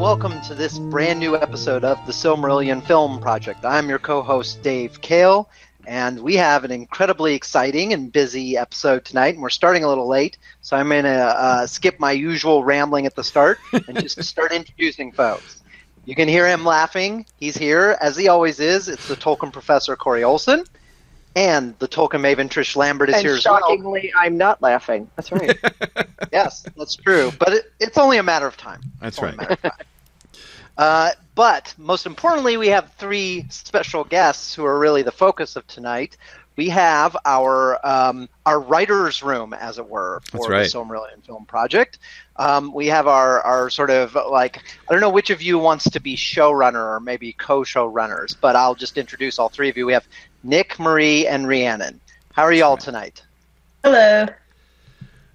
welcome 0.00 0.40
to 0.40 0.54
this 0.54 0.78
brand 0.78 1.20
new 1.20 1.36
episode 1.36 1.84
of 1.84 1.98
the 2.06 2.12
Silmarillion 2.12 2.82
Film 2.86 3.20
Project. 3.20 3.66
I'm 3.66 3.86
your 3.86 3.98
co 3.98 4.22
host, 4.22 4.62
Dave 4.62 4.98
Kale, 5.02 5.50
and 5.86 6.18
we 6.18 6.36
have 6.36 6.64
an 6.64 6.70
incredibly 6.70 7.34
exciting 7.34 7.92
and 7.92 8.10
busy 8.10 8.56
episode 8.56 9.04
tonight, 9.04 9.34
and 9.34 9.42
we're 9.42 9.50
starting 9.50 9.84
a 9.84 9.88
little 9.88 10.08
late, 10.08 10.38
so 10.62 10.74
I'm 10.74 10.88
going 10.88 11.04
to 11.04 11.10
uh, 11.10 11.66
skip 11.66 12.00
my 12.00 12.12
usual 12.12 12.64
rambling 12.64 13.04
at 13.04 13.14
the 13.14 13.22
start 13.22 13.58
and 13.74 14.00
just 14.00 14.24
start 14.24 14.52
introducing 14.52 15.12
folks. 15.12 15.62
You 16.06 16.14
can 16.14 16.28
hear 16.28 16.48
him 16.48 16.64
laughing. 16.64 17.26
He's 17.36 17.58
here, 17.58 17.98
as 18.00 18.16
he 18.16 18.28
always 18.28 18.58
is. 18.58 18.88
It's 18.88 19.06
the 19.06 19.16
Tolkien 19.16 19.52
professor, 19.52 19.96
Corey 19.96 20.24
Olsen. 20.24 20.64
And 21.40 21.74
the 21.78 21.88
Tolkien 21.88 22.20
maven 22.20 22.50
Trish 22.50 22.76
Lambert 22.76 23.08
is 23.08 23.14
and 23.14 23.24
here 23.24 23.34
as 23.34 23.44
well. 23.46 23.60
shockingly, 23.60 24.12
I'm 24.14 24.36
not 24.36 24.60
laughing. 24.60 25.10
That's 25.16 25.32
right. 25.32 25.58
Yes, 26.32 26.64
that's 26.76 26.94
true. 26.96 27.32
But 27.40 27.52
it, 27.54 27.72
it's 27.80 27.96
only 27.98 28.18
a 28.18 28.22
matter 28.22 28.46
of 28.46 28.56
time. 28.56 28.82
That's 29.00 29.16
It's 29.16 29.22
only 29.24 29.34
a 29.34 29.38
right. 29.38 29.48
matter 29.48 29.52
of 29.54 29.62
time. 29.78 29.86
Uh, 30.78 31.10
but 31.34 31.74
most 31.78 32.06
importantly, 32.06 32.56
we 32.58 32.68
have 32.68 32.92
three 32.98 33.46
special 33.48 34.04
guests 34.04 34.54
who 34.54 34.64
are 34.64 34.78
really 34.78 35.02
the 35.02 35.10
focus 35.10 35.56
of 35.56 35.66
tonight. 35.66 36.16
We 36.56 36.68
have 36.68 37.16
our 37.24 37.84
um, 37.86 38.28
our 38.44 38.60
writers' 38.60 39.22
room, 39.22 39.54
as 39.54 39.78
it 39.78 39.88
were, 39.88 40.20
for 40.30 40.36
That's 40.38 40.48
right. 40.48 40.70
the 40.70 40.78
Silmarillion 40.78 41.24
Film 41.24 41.46
Project. 41.46 41.98
Um, 42.36 42.72
we 42.72 42.86
have 42.88 43.06
our, 43.06 43.40
our 43.42 43.70
sort 43.70 43.90
of 43.90 44.14
like 44.30 44.62
I 44.88 44.92
don't 44.92 45.00
know 45.00 45.10
which 45.10 45.30
of 45.30 45.40
you 45.42 45.58
wants 45.58 45.88
to 45.90 46.00
be 46.00 46.16
showrunner 46.16 46.96
or 46.96 47.00
maybe 47.00 47.32
co-showrunners, 47.32 48.36
but 48.40 48.56
I'll 48.56 48.74
just 48.74 48.98
introduce 48.98 49.38
all 49.38 49.48
three 49.48 49.68
of 49.70 49.76
you. 49.76 49.86
We 49.86 49.94
have 49.94 50.06
Nick, 50.42 50.78
Marie, 50.78 51.26
and 51.26 51.46
Rhiannon. 51.46 52.00
How 52.32 52.42
are 52.44 52.52
y'all 52.52 52.76
tonight? 52.76 53.22
Hello. 53.84 54.26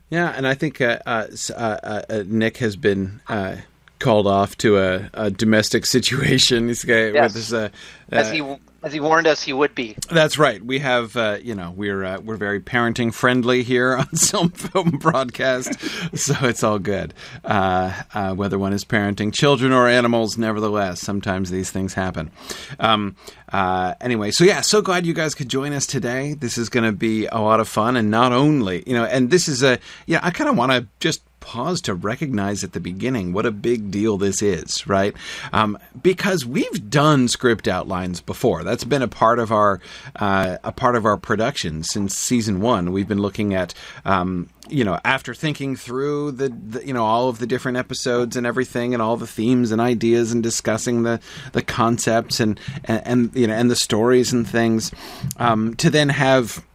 Yeah, 0.10 0.30
and 0.36 0.48
I 0.48 0.54
think 0.54 0.82
uh, 0.82 1.00
uh, 1.06 1.28
uh, 1.56 2.02
uh, 2.10 2.24
Nick 2.28 2.58
has 2.58 2.76
been 2.76 3.22
uh, 3.28 3.58
called 4.00 4.28
off 4.28 4.58
to 4.60 4.78
a, 4.80 5.10
a 5.14 5.32
domestic 5.32 5.86
situation. 5.98 6.68
He's 6.68 6.84
got, 6.84 7.14
Yes. 7.14 7.34
with 7.34 7.36
his, 7.36 7.54
uh, 7.54 7.70
As 8.12 8.32
he 8.32 8.42
as 8.86 8.94
he 8.94 9.00
warned 9.00 9.26
us 9.26 9.42
he 9.42 9.52
would 9.52 9.74
be. 9.74 9.98
That's 10.10 10.38
right. 10.38 10.64
We 10.64 10.78
have, 10.80 11.18
uh, 11.18 11.40
you 11.42 11.56
know, 11.56 11.74
we're 11.76 12.04
uh, 12.04 12.20
we're 12.20 12.38
very 12.38 12.60
parenting 12.60 13.12
friendly 13.12 13.64
here 13.64 13.98
on 13.98 14.16
Silm 14.16 14.50
Film 14.50 14.92
Broadcast, 14.92 15.80
so 16.16 16.36
it's 16.44 16.64
all 16.64 16.78
good. 16.78 17.14
Uh, 17.44 18.04
uh, 18.14 18.36
whether 18.36 18.60
one 18.60 18.74
is 18.74 18.86
parenting 18.86 19.34
children 19.34 19.72
or 19.72 19.88
animals, 19.88 20.38
nevertheless, 20.38 21.02
sometimes 21.02 21.50
these 21.50 21.72
things 21.72 21.96
happen. 21.96 22.32
Um, 22.80 23.16
uh, 23.52 23.96
anyway, 24.00 24.30
so 24.30 24.44
yeah, 24.44 24.62
so 24.62 24.82
glad 24.82 25.06
you 25.06 25.14
guys 25.14 25.34
could 25.34 25.50
join 25.50 25.74
us 25.74 25.88
today. 25.88 26.36
This 26.36 26.58
is 26.58 26.70
going 26.70 26.86
to 26.86 26.92
be 26.92 27.26
a 27.26 27.40
lot 27.40 27.60
of 27.60 27.68
fun, 27.68 27.98
and 27.98 28.12
not 28.12 28.32
only, 28.32 28.84
you 28.86 28.94
know, 28.94 29.06
and 29.06 29.32
this 29.32 29.48
is 29.48 29.64
a, 29.64 29.80
yeah, 30.06 30.20
I 30.22 30.30
kind 30.30 30.50
of 30.50 30.58
want 30.58 30.72
to 30.72 30.88
just 31.00 31.22
pause 31.46 31.80
to 31.80 31.94
recognize 31.94 32.64
at 32.64 32.74
the 32.74 32.80
beginning 32.80 33.32
what 33.32 33.46
a 33.46 33.52
big 33.52 33.92
deal 33.92 34.18
this 34.18 34.42
is, 34.42 34.88
right? 34.88 35.16
Um, 35.54 35.78
because 36.02 36.44
we've 36.44 36.90
done 36.90 37.28
script 37.28 37.68
outlines 37.68 38.20
before. 38.20 38.64
That's 38.64 38.84
been 38.84 39.04
a 39.04 39.08
part 39.08 39.38
of 39.38 39.52
our 39.52 39.80
uh, 40.16 40.58
a 40.64 40.72
part 40.72 40.96
of 40.96 41.06
our 41.06 41.18
production 41.18 41.84
since 41.84 42.18
season 42.18 42.62
one. 42.62 42.92
We've 42.92 43.08
been 43.08 43.22
looking 43.22 43.54
at. 43.54 43.74
Um, 44.04 44.50
you 44.68 44.84
know, 44.84 45.00
after 45.06 45.36
thinking 45.36 45.76
through 45.76 46.32
the, 46.32 46.50
the, 46.50 46.88
you 46.88 46.92
know, 46.92 47.06
all 47.06 47.30
of 47.30 47.38
the 47.38 47.46
different 47.46 47.78
episodes 47.78 48.36
and 48.36 48.48
everything, 48.48 48.96
and 48.96 49.02
all 49.02 49.16
the 49.16 49.28
themes 49.28 49.72
and 49.72 49.80
ideas, 49.80 50.32
and 50.32 50.42
discussing 50.42 51.04
the 51.04 51.20
the 51.52 51.62
concepts 51.62 52.40
and 52.40 52.60
and, 52.86 53.02
and 53.06 53.36
you 53.36 53.46
know, 53.46 53.54
and 53.54 53.70
the 53.70 53.76
stories 53.76 54.34
and 54.34 54.50
things, 54.50 54.92
um, 55.38 55.76
to 55.76 55.92
then 55.92 56.10
have 56.10 56.66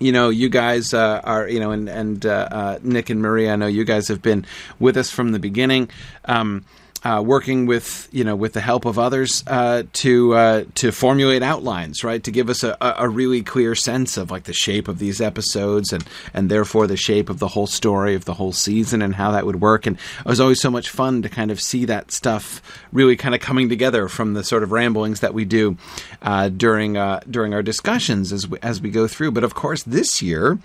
you 0.00 0.12
know, 0.12 0.28
you 0.28 0.48
guys 0.48 0.92
uh, 0.92 1.20
are, 1.24 1.48
you 1.48 1.60
know, 1.60 1.70
and 1.70 1.88
and 1.88 2.26
uh, 2.26 2.48
uh, 2.50 2.78
Nick 2.82 3.10
and 3.10 3.22
Maria. 3.22 3.52
I 3.52 3.56
know 3.56 3.66
you 3.66 3.84
guys 3.84 4.08
have 4.08 4.22
been 4.22 4.44
with 4.78 4.96
us 4.96 5.10
from 5.10 5.32
the 5.32 5.38
beginning, 5.38 5.88
um, 6.24 6.64
uh, 7.04 7.22
working 7.24 7.66
with, 7.66 8.08
you 8.12 8.24
know, 8.24 8.34
with 8.34 8.54
the 8.54 8.60
help 8.60 8.86
of 8.86 8.98
others 8.98 9.44
uh, 9.46 9.82
to 9.92 10.34
uh, 10.34 10.64
to 10.76 10.90
formulate 10.90 11.42
outlines, 11.42 12.02
right, 12.02 12.22
to 12.24 12.30
give 12.30 12.48
us 12.48 12.64
a, 12.64 12.76
a 12.80 13.08
really 13.08 13.42
clear 13.42 13.74
sense 13.74 14.16
of 14.16 14.30
like 14.30 14.44
the 14.44 14.52
shape 14.52 14.88
of 14.88 14.98
these 14.98 15.20
episodes 15.20 15.92
and 15.92 16.04
and 16.32 16.50
therefore 16.50 16.86
the 16.86 16.96
shape 16.96 17.28
of 17.28 17.38
the 17.38 17.48
whole 17.48 17.66
story 17.66 18.14
of 18.14 18.24
the 18.24 18.34
whole 18.34 18.52
season 18.52 19.02
and 19.02 19.14
how 19.14 19.32
that 19.32 19.44
would 19.44 19.60
work. 19.60 19.86
And 19.86 19.96
it 19.96 20.26
was 20.26 20.40
always 20.40 20.60
so 20.60 20.70
much 20.70 20.88
fun 20.88 21.22
to 21.22 21.28
kind 21.28 21.50
of 21.50 21.60
see 21.60 21.84
that 21.84 22.10
stuff 22.10 22.62
really 22.92 23.16
kind 23.16 23.34
of 23.34 23.40
coming 23.40 23.68
together 23.68 24.08
from 24.08 24.34
the 24.34 24.42
sort 24.42 24.62
of 24.62 24.72
ramblings 24.72 25.20
that 25.20 25.34
we 25.34 25.44
do 25.44 25.76
uh, 26.22 26.48
during 26.48 26.96
uh, 26.96 27.20
during 27.30 27.52
our 27.52 27.62
discussions 27.62 28.32
as 28.32 28.48
we, 28.48 28.58
as 28.62 28.80
we 28.80 28.90
go 28.90 29.06
through. 29.06 29.32
But 29.32 29.44
of 29.44 29.54
course, 29.54 29.82
this 29.82 30.22
year. 30.22 30.58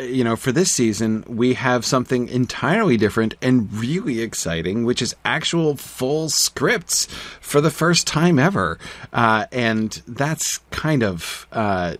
You 0.00 0.24
know, 0.24 0.36
for 0.36 0.52
this 0.52 0.70
season, 0.70 1.24
we 1.26 1.54
have 1.54 1.84
something 1.84 2.28
entirely 2.28 2.96
different 2.96 3.34
and 3.42 3.72
really 3.72 4.20
exciting, 4.20 4.84
which 4.84 5.02
is 5.02 5.14
actual 5.24 5.76
full 5.76 6.28
scripts 6.28 7.06
for 7.40 7.60
the 7.60 7.70
first 7.70 8.06
time 8.06 8.38
ever. 8.38 8.78
Uh, 9.12 9.46
and 9.50 10.02
that's 10.06 10.58
kind 10.70 11.02
of 11.02 11.46
uh, 11.52 11.96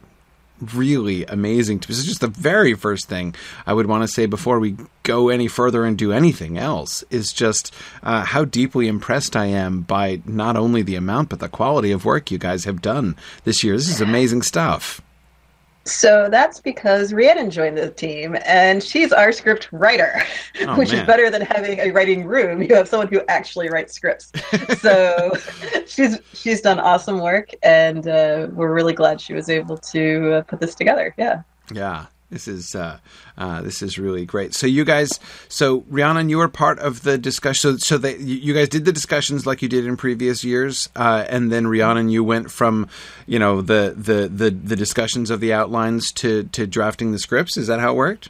really 0.74 1.24
amazing. 1.24 1.78
This 1.78 1.98
is 1.98 2.06
just 2.06 2.20
the 2.20 2.28
very 2.28 2.74
first 2.74 3.08
thing 3.08 3.34
I 3.66 3.72
would 3.72 3.86
want 3.86 4.02
to 4.02 4.08
say 4.08 4.26
before 4.26 4.60
we 4.60 4.76
go 5.02 5.28
any 5.28 5.48
further 5.48 5.84
and 5.84 5.96
do 5.96 6.12
anything 6.12 6.58
else 6.58 7.04
is 7.10 7.32
just 7.32 7.74
uh, 8.02 8.24
how 8.24 8.44
deeply 8.44 8.88
impressed 8.88 9.36
I 9.36 9.46
am 9.46 9.82
by 9.82 10.20
not 10.26 10.56
only 10.56 10.82
the 10.82 10.96
amount, 10.96 11.30
but 11.30 11.40
the 11.40 11.48
quality 11.48 11.92
of 11.92 12.04
work 12.04 12.30
you 12.30 12.38
guys 12.38 12.64
have 12.64 12.82
done 12.82 13.16
this 13.44 13.62
year. 13.64 13.76
This 13.76 13.88
is 13.88 14.00
amazing 14.00 14.42
stuff. 14.42 15.00
So 15.88 16.28
that's 16.30 16.60
because 16.60 17.12
Rhiannon 17.12 17.50
joined 17.50 17.78
the 17.78 17.90
team, 17.90 18.36
and 18.44 18.82
she's 18.82 19.12
our 19.12 19.32
script 19.32 19.68
writer, 19.72 20.22
Oh, 20.60 20.74
which 20.78 20.92
man. 20.92 21.00
is 21.00 21.06
better 21.06 21.30
than 21.30 21.42
having 21.42 21.78
a 21.80 21.90
writing 21.90 22.24
room. 22.24 22.62
You 22.62 22.74
have 22.74 22.88
someone 22.88 23.08
who 23.08 23.22
actually 23.28 23.70
writes 23.70 23.94
scripts. 23.94 24.30
so 24.80 25.32
she's 25.86 26.18
she's 26.34 26.60
done 26.60 26.78
awesome 26.78 27.20
work, 27.20 27.50
and 27.62 28.06
uh, 28.06 28.48
we're 28.52 28.72
really 28.72 28.92
glad 28.92 29.20
she 29.20 29.32
was 29.32 29.48
able 29.48 29.78
to 29.78 30.34
uh, 30.34 30.42
put 30.42 30.60
this 30.60 30.74
together. 30.74 31.14
Yeah. 31.16 31.42
Yeah, 31.72 32.06
this 32.30 32.46
is 32.46 32.74
uh, 32.74 32.98
uh, 33.38 33.62
this 33.62 33.80
is 33.80 33.98
really 33.98 34.26
great. 34.26 34.54
So 34.54 34.66
you 34.66 34.84
guys, 34.84 35.18
so 35.48 35.84
Rhiannon, 35.88 36.28
you 36.28 36.38
were 36.38 36.48
part 36.48 36.78
of 36.78 37.02
the 37.02 37.16
discussion. 37.16 37.58
So, 37.58 37.76
so 37.78 37.98
that 37.98 38.20
you 38.20 38.52
guys 38.52 38.68
did 38.68 38.84
the 38.84 38.92
discussions 38.92 39.46
like 39.46 39.62
you 39.62 39.68
did 39.68 39.86
in 39.86 39.96
previous 39.96 40.44
years, 40.44 40.90
uh, 40.94 41.24
and 41.28 41.50
then 41.50 41.66
Rhiannon, 41.66 42.10
you 42.10 42.22
went 42.22 42.50
from 42.50 42.88
you 43.26 43.38
know 43.38 43.62
the, 43.62 43.94
the 43.96 44.28
the 44.28 44.50
the 44.50 44.76
discussions 44.76 45.30
of 45.30 45.40
the 45.40 45.52
outlines 45.52 46.12
to 46.12 46.44
to 46.44 46.66
drafting 46.66 47.12
the 47.12 47.18
scripts. 47.18 47.56
Is 47.56 47.66
that 47.68 47.80
how 47.80 47.92
it 47.92 47.96
worked? 47.96 48.28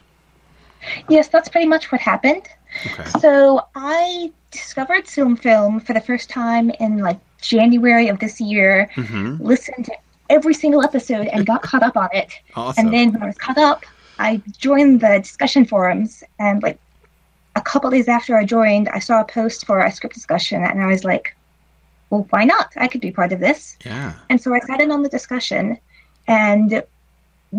Yes, 1.09 1.27
that's 1.27 1.49
pretty 1.49 1.67
much 1.67 1.91
what 1.91 1.99
happened. 1.99 2.47
Okay. 2.85 3.09
So 3.19 3.65
I 3.75 4.31
discovered 4.51 5.07
Silm 5.07 5.35
Film 5.35 5.79
for 5.81 5.93
the 5.93 6.01
first 6.01 6.29
time 6.29 6.71
in 6.79 6.99
like 6.99 7.19
January 7.41 8.07
of 8.07 8.19
this 8.19 8.39
year. 8.39 8.89
hmm 8.95 9.35
Listened 9.39 9.85
to 9.85 9.93
every 10.29 10.53
single 10.53 10.83
episode 10.83 11.27
and 11.27 11.45
got 11.45 11.61
caught 11.61 11.83
up 11.83 11.97
on 11.97 12.09
it. 12.13 12.31
Awesome. 12.55 12.85
And 12.85 12.93
then 12.93 13.13
when 13.13 13.23
I 13.23 13.27
was 13.27 13.37
caught 13.37 13.57
up, 13.57 13.85
I 14.17 14.41
joined 14.57 15.01
the 15.01 15.19
discussion 15.19 15.65
forums. 15.65 16.23
And 16.39 16.61
like 16.61 16.77
a 17.55 17.61
couple 17.61 17.89
days 17.89 18.07
after 18.07 18.37
I 18.37 18.45
joined, 18.45 18.89
I 18.89 18.99
saw 18.99 19.21
a 19.21 19.25
post 19.25 19.65
for 19.65 19.79
a 19.79 19.91
script 19.91 20.15
discussion, 20.15 20.63
and 20.63 20.81
I 20.81 20.87
was 20.87 21.03
like, 21.03 21.35
"Well, 22.09 22.27
why 22.29 22.43
not? 22.43 22.73
I 22.77 22.87
could 22.87 23.01
be 23.01 23.11
part 23.11 23.31
of 23.31 23.39
this." 23.39 23.77
yeah. 23.85 24.13
And 24.29 24.41
so 24.41 24.53
I 24.53 24.59
sat 24.59 24.81
in 24.81 24.91
on 24.91 25.03
the 25.03 25.09
discussion, 25.09 25.77
and 26.27 26.83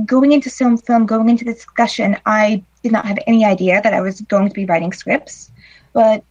going 0.05 0.33
into 0.33 0.51
Silm 0.51 0.77
Film, 0.77 1.07
going 1.07 1.29
into 1.29 1.45
the 1.45 1.55
discussion, 1.55 2.17
I 2.27 2.63
did 2.83 2.93
not 2.93 3.07
have 3.07 3.19
any 3.27 3.45
idea 3.45 3.81
that 3.83 3.95
I 3.95 4.01
was 4.01 4.21
going 4.23 4.49
to 4.49 4.55
be 4.55 4.65
writing 4.65 4.93
scripts. 4.93 5.51
But 5.93 6.25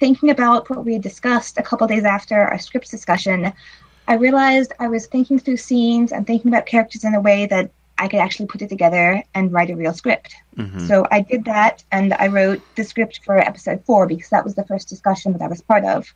thinking 0.00 0.30
about 0.30 0.68
what 0.70 0.84
we 0.84 0.94
had 0.94 1.02
discussed 1.02 1.58
a 1.58 1.62
couple 1.62 1.86
days 1.86 2.04
after 2.04 2.40
our 2.40 2.58
scripts 2.58 2.90
discussion, 2.90 3.52
I 4.06 4.14
realized 4.14 4.72
I 4.78 4.88
was 4.88 5.06
thinking 5.06 5.38
through 5.38 5.56
scenes 5.58 6.12
and 6.12 6.26
thinking 6.26 6.50
about 6.50 6.66
characters 6.66 7.04
in 7.04 7.14
a 7.14 7.20
way 7.20 7.46
that 7.46 7.70
I 7.98 8.08
could 8.08 8.20
actually 8.20 8.46
put 8.46 8.62
it 8.62 8.68
together 8.68 9.22
and 9.34 9.52
write 9.52 9.70
a 9.70 9.76
real 9.76 9.92
script. 9.94 10.34
hmm 10.56 10.78
So 10.78 11.06
I 11.10 11.20
did 11.20 11.44
that, 11.44 11.84
and 11.92 12.12
I 12.14 12.26
wrote 12.28 12.62
the 12.76 12.84
script 12.84 13.20
for 13.24 13.38
episode 13.38 13.84
four 13.86 14.06
because 14.06 14.28
that 14.30 14.44
was 14.44 14.54
the 14.54 14.64
first 14.64 14.88
discussion 14.88 15.32
that 15.32 15.42
I 15.42 15.48
was 15.48 15.62
part 15.62 15.84
of. 15.84 16.12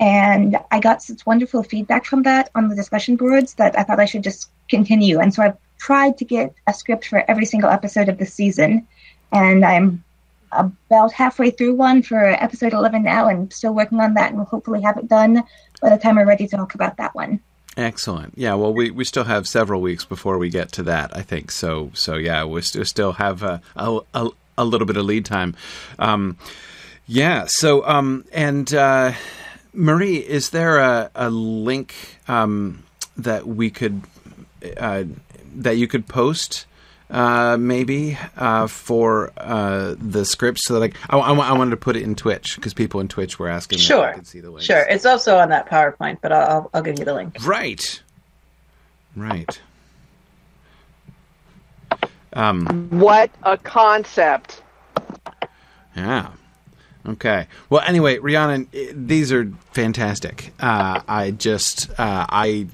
And 0.00 0.56
I 0.70 0.78
got 0.80 1.02
such 1.02 1.26
wonderful 1.26 1.62
feedback 1.64 2.04
from 2.04 2.22
that 2.22 2.50
on 2.54 2.68
the 2.68 2.76
discussion 2.76 3.16
boards 3.16 3.54
that 3.54 3.76
I 3.78 3.82
thought 3.82 3.98
I 4.00 4.04
should 4.04 4.22
just 4.22 4.50
continue. 4.68 5.18
And 5.18 5.34
so 5.34 5.42
I've 5.42 5.56
tried 5.78 6.16
to 6.18 6.24
get 6.24 6.54
a 6.68 6.72
script 6.74 7.06
for 7.06 7.24
every 7.28 7.44
single 7.46 7.70
episode 7.70 8.08
of 8.08 8.18
the 8.18 8.26
season, 8.26 8.86
and 9.32 9.64
I'm 9.64 10.04
about 10.52 11.12
halfway 11.12 11.50
through 11.50 11.74
one 11.74 12.02
for 12.02 12.20
episode 12.20 12.72
11 12.72 13.02
now, 13.02 13.28
and 13.28 13.52
still 13.52 13.74
working 13.74 14.00
on 14.00 14.14
that, 14.14 14.28
and 14.28 14.36
we'll 14.36 14.46
hopefully 14.46 14.82
have 14.82 14.96
it 14.96 15.08
done 15.08 15.42
by 15.80 15.90
the 15.90 15.98
time 15.98 16.16
we're 16.16 16.26
ready 16.26 16.46
to 16.46 16.56
talk 16.56 16.74
about 16.74 16.96
that 16.96 17.14
one. 17.14 17.40
Excellent. 17.76 18.34
Yeah. 18.36 18.54
Well, 18.54 18.74
we, 18.74 18.90
we 18.90 19.04
still 19.04 19.24
have 19.24 19.46
several 19.46 19.80
weeks 19.80 20.04
before 20.04 20.36
we 20.36 20.50
get 20.50 20.72
to 20.72 20.82
that. 20.84 21.16
I 21.16 21.22
think 21.22 21.52
so. 21.52 21.92
So 21.94 22.16
yeah, 22.16 22.44
we 22.44 22.60
st- 22.60 22.86
still 22.88 23.12
have 23.12 23.42
a, 23.44 23.62
a, 23.76 24.30
a, 24.56 24.64
little 24.64 24.86
bit 24.86 24.96
of 24.96 25.04
lead 25.04 25.24
time. 25.24 25.54
Um, 25.98 26.36
yeah. 27.06 27.44
So 27.46 27.86
um, 27.86 28.24
and 28.32 28.72
uh, 28.74 29.12
Marie, 29.72 30.16
is 30.16 30.50
there 30.50 30.78
a, 30.78 31.10
a 31.14 31.30
link 31.30 31.94
um, 32.26 32.82
that 33.16 33.46
we 33.46 33.70
could 33.70 34.02
uh, 34.76 35.04
that 35.54 35.76
you 35.76 35.86
could 35.86 36.08
post 36.08 36.66
uh, 37.10 37.56
maybe 37.58 38.18
uh, 38.36 38.66
for 38.66 39.32
uh, 39.36 39.94
the 39.98 40.24
script 40.24 40.60
so 40.62 40.78
that 40.78 40.92
I, 41.08 41.16
I, 41.18 41.32
I 41.32 41.52
wanted 41.56 41.70
to 41.70 41.76
put 41.78 41.96
it 41.96 42.02
in 42.02 42.14
Twitch 42.14 42.56
because 42.56 42.74
people 42.74 43.00
in 43.00 43.08
Twitch 43.08 43.38
were 43.38 43.48
asking 43.48 43.78
Sure. 43.78 44.12
could 44.14 44.26
see 44.26 44.40
the 44.40 44.50
links. 44.50 44.66
Sure, 44.66 44.84
it's 44.88 45.06
also 45.06 45.38
on 45.38 45.48
that 45.50 45.68
PowerPoint, 45.68 46.18
but 46.20 46.32
I'll, 46.32 46.48
I'll, 46.50 46.70
I'll 46.74 46.82
give 46.82 46.98
you 46.98 47.04
the 47.04 47.14
link. 47.14 47.36
Right. 47.46 48.02
Right. 49.16 49.60
Um, 52.34 52.88
What 52.90 53.30
a 53.42 53.56
concept! 53.56 54.62
yeah. 55.96 56.30
Okay. 57.06 57.46
Well, 57.70 57.82
anyway, 57.86 58.18
Rhiannon, 58.18 58.68
i- 58.74 58.90
these 58.94 59.32
are 59.32 59.50
fantastic. 59.72 60.52
Uh, 60.60 61.00
I 61.08 61.30
just, 61.30 61.88
uh, 61.98 62.26
I, 62.28 62.66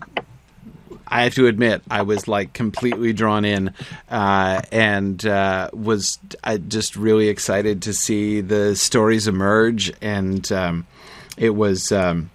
I 1.14 1.22
have 1.22 1.34
to 1.36 1.46
admit, 1.46 1.80
I 1.88 2.02
was 2.02 2.26
like 2.26 2.54
completely 2.54 3.12
drawn 3.12 3.44
in, 3.44 3.72
uh, 4.10 4.62
and 4.72 5.24
uh, 5.24 5.70
was 5.72 6.18
I 6.42 6.56
just 6.56 6.96
really 6.96 7.28
excited 7.28 7.82
to 7.82 7.92
see 7.94 8.40
the 8.40 8.74
stories 8.74 9.28
emerge, 9.28 9.92
and 10.02 10.50
um, 10.50 10.88
it 11.36 11.50
was 11.50 11.92
um, 11.92 12.30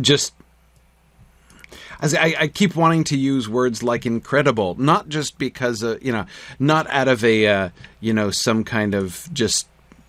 just. 0.00 0.32
I, 2.00 2.34
I 2.38 2.48
keep 2.48 2.76
wanting 2.76 3.02
to 3.04 3.16
use 3.16 3.48
words 3.48 3.82
like 3.82 4.06
incredible, 4.06 4.76
not 4.76 5.08
just 5.08 5.36
because 5.38 5.82
you 5.82 6.12
know, 6.12 6.26
not 6.60 6.88
out 6.88 7.08
of 7.08 7.24
a 7.24 7.48
uh, 7.48 7.68
you 7.98 8.12
know 8.12 8.30
some 8.30 8.62
kind 8.62 8.94
of 8.94 9.28
just 9.32 9.66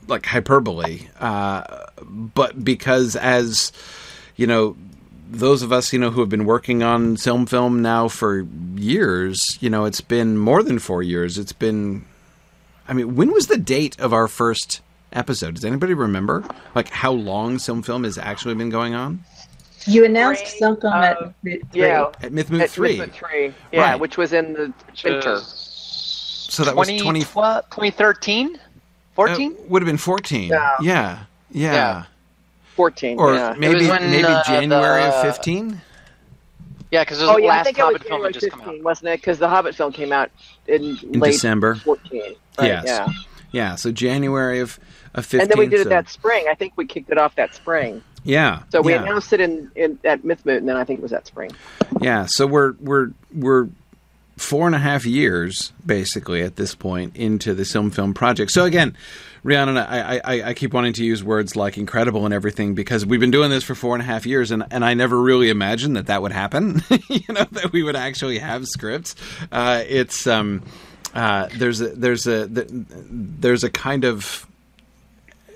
like 0.08 0.28
hyperbole, 0.28 1.08
uh, 1.20 1.88
but 2.04 2.64
because 2.64 3.16
as 3.16 3.72
you 4.36 4.46
know, 4.46 4.75
those 5.34 5.62
of 5.64 5.72
us 5.72 5.92
you 5.92 6.00
know 6.00 6.12
who 6.12 6.20
have 6.22 6.30
been 6.30 6.46
working 6.46 6.84
on 6.84 7.18
Silm 7.18 7.46
Film 7.46 7.82
now 7.82 8.08
for 8.08 8.46
years, 8.76 9.44
you 9.60 9.70
know, 9.70 9.86
it's 9.86 10.02
been 10.02 10.38
more 10.38 10.62
than 10.64 10.80
four 10.80 11.02
years. 11.04 11.38
It's 11.38 11.54
been, 11.54 12.06
I 12.88 12.94
mean, 12.94 13.16
when 13.16 13.32
was 13.32 13.48
the 13.48 13.58
date 13.58 14.00
of 14.00 14.14
our 14.14 14.28
first 14.28 14.82
episode? 15.12 15.56
Does 15.56 15.66
anybody 15.66 15.94
remember? 15.94 16.44
Like 16.76 16.90
how 16.90 17.12
long 17.12 17.58
Silm 17.60 17.82
Film 17.82 18.04
has 18.04 18.18
actually 18.18 18.56
been 18.56 18.70
going 18.70 18.94
on? 18.94 19.24
You 19.86 20.06
announced 20.06 20.46
Three, 20.48 20.60
Film 20.60 20.78
uh, 20.84 20.88
at 20.96 21.34
three. 21.42 21.62
Yeah, 21.74 22.06
At 22.22 22.32
Mythmoot 22.32 22.62
at 22.62 22.70
three. 22.70 22.98
Mythmoot 23.00 23.12
three. 23.12 23.54
Yeah, 23.72 23.82
Right. 23.82 24.00
which 24.00 24.16
was 24.18 24.32
in 24.32 24.54
the 24.54 24.74
winter. 25.04 25.40
So 25.40 26.64
that 26.64 26.76
was 26.76 26.88
20, 26.88 27.00
2012 27.00 27.66
2013? 27.72 28.60
14? 29.16 29.52
Uh, 29.52 29.62
would 29.68 29.82
have 29.82 29.88
been 29.88 29.98
14. 29.98 30.50
Yeah. 30.50 30.76
Yeah. 30.80 31.20
Yeah. 31.52 31.74
Yeah. 31.74 32.04
Fourteen. 32.75 33.20
Or 33.20 33.34
yeah. 33.36 33.56
maybe 33.58 33.88
when, 33.88 34.12
maybe 34.12 34.24
uh, 34.25 34.44
January 34.44 35.04
of 35.04 35.22
15? 35.22 35.81
yeah, 36.92 37.04
because 37.04 37.20
it 37.20 37.24
was 37.24 37.30
Oh 37.31 37.36
the 37.36 37.44
yeah, 37.44 37.48
I 37.48 37.56
last 37.58 37.66
think 37.66 37.78
it 37.80 37.84
was 37.84 37.94
Hobbit 37.94 38.02
film 38.08 38.12
January 38.12 38.34
had 38.34 38.42
just 38.42 38.52
come 38.52 38.70
out. 38.70 38.84
wasn't 38.84 39.10
it? 39.10 39.20
Because 39.22 39.40
the 39.40 39.50
Hobbit 39.50 39.75
film 39.75 39.92
came 39.94 40.12
out 40.12 40.31
in, 40.68 40.98
In 41.04 41.20
late 41.20 41.34
December. 41.34 41.75
fourteen. 41.75 42.22
Right, 42.58 42.68
Yes. 42.68 42.84
Yeah. 42.86 43.08
Yeah, 43.52 43.75
so 43.75 43.92
January 43.92 44.62
of, 44.62 44.80
of 45.14 45.28
15. 45.28 45.42
And 45.42 45.52
then 45.52 45.60
we 45.60 45.68
did 45.68 45.81
so- 45.84 45.88
it 45.88 45.90
that 45.90 46.10
spring. 46.10 46.46
I 46.50 46.56
think 46.56 46.74
we 46.75 46.86
kicked 46.88 47.12
it 47.12 47.20
off 47.20 47.36
that 47.36 47.54
spring. 47.54 48.02
Yeah. 48.24 48.64
So 48.72 48.81
we 48.81 48.94
yeah. 48.94 49.04
announced 49.04 49.31
it 49.34 49.42
in, 49.42 49.70
in 49.75 50.00
at 50.04 50.24
Mythmoot, 50.24 50.58
and 50.58 50.68
then 50.68 50.75
I 50.75 50.84
think 50.86 51.00
it 51.00 51.04
was 51.04 51.12
that 51.12 51.28
spring. 51.28 51.52
Yeah, 52.02 52.25
so 52.28 52.48
we're 52.48 52.74
we're 52.80 53.12
we're 53.34 53.68
four 54.38 54.66
and 54.66 54.75
a 54.75 54.80
half 54.80 55.06
years 55.06 55.72
basically 55.86 56.42
at 56.42 56.56
this 56.56 56.74
point 56.74 57.16
into 57.16 57.54
the 57.54 57.66
Silm 57.66 57.92
Film 57.92 58.14
project. 58.16 58.50
So 58.52 58.66
again, 58.66 58.96
Rhiannon, 59.44 59.78
I, 59.78 60.19
I 60.19 60.44
I 60.50 60.54
keep 60.54 60.74
wanting 60.74 60.94
to 60.94 61.04
use 61.04 61.24
words 61.24 61.56
like 61.56 61.78
incredible 61.78 62.25
and 62.25 62.34
everything 62.34 62.75
because 62.75 63.06
we've 63.06 63.19
been 63.19 63.31
doing 63.31 63.50
this 63.50 63.63
for 63.63 63.75
four 63.75 63.94
and 63.94 64.01
a 64.01 64.06
half 64.06 64.25
years, 64.25 64.51
and 64.51 64.63
and 64.72 64.86
I 64.86 64.94
never 64.94 65.22
really 65.22 65.50
imagined 65.50 65.98
that 65.98 66.07
that 66.07 66.22
would 66.22 66.31
happen. 66.31 66.81
you 67.10 67.34
know 67.34 67.45
that 67.51 67.72
we 67.74 67.84
would 67.84 67.98
actually 67.98 68.40
have 68.40 68.66
scripts. 68.66 69.16
Uh, 69.51 69.84
it's 69.88 70.28
um. 70.28 70.63
Uh, 71.13 71.48
there's 71.57 71.80
a 71.80 71.90
there's 71.90 72.25
a 72.25 72.48
there's 72.50 73.63
a 73.63 73.69
kind 73.69 74.04
of 74.04 74.48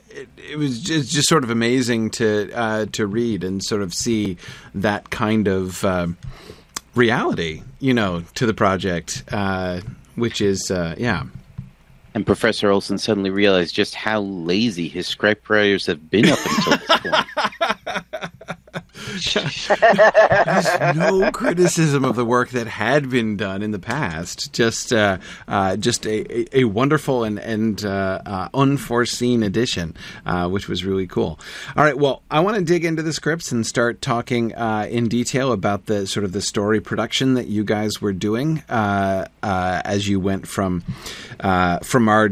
it, 0.10 0.58
was 0.58 0.82
just, 0.82 1.12
just 1.12 1.30
sort 1.30 1.44
of 1.44 1.50
amazing 1.50 2.10
to 2.12 2.52
uh, 2.54 2.86
to 2.92 3.08
read 3.08 3.44
and 3.44 3.64
sort 3.64 3.82
of 3.82 3.94
see 3.94 4.38
that 4.76 5.10
kind 5.10 5.48
of 5.48 5.84
um 5.86 6.18
reality, 6.96 7.64
you 7.80 7.94
know, 7.94 8.24
to 8.36 8.46
the 8.46 8.54
project, 8.54 9.24
uh, 9.32 9.82
which 10.16 10.42
is 10.42 10.70
uh, 10.70 10.96
yeah. 10.98 11.24
And 12.18 12.26
Professor 12.26 12.72
Olsen 12.72 12.98
suddenly 12.98 13.30
realized 13.30 13.76
just 13.76 13.94
how 13.94 14.22
lazy 14.22 14.88
his 14.88 15.08
scriptwriters 15.08 15.86
have 15.86 16.10
been 16.10 16.26
up 16.30 16.40
until 16.44 16.78
this 16.78 17.00
point. 17.00 18.84
There's 18.98 20.96
no 20.96 21.32
criticism 21.32 22.04
of 22.04 22.16
the 22.16 22.26
work 22.26 22.50
that 22.50 22.68
had 22.68 23.10
been 23.10 23.38
done 23.38 23.62
in 23.62 23.72
the 23.72 23.80
past. 23.80 24.54
Just, 24.54 24.92
uh, 24.92 25.18
uh, 25.48 25.78
just 25.78 26.06
a, 26.06 26.58
a, 26.58 26.64
wonderful 26.66 27.24
and 27.24 27.40
and 27.40 27.84
uh, 27.86 28.22
uh, 28.26 28.50
unforeseen 28.54 29.44
addition, 29.44 29.96
uh, 30.26 30.50
which 30.50 30.68
was 30.68 30.84
really 30.84 31.08
cool. 31.08 31.40
All 31.76 31.84
right, 31.84 31.98
well, 31.98 32.24
I 32.30 32.40
want 32.40 32.58
to 32.58 32.64
dig 32.64 32.86
into 32.86 33.02
the 33.02 33.14
scripts 33.14 33.52
and 33.52 33.66
start 33.66 34.02
talking 34.02 34.54
uh, 34.56 34.88
in 34.90 35.08
detail 35.08 35.52
about 35.52 35.86
the 35.86 36.08
sort 36.08 36.24
of 36.24 36.32
the 36.34 36.42
story 36.42 36.82
production 36.82 37.36
that 37.36 37.48
you 37.48 37.64
guys 37.64 38.02
were 38.02 38.14
doing 38.14 38.64
as 38.70 40.08
you 40.08 40.20
went 40.20 40.48
from 40.48 40.84
from 41.84 42.10
our 42.10 42.30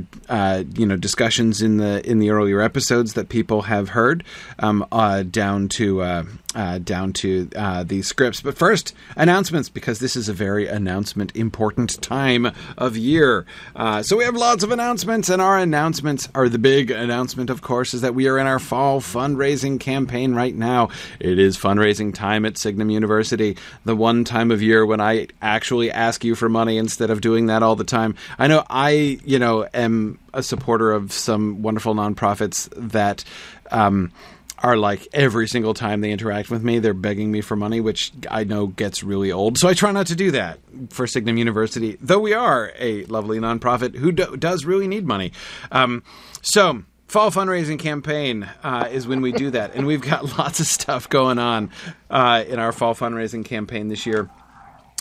you 0.75 0.85
know 0.85 0.97
discussions 0.97 1.61
in 1.61 1.77
the 1.77 2.07
in 2.09 2.19
the 2.19 2.29
earlier 2.29 2.61
episodes 2.61 3.13
that 3.13 3.29
people 3.29 3.63
have 3.63 3.89
heard 3.89 4.23
um, 4.59 4.85
down 5.31 5.67
to 5.69 6.25
uh, 6.55 6.79
down 6.79 7.13
to 7.13 7.49
uh, 7.55 7.83
these 7.83 8.07
scripts. 8.07 8.41
But 8.41 8.57
first, 8.57 8.95
announcements 9.15 9.69
because 9.69 9.99
this 9.99 10.15
is 10.15 10.29
a 10.29 10.33
very 10.33 10.67
announcement 10.67 11.35
important 11.35 12.01
time 12.01 12.51
of 12.77 12.97
year. 12.97 13.45
Uh, 13.75 14.01
so 14.01 14.17
we 14.17 14.23
have 14.23 14.35
lots 14.35 14.63
of 14.63 14.71
announcements, 14.71 15.29
and 15.29 15.41
our 15.41 15.59
announcements 15.59 16.29
are 16.33 16.49
the 16.49 16.57
big 16.57 16.89
announcement, 16.89 17.49
of 17.49 17.61
course, 17.61 17.93
is 17.93 18.01
that 18.01 18.15
we 18.15 18.27
are 18.27 18.39
in 18.39 18.47
our 18.47 18.59
fall 18.59 19.01
fundraising 19.01 19.79
campaign 19.79 20.33
right 20.33 20.55
now. 20.55 20.89
It 21.19 21.37
is 21.37 21.57
fundraising 21.57 22.13
time 22.13 22.45
at 22.45 22.57
Signum 22.57 22.89
University, 22.89 23.57
the 23.83 23.95
one 23.95 24.23
time 24.23 24.49
of 24.49 24.61
year 24.61 24.85
when 24.85 25.01
I 25.01 25.27
actually 25.41 25.91
ask 25.91 26.23
you 26.23 26.35
for 26.35 26.47
money 26.47 26.77
instead 26.77 27.09
of 27.09 27.19
doing 27.21 27.47
that 27.47 27.63
all 27.63 27.75
the 27.75 27.83
time. 27.83 28.15
I 28.39 28.47
know 28.47 28.63
I, 28.69 29.19
you 29.25 29.39
know, 29.39 29.67
am 29.73 30.19
a 30.33 30.41
supporter 30.41 30.93
of 30.93 31.11
some 31.11 31.61
wonderful 31.61 31.93
nonprofits 31.93 32.69
that. 32.91 33.23
Um, 33.71 34.11
are 34.59 34.77
like 34.77 35.07
every 35.13 35.47
single 35.47 35.73
time 35.73 36.01
they 36.01 36.11
interact 36.11 36.49
with 36.49 36.63
me, 36.63 36.79
they're 36.79 36.93
begging 36.93 37.31
me 37.31 37.41
for 37.41 37.55
money, 37.55 37.81
which 37.81 38.11
I 38.29 38.43
know 38.43 38.67
gets 38.67 39.03
really 39.03 39.31
old. 39.31 39.57
So 39.57 39.67
I 39.67 39.73
try 39.73 39.91
not 39.91 40.07
to 40.07 40.15
do 40.15 40.31
that 40.31 40.59
for 40.89 41.07
Signum 41.07 41.37
University, 41.37 41.97
though 42.01 42.19
we 42.19 42.33
are 42.33 42.71
a 42.77 43.05
lovely 43.05 43.39
nonprofit 43.39 43.95
who 43.95 44.11
do- 44.11 44.37
does 44.37 44.65
really 44.65 44.87
need 44.87 45.05
money. 45.05 45.31
Um, 45.71 46.03
so. 46.41 46.83
Fall 47.07 47.29
fundraising 47.29 47.77
campaign 47.77 48.49
uh, 48.63 48.89
is 48.91 49.05
when 49.05 49.21
we 49.21 49.31
do 49.31 49.51
that, 49.51 49.75
and 49.75 49.85
we've 49.85 50.01
got 50.01 50.23
lots 50.39 50.59
of 50.59 50.65
stuff 50.65 51.07
going 51.07 51.37
on 51.37 51.69
uh, 52.09 52.43
in 52.47 52.57
our 52.57 52.71
fall 52.71 52.95
fundraising 52.95 53.45
campaign 53.45 53.89
this 53.89 54.07
year 54.07 54.27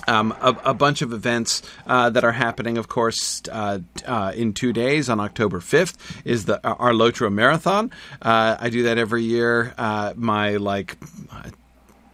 um, 0.06 0.32
a, 0.40 0.56
a 0.66 0.74
bunch 0.74 1.02
of 1.02 1.12
events 1.12 1.62
uh, 1.86 2.10
that 2.10 2.24
are 2.24 2.32
happening. 2.32 2.78
Of 2.78 2.88
course, 2.88 3.42
uh, 3.50 3.80
uh, 4.06 4.32
in 4.34 4.52
two 4.52 4.72
days 4.72 5.08
on 5.08 5.20
October 5.20 5.60
fifth 5.60 6.22
is 6.24 6.44
the 6.44 6.64
our 6.66 6.92
Lotro 6.92 7.32
Marathon. 7.32 7.90
Uh, 8.22 8.56
I 8.58 8.70
do 8.70 8.84
that 8.84 8.98
every 8.98 9.22
year. 9.22 9.74
Uh, 9.76 10.12
my 10.16 10.56
like. 10.56 10.96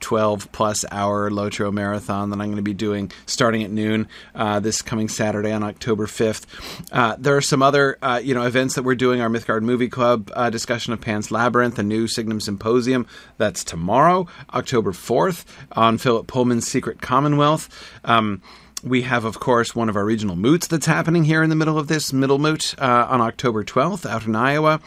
12 0.00 0.50
plus 0.52 0.84
hour 0.90 1.30
Lotro 1.30 1.72
marathon 1.72 2.30
that 2.30 2.40
I'm 2.40 2.48
going 2.48 2.56
to 2.56 2.62
be 2.62 2.74
doing 2.74 3.10
starting 3.26 3.62
at 3.62 3.70
noon 3.70 4.08
uh, 4.34 4.60
this 4.60 4.82
coming 4.82 5.08
Saturday 5.08 5.52
on 5.52 5.62
October 5.62 6.06
5th. 6.06 6.44
Uh, 6.92 7.16
there 7.18 7.36
are 7.36 7.42
some 7.42 7.62
other 7.62 7.98
uh, 8.02 8.20
you 8.22 8.34
know 8.34 8.42
events 8.42 8.74
that 8.74 8.82
we're 8.82 8.94
doing. 8.94 9.20
Our 9.20 9.28
Mythgard 9.28 9.62
Movie 9.62 9.88
Club 9.88 10.30
uh, 10.34 10.50
discussion 10.50 10.92
of 10.92 11.00
Pan's 11.00 11.30
Labyrinth, 11.30 11.78
a 11.78 11.82
new 11.82 12.08
Signum 12.08 12.40
Symposium. 12.40 13.06
That's 13.38 13.64
tomorrow, 13.64 14.26
October 14.52 14.92
4th, 14.92 15.44
on 15.72 15.98
Philip 15.98 16.26
Pullman's 16.26 16.66
Secret 16.66 17.00
Commonwealth. 17.00 17.68
Um, 18.04 18.42
we 18.82 19.02
have, 19.02 19.24
of 19.24 19.40
course, 19.40 19.74
one 19.74 19.88
of 19.88 19.96
our 19.96 20.04
regional 20.04 20.36
moots 20.36 20.66
that's 20.66 20.86
happening 20.86 21.24
here 21.24 21.42
in 21.42 21.50
the 21.50 21.56
middle 21.56 21.78
of 21.78 21.86
this 21.88 22.12
middle 22.12 22.38
moot 22.38 22.74
uh, 22.78 23.06
on 23.08 23.20
October 23.20 23.62
12th 23.62 24.08
out 24.08 24.24
in 24.26 24.34
Iowa. 24.34 24.80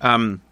Um, 0.00 0.42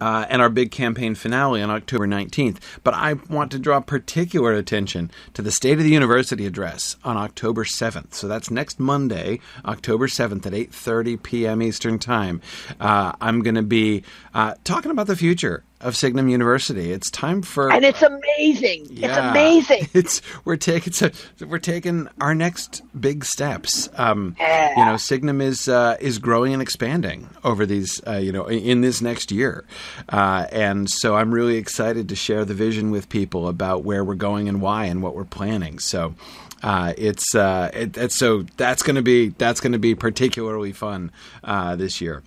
uh, 0.00 0.26
and 0.28 0.42
our 0.42 0.48
big 0.48 0.70
campaign 0.70 1.14
finale 1.14 1.62
on 1.62 1.70
October 1.70 2.06
19th. 2.06 2.58
But 2.84 2.94
I 2.94 3.14
want 3.28 3.50
to 3.52 3.58
draw 3.58 3.80
particular 3.80 4.52
attention 4.52 5.10
to 5.34 5.42
the 5.42 5.50
State 5.50 5.78
of 5.78 5.84
the 5.84 5.90
University 5.90 6.46
address 6.46 6.96
on 7.04 7.16
October 7.16 7.64
7th. 7.64 8.14
So 8.14 8.28
that's 8.28 8.50
next 8.50 8.78
Monday, 8.78 9.40
October 9.64 10.06
7th 10.06 10.46
at 10.46 10.52
8:30 10.52 11.22
p.m. 11.22 11.62
Eastern 11.62 11.98
Time. 11.98 12.40
Uh, 12.80 13.12
I'm 13.20 13.42
going 13.42 13.54
to 13.54 13.62
be 13.62 14.02
uh, 14.34 14.54
talking 14.64 14.90
about 14.90 15.06
the 15.06 15.16
future 15.16 15.64
of 15.80 15.96
Signum 15.96 16.28
University. 16.28 16.92
It's 16.92 17.10
time 17.10 17.42
for 17.42 17.70
And 17.70 17.84
it's 17.84 18.02
amazing. 18.02 18.86
It's 18.90 19.16
amazing. 19.16 19.88
It's 19.94 20.20
we're 20.44 20.56
taking 20.56 20.92
so 20.92 21.10
we're 21.46 21.58
taking 21.58 22.08
our 22.20 22.34
next 22.34 22.82
big 22.98 23.24
steps. 23.24 23.88
Um, 23.96 24.36
Yeah. 24.38 24.78
You 24.78 24.84
know, 24.84 24.96
Signum 24.96 25.40
is 25.40 25.68
uh, 25.68 25.96
is 26.00 26.18
growing 26.18 26.52
and 26.52 26.62
expanding 26.62 27.28
over 27.44 27.66
these 27.66 28.00
uh, 28.06 28.16
you 28.16 28.32
know 28.32 28.46
in 28.46 28.80
this 28.80 29.00
next 29.00 29.30
year, 29.30 29.64
uh, 30.08 30.46
and 30.50 30.88
so 30.90 31.14
I'm 31.16 31.32
really 31.32 31.56
excited 31.56 32.08
to 32.08 32.16
share 32.16 32.44
the 32.44 32.54
vision 32.54 32.90
with 32.90 33.08
people 33.08 33.48
about 33.48 33.84
where 33.84 34.04
we're 34.04 34.14
going 34.14 34.48
and 34.48 34.60
why 34.60 34.84
and 34.86 35.02
what 35.02 35.14
we're 35.14 35.24
planning. 35.24 35.78
So. 35.78 36.14
Uh, 36.62 36.94
it's 36.96 37.34
uh, 37.34 37.70
it, 37.74 37.96
it's 37.98 38.16
so 38.16 38.42
that's 38.56 38.82
going 38.82 38.96
to 38.96 39.02
be 39.02 39.28
that's 39.28 39.60
going 39.60 39.72
to 39.72 39.78
be 39.78 39.94
particularly 39.94 40.72
fun 40.72 41.12
uh, 41.44 41.76
this 41.76 42.00
year. 42.00 42.22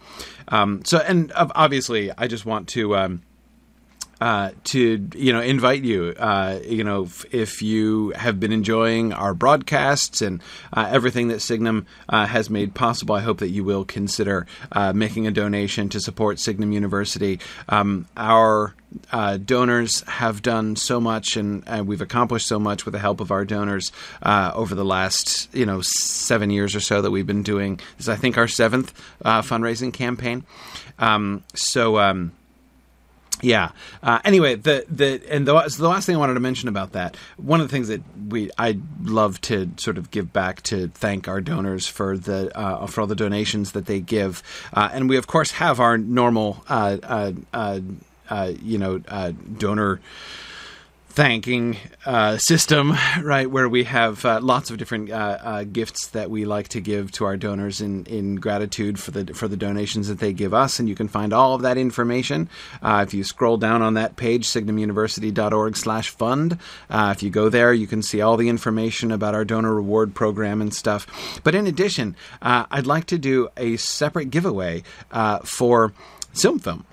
Um, 0.48 0.86
so 0.86 1.00
and 1.00 1.34
obviously, 1.36 2.12
I 2.16 2.28
just 2.28 2.46
want 2.46 2.68
to 2.70 2.96
um, 2.96 3.22
uh, 4.22 4.52
to 4.66 5.08
you 5.16 5.34
know 5.34 5.42
invite 5.42 5.84
you 5.84 6.14
uh, 6.18 6.60
you 6.66 6.84
know 6.84 7.04
if, 7.04 7.34
if 7.34 7.62
you 7.62 8.12
have 8.12 8.40
been 8.40 8.52
enjoying 8.52 9.14
our 9.14 9.34
broadcasts 9.34 10.22
and 10.22 10.42
uh, 10.74 10.88
everything 10.90 11.30
that 11.30 11.42
Signum 11.42 11.86
uh, 12.10 12.26
has 12.26 12.50
made 12.50 12.76
possible 12.76 13.16
I 13.16 13.22
hope 13.22 13.40
that 13.40 13.50
you 13.50 13.64
will 13.64 13.86
consider 13.86 14.48
uh, 14.72 14.94
making 14.94 15.28
a 15.28 15.32
donation 15.32 15.90
to 15.90 16.00
support 16.00 16.40
Signum 16.40 16.72
University. 16.72 17.40
Um, 17.68 18.08
our 18.18 18.74
uh, 19.12 19.38
donors 19.38 20.02
have 20.08 20.42
done 20.42 20.76
so 20.76 21.00
much 21.00 21.38
and, 21.38 21.64
and 21.68 21.88
we've 21.88 22.02
accomplished 22.02 22.48
so 22.48 22.60
much 22.60 22.86
with 22.86 22.94
the 22.94 23.00
help 23.00 23.22
of 23.22 23.32
our 23.32 23.46
donors 23.46 23.92
uh, 24.24 24.52
over 24.56 24.74
the 24.76 24.86
last 24.86 25.54
you 25.54 25.66
know 25.66 25.82
seven 25.82 26.50
years 26.50 26.76
or 26.76 26.80
so 26.80 27.02
that 27.02 27.12
we've 27.12 27.28
been 27.28 27.44
doing 27.44 27.80
this 27.98 28.06
is 28.06 28.10
I 28.10 28.16
think 28.16 28.38
our 28.38 28.48
seventh 28.48 28.94
uh, 29.24 29.42
fundraising 29.42 29.94
campaign. 29.94 30.44
Um, 30.98 31.44
so 31.54 32.00
um, 32.00 32.32
yeah. 33.42 33.72
Uh, 34.04 34.20
anyway, 34.26 34.56
the 34.56 34.86
the 34.90 35.22
and 35.30 35.48
the, 35.48 35.70
so 35.70 35.84
the 35.84 35.90
last 35.90 36.06
thing 36.06 36.16
I 36.16 36.20
wanted 36.20 36.34
to 36.36 36.40
mention 36.40 36.70
about 36.70 36.92
that, 36.94 37.16
one 37.38 37.62
of 37.62 37.68
the 37.68 37.72
things 37.72 37.88
that 37.88 38.02
we 38.28 38.52
I 38.58 38.80
love 39.02 39.40
to 39.42 39.72
sort 39.78 39.98
of 39.98 40.12
give 40.12 40.34
back 40.34 40.62
to 40.64 40.88
thank 40.90 41.28
our 41.28 41.42
donors 41.42 41.88
for 41.88 42.18
the 42.18 42.56
uh, 42.58 42.86
for 42.88 43.02
all 43.02 43.08
the 43.08 43.16
donations 43.16 43.72
that 43.74 43.86
they 43.86 44.00
give, 44.00 44.44
uh, 44.74 44.90
and 44.92 45.10
we 45.10 45.18
of 45.18 45.28
course 45.28 45.52
have 45.52 45.80
our 45.80 45.98
normal 45.98 46.64
uh, 46.68 46.98
uh, 47.54 47.80
uh, 48.30 48.52
you 48.62 48.78
know 48.78 49.00
donor 49.58 50.00
thanking 51.10 51.76
uh, 52.06 52.38
system, 52.38 52.94
right, 53.22 53.50
where 53.50 53.68
we 53.68 53.84
have 53.84 54.24
uh, 54.24 54.40
lots 54.42 54.72
of 54.72 54.78
different 54.78 55.12
uh, 55.12 55.38
uh, 55.42 55.66
gifts 55.66 56.08
that 56.10 56.30
we 56.30 56.46
like 56.46 56.68
to 56.70 56.80
give 56.80 57.12
to 57.12 57.26
our 57.26 57.36
donors 57.36 57.82
in, 57.82 58.06
in 58.06 58.36
gratitude 58.36 59.00
for 59.00 59.10
the 59.12 59.34
for 59.34 59.48
the 59.48 59.58
donations 59.58 60.08
that 60.08 60.20
they 60.20 60.32
give 60.32 60.54
us, 60.54 60.78
and 60.80 60.88
you 60.88 60.94
can 60.96 61.08
find 61.08 61.34
all 61.34 61.56
of 61.56 61.64
that 61.64 61.78
information 61.78 62.48
uh, 62.82 63.04
if 63.06 63.14
you 63.14 63.24
scroll 63.24 63.58
down 63.58 63.82
on 63.82 63.96
that 63.96 64.16
page, 64.16 64.48
signumuniversity.org/fund. 64.48 66.58
Uh, 66.90 67.14
if 67.16 67.24
you 67.24 67.30
go 67.30 67.50
there, 67.50 67.74
you 67.74 67.88
can 67.88 68.02
see 68.02 68.22
all 68.22 68.38
the 68.38 68.48
information 68.50 69.12
about 69.12 69.36
our 69.36 69.44
donor 69.44 69.74
reward 69.74 70.16
program 70.16 70.62
and 70.62 70.74
stuff. 70.74 71.42
But 71.44 71.56
in 71.56 71.68
addition, 71.68 72.16
I'd 72.42 72.88
like 72.88 73.06
to 73.08 73.18
do 73.18 73.50
a 73.58 73.76
separate 73.78 74.30
giveaway 74.30 74.84
for 75.44 75.92
Silm 76.34 76.60
Film 76.60 76.86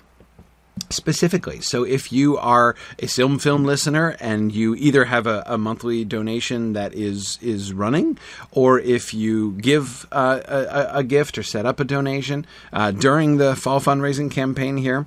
specifically. 0.89 1.61
So 1.61 1.83
if 1.83 2.11
you 2.11 2.37
are 2.37 2.75
a 2.99 3.07
Silm 3.07 3.39
Film 3.39 3.63
listener 3.65 4.15
and 4.19 4.51
you 4.51 4.75
either 4.75 5.05
have 5.05 5.27
a, 5.27 5.43
a 5.45 5.57
monthly 5.57 6.05
donation 6.05 6.73
that 6.73 6.93
is 6.93 7.39
is 7.41 7.73
running, 7.73 8.17
or 8.51 8.79
if 8.79 9.13
you 9.13 9.53
give 9.53 10.05
uh, 10.11 10.39
a, 10.45 10.99
a 10.99 11.03
gift 11.03 11.37
or 11.37 11.43
set 11.43 11.65
up 11.65 11.79
a 11.79 11.83
donation 11.83 12.45
uh, 12.71 12.91
during 12.91 13.37
the 13.37 13.55
fall 13.55 13.79
fundraising 13.79 14.31
campaign 14.31 14.77
here, 14.77 15.05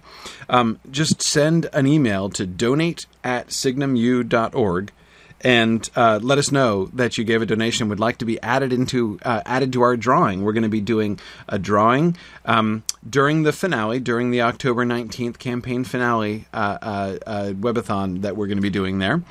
um, 0.49 0.79
just 0.91 1.23
send 1.23 1.69
an 1.73 1.87
email 1.87 2.29
to 2.31 2.47
donate 2.47 3.07
at 3.25 3.49
signumu.org 3.49 4.93
and 5.41 5.89
uh, 5.97 6.21
let 6.23 6.39
us 6.39 6.53
know 6.53 6.87
that 6.93 7.19
you 7.19 7.25
gave 7.25 7.43
a 7.43 7.47
donation. 7.47 7.89
Would 7.89 8.01
like 8.01 8.19
to 8.19 8.25
be 8.25 8.41
added 8.43 8.73
into 8.73 9.19
uh, 9.23 9.43
added 9.47 9.73
to 9.75 9.83
our 9.83 9.97
drawing. 9.97 10.43
We're 10.43 10.53
going 10.53 10.65
to 10.65 10.69
be 10.69 10.81
doing 10.81 11.19
a 11.49 11.59
drawing 11.59 12.17
um, 12.45 12.83
during 13.09 13.43
the 13.43 13.53
finale 13.53 14.01
during 14.01 14.31
the 14.31 14.43
october 14.43 14.85
19th 14.85 15.39
campaign 15.39 15.85
finale 15.85 16.47
uh, 16.53 16.79
uh, 16.83 17.19
uh, 17.27 17.53
webathon 17.53 18.23
that 18.23 18.37
we're 18.37 18.47
going 18.47 18.59
to 18.59 18.63
be 18.63 18.71
doing 18.71 18.99
there. 18.99 19.23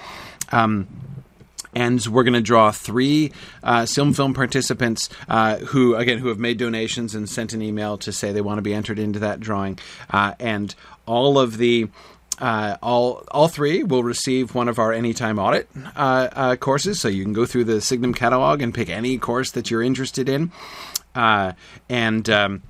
Um, 0.52 0.88
and 1.76 2.04
we're 2.08 2.24
going 2.24 2.34
to 2.34 2.42
draw 2.42 2.72
three 2.72 3.32
uh, 3.64 3.86
Film 3.86 4.34
participants 4.34 5.10
uh, 5.28 5.58
who, 5.58 5.96
again, 5.96 6.18
who 6.18 6.30
have 6.30 6.40
made 6.40 6.58
donations 6.58 7.14
and 7.14 7.30
sent 7.30 7.54
an 7.54 7.62
email 7.62 7.98
to 8.00 8.12
say 8.12 8.32
they 8.32 8.42
want 8.42 8.58
to 8.58 8.64
be 8.64 8.74
entered 8.74 8.98
into 8.98 9.20
that 9.20 9.40
drawing. 9.40 9.78
Uh, 10.10 10.34
and 10.40 10.74
all 11.06 11.38
of 11.38 11.58
the 11.58 11.88
uh, 12.40 12.78
all 12.82 13.24
all 13.32 13.48
three 13.48 13.84
will 13.84 14.04
receive 14.04 14.56
one 14.56 14.70
of 14.70 14.80
our 14.80 14.94
anytime 14.94 15.40
audit 15.40 15.70
uh, 15.96 16.30
uh, 16.32 16.56
courses, 16.56 17.00
so 17.00 17.08
you 17.08 17.24
can 17.24 17.34
go 17.34 17.46
through 17.46 17.66
the 17.66 17.82
Signum 17.82 18.14
catalog 18.14 18.62
and 18.62 18.74
pick 18.74 18.90
any 18.90 19.18
course 19.18 19.52
that 19.52 19.70
you're 19.70 19.84
interested 19.84 20.30
in, 20.30 20.52
uh, 21.16 21.54
and. 21.90 22.30
Um, 22.30 22.64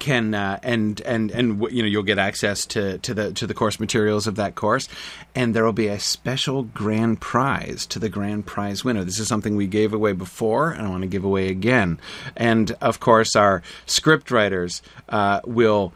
can 0.00 0.34
uh, 0.34 0.58
and 0.62 1.00
and 1.02 1.30
and 1.30 1.60
you 1.70 1.82
know 1.82 1.88
you'll 1.88 2.02
get 2.02 2.18
access 2.18 2.66
to 2.66 2.98
to 2.98 3.14
the 3.14 3.32
to 3.34 3.46
the 3.46 3.54
course 3.54 3.78
materials 3.78 4.26
of 4.26 4.34
that 4.36 4.56
course, 4.56 4.88
and 5.34 5.54
there 5.54 5.62
will 5.62 5.72
be 5.72 5.86
a 5.86 6.00
special 6.00 6.64
grand 6.64 7.20
prize 7.20 7.86
to 7.86 8.00
the 8.00 8.08
grand 8.08 8.46
prize 8.46 8.82
winner. 8.82 9.04
This 9.04 9.20
is 9.20 9.28
something 9.28 9.54
we 9.54 9.68
gave 9.68 9.92
away 9.92 10.12
before, 10.12 10.70
and 10.70 10.86
I 10.86 10.90
want 10.90 11.02
to 11.02 11.06
give 11.06 11.22
away 11.22 11.48
again. 11.48 12.00
And 12.34 12.72
of 12.80 12.98
course, 12.98 13.36
our 13.36 13.62
script 13.86 14.30
writers 14.30 14.82
uh, 15.10 15.40
will 15.44 15.92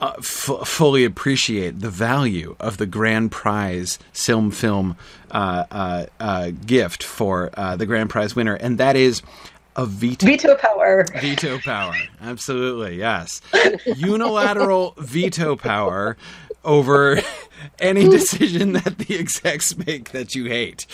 uh, 0.00 0.12
f- 0.18 0.66
fully 0.66 1.04
appreciate 1.04 1.80
the 1.80 1.90
value 1.90 2.56
of 2.60 2.76
the 2.76 2.86
grand 2.86 3.32
prize 3.32 3.98
Silm 4.12 4.50
Film 4.50 4.96
uh, 5.30 5.64
uh, 5.70 6.06
uh, 6.20 6.50
gift 6.66 7.02
for 7.02 7.50
uh, 7.54 7.76
the 7.76 7.86
grand 7.86 8.10
prize 8.10 8.36
winner, 8.36 8.54
and 8.54 8.78
that 8.78 8.96
is 8.96 9.22
a 9.76 9.86
veto. 9.86 10.26
Veto 10.26 10.56
power. 10.56 11.04
Veto 11.20 11.58
power. 11.58 11.94
Absolutely, 12.20 12.96
yes. 12.98 13.40
Unilateral 13.86 14.94
veto 14.98 15.54
power 15.56 16.16
over 16.64 17.20
any 17.78 18.08
decision 18.08 18.72
that 18.72 18.98
the 18.98 19.18
execs 19.18 19.76
make 19.86 20.10
that 20.10 20.34
you 20.34 20.46
hate. 20.46 20.86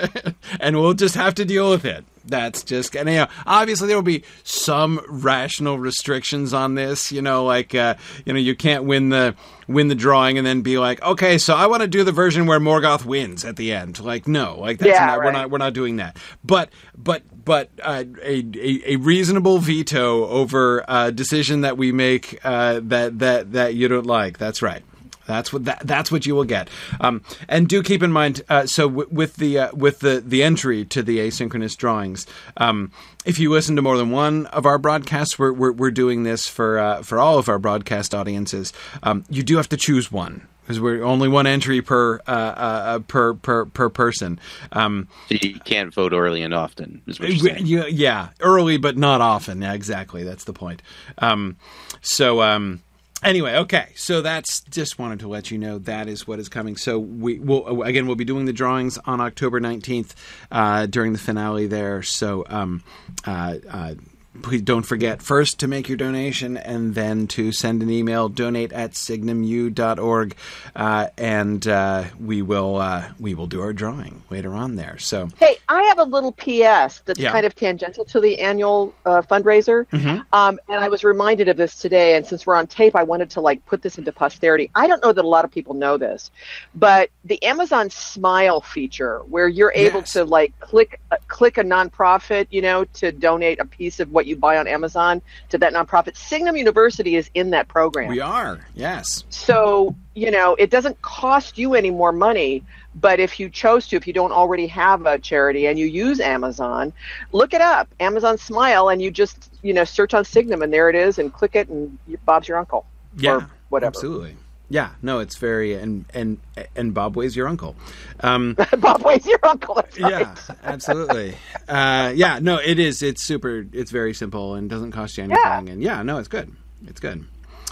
and 0.60 0.80
we'll 0.80 0.94
just 0.94 1.14
have 1.14 1.34
to 1.34 1.44
deal 1.44 1.70
with 1.70 1.84
it. 1.84 2.04
That's 2.24 2.62
just, 2.62 2.96
and 2.96 3.08
you 3.08 3.16
know, 3.16 3.26
obviously 3.46 3.88
there 3.88 3.96
will 3.96 4.02
be 4.02 4.24
some 4.44 5.00
rational 5.08 5.78
restrictions 5.78 6.52
on 6.54 6.74
this. 6.74 7.12
You 7.12 7.22
know, 7.22 7.44
like 7.44 7.74
uh, 7.74 7.94
you 8.24 8.32
know, 8.32 8.38
you 8.38 8.54
can't 8.54 8.84
win 8.84 9.08
the 9.08 9.34
win 9.68 9.88
the 9.88 9.94
drawing 9.94 10.38
and 10.38 10.46
then 10.46 10.62
be 10.62 10.78
like, 10.78 11.02
okay, 11.02 11.38
so 11.38 11.54
I 11.54 11.66
want 11.66 11.82
to 11.82 11.88
do 11.88 12.04
the 12.04 12.12
version 12.12 12.46
where 12.46 12.60
Morgoth 12.60 13.04
wins 13.04 13.44
at 13.44 13.56
the 13.56 13.72
end. 13.72 14.00
Like, 14.00 14.28
no, 14.28 14.58
like 14.58 14.78
that's 14.78 14.90
Yeah, 14.90 15.06
not, 15.06 15.18
we're 15.18 15.32
not 15.32 15.50
we're 15.50 15.58
not 15.58 15.72
doing 15.72 15.96
that. 15.96 16.16
But 16.44 16.70
but 16.96 17.22
but 17.44 17.70
uh, 17.82 18.04
a, 18.22 18.44
a 18.54 18.92
a 18.92 18.96
reasonable 18.96 19.58
veto 19.58 20.26
over 20.28 20.84
a 20.88 21.10
decision 21.12 21.62
that 21.62 21.76
we 21.76 21.92
make 21.92 22.38
uh, 22.44 22.80
that 22.84 23.18
that 23.18 23.52
that 23.52 23.74
you 23.74 23.88
don't 23.88 24.06
like. 24.06 24.38
That's 24.38 24.62
right. 24.62 24.82
That's 25.26 25.52
what 25.52 25.64
that, 25.66 25.80
that's 25.86 26.10
what 26.10 26.26
you 26.26 26.34
will 26.34 26.44
get. 26.44 26.68
Um, 27.00 27.22
and 27.48 27.68
do 27.68 27.82
keep 27.82 28.02
in 28.02 28.10
mind. 28.12 28.42
Uh, 28.48 28.66
so 28.66 28.88
w- 28.88 29.08
with 29.10 29.36
the 29.36 29.58
uh, 29.58 29.72
with 29.74 30.00
the 30.00 30.20
the 30.20 30.42
entry 30.42 30.84
to 30.86 31.02
the 31.02 31.18
asynchronous 31.18 31.76
drawings, 31.76 32.26
um, 32.56 32.90
if 33.24 33.38
you 33.38 33.50
listen 33.50 33.76
to 33.76 33.82
more 33.82 33.96
than 33.96 34.10
one 34.10 34.46
of 34.46 34.66
our 34.66 34.78
broadcasts, 34.78 35.38
we're 35.38 35.52
we're, 35.52 35.72
we're 35.72 35.90
doing 35.90 36.24
this 36.24 36.46
for 36.46 36.78
uh, 36.78 37.02
for 37.02 37.18
all 37.18 37.38
of 37.38 37.48
our 37.48 37.58
broadcast 37.58 38.14
audiences. 38.14 38.72
Um, 39.02 39.24
you 39.30 39.42
do 39.42 39.56
have 39.56 39.68
to 39.68 39.76
choose 39.76 40.10
one 40.10 40.46
because 40.62 40.80
we're 40.80 41.02
only 41.04 41.28
one 41.28 41.46
entry 41.46 41.82
per 41.82 42.16
uh, 42.26 42.30
uh, 42.30 42.98
per 43.00 43.34
per 43.34 43.64
per 43.66 43.88
person. 43.88 44.40
Um, 44.72 45.08
So 45.28 45.36
you 45.40 45.60
can't 45.60 45.94
vote 45.94 46.12
early 46.12 46.42
and 46.42 46.52
often. 46.54 47.00
Is 47.06 47.20
what 47.20 47.28
you're 47.30 47.38
saying. 47.54 47.66
yeah, 47.66 47.86
yeah, 47.86 48.28
early 48.40 48.76
but 48.76 48.96
not 48.96 49.20
often. 49.20 49.62
Yeah, 49.62 49.72
exactly. 49.72 50.24
That's 50.24 50.44
the 50.44 50.52
point. 50.52 50.82
Um, 51.18 51.56
so 52.00 52.42
um, 52.42 52.80
anyway, 53.22 53.56
okay. 53.56 53.88
So 53.94 54.22
that's 54.22 54.60
just 54.62 54.98
wanted 54.98 55.20
to 55.20 55.28
let 55.28 55.50
you 55.50 55.58
know 55.58 55.78
that 55.80 56.08
is 56.08 56.26
what 56.26 56.38
is 56.38 56.48
coming. 56.48 56.76
So 56.76 56.98
we 56.98 57.38
will 57.38 57.82
again 57.82 58.06
we'll 58.06 58.16
be 58.16 58.24
doing 58.24 58.44
the 58.44 58.52
drawings 58.52 58.98
on 59.04 59.20
October 59.20 59.60
nineteenth 59.60 60.14
uh, 60.50 60.86
during 60.86 61.12
the 61.12 61.18
finale 61.18 61.66
there. 61.66 62.02
So 62.02 62.44
um, 62.48 62.82
uh, 63.26 63.56
uh, 63.70 63.94
please 64.40 64.62
don't 64.62 64.84
forget 64.84 65.20
first 65.20 65.60
to 65.60 65.68
make 65.68 65.88
your 65.88 65.96
donation 65.98 66.56
and 66.56 66.94
then 66.94 67.26
to 67.26 67.52
send 67.52 67.82
an 67.82 67.90
email 67.90 68.28
donate 68.30 68.72
at 68.72 68.92
signumu.org 68.92 70.34
uh, 70.74 71.08
and 71.18 71.66
uh, 71.68 72.04
we 72.18 72.40
will 72.40 72.76
uh, 72.76 73.04
we 73.20 73.34
will 73.34 73.46
do 73.46 73.60
our 73.60 73.72
drawing 73.74 74.22
later 74.30 74.54
on 74.54 74.76
there. 74.76 74.98
So 74.98 75.28
Hey, 75.38 75.56
I 75.68 75.82
have 75.84 75.98
a 75.98 76.04
little 76.04 76.32
PS 76.32 77.00
that's 77.04 77.18
Yeah. 77.18 77.30
kind 77.32 77.44
of 77.44 77.54
tangential 77.54 78.04
to 78.06 78.20
the 78.20 78.40
annual 78.40 78.94
uh, 79.04 79.20
fundraiser, 79.22 79.86
Mhm. 79.88 80.24
um, 80.32 80.58
and 80.68 80.82
I 80.82 80.88
was 80.88 81.04
reminded 81.04 81.48
of 81.48 81.56
this 81.56 81.76
today. 81.76 82.16
And 82.16 82.26
since 82.26 82.46
we're 82.46 82.54
on 82.56 82.66
tape, 82.66 82.96
I 82.96 83.02
wanted 83.02 83.28
to 83.30 83.40
like 83.40 83.64
put 83.66 83.82
this 83.82 83.98
into 83.98 84.12
posterity. 84.12 84.70
I 84.74 84.86
don't 84.86 85.02
know 85.02 85.12
that 85.12 85.24
a 85.24 85.28
lot 85.28 85.44
of 85.44 85.50
people 85.50 85.74
know 85.74 85.98
this, 85.98 86.30
but 86.74 87.10
the 87.24 87.42
Amazon 87.42 87.90
Smile 87.90 88.60
feature, 88.62 89.18
where 89.28 89.48
you're 89.48 89.72
able 89.74 90.00
Yes. 90.00 90.12
to 90.14 90.24
like 90.24 90.58
click 90.60 91.00
uh, 91.10 91.16
click 91.28 91.58
a 91.58 91.64
nonprofit, 91.64 92.46
you 92.50 92.62
know, 92.62 92.84
to 92.94 93.12
donate 93.12 93.60
a 93.60 93.64
piece 93.66 94.00
of 94.00 94.10
what 94.10 94.21
what 94.22 94.28
you 94.28 94.36
buy 94.36 94.56
on 94.56 94.68
Amazon 94.68 95.20
to 95.48 95.58
that 95.58 95.72
nonprofit. 95.72 96.16
Signum 96.16 96.56
University 96.56 97.16
is 97.16 97.28
in 97.34 97.50
that 97.50 97.66
program. 97.66 98.08
We 98.08 98.20
are, 98.20 98.60
yes. 98.76 99.24
So, 99.30 99.96
you 100.14 100.30
know, 100.30 100.54
it 100.54 100.70
doesn't 100.70 101.02
cost 101.02 101.58
you 101.58 101.74
any 101.74 101.90
more 101.90 102.12
money, 102.12 102.62
but 102.94 103.18
if 103.18 103.40
you 103.40 103.50
chose 103.50 103.88
to, 103.88 103.96
if 103.96 104.06
you 104.06 104.12
don't 104.12 104.30
already 104.30 104.68
have 104.68 105.06
a 105.06 105.18
charity 105.18 105.66
and 105.66 105.76
you 105.76 105.86
use 105.86 106.20
Amazon, 106.20 106.92
look 107.32 107.52
it 107.52 107.60
up, 107.60 107.88
Amazon 107.98 108.38
Smile, 108.38 108.90
and 108.90 109.02
you 109.02 109.10
just, 109.10 109.50
you 109.62 109.72
know, 109.72 109.82
search 109.82 110.14
on 110.14 110.24
Signum 110.24 110.62
and 110.62 110.72
there 110.72 110.88
it 110.88 110.94
is 110.94 111.18
and 111.18 111.32
click 111.32 111.56
it 111.56 111.68
and 111.68 111.98
Bob's 112.24 112.46
your 112.46 112.58
uncle. 112.58 112.86
Yeah, 113.16 113.32
or 113.32 113.50
whatever. 113.70 113.88
Absolutely. 113.88 114.36
Yeah, 114.72 114.92
no, 115.02 115.18
it's 115.18 115.36
very 115.36 115.74
and 115.74 116.06
and 116.14 116.38
and 116.74 116.94
Bob 116.94 117.14
weighs 117.14 117.36
your 117.36 117.46
uncle. 117.46 117.76
Um, 118.20 118.56
Bob 118.78 119.02
weighs 119.02 119.26
your 119.26 119.38
uncle. 119.42 119.74
Right. 119.74 119.98
yeah, 119.98 120.34
absolutely. 120.62 121.36
Uh, 121.68 122.12
yeah, 122.16 122.38
no, 122.40 122.56
it 122.56 122.78
is. 122.78 123.02
It's 123.02 123.22
super. 123.22 123.66
It's 123.74 123.90
very 123.90 124.14
simple 124.14 124.54
and 124.54 124.70
doesn't 124.70 124.92
cost 124.92 125.18
you 125.18 125.24
anything. 125.24 125.42
Yeah. 125.44 125.72
And 125.74 125.82
yeah, 125.82 126.02
no, 126.02 126.16
it's 126.16 126.28
good. 126.28 126.50
It's 126.86 127.00
good. 127.00 127.26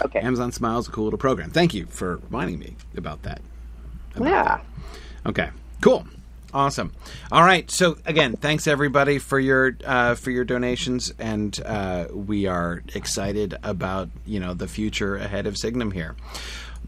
Okay. 0.05 0.19
Amazon 0.19 0.51
Smile 0.51 0.77
is 0.77 0.87
a 0.87 0.91
cool 0.91 1.05
little 1.05 1.17
program. 1.17 1.49
Thank 1.49 1.73
you 1.73 1.87
for 1.87 2.17
reminding 2.29 2.59
me 2.59 2.75
about 2.95 3.23
that. 3.23 3.41
Yeah. 4.19 4.61
Okay, 5.25 5.49
cool, 5.81 6.05
awesome. 6.53 6.91
All 7.31 7.43
right, 7.43 7.69
so 7.71 7.97
again, 8.05 8.35
thanks 8.35 8.67
everybody 8.67 9.17
for 9.17 9.39
your 9.39 9.75
uh, 9.85 10.15
for 10.15 10.29
your 10.29 10.43
donations, 10.43 11.11
and 11.17 11.59
uh, 11.65 12.07
we 12.13 12.45
are 12.45 12.83
excited 12.93 13.55
about 13.63 14.09
you 14.25 14.39
know 14.39 14.53
the 14.53 14.67
future 14.67 15.15
ahead 15.15 15.47
of 15.47 15.57
Signum 15.57 15.91
here. 15.91 16.15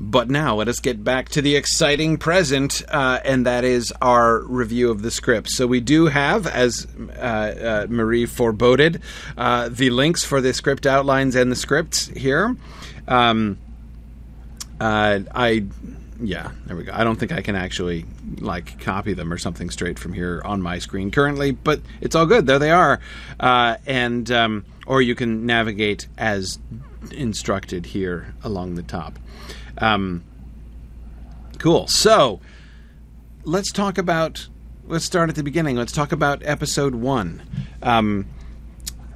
But 0.05 0.29
now 0.29 0.55
let 0.55 0.67
us 0.67 0.81
get 0.81 1.01
back 1.01 1.29
to 1.29 1.41
the 1.41 1.55
exciting 1.55 2.17
present, 2.17 2.81
uh, 2.89 3.19
and 3.24 3.45
that 3.45 3.63
is 3.63 3.93
our 4.01 4.39
review 4.41 4.91
of 4.91 5.01
the 5.01 5.10
script. 5.10 5.50
So 5.50 5.65
we 5.65 5.79
do 5.79 6.07
have, 6.07 6.45
as 6.45 6.86
uh, 7.17 7.22
uh, 7.22 7.88
Marie 7.89 8.25
foreboded, 8.25 9.01
uh, 9.38 9.69
the 9.69 9.91
links 9.91 10.25
for 10.25 10.41
the 10.41 10.53
script 10.53 10.86
outlines 10.86 11.36
and 11.36 11.50
the 11.50 11.55
scripts 11.55 12.07
here. 12.07 12.57
Um, 13.07 13.57
uh, 14.81 15.19
I 15.33 15.67
yeah, 16.22 16.51
there 16.65 16.75
we 16.75 16.83
go. 16.83 16.91
I 16.93 17.05
don't 17.05 17.15
think 17.15 17.31
I 17.31 17.41
can 17.41 17.55
actually 17.55 18.05
like 18.39 18.81
copy 18.81 19.13
them 19.13 19.31
or 19.31 19.38
something 19.38 19.69
straight 19.69 19.98
from 19.98 20.12
here 20.12 20.41
on 20.43 20.62
my 20.62 20.79
screen 20.79 21.12
currently, 21.12 21.51
but 21.51 21.79
it's 22.01 22.13
all 22.13 22.25
good. 22.25 22.45
There 22.45 22.60
they 22.60 22.72
are, 22.72 23.00
uh, 23.39 23.77
and 23.86 24.29
um, 24.31 24.65
or 24.86 25.01
you 25.01 25.15
can 25.15 25.45
navigate 25.45 26.07
as 26.17 26.60
instructed 27.12 27.86
here 27.86 28.33
along 28.43 28.75
the 28.75 28.83
top. 28.83 29.17
Um, 29.77 30.24
cool. 31.60 31.88
So 31.88 32.39
let's 33.44 33.72
talk 33.72 33.98
about. 33.98 34.48
Let's 34.86 35.06
start 35.06 35.30
at 35.30 35.36
the 35.36 35.44
beginning. 35.44 35.77
Let's 35.77 35.94
talk 35.94 36.12
about 36.12 36.42
episode 36.44 36.94
one. 36.94 37.42
Um, 37.82 38.25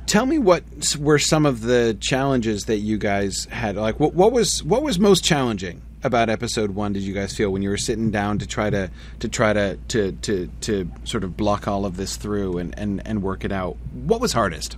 tell 0.06 0.26
me 0.26 0.40
what 0.40 0.64
were 0.98 1.20
some 1.20 1.46
of 1.46 1.62
the 1.62 1.98
challenges 2.00 2.64
that 2.66 2.78
you 2.78 2.98
guys 2.98 3.46
had. 3.52 3.76
Like, 3.76 4.00
what, 4.00 4.14
what 4.14 4.32
was 4.32 4.64
what 4.64 4.82
was 4.82 4.98
most 4.98 5.24
challenging 5.24 5.82
about 6.04 6.30
episode 6.30 6.72
one? 6.72 6.94
Did 6.94 7.04
you 7.04 7.14
guys 7.14 7.36
feel 7.36 7.52
when 7.52 7.62
you 7.62 7.70
were 7.70 7.78
sitting 7.78 8.10
down 8.10 8.40
to 8.40 8.48
try 8.48 8.70
to 8.70 8.90
to 9.20 9.28
try 9.28 9.54
to 9.54 9.78
to 9.90 10.14
to, 10.14 10.50
to 10.62 10.92
sort 11.04 11.24
of 11.24 11.38
block 11.38 11.68
all 11.68 11.86
of 11.86 11.98
this 11.98 12.16
through 12.16 12.58
and, 12.58 12.78
and 12.80 13.06
and 13.06 13.22
work 13.22 13.44
it 13.44 13.52
out? 13.52 13.78
What 13.94 14.22
was 14.22 14.34
hardest? 14.34 14.78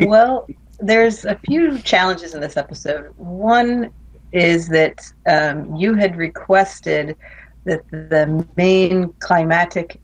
well, 0.00 0.48
there's 0.82 1.24
a 1.24 1.38
few 1.46 1.78
challenges 1.78 2.34
in 2.34 2.40
this 2.40 2.56
episode. 2.56 3.12
One 3.16 3.90
is 4.32 4.68
that 4.68 5.00
um, 5.26 5.76
you 5.76 5.94
had 5.94 6.16
requested 6.16 7.16
that 7.64 7.88
the 7.90 8.46
main 8.56 9.12
climatic 9.20 10.00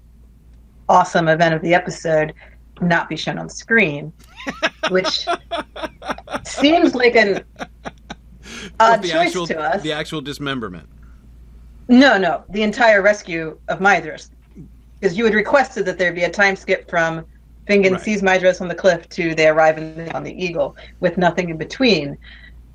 awesome 0.89 1.29
event 1.29 1.55
of 1.55 1.63
the 1.63 1.75
episode 1.75 2.33
not 2.81 3.09
be 3.09 3.17
shown 3.17 3.39
on 3.39 3.49
screen, 3.49 4.13
which 4.91 5.27
seems 6.45 6.95
like 6.95 7.17
an 7.17 7.45
odd 8.79 9.03
the 9.03 9.09
choice 9.09 9.29
actual 9.29 9.47
to 9.49 9.59
us. 9.59 9.83
the 9.83 9.93
actual 9.93 10.21
dismemberment. 10.21 10.89
No, 11.89 12.17
no, 12.19 12.45
the 12.51 12.63
entire 12.63 13.03
rescue 13.03 13.59
of 13.69 13.81
Maedhros. 13.81 14.31
Because 15.01 15.17
you 15.17 15.25
had 15.25 15.35
requested 15.35 15.87
that 15.87 15.99
there 15.99 16.13
be 16.13 16.25
a 16.25 16.31
time 16.31 16.55
skip 16.55 16.89
from 16.89 17.25
Fingon 17.69 17.93
Right. 17.93 18.01
sees 18.01 18.23
Maedhros 18.23 18.61
on 18.61 18.69
the 18.69 18.75
cliff 18.75 19.09
to 19.11 19.35
they 19.35 19.49
arrive 19.49 19.79
in, 19.79 20.11
on 20.13 20.23
the 20.25 20.33
Eagle 20.45 20.77
with 21.01 21.19
nothing 21.19 21.51
in 21.51 21.57
between. 21.57 22.17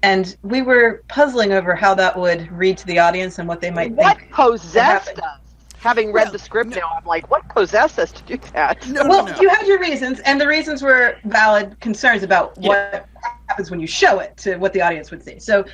And 0.04 0.36
we 0.44 0.62
were 0.62 1.04
puzzling 1.08 1.54
over 1.54 1.76
how 1.76 1.96
that 1.96 2.18
would 2.18 2.52
read 2.52 2.78
to 2.80 2.86
the 2.88 3.00
audience 3.00 3.40
and 3.40 3.48
what 3.48 3.62
they 3.62 3.72
might 3.72 3.92
What 3.94 4.18
think. 4.18 4.32
possessed 4.32 5.18
us? 5.18 5.40
Having 5.80 6.14
read 6.14 6.26
Well, 6.26 6.32
the 6.34 6.40
script 6.40 6.70
no. 6.72 6.78
now, 6.78 6.90
I'm 6.98 7.06
like, 7.06 7.30
what 7.32 7.48
possessed 7.50 8.00
us 8.00 8.12
to 8.14 8.24
do 8.24 8.38
that? 8.54 8.88
No, 8.88 9.06
Well, 9.08 9.26
no, 9.26 9.32
no. 9.34 9.42
you 9.42 9.50
had 9.50 9.66
your 9.68 9.80
reasons, 9.80 10.20
and 10.22 10.40
the 10.40 10.48
reasons 10.48 10.82
were 10.82 11.16
valid 11.26 11.78
concerns 11.82 12.24
about 12.24 12.58
what 12.58 13.06
happens 13.50 13.70
when 13.70 13.80
you 13.80 13.88
show 13.88 14.20
it 14.20 14.36
to 14.38 14.56
what 14.58 14.72
the 14.74 14.82
audience 14.82 15.12
would 15.12 15.24
see. 15.24 15.40
So 15.40 15.66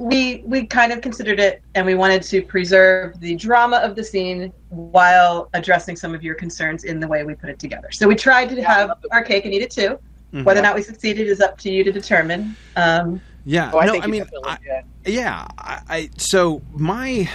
we 0.00 0.42
we 0.46 0.64
kind 0.64 0.92
of 0.92 1.02
considered 1.02 1.38
it, 1.38 1.60
and 1.74 1.84
we 1.84 1.94
wanted 1.94 2.22
to 2.22 2.40
preserve 2.40 3.20
the 3.20 3.36
drama 3.36 3.76
of 3.78 3.94
the 3.94 4.02
scene 4.02 4.50
while 4.70 5.50
addressing 5.52 5.94
some 5.94 6.14
of 6.14 6.22
your 6.22 6.34
concerns 6.34 6.84
in 6.84 7.00
the 7.00 7.06
way 7.06 7.22
we 7.22 7.34
put 7.34 7.50
it 7.50 7.58
together. 7.58 7.90
So 7.92 8.08
we 8.08 8.14
tried 8.14 8.48
to 8.48 8.62
have 8.62 8.92
our 9.12 9.22
cake 9.22 9.44
and 9.44 9.52
eat 9.52 9.60
it 9.60 9.70
too. 9.70 9.98
Mhm. 10.32 10.44
Whether 10.44 10.60
or 10.60 10.62
not 10.62 10.74
we 10.74 10.82
succeeded 10.82 11.26
is 11.26 11.42
up 11.42 11.58
to 11.58 11.70
you 11.70 11.84
to 11.84 11.92
determine. 11.92 12.56
Um, 12.76 13.20
Yeah, 13.44 13.70
Oh, 13.74 13.78
I 13.78 13.86
no, 13.86 13.92
think 13.92 14.04
I 14.04 14.06
mean, 14.06 14.24
I, 14.44 14.58
yeah, 15.04 15.46
I, 15.58 15.80
I 15.88 16.10
so 16.16 16.62
my 16.72 17.28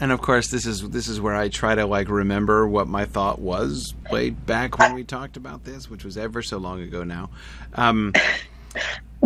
and 0.00 0.10
of 0.10 0.20
course 0.20 0.48
this 0.48 0.66
is 0.66 0.88
this 0.90 1.06
is 1.06 1.20
where 1.20 1.36
I 1.36 1.48
try 1.48 1.76
to 1.76 1.86
like 1.86 2.08
remember 2.08 2.66
what 2.66 2.88
my 2.88 3.04
thought 3.04 3.38
was 3.38 3.94
way 4.10 4.30
back 4.30 4.78
when 4.78 4.92
we 4.92 5.04
talked 5.04 5.36
about 5.36 5.64
this, 5.64 5.88
which 5.88 6.04
was 6.04 6.16
ever 6.18 6.42
so 6.42 6.58
long 6.58 6.80
ago 6.82 7.04
now. 7.04 7.30
Um, 7.74 8.12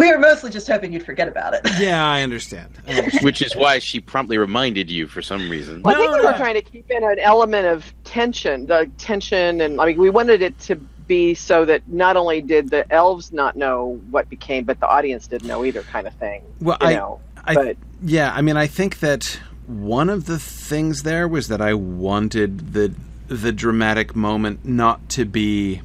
we 0.01 0.11
were 0.11 0.19
mostly 0.19 0.51
just 0.51 0.67
hoping 0.67 0.93
you'd 0.93 1.05
forget 1.05 1.29
about 1.29 1.53
it. 1.55 1.61
yeah, 1.79 2.05
I 2.07 2.23
understand. 2.23 2.71
I 2.87 2.93
understand. 2.99 3.25
Which 3.25 3.43
is 3.43 3.55
why 3.55 3.79
she 3.79 4.01
promptly 4.01 4.39
reminded 4.39 4.91
you 4.91 5.07
for 5.07 5.21
some 5.23 5.51
reason. 5.51 5.83
Well, 5.83 5.95
I 5.95 5.99
think 5.99 6.11
No, 6.11 6.19
we 6.19 6.25
were 6.25 6.31
no. 6.33 6.37
trying 6.39 6.55
to 6.55 6.63
keep 6.63 6.91
in 6.91 7.05
an 7.05 7.19
element 7.19 7.67
of 7.67 7.93
tension, 8.05 8.67
the 8.67 8.91
tension, 8.99 9.61
and 9.61 9.81
I 9.81 9.87
mean, 9.87 9.99
we 9.99 10.09
wanted 10.11 10.41
it 10.43 10.59
to 10.61 10.77
be 11.07 11.35
so 11.35 11.65
that 11.67 11.87
not 11.89 12.17
only 12.17 12.41
did 12.41 12.71
the 12.71 12.91
elves 12.93 13.33
not 13.33 13.57
know 13.57 14.01
what 14.11 14.29
became, 14.31 14.65
but 14.65 14.81
the 14.81 14.89
audience 14.89 15.27
didn't 15.27 15.49
know 15.49 15.65
either, 15.65 15.83
kind 15.83 16.07
of 16.07 16.15
thing. 16.15 16.43
Well, 16.61 16.79
you 16.81 16.87
I- 16.89 16.95
know, 16.95 17.21
I- 17.45 17.55
but 17.55 17.77
Yeah, 18.03 18.33
I 18.35 18.41
mean, 18.43 18.57
I 18.57 18.67
think 18.67 19.01
that 19.01 19.39
one 19.67 20.09
of 20.09 20.25
the 20.27 20.39
things 20.39 21.03
there 21.03 21.29
was 21.29 21.49
that 21.49 21.61
I 21.61 21.75
wanted 21.75 22.73
the 22.73 22.95
the 23.29 23.53
dramatic 23.53 24.17
moment 24.17 24.65
not 24.65 25.09
to 25.11 25.25
be. 25.25 25.83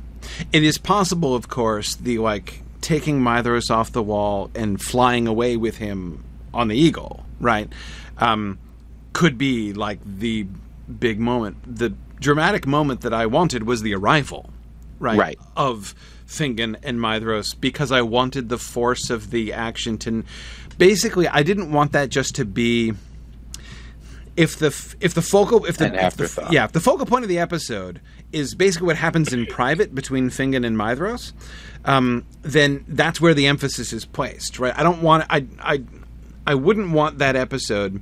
It 0.52 0.64
is 0.64 0.80
possible, 0.80 1.36
of 1.36 1.48
course, 1.48 1.94
the 1.96 2.18
like 2.18 2.62
taking 2.86 3.20
Maedhros 3.20 3.72
off 3.72 3.92
the 3.92 4.04
wall 4.04 4.52
and 4.54 4.80
flying 4.80 5.28
away 5.28 5.58
with 5.58 5.78
him 5.78 6.24
on 6.54 6.68
the 6.68 6.78
eagle, 6.78 7.26
right? 7.40 7.68
Um, 8.20 8.60
could 9.12 9.40
be 9.40 9.74
like 9.74 10.00
the 10.06 10.46
big 11.00 11.20
moment. 11.20 11.58
The 11.66 11.96
dramatic 12.20 12.68
moment 12.68 13.02
that 13.02 13.12
I 13.12 13.26
wanted 13.26 13.64
was 13.64 13.82
the 13.82 13.96
arrival, 13.96 14.52
right? 15.00 15.18
Right. 15.18 15.40
Of 15.58 15.96
Fingon 16.28 16.76
and 16.84 17.00
Maedhros 17.00 17.60
because 17.60 17.92
I 17.92 18.04
wanted 18.04 18.50
the 18.50 18.60
force 18.60 19.10
of 19.10 19.32
the 19.32 19.52
action 19.52 19.98
to. 20.00 20.24
Basically, 20.78 21.28
I 21.28 21.42
didn't 21.42 21.72
want 21.72 21.92
that 21.94 22.10
just 22.10 22.36
to 22.36 22.46
be. 22.46 22.94
If 24.38 24.58
the 24.58 24.68
if 25.00 25.16
the 25.16 25.24
focal 25.24 25.66
if 25.66 25.78
the, 25.78 25.86
if 26.06 26.18
the- 26.18 26.48
yeah 26.52 26.66
if 26.66 26.72
the 26.74 26.82
focal 26.82 27.08
point 27.08 27.24
of 27.24 27.30
the 27.30 27.40
episode 27.40 28.00
is 28.32 28.56
basically 28.56 28.88
what 28.88 28.98
happens 28.98 29.32
in 29.34 29.46
private 29.46 29.96
between 29.96 30.30
Fingon 30.30 30.66
and 30.66 30.78
Maedhros, 30.78 31.34
um, 31.86 32.26
then 32.42 32.84
that's 32.88 33.22
where 33.22 33.34
the 33.34 33.48
emphasis 33.48 33.94
is 33.94 34.06
placed, 34.06 34.60
right? 34.60 34.78
I 34.78 34.84
don't 34.84 35.02
want 35.02 35.26
I 35.30 35.46
I 35.60 35.84
I 36.48 36.56
wouldn't 36.56 36.92
want 36.92 37.20
that 37.20 37.36
episode 37.36 38.02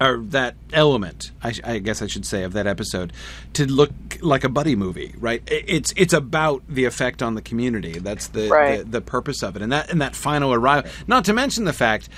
or 0.00 0.18
that 0.18 0.56
element, 0.72 1.30
I, 1.44 1.54
I 1.62 1.78
guess 1.78 2.02
I 2.02 2.08
should 2.08 2.26
say, 2.26 2.42
of 2.42 2.54
that 2.54 2.66
episode 2.66 3.12
to 3.52 3.66
look 3.66 3.92
like 4.20 4.42
a 4.42 4.48
buddy 4.48 4.74
movie, 4.74 5.14
right? 5.18 5.42
It's 5.46 5.92
it's 5.96 6.12
about 6.12 6.62
the 6.68 6.84
effect 6.86 7.22
on 7.22 7.34
the 7.34 7.42
community. 7.42 7.98
That's 7.98 8.26
the 8.28 8.48
Right. 8.48 8.78
the, 8.78 8.84
the 8.84 9.00
purpose 9.00 9.42
of 9.42 9.54
it, 9.56 9.62
and 9.62 9.70
that 9.72 9.90
and 9.90 10.00
that 10.02 10.16
final 10.16 10.52
arrival. 10.52 10.90
Not 11.06 11.24
to 11.26 11.32
mention 11.32 11.64
the 11.66 11.72
fact 11.72 12.08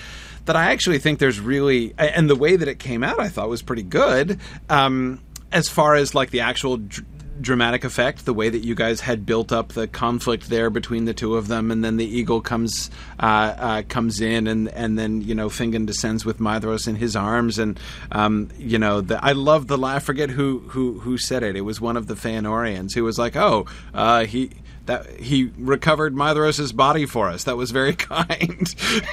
that 0.46 0.57
I 0.57 0.72
actually 0.72 0.98
think 0.98 1.18
there's 1.18 1.40
really 1.40 1.94
and 1.98 2.29
the 2.29 2.37
way 2.37 2.57
that 2.57 2.68
it 2.68 2.79
came 2.79 3.03
out, 3.05 3.20
I 3.20 3.29
thought 3.29 3.48
was 3.48 3.62
pretty 3.62 3.83
good. 3.83 4.38
Um, 4.70 5.20
as 5.55 5.69
far 5.69 5.95
as 5.95 6.14
like 6.14 6.31
the 6.31 6.40
actual. 6.40 6.77
Dr- 6.77 7.07
dramatic 7.40 7.83
effect 7.83 8.27
the 8.27 8.33
way 8.33 8.49
that 8.49 8.61
you 8.61 8.77
guys 8.77 9.01
had 9.01 9.27
built 9.27 9.51
up 9.51 9.71
the 9.73 9.88
conflict 9.88 10.49
there 10.51 10.71
between 10.71 11.05
the 11.05 11.12
two 11.12 11.35
of 11.35 11.49
them 11.49 11.73
and 11.73 11.85
then 11.85 11.97
the 11.97 12.05
eagle 12.07 12.40
comes 12.40 12.93
uh, 13.19 13.25
uh, 13.59 13.83
comes 13.88 14.21
in 14.21 14.47
and 14.47 14.69
and 14.69 14.97
then 14.97 15.21
you 15.21 15.35
know 15.35 15.49
Fingon 15.49 15.85
descends 15.85 16.25
with 16.25 16.38
Maedhros 16.38 16.87
in 16.87 16.95
his 16.95 17.17
arms 17.17 17.59
and 17.59 17.79
um, 18.12 18.51
you 18.57 18.79
know 18.79 19.01
the, 19.01 19.23
I 19.23 19.33
love 19.33 19.67
the 19.67 19.77
I 19.83 19.99
forget 19.99 20.31
who 20.31 20.61
who 20.69 21.01
who 21.01 21.19
said 21.19 21.43
it 21.43 21.57
it 21.57 21.62
was 21.62 21.81
one 21.81 21.97
of 21.97 22.07
the 22.07 22.14
Feanorians 22.14 22.95
who 22.95 23.03
was 23.03 23.19
like 23.19 23.35
oh 23.35 23.67
uh, 23.93 24.27
he 24.27 24.53
that 24.87 25.19
he 25.19 25.51
recovered 25.59 26.14
Maedhros's 26.14 26.73
body 26.73 27.05
for 27.05 27.29
us 27.29 27.43
that 27.45 27.57
was 27.57 27.73
very 27.73 27.95
kind 27.97 28.75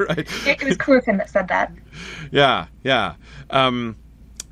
right 0.00 0.26
It, 0.44 0.60
it 0.60 0.64
was 0.64 0.76
Curufin 0.76 1.18
that 1.18 1.30
said 1.30 1.46
that. 1.46 1.72
yeah, 2.32 2.66
yeah. 2.82 3.14
Um, 3.48 3.94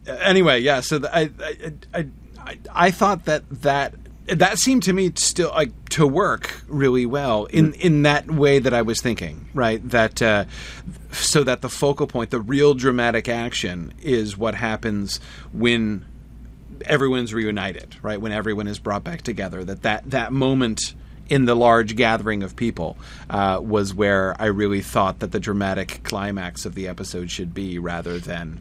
anyway, 0.06 0.60
yeah. 0.60 0.80
So 0.80 0.98
the, 0.98 1.14
I, 1.14 1.30
I, 1.40 1.72
I, 1.94 2.06
I, 2.38 2.58
I 2.72 2.90
thought 2.90 3.24
that 3.26 3.48
that 3.62 3.94
that 4.26 4.58
seemed 4.58 4.84
to 4.84 4.92
me 4.92 5.12
still 5.16 5.50
like 5.50 5.88
to 5.90 6.06
work 6.06 6.62
really 6.68 7.06
well 7.06 7.46
in 7.46 7.74
in 7.74 8.02
that 8.02 8.30
way 8.30 8.58
that 8.58 8.72
I 8.72 8.82
was 8.82 9.00
thinking, 9.00 9.48
right? 9.54 9.86
That 9.88 10.22
uh, 10.22 10.44
so 11.10 11.44
that 11.44 11.60
the 11.60 11.68
focal 11.68 12.06
point, 12.06 12.30
the 12.30 12.40
real 12.40 12.74
dramatic 12.74 13.28
action, 13.28 13.92
is 14.00 14.36
what 14.36 14.54
happens 14.54 15.20
when 15.52 16.06
everyone's 16.84 17.34
reunited, 17.34 17.96
right? 18.02 18.20
When 18.20 18.32
everyone 18.32 18.68
is 18.68 18.78
brought 18.78 19.04
back 19.04 19.22
together. 19.22 19.64
That 19.64 19.82
that 19.82 20.10
that 20.10 20.32
moment 20.32 20.94
in 21.28 21.44
the 21.46 21.54
large 21.54 21.96
gathering 21.96 22.42
of 22.42 22.56
people 22.56 22.98
uh, 23.30 23.58
was 23.62 23.94
where 23.94 24.34
I 24.40 24.46
really 24.46 24.82
thought 24.82 25.20
that 25.20 25.32
the 25.32 25.40
dramatic 25.40 26.02
climax 26.02 26.66
of 26.66 26.74
the 26.74 26.88
episode 26.88 27.30
should 27.30 27.54
be, 27.54 27.78
rather 27.78 28.18
than 28.18 28.60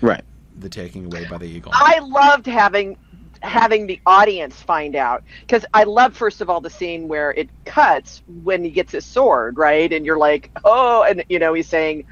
Right. 0.00 0.24
The 0.58 0.68
taking 0.68 1.06
away 1.06 1.24
by 1.24 1.38
the 1.38 1.46
eagle. 1.46 1.72
I 1.74 1.98
loved 2.00 2.46
having 2.46 2.96
having 3.42 3.86
the 3.86 4.00
audience 4.06 4.56
find 4.62 4.96
out 4.96 5.22
because 5.40 5.64
I 5.74 5.84
love 5.84 6.16
first 6.16 6.40
of 6.40 6.48
all 6.48 6.60
the 6.60 6.70
scene 6.70 7.08
where 7.08 7.32
it 7.32 7.50
cuts 7.66 8.22
when 8.26 8.64
he 8.64 8.70
gets 8.70 8.92
his 8.92 9.04
sword 9.04 9.58
right 9.58 9.92
and 9.92 10.06
you're 10.06 10.18
like 10.18 10.50
oh 10.64 11.04
and 11.08 11.24
you 11.28 11.38
know 11.38 11.52
he's 11.52 11.68
saying 11.68 12.04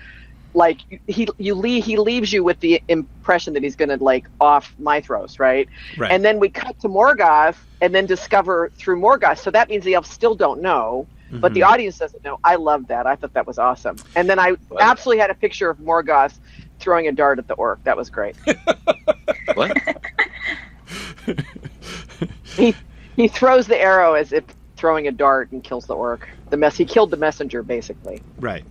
like 0.53 0.81
he 1.07 1.27
you 1.39 1.55
leave 1.55 1.85
he 1.85 1.97
leaves 1.97 2.33
you 2.33 2.45
with 2.45 2.61
the 2.61 2.81
impression 2.89 3.55
that 3.55 3.63
he's 3.63 3.77
gonna 3.77 3.97
like 3.97 4.29
off 4.41 4.75
Maedhros 4.81 5.39
right 5.41 5.69
Right. 5.97 6.11
and 6.13 6.25
then 6.25 6.39
we 6.39 6.51
cut 6.51 6.79
to 6.81 6.89
Morgoth 6.89 7.57
and 7.81 7.95
then 7.95 8.07
discover 8.07 8.71
through 8.79 9.01
Morgoth 9.01 9.39
so 9.39 9.51
that 9.51 9.69
means 9.71 9.85
the 9.85 9.95
elves 9.95 10.11
still 10.11 10.35
don't 10.35 10.61
know 10.63 11.09
but 11.41 11.53
the 11.55 11.63
Mhm. 11.63 11.67
audience 11.73 11.99
doesn't 11.99 12.25
know 12.25 12.39
I 12.45 12.57
love 12.57 12.87
that 12.89 13.07
I 13.07 13.17
thought 13.17 13.33
that 13.35 13.47
was 13.47 13.59
awesome 13.59 14.05
and 14.15 14.29
then 14.31 14.39
I 14.39 14.55
absolutely 14.81 15.21
had 15.21 15.31
a 15.31 15.35
picture 15.35 15.71
of 15.71 15.79
Morgoth 15.79 16.39
throwing 16.81 17.09
a 17.09 17.13
dart 17.13 17.39
at 17.39 17.47
the 17.49 17.55
orc 17.55 17.83
that 17.85 17.97
was 17.97 18.11
great 18.11 18.37
What? 19.55 19.77
he 22.57 22.75
he 23.17 23.29
throws 23.29 23.67
the 23.67 23.79
arrow 23.81 24.15
as 24.15 24.33
if 24.33 24.45
throwing 24.77 25.07
a 25.07 25.13
dart 25.13 25.51
and 25.53 25.63
kills 25.63 25.87
the 25.87 25.95
orc. 25.95 26.29
The 26.51 26.57
mess 26.57 26.77
he 26.77 26.85
killed 26.85 27.11
the 27.11 27.17
messenger 27.17 27.63
basically. 27.63 28.23
right. 28.41 28.65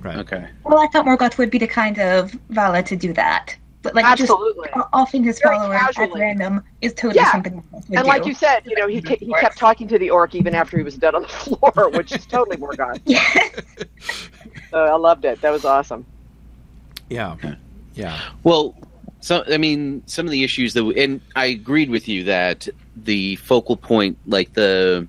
Right. 0.00 0.16
Okay. 0.18 0.46
Well, 0.64 0.78
I 0.78 0.86
thought 0.88 1.06
Morgoth 1.06 1.38
would 1.38 1.50
be 1.50 1.58
the 1.58 1.66
kind 1.66 1.98
of 1.98 2.30
Vala 2.50 2.82
to 2.84 2.96
do 2.96 3.12
that. 3.14 3.56
But 3.82 3.94
like 3.94 4.04
Absolutely. 4.04 4.68
just 4.74 4.88
offing 4.92 5.24
his 5.24 5.40
Very 5.42 5.56
followers 5.56 5.96
at 5.98 6.12
random 6.12 6.62
is 6.82 6.92
totally 6.94 7.16
Yeah. 7.20 7.32
something 7.32 7.54
Morgoth 7.54 7.88
would 7.88 7.98
And 7.98 8.04
do. 8.04 8.08
like 8.08 8.26
you 8.26 8.34
said, 8.34 8.60
you 8.66 8.76
know, 8.76 8.86
he 8.88 9.00
ke- 9.00 9.18
he 9.20 9.32
kept 9.34 9.56
talking 9.58 9.88
to 9.88 9.98
the 9.98 10.10
orc 10.10 10.34
even 10.34 10.54
after 10.54 10.76
he 10.76 10.82
was 10.84 10.96
dead 10.96 11.14
on 11.14 11.22
the 11.22 11.28
floor, 11.68 11.88
which 11.90 12.12
is 12.12 12.26
totally 12.26 12.56
Morgoth. 12.58 13.00
Yes. 13.06 13.60
Uh, 14.72 14.76
I 14.78 14.94
loved 14.96 15.24
it. 15.24 15.40
That 15.40 15.50
was 15.50 15.64
awesome. 15.64 16.04
Yeah. 17.08 17.32
Okay. 17.32 17.54
Yeah. 17.94 18.18
Well, 18.42 18.74
so 19.20 19.44
I 19.50 19.56
mean, 19.58 20.02
some 20.06 20.26
of 20.26 20.32
the 20.32 20.44
issues 20.44 20.74
that, 20.74 20.84
we, 20.84 21.02
and 21.02 21.20
I 21.34 21.46
agreed 21.46 21.90
with 21.90 22.08
you 22.08 22.24
that 22.24 22.68
the 22.96 23.36
focal 23.36 23.76
point, 23.76 24.18
like 24.26 24.52
the, 24.54 25.06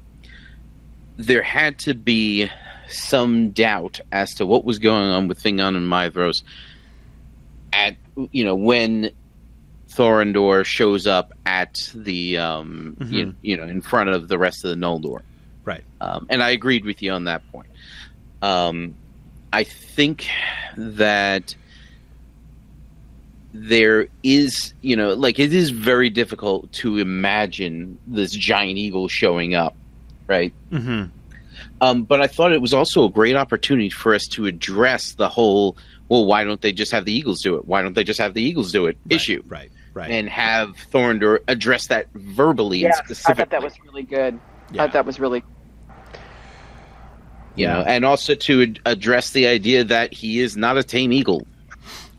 there 1.17 1.41
had 1.43 1.77
to 1.79 1.93
be 1.93 2.49
some 2.89 3.49
doubt 3.51 3.99
as 4.11 4.33
to 4.35 4.45
what 4.45 4.63
was 4.63 4.79
going 4.79 5.09
on 5.09 5.27
with 5.27 5.41
Fingon 5.43 5.75
and 5.75 5.91
Maedhros 5.91 6.41
at 7.73 7.95
you 8.31 8.45
know 8.45 8.55
when 8.55 9.11
Thorondor 9.89 10.63
shows 10.63 11.05
up 11.05 11.33
at 11.45 11.91
the 11.93 12.37
um 12.37 12.95
you, 13.01 13.25
Mhm. 13.27 13.35
you 13.41 13.57
know 13.57 13.63
in 13.63 13.81
front 13.81 14.09
of 14.09 14.29
the 14.29 14.37
rest 14.37 14.63
of 14.63 14.69
the 14.69 14.77
Noldor. 14.77 15.19
Right. 15.65 15.83
Um, 15.99 16.27
and 16.29 16.41
I 16.41 16.51
agreed 16.51 16.85
with 16.85 17.01
you 17.03 17.11
on 17.11 17.25
that 17.25 17.45
point. 17.51 17.67
Um, 18.41 18.95
I 19.51 19.65
think 19.65 20.27
that 20.77 21.55
there 23.65 24.07
is, 24.23 24.73
you 24.81 24.95
know, 24.95 25.13
like 25.13 25.39
it 25.39 25.53
is 25.53 25.69
very 25.69 26.09
difficult 26.09 26.71
to 26.73 26.97
imagine 26.97 27.97
this 28.07 28.31
giant 28.31 28.77
eagle 28.77 29.07
showing 29.07 29.55
up, 29.55 29.75
right? 30.27 30.53
hmm 30.71 31.03
Um, 31.81 32.03
but 32.03 32.21
I 32.21 32.27
thought 32.27 32.51
it 32.53 32.61
was 32.61 32.73
also 32.73 33.05
a 33.05 33.09
great 33.09 33.35
opportunity 33.35 33.89
for 33.89 34.13
us 34.13 34.25
to 34.27 34.45
address 34.47 35.13
the 35.13 35.29
whole, 35.29 35.77
well, 36.09 36.25
why 36.25 36.43
don't 36.43 36.61
they 36.61 36.71
just 36.71 36.91
have 36.91 37.05
the 37.05 37.13
Eagles 37.13 37.41
do 37.41 37.55
it? 37.55 37.65
Why 37.65 37.81
don't 37.81 37.93
they 37.93 38.03
just 38.03 38.19
have 38.19 38.33
the 38.33 38.41
Eagles 38.41 38.71
do 38.71 38.85
it 38.87 38.97
issue? 39.09 39.43
Right. 39.47 39.71
Right. 39.93 40.11
And 40.11 40.29
have 40.29 40.75
Thorondor 40.91 41.39
address 41.47 41.87
that 41.87 42.07
verbally 42.13 42.83
and 42.85 42.93
Yeah, 42.93 42.99
I 43.01 43.05
specifically. 43.05 43.41
thought 43.43 43.49
that 43.51 43.63
was 43.63 43.73
really 43.85 44.03
good. 44.03 44.39
yeah. 44.71 44.83
I 44.83 44.85
thought 44.85 44.93
that 44.93 45.05
was 45.05 45.19
really 45.19 45.43
you 47.55 47.65
know, 47.65 47.81
and 47.87 48.05
also 48.05 48.35
to 48.35 48.61
ad- 48.61 48.79
address 48.85 49.31
the 49.31 49.47
idea 49.47 49.83
that 49.83 50.13
he 50.13 50.39
is 50.41 50.55
not 50.55 50.77
a 50.77 50.83
tame 50.83 51.11
eagle. 51.11 51.47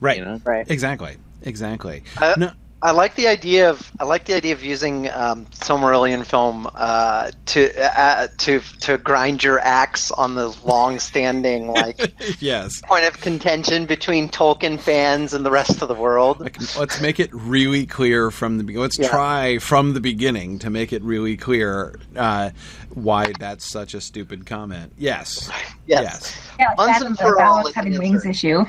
right. 0.00 0.18
You 0.18 0.24
know, 0.24 0.40
right. 0.44 0.68
Exactly. 0.68 1.16
Exactly. 1.42 2.02
Uh, 2.20 2.34
no. 2.38 2.50
I 2.80 2.92
like 2.92 3.16
the 3.16 3.26
idea 3.26 3.68
of 3.68 3.90
I 3.98 4.04
like 4.04 4.26
the 4.26 4.34
idea 4.34 4.52
of 4.52 4.62
using 4.62 5.10
um, 5.10 5.46
Silmarillion 5.46 6.24
film 6.24 6.68
uh, 6.76 7.32
to 7.46 7.98
uh, 8.00 8.28
to 8.38 8.60
to 8.60 8.98
grind 8.98 9.42
your 9.42 9.58
axe 9.58 10.12
on 10.12 10.36
the 10.36 10.48
long-standing 10.64 11.66
like 11.72 12.12
yes. 12.40 12.80
point 12.82 13.04
of 13.04 13.20
contention 13.20 13.86
between 13.86 14.28
Tolkien 14.28 14.78
fans 14.78 15.34
and 15.34 15.44
the 15.44 15.50
rest 15.50 15.82
of 15.82 15.88
the 15.88 15.94
world. 15.96 16.38
Like, 16.38 16.56
let's 16.76 17.00
make 17.00 17.18
it 17.18 17.30
really 17.32 17.84
clear 17.84 18.30
from 18.30 18.58
the 18.58 18.62
beginning. 18.64 18.82
Let's 18.82 18.98
Yeah. 18.98 19.08
try 19.08 19.58
from 19.58 19.94
the 19.94 20.00
beginning 20.00 20.60
to 20.60 20.70
make 20.70 20.92
it 20.92 21.02
really 21.02 21.36
clear 21.36 21.98
uh, 22.14 22.50
why 22.90 23.32
that's 23.40 23.64
such 23.64 23.92
a 23.94 24.00
stupid 24.00 24.46
comment. 24.46 24.92
Yes. 24.96 25.50
Yes. 25.88 26.02
Yes. 26.02 26.36
Yeah, 26.60 26.68
like 26.68 26.78
Once 26.78 26.96
and 26.98 27.06
and 27.06 27.16
the 27.16 27.22
for 27.22 27.40
all, 27.42 27.72
having 27.72 27.96
wings 27.98 28.26
issue. 28.26 28.62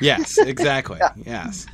Yes. 0.00 0.38
Exactly. 0.38 0.98
Yes. 1.26 1.66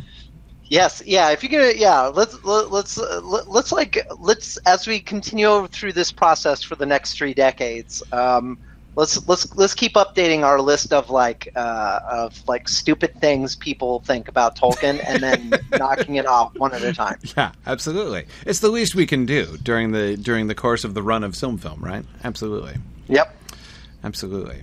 Yes, 0.72 1.02
yeah. 1.04 1.28
If 1.28 1.42
you're 1.42 1.52
gonna, 1.52 1.74
yeah, 1.76 2.06
let's 2.06 2.42
let, 2.44 2.70
let's 2.70 2.96
uh, 2.96 3.20
let, 3.22 3.46
let's 3.50 3.72
like 3.72 4.06
let's 4.18 4.56
as 4.64 4.87
we 4.87 5.00
continue 5.00 5.66
through 5.66 5.92
this 5.92 6.11
process 6.11 6.62
for 6.62 6.76
the 6.76 6.87
next 6.87 7.12
three 7.12 7.35
decades. 7.35 8.02
Um, 8.11 8.56
let's 8.96 9.28
let's 9.28 9.54
let's 9.54 9.74
keep 9.74 9.92
updating 9.96 10.44
our 10.44 10.62
list 10.62 10.94
of 10.94 11.11
like 11.11 11.52
uh, 11.56 12.00
of 12.08 12.48
like 12.48 12.70
stupid 12.70 13.12
things 13.20 13.54
people 13.54 14.00
think 14.00 14.28
about 14.28 14.56
Tolkien, 14.56 15.04
and 15.06 15.22
then 15.22 15.52
knocking 15.78 16.14
it 16.14 16.24
off 16.24 16.56
one 16.56 16.72
at 16.72 16.82
a 16.82 16.94
time. 16.94 17.18
Yeah. 17.37 17.52
Absolutely. 17.66 18.24
It's 18.46 18.61
the 18.61 18.70
least 18.70 18.94
we 18.94 19.04
can 19.04 19.26
do 19.26 19.58
during 19.62 19.92
the 19.92 20.16
during 20.16 20.46
the 20.46 20.54
course 20.54 20.85
of 20.85 20.94
the 20.94 21.02
run 21.02 21.22
of 21.22 21.37
Silm 21.37 21.58
Film, 21.58 21.85
right? 21.85 22.06
Absolutely. 22.24 22.76
Yep. 23.08 23.37
Absolutely. 24.04 24.62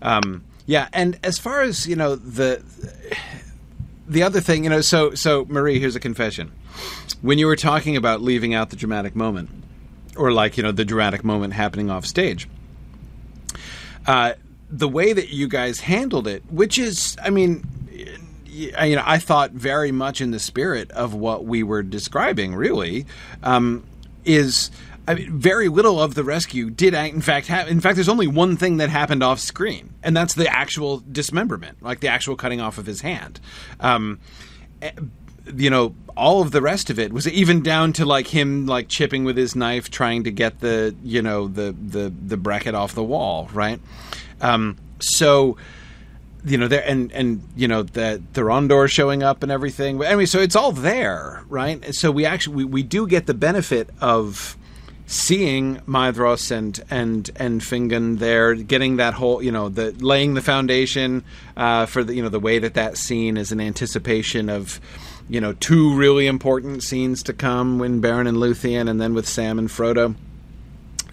Um, 0.00 0.42
yeah, 0.64 0.88
and 0.94 1.18
as 1.22 1.38
far 1.38 1.60
as 1.60 1.86
you 1.86 1.96
know, 1.96 2.16
the 2.16 2.64
the 4.06 4.22
other 4.22 4.40
thing, 4.40 4.64
you 4.64 4.70
know, 4.70 4.80
so 4.80 5.14
so 5.14 5.46
Marie, 5.48 5.78
here's 5.78 5.96
a 5.96 6.00
confession. 6.00 6.52
When 7.22 7.38
you 7.38 7.46
were 7.46 7.56
talking 7.56 7.96
about 7.96 8.20
leaving 8.22 8.54
out 8.54 8.70
the 8.70 8.76
dramatic 8.76 9.16
moment, 9.16 9.50
or 10.16 10.32
like 10.32 10.56
you 10.56 10.62
know 10.62 10.72
the 10.72 10.84
dramatic 10.84 11.24
moment 11.24 11.54
happening 11.54 11.90
off 11.90 12.06
stage, 12.06 12.48
uh, 14.06 14.34
the 14.70 14.88
way 14.88 15.12
that 15.12 15.30
you 15.30 15.48
guys 15.48 15.80
handled 15.80 16.26
it, 16.26 16.42
which 16.50 16.78
is, 16.78 17.16
I 17.22 17.30
mean. 17.30 17.66
You 18.56 18.70
know, 18.70 19.02
I 19.04 19.18
thought 19.18 19.50
very 19.50 19.90
much 19.90 20.20
in 20.20 20.30
the 20.30 20.38
spirit 20.38 20.88
of 20.92 21.12
what 21.12 21.44
we 21.44 21.64
were 21.64 21.82
describing. 21.82 22.54
Really, 22.54 23.04
um, 23.42 23.82
is 24.24 24.70
I 25.06 25.14
mean, 25.14 25.38
very 25.38 25.68
little 25.68 26.00
of 26.00 26.14
the 26.14 26.24
rescue 26.24 26.70
did 26.70 26.94
in 26.94 27.20
fact 27.20 27.46
have. 27.48 27.68
In 27.68 27.80
fact, 27.80 27.96
there's 27.96 28.08
only 28.08 28.26
one 28.26 28.56
thing 28.56 28.78
that 28.78 28.88
happened 28.88 29.22
off 29.22 29.38
screen, 29.38 29.94
and 30.02 30.16
that's 30.16 30.34
the 30.34 30.48
actual 30.48 31.02
dismemberment, 31.10 31.82
like 31.82 32.00
the 32.00 32.08
actual 32.08 32.36
cutting 32.36 32.60
off 32.60 32.78
of 32.78 32.86
his 32.86 33.02
hand. 33.02 33.40
Um, 33.80 34.18
eh, 34.80 34.92
you 35.54 35.68
know, 35.68 35.94
all 36.16 36.40
of 36.40 36.52
the 36.52 36.62
rest 36.62 36.88
of 36.88 36.98
it 36.98 37.12
was 37.12 37.28
even 37.28 37.62
down 37.62 37.92
to 37.94 38.06
like 38.06 38.26
him 38.28 38.66
like 38.66 38.88
chipping 38.88 39.24
with 39.24 39.36
his 39.36 39.54
knife, 39.54 39.90
trying 39.90 40.24
to 40.24 40.30
get 40.30 40.60
the 40.60 40.94
you 41.02 41.20
know 41.20 41.48
the 41.48 41.72
the 41.72 42.10
the 42.26 42.38
bracket 42.38 42.74
off 42.74 42.94
the 42.94 43.04
wall, 43.04 43.48
right? 43.52 43.80
Um, 44.40 44.78
so 45.00 45.58
you 46.46 46.56
know 46.56 46.68
there 46.68 46.84
and 46.86 47.12
and 47.12 47.46
you 47.56 47.68
know 47.68 47.82
the 47.82 48.22
Thorondor 48.32 48.88
showing 48.88 49.22
up 49.22 49.42
and 49.42 49.52
everything. 49.52 49.98
But 49.98 50.06
anyway, 50.06 50.26
so 50.26 50.40
it's 50.40 50.56
all 50.56 50.72
there, 50.72 51.44
right? 51.48 51.94
So 51.94 52.10
we 52.10 52.24
actually 52.24 52.56
we, 52.56 52.64
we 52.64 52.82
do 52.82 53.06
get 53.06 53.26
the 53.26 53.34
benefit 53.34 53.90
of 54.00 54.56
seeing 55.06 55.76
Maedhros 55.80 56.50
and 56.50 56.82
and 56.90 57.30
and 57.36 57.60
Fingon 57.60 58.18
there, 58.18 58.54
getting 58.54 58.96
that 58.96 59.14
whole 59.14 59.42
you 59.42 59.52
know 59.52 59.68
the 59.68 59.92
laying 59.92 60.34
the 60.34 60.42
foundation 60.42 61.24
uh, 61.56 61.86
for 61.86 62.04
the 62.04 62.14
you 62.14 62.22
know 62.22 62.28
the 62.28 62.40
way 62.40 62.58
that 62.58 62.74
that 62.74 62.96
scene 62.96 63.36
is 63.36 63.52
an 63.52 63.60
anticipation 63.60 64.48
of 64.48 64.80
you 65.28 65.40
know 65.40 65.52
two 65.54 65.94
really 65.94 66.26
important 66.26 66.82
scenes 66.82 67.22
to 67.24 67.32
come 67.32 67.78
when 67.78 68.00
Beren 68.00 68.28
and 68.28 68.38
Luthien, 68.38 68.88
and 68.88 69.00
then 69.00 69.14
with 69.14 69.28
Sam 69.28 69.58
and 69.58 69.68
Frodo. 69.68 70.14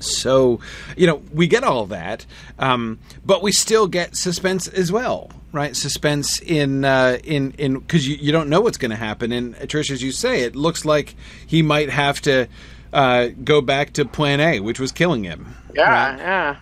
So, 0.04 0.60
you 0.98 1.06
know, 1.06 1.22
we 1.32 1.46
get 1.46 1.64
all 1.64 1.86
that, 1.88 2.26
um, 2.58 2.98
but 3.24 3.44
we 3.44 3.52
still 3.52 3.88
get 3.88 4.16
suspense 4.16 4.68
as 4.68 4.92
well, 4.92 5.30
right? 5.52 5.76
Suspense 5.76 6.42
in 6.42 6.84
uh, 6.86 7.20
in 7.24 7.52
in 7.60 7.80
because 7.80 8.08
you, 8.08 8.16
you 8.16 8.32
don't 8.32 8.50
know 8.50 8.62
what's 8.62 8.78
going 8.78 8.92
to 8.92 8.98
happen. 8.98 9.32
And 9.32 9.56
Trish, 9.56 9.92
as 9.92 10.02
you 10.02 10.12
say, 10.12 10.42
it 10.42 10.56
looks 10.56 10.86
like 10.86 11.16
he 11.46 11.62
might 11.62 11.90
have 11.90 12.20
to 12.22 12.48
uh, 12.94 13.28
go 13.44 13.62
back 13.62 13.94
to 13.94 14.06
Plan 14.06 14.40
A, 14.40 14.60
which 14.60 14.80
was 14.80 14.92
killing 14.92 15.24
him. 15.24 15.56
Yeah, 15.74 16.10
right? 16.10 16.20
yeah. 16.20 16.56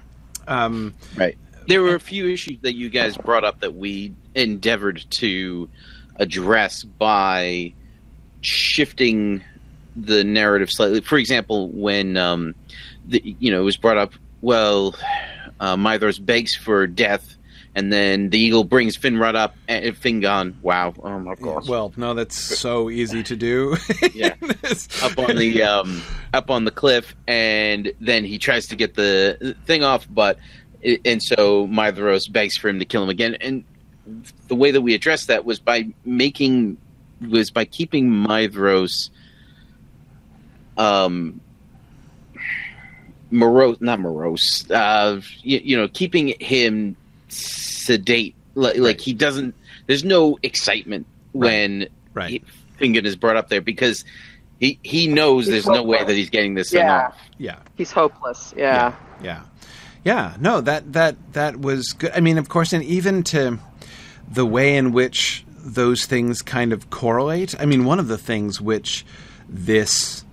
Um, 0.48 0.94
Right. 1.16 1.38
There 1.68 1.82
were 1.84 1.96
a 1.96 2.00
few 2.00 2.28
issues 2.28 2.60
that 2.62 2.74
you 2.76 2.90
guys 2.90 3.16
brought 3.16 3.44
up 3.44 3.60
that 3.60 3.76
we 3.76 4.14
endeavored 4.34 5.06
to 5.12 5.70
address 6.16 6.84
by 6.84 7.74
shifting 8.42 9.44
the 9.96 10.24
narrative 10.24 10.72
slightly. 10.72 11.02
For 11.02 11.18
example, 11.18 11.70
when 11.70 12.18
um, 12.18 12.56
the, 13.08 13.22
you 13.40 13.52
know 13.52 13.62
it 13.62 13.66
was 13.66 13.78
brought 13.78 13.98
up, 13.98 14.14
well, 14.42 14.96
uh, 15.60 15.76
Maedhros 15.76 16.24
begs 16.24 16.56
for 16.56 16.88
death, 16.88 17.36
and 17.80 17.94
then 17.94 18.30
the 18.30 18.38
eagle 18.38 18.66
brings 18.66 18.98
Finrod 18.98 19.36
up, 19.36 19.56
and 19.70 19.96
Fingon. 19.96 20.54
Wow, 20.62 20.94
oh 21.02 21.18
my 21.18 21.36
god. 21.36 21.66
Well, 21.70 21.94
no, 21.96 22.14
that's 22.14 22.36
so 22.38 22.90
easy 22.90 23.24
to 23.24 23.38
do. 23.38 23.78
yeah, 24.14 24.36
up 25.02 25.18
on 25.18 25.38
the 25.38 25.64
um, 25.64 26.04
up 26.34 26.50
on 26.50 26.66
the 26.66 26.72
cliff, 26.72 27.16
and 27.26 27.94
then 28.02 28.26
he 28.26 28.38
tries 28.38 28.68
to 28.68 28.76
get 28.76 28.96
the 28.96 29.56
thing 29.66 29.86
off, 29.86 30.06
but 30.10 30.40
and 31.06 31.24
so 31.24 31.68
Maedhros 31.68 32.30
begs 32.30 32.58
for 32.58 32.68
him 32.68 32.80
to 32.80 32.86
kill 32.86 33.02
him 33.02 33.10
again, 33.10 33.36
and 33.36 33.64
the 34.50 34.56
way 34.56 34.72
that 34.72 34.82
we 34.82 34.94
addressed 34.94 35.30
that 35.30 35.46
was 35.46 35.60
by 35.60 35.88
making 36.04 36.78
was 37.30 37.50
by 37.50 37.64
keeping 37.64 38.10
Maedhros 38.10 39.10
um 40.78 41.40
morose 43.32 43.78
not 43.80 44.00
morose 44.00 44.70
uh 44.72 45.22
you, 45.44 45.60
you 45.64 45.78
know 45.78 45.88
keeping 45.90 46.34
him 46.40 46.96
sedate 47.90 48.36
like, 48.56 48.74
Right. 48.76 48.82
like 48.84 49.02
he 49.02 49.14
doesn't 49.14 49.56
there's 49.88 50.04
no 50.04 50.38
excitement 50.44 51.08
when 51.32 51.88
right. 52.14 52.30
he, 52.30 52.44
Fingon 52.80 53.06
is 53.06 53.16
brought 53.16 53.36
up 53.36 53.50
there 53.50 53.62
because 53.62 54.06
he 54.60 54.78
he 54.84 55.08
knows 55.08 55.46
He's 55.46 55.52
there's 55.54 55.68
no 55.68 55.84
way 55.84 56.04
that 56.04 56.14
he's 56.14 56.30
getting 56.30 56.54
this 56.54 56.72
Yeah. 56.72 57.08
off 57.08 57.16
Yeah. 57.38 57.56
He's 57.76 57.92
hopeless. 57.92 58.54
Yeah. 58.56 58.94
Yeah. 59.24 59.42
Yeah. 60.06 60.36
No, 60.40 60.62
that 60.62 60.94
that 60.94 61.16
that 61.34 61.60
was 61.60 61.94
good. 61.94 62.12
I 62.14 62.20
mean, 62.20 62.38
of 62.38 62.50
course, 62.50 62.74
and 62.74 62.84
even 62.84 63.24
to 63.24 63.58
the 64.32 64.46
way 64.46 64.78
in 64.78 64.92
which 64.92 65.44
those 65.48 66.06
things 66.06 66.42
kind 66.42 66.72
of 66.74 66.90
correlate. 66.90 67.60
I 67.60 67.66
mean, 67.66 67.84
one 67.86 68.00
of 68.00 68.08
the 68.08 68.18
things 68.18 68.62
which 68.62 69.06
this 69.50 70.24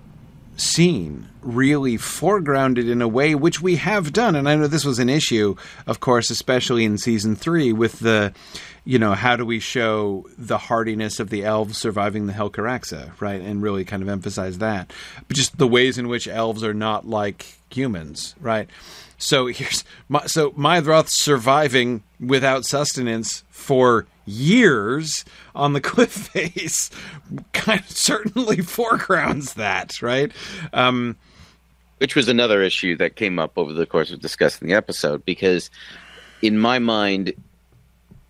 scene 0.57 1.27
really 1.41 1.97
foregrounded 1.97 2.89
in 2.89 3.01
a 3.01 3.07
way 3.07 3.35
which 3.35 3.61
we 3.61 3.77
have 3.77 4.11
done. 4.11 4.35
And 4.35 4.49
I 4.49 4.55
know 4.55 4.67
this 4.67 4.85
was 4.85 4.99
an 4.99 5.09
issue 5.09 5.55
of 5.85 5.99
course 5.99 6.29
especially 6.29 6.83
in 6.83 6.97
season 6.97 7.35
3 7.35 7.71
with 7.73 7.99
the 7.99 8.33
you 8.83 8.97
know 8.99 9.13
how 9.13 9.35
do 9.35 9.45
we 9.45 9.59
show 9.59 10.25
the 10.37 10.57
hardiness 10.57 11.19
of 11.19 11.29
the 11.29 11.45
elves 11.45 11.77
surviving 11.77 12.25
the 12.27 12.33
Helcaraxë 12.33 13.11
right? 13.21 13.41
And 13.41 13.61
really 13.61 13.85
kind 13.85 14.03
of 14.03 14.09
emphasize 14.09 14.57
that. 14.57 14.91
But 15.27 15.37
just 15.37 15.57
the 15.57 15.67
ways 15.67 15.97
in 15.97 16.07
which 16.07 16.27
elves 16.27 16.63
are 16.63 16.73
not 16.73 17.07
like 17.07 17.57
humans 17.69 18.35
right? 18.41 18.69
So 19.17 19.45
here's 19.47 19.83
my, 20.09 20.25
so 20.25 20.51
Maedhros 20.51 21.09
surviving 21.09 22.03
without 22.19 22.65
sustenance 22.65 23.43
for 23.49 24.07
years 24.27 25.25
on 25.55 25.73
the 25.73 25.81
cliff 25.81 26.11
face 26.11 26.89
kind 27.53 27.79
of 27.79 27.89
certainly 27.89 28.57
foregrounds 28.61 29.55
that, 29.55 30.01
right? 30.01 30.31
Um, 30.73 31.15
which 31.97 32.15
was 32.15 32.27
another 32.27 32.61
issue 32.61 32.95
that 32.97 33.15
came 33.15 33.39
up 33.39 33.57
over 33.57 33.73
the 33.73 33.85
course 33.85 34.11
of 34.11 34.19
discussing 34.19 34.67
the 34.67 34.75
episode 34.75 35.25
because 35.25 35.71
in 36.43 36.59
my 36.59 36.77
mind 36.77 37.33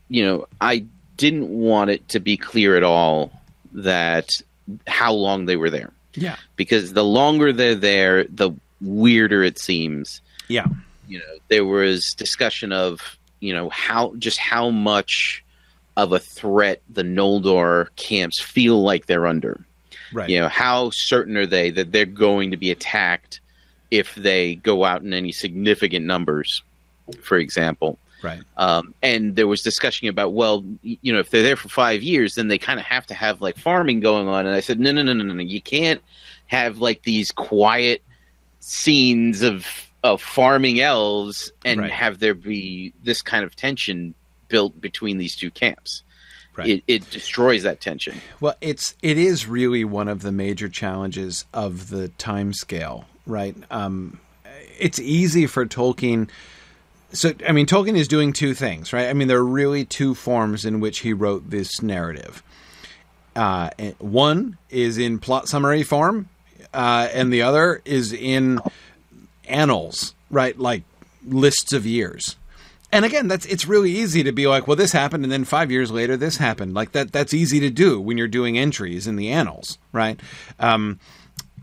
you 0.08 0.26
know 0.26 0.48
i 0.62 0.86
didn't 1.18 1.50
want 1.50 1.90
it 1.90 2.08
to 2.08 2.22
be 2.22 2.38
clear 2.38 2.78
at 2.78 2.84
all 2.84 3.32
that 3.74 4.42
how 4.88 5.14
long 5.14 5.46
they 5.46 5.56
were 5.56 5.70
there. 5.70 5.92
Yeah, 6.14 6.38
because 6.56 6.94
the 6.94 7.04
longer 7.04 7.54
they're 7.54 7.76
there 7.76 8.24
the 8.26 8.52
weirder 8.82 9.44
it 9.44 9.60
seems. 9.60 10.22
Yeah, 10.48 10.68
you 11.08 11.20
know 11.20 11.38
there 11.50 11.66
was 11.66 12.14
discussion 12.14 12.72
of 12.72 13.18
you 13.40 13.54
know 13.54 13.70
how 13.70 14.16
just 14.18 14.40
how 14.40 14.70
much 14.70 15.44
of 15.98 16.14
a 16.14 16.20
threat 16.20 16.82
the 16.90 17.04
noldor 17.04 17.88
camps 17.98 18.40
feel 18.42 18.82
like 18.82 19.06
they're 19.08 19.28
under 19.28 19.60
right. 20.14 20.30
you 20.30 20.40
know 20.40 20.48
how 20.48 20.90
certain 20.94 21.36
are 21.36 21.46
they 21.46 21.70
that 21.72 21.92
they're 21.92 22.06
going 22.06 22.52
to 22.52 22.58
be 22.58 22.72
attacked 22.72 23.42
if 23.92 24.16
they 24.16 24.56
go 24.56 24.86
out 24.86 25.02
in 25.02 25.12
any 25.14 25.32
significant 25.34 26.06
numbers 26.06 26.64
for 27.22 27.38
example 27.38 27.98
Right. 28.24 28.42
um, 28.58 28.96
and 29.04 29.36
there 29.36 29.46
was 29.48 29.62
discussion 29.62 30.08
about 30.08 30.34
well 30.34 30.64
you 30.82 31.14
know 31.14 31.20
if 31.20 31.30
they're 31.30 31.44
there 31.44 31.56
for 31.56 31.70
five 31.70 32.02
years 32.02 32.34
then 32.34 32.48
they 32.48 32.58
kind 32.58 32.80
of 32.80 32.86
have 32.88 33.06
to 33.08 33.14
have 33.14 33.42
like 33.42 33.58
farming 33.58 34.00
going 34.00 34.28
on 34.28 34.48
and 34.48 34.56
i 34.56 34.60
said 34.60 34.80
no 34.80 34.92
no 34.92 35.04
no 35.04 35.14
no 35.14 35.24
no 35.24 35.42
you 35.44 35.62
can't 35.62 36.02
have 36.48 36.80
like 36.80 37.04
these 37.04 37.32
quiet 37.32 38.02
scenes 38.60 39.42
of 39.44 39.68
of 40.04 40.22
farming 40.22 40.80
elves 40.80 41.52
and 41.66 41.80
Right. 41.82 41.92
have 41.92 42.20
there 42.20 42.34
be 42.34 42.94
this 43.04 43.22
kind 43.22 43.44
of 43.44 43.56
tension 43.56 44.14
built 44.48 44.80
between 44.80 45.18
these 45.18 45.36
two 45.36 45.52
camps 45.52 46.04
Right. 46.56 46.70
it, 46.70 46.84
it 46.88 47.10
destroys 47.12 47.62
that 47.64 47.82
tension 47.82 48.20
Well, 48.40 48.56
it's 48.62 48.96
it 49.04 49.20
is 49.20 49.48
really 49.48 49.84
one 49.84 50.08
of 50.08 50.24
the 50.24 50.32
major 50.32 50.68
challenges 50.70 51.46
of 51.54 51.90
the 51.90 52.08
time 52.08 52.52
scale, 52.52 53.06
right? 53.28 53.56
Um, 53.70 54.20
it's 54.80 55.00
easy 55.00 55.46
for 55.46 55.66
Tolkien. 55.68 56.30
So, 57.14 57.34
I 57.48 57.52
mean, 57.52 57.68
Tolkien 57.68 57.96
is 57.96 58.08
doing 58.08 58.34
two 58.34 58.54
things, 58.54 58.92
right? 58.92 59.08
I 59.08 59.14
mean, 59.14 59.28
there 59.28 59.38
are 59.38 59.46
really 59.46 59.86
two 59.86 60.16
forms 60.16 60.66
in 60.66 60.80
which 60.80 61.00
he 61.00 61.14
wrote 61.14 61.50
this 61.50 61.82
narrative. 61.82 62.42
Uh, 63.36 63.70
one 64.00 64.58
is 64.72 64.98
in 64.98 65.20
plot 65.20 65.48
summary 65.48 65.84
form, 65.84 66.28
uh, 66.74 67.08
and 67.14 67.32
the 67.32 67.44
other 67.44 67.82
is 67.86 68.12
in 68.14 68.60
annals, 69.48 70.16
right? 70.32 70.58
Like 70.58 70.84
lists 71.26 71.72
of 71.72 71.86
years. 71.86 72.36
And 72.92 73.04
again, 73.04 73.28
that's 73.28 73.46
it's 73.46 73.68
really 73.68 73.92
easy 73.92 74.24
to 74.24 74.32
be 74.32 74.48
like, 74.48 74.68
well, 74.68 74.78
this 74.78 74.94
happened, 74.94 75.24
and 75.24 75.32
then 75.32 75.44
five 75.44 75.72
years 75.72 75.92
later, 75.92 76.16
this 76.16 76.38
happened. 76.38 76.74
Like 76.74 76.94
that, 76.94 77.12
that's 77.12 77.34
easy 77.34 77.60
to 77.60 77.70
do 77.70 78.00
when 78.00 78.18
you're 78.18 78.28
doing 78.28 78.58
entries 78.58 79.08
in 79.08 79.18
the 79.18 79.30
annals, 79.30 79.78
right? 79.92 80.20
Um, 80.60 81.00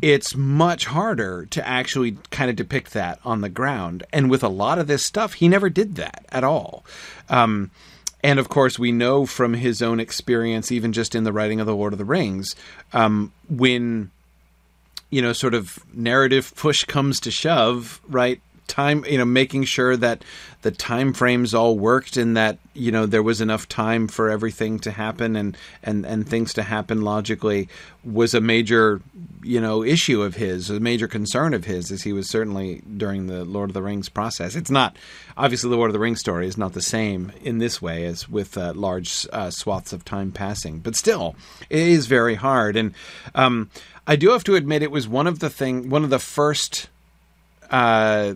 it's 0.03 0.37
much 0.37 0.85
harder 0.87 1.47
to 1.47 1.67
actually 1.67 2.19
kind 2.31 2.51
of 2.51 2.57
depict 2.57 2.93
that 2.93 3.21
on 3.25 3.41
the 3.41 3.49
ground. 3.49 4.03
And 4.13 4.31
with 4.31 4.43
a 4.43 4.49
lot 4.49 4.79
of 4.79 4.87
this 4.87 5.03
stuff, 5.03 5.35
he 5.35 5.49
never 5.49 5.71
did 5.71 5.95
that 5.95 6.27
at 6.31 6.45
all. 6.45 6.85
Um, 7.31 7.71
and 8.23 8.39
of 8.39 8.49
course, 8.51 8.79
we 8.79 8.93
know 8.93 9.25
from 9.25 9.55
his 9.55 9.81
own 9.81 10.01
experience, 10.01 10.71
even 10.71 10.93
just 10.93 11.15
in 11.15 11.25
the 11.25 11.33
writing 11.33 11.59
of 11.59 11.67
the 11.67 11.77
Lord 11.77 11.95
of 11.95 11.99
the 11.99 12.05
Rings, 12.05 12.55
um, 12.93 13.33
when 13.49 14.11
you 15.15 15.23
know, 15.23 15.33
sort 15.33 15.55
of 15.55 15.79
narrative 15.95 16.53
push 16.57 16.83
comes 16.83 17.21
to 17.21 17.31
shove, 17.31 18.01
right? 18.09 18.41
Time, 18.67 19.05
you 19.05 19.19
know, 19.19 19.25
making 19.25 19.65
sure 19.65 19.97
that 19.97 20.25
the 20.63 20.71
time 20.71 21.13
frames 21.13 21.53
all 21.53 21.79
worked 21.79 22.17
and 22.17 22.37
that 22.37 22.59
you 22.73 22.91
know 22.91 23.05
there 23.05 23.23
was 23.23 23.43
enough 23.43 23.69
time 23.69 24.09
for 24.09 24.31
everything 24.31 24.79
to 24.79 24.91
happen 24.91 25.37
and 25.37 25.57
and 25.83 26.07
and 26.07 26.27
things 26.27 26.55
to 26.55 26.63
happen 26.63 27.03
logically 27.03 27.69
was 28.03 28.33
a 28.33 28.41
major 28.41 29.03
you 29.43 29.61
know 29.61 29.85
issue 29.85 30.23
of 30.23 30.37
his, 30.37 30.71
a 30.71 30.81
major 30.81 31.07
concern 31.07 31.53
of 31.53 31.67
his, 31.67 31.93
as 31.93 32.03
he 32.03 32.13
was 32.15 32.31
certainly 32.31 32.83
during 32.97 33.27
the 33.27 33.45
Lord 33.45 33.71
of 33.71 33.75
the 33.75 33.83
Rings 33.83 34.09
process. 34.09 34.57
It's 34.57 34.71
not 34.71 34.97
obviously 35.37 35.69
the 35.69 35.77
Lord 35.77 35.91
of 35.91 35.93
the 35.93 36.01
Rings 36.01 36.21
story 36.21 36.47
is 36.47 36.57
not 36.57 36.73
the 36.73 36.83
same 36.83 37.31
in 37.43 37.59
this 37.59 37.83
way 37.83 38.07
as 38.07 38.29
with 38.29 38.57
uh, 38.57 38.73
large 38.75 39.27
uh, 39.33 39.51
swaths 39.51 39.93
of 39.93 40.05
time 40.05 40.33
passing, 40.33 40.79
but 40.79 40.97
still, 40.97 41.37
it 41.69 41.79
is 41.79 42.07
very 42.07 42.37
hard. 42.37 42.75
And 42.75 42.95
um, 43.35 43.71
I 44.07 44.17
do 44.17 44.31
have 44.31 44.45
to 44.45 44.55
admit, 44.55 44.83
it 44.83 44.91
was 44.91 45.07
one 45.07 45.27
of 45.27 45.41
the 45.41 45.51
thing, 45.51 45.91
one 45.91 46.05
of 46.05 46.11
the 46.11 46.19
first 46.19 46.89
uh, 47.71 48.35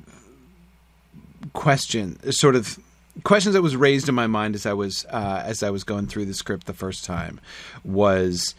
question, 1.58 2.16
sort 2.32 2.54
of 2.54 2.78
questions 3.24 3.52
that 3.54 3.62
was 3.62 3.74
raised 3.74 4.08
in 4.08 4.14
my 4.14 4.28
mind 4.28 4.54
as 4.54 4.64
I 4.64 4.74
was 4.74 5.04
uh, 5.06 5.42
as 5.44 5.64
I 5.64 5.70
was 5.70 5.82
going 5.82 6.06
through 6.06 6.26
the 6.26 6.34
script 6.34 6.68
the 6.68 6.72
first 6.72 7.04
time 7.04 7.40
was 7.84 8.54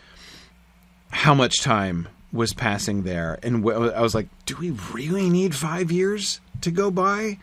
how 1.09 1.33
much 1.33 1.61
time 1.61 2.09
was 2.33 2.53
passing 2.53 3.03
there, 3.03 3.39
and 3.41 3.63
wh- 3.63 3.95
I 3.95 4.01
was 4.01 4.13
like, 4.13 4.27
do 4.45 4.57
we 4.57 4.71
really 4.93 5.29
need 5.29 5.55
five 5.55 5.91
years 5.91 6.41
to 6.61 6.71
go 6.71 6.91
by 6.91 7.39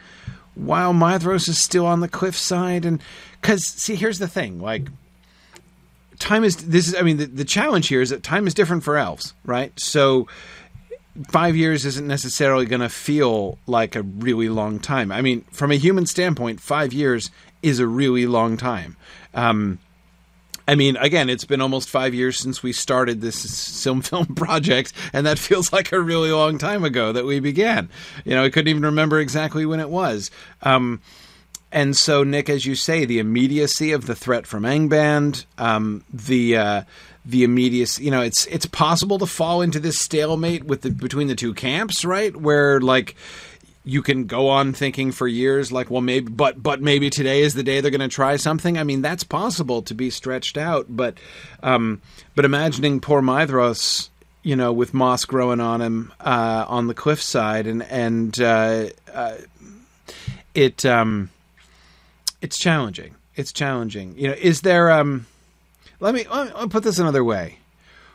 while 0.55 0.93
Maedhros 0.93 1.49
is 1.49 1.59
still 1.59 1.87
on 1.87 2.01
the 2.01 2.09
cliffside? 2.09 2.85
And 2.85 3.03
because 3.41 3.65
see, 3.67 3.95
here's 3.95 4.19
the 4.19 4.29
thing, 4.29 4.61
like 4.61 4.89
time 6.19 6.45
is 6.45 6.57
this 6.57 6.89
is 6.89 6.95
i 6.95 7.03
mean 7.03 7.19
the, 7.19 7.27
the 7.27 7.45
challenge 7.45 7.89
here 7.89 8.01
is 8.01 8.09
that 8.09 8.23
time 8.23 8.47
is 8.47 8.55
different 8.55 8.83
for 8.83 8.97
elves 8.97 9.35
right 9.45 9.79
so 9.79 10.27
five 11.29 11.57
years 11.57 11.85
isn't 11.85 12.07
necessarily 12.07 12.67
going 12.67 12.81
to 12.81 12.89
feel 12.89 13.59
like 13.67 13.97
a 13.97 14.03
really 14.03 14.49
long 14.49 14.79
time 14.79 15.11
i 15.11 15.21
mean 15.21 15.43
from 15.51 15.71
a 15.71 15.77
human 15.77 16.07
standpoint 16.07 16.61
five 16.61 16.93
years 16.93 17.31
is 17.63 17.79
a 17.79 17.87
really 17.87 18.27
long 18.27 18.57
time 18.57 18.97
um, 19.35 19.79
I 20.69 20.75
mean, 20.75 20.97
again, 20.97 21.31
it's 21.31 21.45
been 21.45 21.61
almost 21.61 21.89
five 21.89 22.13
years 22.13 22.39
since 22.39 22.63
we 22.63 22.73
started 22.73 23.21
this 23.21 23.83
film 23.85 24.03
film 24.03 24.27
project, 24.35 24.93
and 25.13 25.27
that 25.27 25.39
feels 25.39 25.73
like 25.73 25.93
a 25.93 26.01
really 26.01 26.33
long 26.33 26.59
time 26.59 26.85
ago 26.85 27.13
that 27.13 27.25
we 27.25 27.41
began. 27.41 27.89
You 28.25 28.35
know, 28.35 28.45
I 28.45 28.51
couldn't 28.51 28.69
even 28.69 28.83
remember 28.83 29.21
exactly 29.21 29.65
when 29.65 29.81
it 29.81 29.91
was. 29.91 30.31
Um, 30.63 31.01
and 31.73 31.97
so, 31.97 32.23
Nick, 32.23 32.49
as 32.49 32.65
you 32.65 32.75
say, 32.75 33.05
the 33.05 33.19
immediacy 33.19 33.93
of 33.93 34.07
the 34.07 34.15
threat 34.15 34.47
from 34.47 34.63
Angband, 34.63 35.45
um, 35.59 36.05
the 36.13 36.57
uh, 36.57 36.83
the 37.25 37.43
immediacy, 37.45 38.05
you 38.05 38.11
know, 38.11 38.23
it's 38.23 38.47
it's 38.47 38.67
possible 38.67 39.19
to 39.19 39.27
fall 39.27 39.63
into 39.63 39.81
this 39.81 39.99
stalemate 39.99 40.65
with 40.65 40.83
the 40.83 40.91
between 40.91 41.27
the 41.27 41.35
two 41.35 41.53
camps, 41.53 42.05
right? 42.05 42.35
Where 42.37 42.81
like 42.81 43.17
you 43.85 44.03
can 44.03 44.27
go 44.27 44.49
on 44.49 44.73
thinking 44.73 45.13
for 45.13 45.29
years, 45.29 45.71
like, 45.71 45.91
well, 45.91 46.03
maybe, 46.03 46.31
but 46.31 46.63
but 46.63 46.83
maybe 46.83 47.09
today 47.09 47.43
is 47.43 47.55
the 47.55 47.63
day 47.63 47.81
they're 47.81 47.91
going 47.91 48.01
to 48.01 48.09
try 48.09 48.37
something. 48.37 48.79
I 48.79 48.85
mean, 48.85 49.01
that's 49.01 49.25
possible 49.25 49.83
to 49.83 49.95
be 49.95 50.11
stretched 50.11 50.57
out, 50.57 50.87
but 50.89 51.19
um, 51.63 52.01
but 52.35 52.45
imagining 52.45 53.01
poor 53.01 53.23
Maedhros, 53.23 54.09
you 54.43 54.57
know, 54.57 54.73
with 54.73 54.95
moss 54.95 55.25
growing 55.25 55.61
on 55.61 55.81
him 55.81 56.13
uh, 56.21 56.65
on 56.69 56.87
the 56.87 56.95
cliffside, 56.95 57.67
and 57.67 57.83
and 57.85 58.41
uh, 58.41 58.87
uh, 59.13 59.37
it 60.55 60.85
um, 60.85 61.31
it's 62.47 62.59
challenging. 62.59 63.17
It's 63.35 63.53
challenging. 63.53 64.17
You 64.17 64.29
know, 64.29 64.35
is 64.35 64.61
there? 64.61 64.93
Um, 64.93 65.27
let 65.99 66.15
me 66.15 66.25
let 66.31 66.55
me 66.55 66.69
put 66.69 66.85
this 66.85 67.01
another 67.01 67.25
way. 67.25 67.59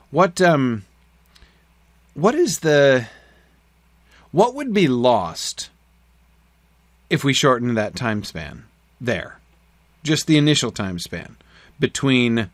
What 0.09 0.39
um, 0.39 0.85
what 2.13 2.33
is 2.33 2.59
the 2.59 3.07
what 4.31 4.55
would 4.55 4.73
be 4.73 4.87
lost 4.87 5.69
if 7.09 7.25
we 7.25 7.33
shortened 7.33 7.75
that 7.75 7.93
time 7.93 8.23
span 8.23 8.63
there? 9.01 9.37
Just 10.01 10.27
the 10.27 10.37
initial 10.37 10.71
time 10.71 10.97
span 10.97 11.35
between 11.77 12.49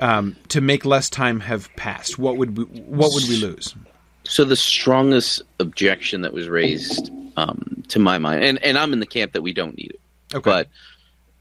um, 0.00 0.34
to 0.48 0.60
make 0.60 0.84
less 0.84 1.08
time 1.08 1.38
have 1.38 1.72
passed. 1.76 2.18
What 2.18 2.36
would 2.36 2.58
we, 2.58 2.64
what 2.64 3.12
would 3.14 3.28
we 3.28 3.36
lose? 3.36 3.76
So 4.24 4.44
the 4.44 4.56
strongest 4.56 5.40
objection 5.60 6.22
that 6.22 6.32
was 6.32 6.48
raised, 6.48 7.12
um, 7.36 7.84
to 7.90 8.00
my 8.00 8.18
mind, 8.18 8.42
and, 8.42 8.58
and 8.64 8.76
I'm 8.76 8.92
in 8.92 8.98
the 8.98 9.06
camp 9.06 9.34
that 9.34 9.42
we 9.42 9.52
don't 9.52 9.76
need 9.76 9.90
it. 9.90 10.00
Okay. 10.34 10.50
But 10.50 10.68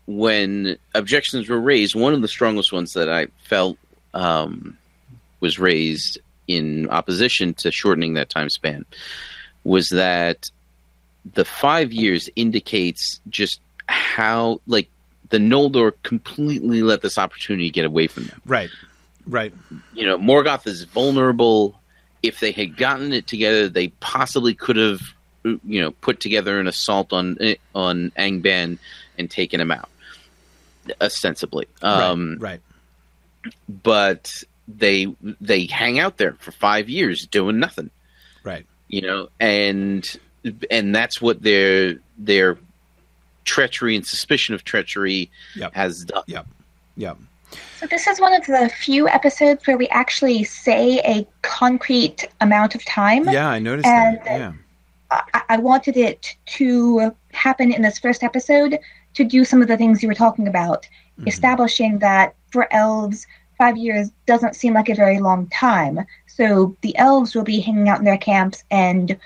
when 0.07 0.77
objections 0.93 1.49
were 1.49 1.59
raised, 1.59 1.95
one 1.95 2.13
of 2.13 2.21
the 2.21 2.27
strongest 2.27 2.71
ones 2.71 2.93
that 2.93 3.09
I 3.09 3.27
felt 3.43 3.77
um, 4.13 4.77
was 5.39 5.59
raised 5.59 6.19
in 6.47 6.89
opposition 6.89 7.53
to 7.55 7.71
shortening 7.71 8.13
that 8.13 8.29
time 8.29 8.49
span 8.49 8.85
was 9.63 9.89
that 9.89 10.49
the 11.33 11.45
five 11.45 11.91
years 11.91 12.29
indicates 12.35 13.19
just 13.29 13.59
how 13.87 14.61
like 14.67 14.89
the 15.29 15.37
Noldor 15.37 15.93
completely 16.03 16.83
let 16.83 17.01
this 17.01 17.17
opportunity 17.17 17.69
get 17.71 17.85
away 17.85 18.07
from 18.07 18.25
them. 18.25 18.41
right, 18.45 18.69
right, 19.27 19.53
You 19.93 20.05
know, 20.05 20.17
Morgoth 20.17 20.67
is 20.67 20.83
vulnerable. 20.83 21.79
If 22.21 22.39
they 22.39 22.51
had 22.51 22.77
gotten 22.77 23.11
it 23.11 23.27
together, 23.27 23.67
they 23.67 23.89
possibly 23.99 24.53
could 24.53 24.77
have, 24.77 25.01
you 25.43 25.81
know, 25.81 25.91
put 25.91 26.19
together 26.19 26.59
an 26.59 26.67
assault 26.67 27.11
on 27.11 27.37
on 27.73 28.11
Angband 28.11 28.77
and 29.17 29.29
taken 29.29 29.59
him 29.59 29.71
out, 29.71 29.89
ostensibly. 31.02 31.67
Um, 31.82 32.38
right, 32.39 32.62
right, 33.43 33.54
But 33.84 34.32
they 34.67 35.13
they 35.41 35.65
hang 35.65 36.00
out 36.00 36.17
there 36.17 36.34
for 36.39 36.52
five 36.52 36.89
years 36.89 37.28
doing 37.28 37.60
nothing. 37.60 37.89
right. 38.43 38.65
you 38.88 39.02
know, 39.02 39.30
and 39.39 40.06
and 40.69 40.93
that's 40.95 41.21
what 41.21 41.41
their 41.41 41.95
their 42.17 42.58
treachery 43.45 43.95
and 43.95 44.06
suspicion 44.06 44.56
of 44.56 44.63
treachery 44.63 45.30
Yep. 45.56 45.74
has 45.76 46.04
done. 46.06 46.24
Yep, 46.28 46.48
yep. 46.98 47.17
So 47.80 47.86
this 47.88 48.08
is 48.08 48.19
one 48.19 48.34
of 48.34 48.45
the 48.48 48.69
few 48.76 49.08
episodes 49.08 49.65
where 49.67 49.78
we 49.78 49.88
actually 49.89 50.43
say 50.43 51.00
a 51.06 51.28
concrete 51.41 52.28
amount 52.41 52.74
of 52.76 52.84
time. 52.86 53.30
Yeah, 53.30 53.48
I 53.50 53.60
noticed 53.60 53.88
And- 53.88 54.17
that. 54.26 54.26
Yeah, 54.39 54.54
I, 55.12 55.41
I 55.50 55.58
wanted 55.58 55.95
it 55.98 56.36
to 56.58 57.15
happen 57.34 57.71
in 57.71 57.82
this 57.84 58.00
first 58.00 58.24
episode 58.24 58.80
to 59.15 59.23
do 59.23 59.43
some 59.43 59.62
of 59.62 59.67
the 59.67 59.78
things 59.78 60.01
you 60.01 60.08
were 60.08 60.13
talking 60.13 60.47
about, 60.47 60.88
Mhm. 61.19 61.28
establishing 61.28 61.99
that 61.99 62.36
for 62.51 62.71
elves, 62.71 63.25
five 63.58 63.78
years 63.78 64.12
doesn't 64.25 64.56
seem 64.56 64.73
like 64.73 64.89
a 64.89 64.95
very 64.95 65.19
long 65.19 65.47
time. 65.47 66.06
So 66.28 66.75
the 66.82 66.95
elves 66.97 67.34
will 67.34 67.43
be 67.43 67.60
hanging 67.60 67.89
out 67.89 67.99
in 67.99 68.06
their 68.06 68.17
camps, 68.17 68.63
and 68.69 69.17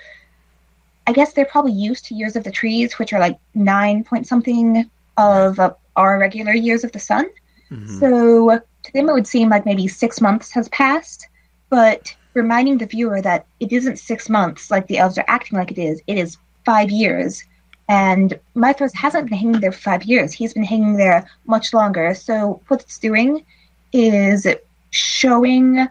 I 1.06 1.12
guess 1.12 1.32
they're 1.32 1.44
probably 1.44 1.72
used 1.72 2.04
to 2.06 2.14
years 2.14 2.36
of 2.36 2.44
the 2.44 2.52
trees, 2.52 2.98
which 2.98 3.12
are 3.12 3.18
like 3.18 3.38
nine 3.54 4.04
point 4.04 4.26
something 4.26 4.88
of 5.16 5.58
uh, 5.58 5.72
our 5.96 6.18
regular 6.18 6.52
years 6.54 6.84
of 6.84 6.92
the 6.92 7.00
sun. 7.00 7.26
Mhm. 7.70 7.98
So 7.98 8.60
to 8.84 8.92
them, 8.92 9.08
it 9.08 9.12
would 9.12 9.26
seem 9.26 9.48
like 9.48 9.66
maybe 9.66 9.88
six 9.88 10.20
months 10.20 10.52
has 10.52 10.68
passed, 10.68 11.28
but 11.68 12.14
reminding 12.34 12.78
the 12.78 12.86
viewer 12.86 13.20
that 13.20 13.46
it 13.58 13.72
isn't 13.72 13.98
six 13.98 14.28
months 14.28 14.70
like 14.70 14.86
the 14.86 14.98
elves 14.98 15.18
are 15.18 15.24
acting 15.26 15.58
like 15.58 15.72
it 15.72 15.78
is, 15.78 16.00
it 16.06 16.16
is 16.16 16.36
five 16.64 16.90
years. 16.90 17.42
And 17.90 18.38
Maedhros 18.54 18.94
hasn't 18.94 19.28
been 19.28 19.36
hanging 19.36 19.60
there 19.60 19.72
for 19.72 19.80
five 19.80 20.04
years. 20.04 20.32
He's 20.32 20.54
been 20.54 20.62
hanging 20.62 20.96
there 20.96 21.28
much 21.46 21.74
longer. 21.74 22.14
So 22.14 22.62
what 22.68 22.82
it's 22.82 22.98
doing 22.98 23.44
is 23.92 24.46
showing 24.90 25.88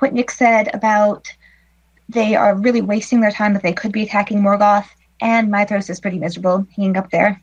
what 0.00 0.12
Nick 0.12 0.32
said 0.32 0.74
about 0.74 1.32
they 2.08 2.34
are 2.34 2.56
really 2.56 2.82
wasting 2.82 3.20
their 3.20 3.30
time 3.30 3.52
that 3.52 3.62
they 3.62 3.72
could 3.72 3.92
be 3.92 4.02
attacking 4.02 4.40
Morgoth, 4.40 4.88
and 5.20 5.48
Maedhros 5.48 5.88
is 5.88 6.00
pretty 6.00 6.18
miserable 6.18 6.66
hanging 6.74 6.96
up 6.96 7.10
there. 7.10 7.40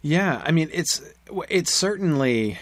Yeah, 0.00 0.40
I 0.42 0.50
mean 0.50 0.70
it's 0.72 1.02
it's 1.50 1.72
certainly 1.72 2.58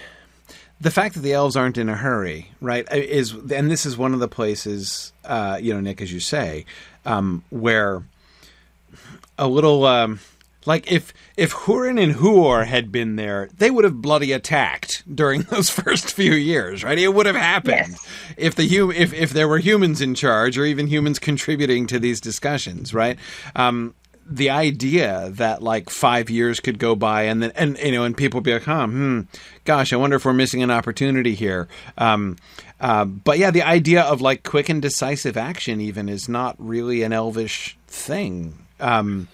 the 0.81 0.90
fact 0.90 1.14
that 1.14 1.20
the 1.20 1.33
elves 1.33 1.54
aren't 1.54 1.78
in 1.78 1.88
a 1.88 1.94
hurry, 1.94 2.50
right? 2.61 2.92
Is 2.92 3.33
and 3.33 3.70
this 3.70 3.87
is 3.87 3.96
one 3.96 4.14
of 4.14 4.18
the 4.18 4.26
places, 4.26 5.12
uh, 5.24 5.61
you 5.62 5.72
know, 5.72 5.81
Nick, 5.81 6.02
as 6.02 6.12
you 6.12 6.18
say, 6.18 6.66
um, 7.07 7.44
where 7.50 8.02
a 9.38 9.46
little 9.48 9.85
um, 9.87 10.20
like 10.66 10.90
if 10.90 11.14
if 11.37 11.53
Hurin 11.53 12.03
and 12.03 12.16
Huor 12.16 12.66
had 12.66 12.90
been 12.92 13.16
there, 13.16 13.48
they 13.57 13.70
would 13.70 13.85
have 13.85 14.03
bloody 14.03 14.33
attacked 14.33 15.03
during 15.12 15.42
those 15.51 15.70
first 15.70 16.12
few 16.12 16.33
years, 16.33 16.85
right? 16.85 16.98
It 16.98 17.14
would 17.14 17.27
have 17.27 17.37
happened 17.37 17.90
Yes. 17.92 18.09
if 18.37 18.55
the 18.55 18.68
hum- 18.68 18.92
if 18.92 19.12
if 19.14 19.31
there 19.31 19.48
were 19.48 19.59
humans 19.59 20.01
in 20.01 20.14
charge 20.14 20.59
or 20.59 20.64
even 20.64 20.87
humans 20.88 21.18
contributing 21.18 21.87
to 21.87 21.98
these 21.98 22.20
discussions, 22.20 22.92
right? 22.92 23.18
Um, 23.57 23.94
the 24.31 24.51
idea 24.51 25.31
that 25.33 25.62
like 25.62 25.88
five 25.88 26.29
years 26.29 26.61
could 26.61 26.79
go 26.79 26.94
by 26.94 27.22
and 27.22 27.42
then 27.42 27.51
and 27.55 27.79
you 27.79 27.92
know 27.92 28.05
and 28.05 28.14
people 28.14 28.42
be 28.42 28.53
like, 28.53 28.64
huh, 28.64 28.87
hmm, 28.87 29.20
gosh, 29.64 29.90
I 29.92 29.96
wonder 29.96 30.16
if 30.16 30.24
we're 30.27 30.35
missing 30.35 30.62
an 30.62 30.70
opportunity 30.70 31.35
here. 31.35 31.66
Um, 31.96 32.37
uh, 32.79 33.07
but 33.07 33.38
yeah, 33.38 33.51
the 33.51 33.62
idea 33.62 34.03
of 34.03 34.20
like 34.20 34.42
quick 34.42 34.68
and 34.68 34.83
decisive 34.83 35.38
action 35.38 35.81
even 35.81 36.11
is 36.11 36.29
not 36.29 36.57
really 36.59 37.03
an 37.05 37.12
elvish 37.14 37.79
thing, 37.87 38.59
um, 38.80 39.28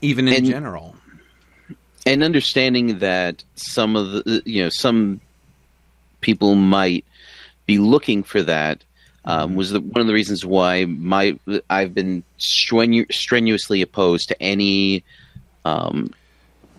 even 0.00 0.28
in 0.28 0.34
And- 0.34 0.46
general. 0.46 0.96
and 2.06 2.22
understanding 2.22 2.98
that 2.98 3.42
some 3.56 3.96
of 3.96 4.12
the 4.12 4.42
you 4.44 4.62
know 4.62 4.68
some 4.68 5.20
people 6.20 6.54
might 6.54 7.04
be 7.66 7.78
looking 7.78 8.22
for 8.22 8.42
that 8.42 8.84
um, 9.26 9.54
was 9.54 9.70
the, 9.70 9.80
one 9.80 10.00
of 10.02 10.06
the 10.06 10.12
reasons 10.12 10.44
why 10.44 10.84
my 10.84 11.38
I've 11.70 11.94
been 11.94 12.22
strenu- 12.38 13.10
strenuously 13.12 13.80
opposed 13.80 14.28
to 14.28 14.42
any 14.42 15.02
um, 15.64 16.12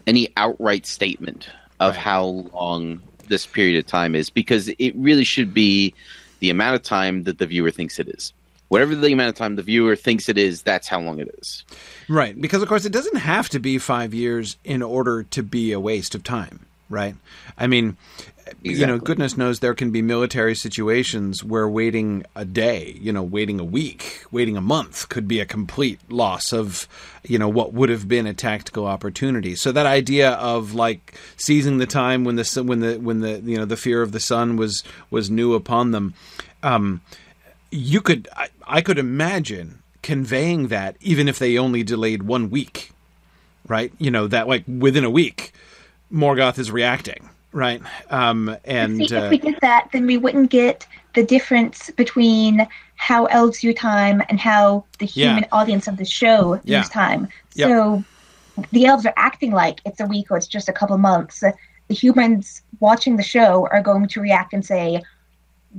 any 0.05 0.31
outright 0.37 0.85
statement 0.85 1.49
of 1.79 1.93
Right. 1.93 1.99
how 1.99 2.23
long 2.53 3.01
this 3.27 3.45
period 3.47 3.79
of 3.79 3.87
time 3.87 4.13
is 4.13 4.29
because 4.29 4.67
it 4.77 4.93
really 4.95 5.23
should 5.23 5.53
be 5.53 5.93
the 6.39 6.51
amount 6.51 6.75
of 6.75 6.83
time 6.83 7.23
that 7.23 7.39
the 7.39 7.47
viewer 7.47 7.71
thinks 7.71 7.97
it 7.99 8.07
is. 8.09 8.31
Whatever 8.67 8.95
the 8.95 9.13
amount 9.13 9.29
of 9.29 9.35
time 9.35 9.55
the 9.55 9.63
viewer 9.63 9.95
thinks 9.95 10.27
it 10.27 10.37
is, 10.37 10.61
that's 10.61 10.87
how 10.87 10.99
long 10.99 11.19
it 11.19 11.33
is. 11.39 11.63
Right, 12.09 12.39
because 12.39 12.61
of 12.61 12.67
course 12.67 12.85
it 12.85 12.91
doesn't 12.91 13.17
have 13.17 13.49
to 13.49 13.59
be 13.59 13.77
five 13.77 14.13
years 14.13 14.57
in 14.63 14.81
order 14.81 15.23
to 15.23 15.43
be 15.43 15.71
a 15.71 15.79
waste 15.79 16.15
of 16.15 16.23
time, 16.23 16.65
right? 16.89 17.15
I 17.57 17.67
mean, 17.67 17.97
you 18.61 18.85
know, 18.85 18.97
goodness 18.97 19.37
knows 19.37 19.59
there 19.59 19.73
can 19.73 19.91
be 19.91 20.01
military 20.01 20.55
situations 20.55 21.43
where 21.43 21.67
waiting 21.67 22.25
a 22.35 22.45
day, 22.45 22.97
you 22.99 23.11
know, 23.11 23.23
waiting 23.23 23.59
a 23.59 23.63
week, 23.63 24.23
waiting 24.31 24.57
a 24.57 24.61
month 24.61 25.09
could 25.09 25.27
be 25.27 25.39
a 25.39 25.45
complete 25.45 25.99
loss 26.09 26.53
of, 26.53 26.87
you 27.23 27.39
know, 27.39 27.49
what 27.49 27.73
would 27.73 27.89
have 27.89 28.07
been 28.07 28.27
a 28.27 28.33
tactical 28.33 28.85
opportunity. 28.85 29.55
So 29.55 29.71
that 29.71 29.85
idea 29.85 30.31
of 30.31 30.73
like 30.73 31.17
seizing 31.37 31.77
the 31.77 31.87
time 31.87 32.23
when 32.23 32.35
the 32.35 32.63
when 32.63 32.79
the 32.79 32.97
when 32.97 33.21
the 33.21 33.39
you 33.39 33.57
know 33.57 33.65
the 33.65 33.77
fear 33.77 34.01
of 34.01 34.11
the 34.11 34.19
sun 34.19 34.57
was 34.57 34.83
was 35.09 35.29
new 35.29 35.53
upon 35.53 35.91
them, 35.91 36.13
um, 36.61 37.01
you 37.75 38.01
could 38.01 38.27
I, 38.35 38.49
I 38.67 38.81
could 38.81 38.97
imagine 38.97 39.81
conveying 40.01 40.67
that 40.69 40.95
even 41.01 41.27
if 41.27 41.39
they 41.39 41.57
only 41.57 41.83
delayed 41.83 42.23
one 42.23 42.49
week 42.49 42.91
right 43.67 43.91
you 43.97 44.11
know 44.11 44.27
that 44.27 44.47
like 44.47 44.63
within 44.67 45.03
a 45.03 45.09
week 45.09 45.51
morgoth 46.11 46.59
is 46.59 46.71
reacting 46.71 47.29
right 47.51 47.81
um 48.11 48.55
and 48.65 48.97
See, 49.09 49.15
uh, 49.15 49.23
if 49.23 49.31
we 49.31 49.37
did 49.39 49.55
that, 49.61 49.89
then 49.93 50.05
we 50.05 50.17
wouldn't 50.17 50.51
get 50.51 50.85
the 51.15 51.23
difference 51.23 51.89
between 51.91 52.67
how 52.97 53.25
elves 53.25 53.61
view 53.61 53.73
time 53.73 54.21
and 54.29 54.39
how 54.39 54.85
the 54.99 55.05
Yeah. 55.05 55.27
human 55.27 55.45
audience 55.51 55.87
of 55.87 55.97
the 55.97 56.05
show 56.05 56.53
views 56.55 56.65
Yeah. 56.65 56.83
time. 56.83 57.27
Yep. 57.55 57.69
So 57.69 58.05
the 58.71 58.85
elves 58.85 59.05
are 59.05 59.13
acting 59.17 59.51
like 59.51 59.81
it's 59.85 59.99
a 59.99 60.05
week 60.05 60.29
or 60.29 60.37
it's 60.37 60.47
just 60.47 60.69
a 60.69 60.73
couple 60.73 60.97
months. 60.97 61.39
The 61.87 61.93
humans 61.93 62.61
watching 62.79 63.15
the 63.17 63.23
show 63.23 63.67
are 63.71 63.81
going 63.81 64.07
to 64.07 64.21
react 64.21 64.53
and 64.53 64.65
say, 64.65 65.01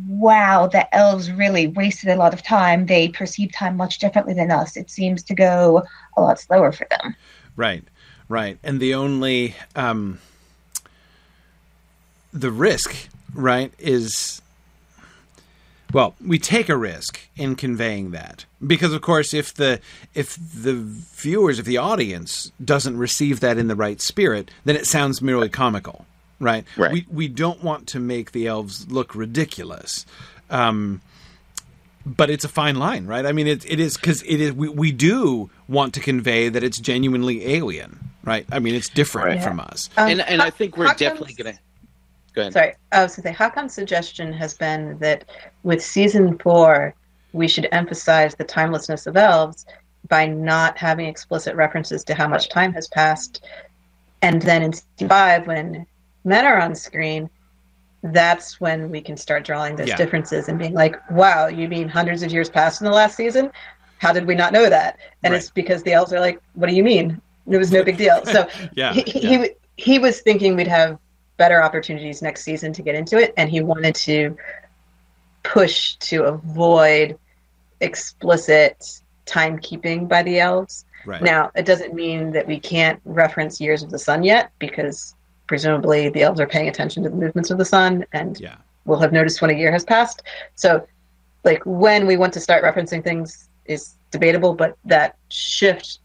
wow, 0.08 0.66
the 0.66 0.94
elves 0.94 1.30
really 1.30 1.68
wasted 1.68 2.10
a 2.10 2.16
lot 2.16 2.34
of 2.34 2.42
time. 2.42 2.86
They 2.86 3.08
perceive 3.08 3.52
time 3.52 3.76
much 3.76 3.98
differently 3.98 4.34
than 4.34 4.50
us. 4.50 4.76
It 4.76 4.90
seems 4.90 5.22
to 5.24 5.34
go 5.34 5.84
a 6.16 6.20
lot 6.20 6.38
slower 6.38 6.72
for 6.72 6.86
them. 6.90 7.16
Right, 7.56 7.84
right. 8.28 8.58
And 8.62 8.80
the 8.80 8.94
only 8.94 9.54
um 9.74 10.18
the 12.32 12.50
risk, 12.50 13.08
right, 13.34 13.72
is 13.78 14.42
well, 15.92 16.14
we 16.24 16.38
take 16.38 16.68
a 16.68 16.76
risk 16.76 17.20
in 17.36 17.54
conveying 17.54 18.10
that. 18.10 18.44
Because 18.66 18.92
of 18.92 19.00
course 19.00 19.32
if 19.32 19.54
the 19.54 19.80
if 20.14 20.36
the 20.36 20.74
viewers, 20.74 21.58
if 21.58 21.64
the 21.64 21.78
audience 21.78 22.52
doesn't 22.62 22.98
receive 22.98 23.40
that 23.40 23.56
in 23.56 23.68
the 23.68 23.76
right 23.76 24.00
spirit, 24.00 24.50
then 24.64 24.76
it 24.76 24.86
sounds 24.86 25.22
merely 25.22 25.48
comical. 25.48 26.04
Right? 26.38 26.64
Right. 26.76 26.92
We 26.92 27.06
we 27.10 27.28
don't 27.28 27.62
want 27.62 27.86
to 27.88 28.00
make 28.00 28.32
the 28.32 28.46
elves 28.46 28.90
look 28.90 29.14
ridiculous. 29.14 30.04
Um 30.50 31.00
but 32.04 32.30
it's 32.30 32.44
a 32.44 32.48
fine 32.48 32.76
line, 32.76 33.06
right? 33.06 33.26
I 33.26 33.32
mean, 33.32 33.48
it, 33.48 33.68
it 33.68 33.80
is 33.80 33.96
because 33.96 34.22
it 34.22 34.40
is. 34.40 34.52
We, 34.52 34.68
we 34.68 34.92
do 34.92 35.50
want 35.68 35.92
to 35.94 36.00
convey 36.00 36.48
that 36.48 36.62
it's 36.62 36.78
genuinely 36.78 37.44
alien, 37.54 37.98
right? 38.22 38.46
I 38.52 38.60
mean, 38.60 38.76
it's 38.76 38.88
different 38.88 39.26
Right. 39.26 39.42
from 39.42 39.58
us. 39.58 39.90
Um, 39.96 40.10
and 40.10 40.20
and 40.20 40.40
I 40.40 40.50
think 40.50 40.76
we're 40.76 40.86
Hakon's- 40.86 40.98
definitely 41.00 41.34
gonna. 41.34 41.58
Go 42.32 42.42
ahead. 42.42 42.52
Sorry, 42.52 42.74
I 42.92 43.02
was 43.02 43.16
going 43.16 43.22
to 43.22 43.28
say, 43.30 43.44
Hakon's 43.44 43.74
suggestion 43.74 44.32
has 44.34 44.54
been 44.54 44.98
that 44.98 45.24
with 45.64 45.82
season 45.82 46.38
four, 46.38 46.94
we 47.32 47.48
should 47.48 47.66
emphasize 47.72 48.36
the 48.36 48.44
timelessness 48.44 49.08
of 49.08 49.16
elves 49.16 49.66
by 50.08 50.26
not 50.26 50.78
having 50.78 51.06
explicit 51.06 51.56
references 51.56 52.04
to 52.04 52.14
how 52.14 52.28
much 52.28 52.50
time 52.50 52.72
has 52.74 52.86
passed. 52.88 53.44
And 54.22 54.42
then 54.42 54.62
in 54.62 54.72
season 54.74 55.08
five, 55.08 55.46
when 55.48 55.86
men 56.26 56.44
are 56.44 56.60
on 56.60 56.74
screen, 56.74 57.30
that's 58.02 58.60
when 58.60 58.90
we 58.90 59.00
can 59.00 59.16
start 59.16 59.44
drawing 59.44 59.76
those 59.76 59.88
Yeah. 59.88 59.96
differences 59.96 60.48
and 60.48 60.58
being 60.58 60.74
like, 60.74 60.94
wow, 61.10 61.46
you 61.46 61.68
mean 61.68 61.88
hundreds 61.88 62.22
of 62.22 62.30
years 62.30 62.50
passed 62.50 62.80
in 62.80 62.84
the 62.84 62.92
last 62.92 63.16
season? 63.16 63.50
How 63.98 64.12
did 64.12 64.26
we 64.26 64.34
not 64.34 64.52
know 64.52 64.68
that? 64.68 64.98
And 65.22 65.32
Right. 65.32 65.38
it's 65.40 65.50
because 65.50 65.82
the 65.82 65.92
elves 65.94 66.12
are 66.12 66.20
like, 66.20 66.38
what 66.54 66.68
do 66.68 66.74
you 66.74 66.84
mean? 66.84 67.20
It 67.48 67.56
was 67.56 67.72
no 67.72 67.82
big 67.82 67.96
deal. 67.96 68.24
So 68.26 68.46
Yeah, 68.74 68.92
he, 68.92 69.04
yeah. 69.06 69.44
he 69.44 69.50
he 69.78 69.98
was 69.98 70.20
thinking 70.20 70.56
we'd 70.56 70.66
have 70.68 70.98
better 71.36 71.62
opportunities 71.62 72.22
next 72.22 72.42
season 72.42 72.72
to 72.74 72.82
get 72.82 72.94
into 72.94 73.18
it, 73.18 73.32
and 73.36 73.48
he 73.50 73.60
wanted 73.60 73.94
to 73.94 74.36
push 75.42 75.94
to 75.96 76.24
avoid 76.24 77.18
explicit 77.80 79.00
timekeeping 79.26 80.08
by 80.08 80.22
the 80.22 80.40
elves. 80.40 80.84
Right. 81.04 81.22
Now, 81.22 81.50
it 81.54 81.64
doesn't 81.66 81.94
mean 81.94 82.32
that 82.32 82.46
we 82.46 82.58
can't 82.58 83.00
reference 83.04 83.60
Years 83.60 83.82
of 83.82 83.90
the 83.90 83.98
Sun 83.98 84.22
yet, 84.22 84.50
because 84.58 85.14
presumably 85.46 86.08
the 86.08 86.22
elves 86.22 86.40
are 86.40 86.46
paying 86.46 86.68
attention 86.68 87.02
to 87.04 87.08
the 87.08 87.16
movements 87.16 87.50
of 87.50 87.58
the 87.58 87.64
sun 87.64 88.04
and 88.12 88.40
Yeah. 88.40 88.56
will 88.84 88.98
have 88.98 89.12
noticed 89.12 89.40
when 89.42 89.50
a 89.50 89.54
year 89.54 89.72
has 89.72 89.84
passed. 89.84 90.22
So, 90.54 90.86
like, 91.44 91.62
when 91.64 92.06
we 92.06 92.16
want 92.16 92.32
to 92.34 92.40
start 92.40 92.64
referencing 92.64 93.02
things 93.04 93.48
is 93.66 93.94
debatable, 94.10 94.54
but 94.54 94.76
that 94.84 95.16
shift 95.28 95.98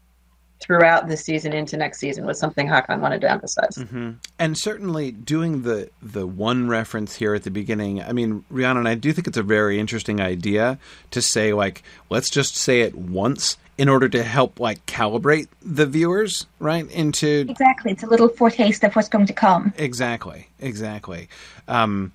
throughout 0.60 1.08
the 1.08 1.16
season 1.16 1.52
into 1.52 1.76
next 1.76 1.98
season 1.98 2.24
was 2.24 2.38
something 2.38 2.68
Hakon 2.68 3.00
wanted 3.00 3.20
to 3.22 3.30
emphasize. 3.30 3.74
hmm 3.76 4.12
And 4.38 4.56
certainly 4.56 5.10
doing 5.10 5.62
the 5.62 5.90
the 6.00 6.24
one 6.24 6.68
reference 6.68 7.16
here 7.16 7.34
at 7.34 7.42
the 7.42 7.50
beginning. 7.50 8.00
I 8.00 8.12
mean, 8.12 8.44
Rhiannon 8.48 8.78
and 8.78 8.88
I 8.88 8.94
do 8.94 9.12
think 9.12 9.26
it's 9.26 9.36
a 9.36 9.42
very 9.42 9.80
interesting 9.80 10.20
idea 10.20 10.78
to 11.10 11.20
say 11.20 11.52
like, 11.52 11.82
let's 12.10 12.30
just 12.30 12.54
say 12.56 12.82
it 12.82 12.94
once 12.94 13.56
in 13.78 13.88
order 13.88 14.08
to 14.08 14.22
help 14.22 14.60
like 14.60 14.84
calibrate 14.86 15.48
the 15.62 15.86
viewers 15.86 16.46
right 16.58 16.90
into 16.90 17.46
Exactly. 17.48 17.92
It's 17.92 18.02
a 18.02 18.06
little 18.06 18.28
foretaste 18.28 18.84
of 18.84 18.94
what's 18.94 19.08
going 19.08 19.26
to 19.26 19.32
come. 19.32 19.72
exactly 19.76 20.48
exactly. 20.60 21.28
Um, 21.68 22.12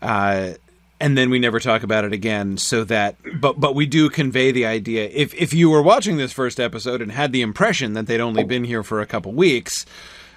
uh, 0.00 0.52
and 1.00 1.16
then 1.16 1.30
we 1.30 1.38
never 1.38 1.60
talk 1.60 1.82
about 1.82 2.04
it 2.04 2.12
again 2.12 2.56
so 2.56 2.84
that 2.84 3.16
but 3.40 3.58
but 3.58 3.74
we 3.74 3.86
do 3.86 4.08
convey 4.10 4.50
the 4.50 4.66
idea 4.66 5.08
if 5.12 5.34
if 5.34 5.52
you 5.52 5.70
were 5.70 5.82
watching 5.82 6.16
this 6.16 6.32
first 6.32 6.58
episode 6.58 7.02
and 7.02 7.12
had 7.12 7.32
the 7.32 7.42
impression 7.42 7.92
that 7.92 8.06
they'd 8.06 8.20
only 8.20 8.44
been 8.44 8.64
here 8.64 8.82
for 8.82 9.00
a 9.00 9.06
couple 9.06 9.32
weeks 9.32 9.84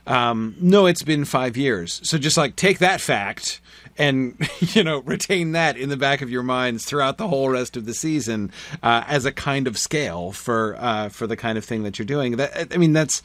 um, 0.08 0.56
no 0.60 0.86
it's 0.88 1.04
been 1.04 1.26
five 1.26 1.58
years 1.58 2.02
so 2.04 2.18
just 2.18 2.38
like 2.38 2.56
take 2.56 2.80
that 2.80 3.02
fact 3.02 3.61
and 3.98 4.36
you 4.60 4.84
know 4.84 5.00
retain 5.00 5.54
that 5.54 5.78
in 5.78 5.90
the 5.90 5.98
back 5.98 6.22
of 6.22 6.30
your 6.30 6.44
minds 6.44 6.86
throughout 6.86 7.18
the 7.18 7.28
whole 7.28 7.50
rest 7.50 7.78
of 7.78 7.86
the 7.86 7.94
season 7.94 8.52
uh, 8.84 9.04
as 9.08 9.26
a 9.26 9.32
kind 9.32 9.68
of 9.68 9.78
scale 9.78 10.32
for 10.32 10.76
uh, 10.80 11.10
for 11.10 11.28
the 11.28 11.38
kind 11.38 11.58
of 11.58 11.66
thing 11.66 11.84
that 11.84 12.00
you're 12.00 12.06
doing 12.06 12.38
that 12.38 12.74
i 12.74 12.78
mean 12.78 12.94
that's 12.94 13.22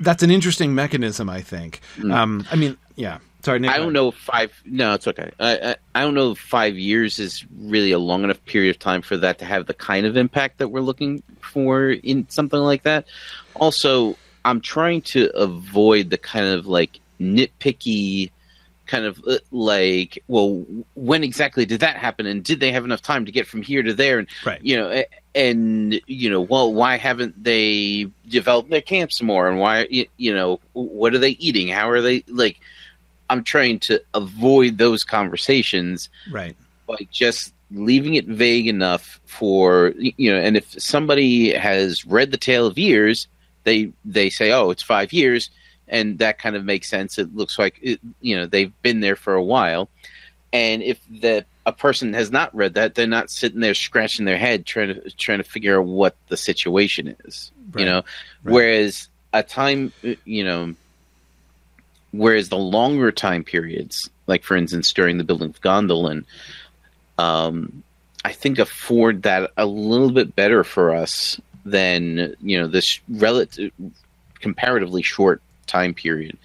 that's 0.00 0.22
an 0.22 0.30
interesting 0.30 0.74
mechanism 0.74 1.28
i 1.28 1.40
think 1.40 1.80
um, 2.10 2.46
i 2.50 2.56
mean 2.56 2.76
yeah 2.96 3.18
sorry 3.42 3.58
Nick, 3.58 3.70
I 3.70 3.78
don't 3.78 3.92
know 3.92 4.08
if 4.08 4.14
five. 4.16 4.52
No, 4.64 4.94
it's 4.94 5.08
okay. 5.08 5.30
I, 5.40 5.56
I 5.56 5.76
I 5.94 6.00
don't 6.02 6.14
know 6.14 6.32
if 6.32 6.38
five 6.38 6.76
years 6.76 7.18
is 7.18 7.44
really 7.58 7.92
a 7.92 7.98
long 7.98 8.24
enough 8.24 8.44
period 8.44 8.70
of 8.70 8.78
time 8.78 9.02
for 9.02 9.16
that 9.16 9.38
to 9.38 9.44
have 9.44 9.66
the 9.66 9.74
kind 9.74 10.06
of 10.06 10.16
impact 10.16 10.58
that 10.58 10.68
we're 10.68 10.80
looking 10.80 11.22
for 11.40 11.90
in 11.90 12.28
something 12.28 12.60
like 12.60 12.82
that. 12.82 13.06
Also, 13.54 14.16
I'm 14.44 14.60
trying 14.60 15.02
to 15.02 15.30
avoid 15.34 16.10
the 16.10 16.18
kind 16.18 16.46
of 16.46 16.66
like 16.66 17.00
nitpicky 17.20 18.30
kind 18.90 19.04
of 19.04 19.22
uh, 19.26 19.38
like, 19.52 20.22
well, 20.26 20.66
when 20.94 21.22
exactly 21.22 21.64
did 21.64 21.80
that 21.80 21.96
happen, 21.96 22.26
and 22.26 22.42
did 22.42 22.60
they 22.60 22.72
have 22.72 22.84
enough 22.84 23.00
time 23.00 23.24
to 23.24 23.32
get 23.32 23.46
from 23.46 23.62
here 23.62 23.82
to 23.82 23.94
there, 23.94 24.18
and 24.18 24.28
Right. 24.44 24.60
you 24.62 24.76
know, 24.76 25.04
and 25.34 26.00
you 26.06 26.28
know, 26.28 26.40
well, 26.40 26.74
why 26.74 26.96
haven't 26.96 27.42
they 27.42 28.08
developed 28.28 28.70
their 28.70 28.80
camps 28.80 29.22
more, 29.22 29.48
and 29.48 29.58
why, 29.58 29.86
you 30.16 30.34
know, 30.34 30.60
what 30.72 31.14
are 31.14 31.18
they 31.18 31.30
eating? 31.30 31.68
How 31.68 31.88
are 31.88 32.02
they 32.02 32.24
like? 32.26 32.58
I'm 33.30 33.44
trying 33.44 33.78
to 33.80 34.02
avoid 34.12 34.78
those 34.78 35.04
conversations 35.04 36.08
right 36.32 36.56
by 36.88 36.96
just 37.12 37.54
leaving 37.70 38.14
it 38.14 38.26
vague 38.26 38.66
enough 38.66 39.20
for 39.26 39.94
you 39.96 40.32
know. 40.32 40.38
And 40.38 40.56
if 40.56 40.68
somebody 40.82 41.52
has 41.54 42.04
read 42.04 42.32
the 42.32 42.36
Tale 42.36 42.66
of 42.66 42.76
Years, 42.76 43.28
they 43.62 43.92
they 44.04 44.30
say, 44.30 44.50
"Oh, 44.50 44.70
it's 44.70 44.82
five 44.82 45.12
years," 45.12 45.48
and 45.90 46.18
that 46.20 46.38
kind 46.38 46.56
of 46.56 46.64
makes 46.64 46.88
sense. 46.88 47.18
It 47.18 47.34
looks 47.36 47.58
like 47.58 47.78
it, 47.82 48.00
you 48.22 48.36
know 48.36 48.46
they've 48.46 48.72
been 48.82 49.00
there 49.00 49.16
for 49.16 49.34
a 49.34 49.42
while. 49.44 49.90
And 50.52 50.82
if 50.82 50.98
the 51.08 51.44
a 51.66 51.72
person 51.72 52.14
has 52.14 52.30
not 52.32 52.54
read 52.54 52.74
that, 52.74 52.94
they're 52.94 53.06
not 53.06 53.30
sitting 53.30 53.60
there 53.60 53.74
scratching 53.74 54.24
their 54.24 54.38
head 54.38 54.64
trying 54.64 54.94
to 54.94 55.10
trying 55.10 55.38
to 55.38 55.44
figure 55.44 55.78
out 55.78 55.86
what 55.86 56.16
the 56.28 56.36
situation 56.36 57.14
is. 57.24 57.52
Right. 57.72 57.80
You 57.80 57.86
know, 57.86 57.96
Right. 58.42 58.54
whereas 58.54 59.08
a 59.32 59.42
time, 59.42 59.92
you 60.24 60.44
know, 60.44 60.74
whereas 62.12 62.48
the 62.48 62.58
longer 62.58 63.12
time 63.12 63.44
periods, 63.44 64.08
like 64.26 64.42
for 64.42 64.56
instance 64.56 64.92
during 64.92 65.18
the 65.18 65.24
building 65.24 65.50
of 65.50 65.60
Gondolin, 65.60 66.24
um, 67.18 67.82
I 68.24 68.32
think 68.32 68.58
afford 68.58 69.22
that 69.22 69.50
a 69.56 69.66
little 69.66 70.10
bit 70.10 70.34
better 70.34 70.64
for 70.64 70.94
us 70.94 71.40
than 71.64 72.34
you 72.40 72.58
know 72.58 72.66
this 72.66 73.00
relative, 73.08 73.70
comparatively 74.40 75.02
short 75.02 75.42
time 75.70 75.94
period 75.94 76.36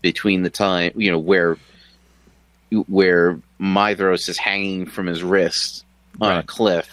between 0.00 0.42
the 0.42 0.50
time 0.50 0.92
you 0.96 1.10
know 1.10 1.18
where 1.18 1.56
where 2.88 3.38
Maedhros 3.60 4.28
is 4.28 4.38
hanging 4.38 4.86
from 4.86 5.06
his 5.06 5.22
wrist 5.22 5.84
on 6.20 6.38
a 6.38 6.42
cliff. 6.42 6.88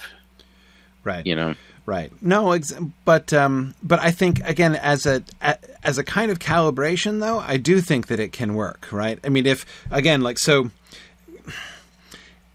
right 1.04 1.26
You 1.26 1.36
know, 1.36 1.56
Right. 1.90 2.12
No, 2.22 2.52
ex- 2.52 2.76
but 3.04 3.34
um, 3.34 3.74
but 3.82 4.00
I 4.00 4.12
think 4.12 4.48
again 4.48 4.76
as 4.76 5.08
a, 5.08 5.24
a 5.42 5.58
as 5.84 5.98
a 5.98 6.04
kind 6.04 6.30
of 6.30 6.38
calibration 6.38 7.20
though, 7.20 7.40
I 7.40 7.58
do 7.58 7.82
think 7.82 8.08
that 8.08 8.20
it 8.20 8.32
can 8.32 8.54
work, 8.54 8.90
right? 8.92 9.18
I 9.24 9.30
mean, 9.30 9.48
if 9.48 9.66
again, 9.90 10.22
like 10.22 10.38
so, 10.38 10.70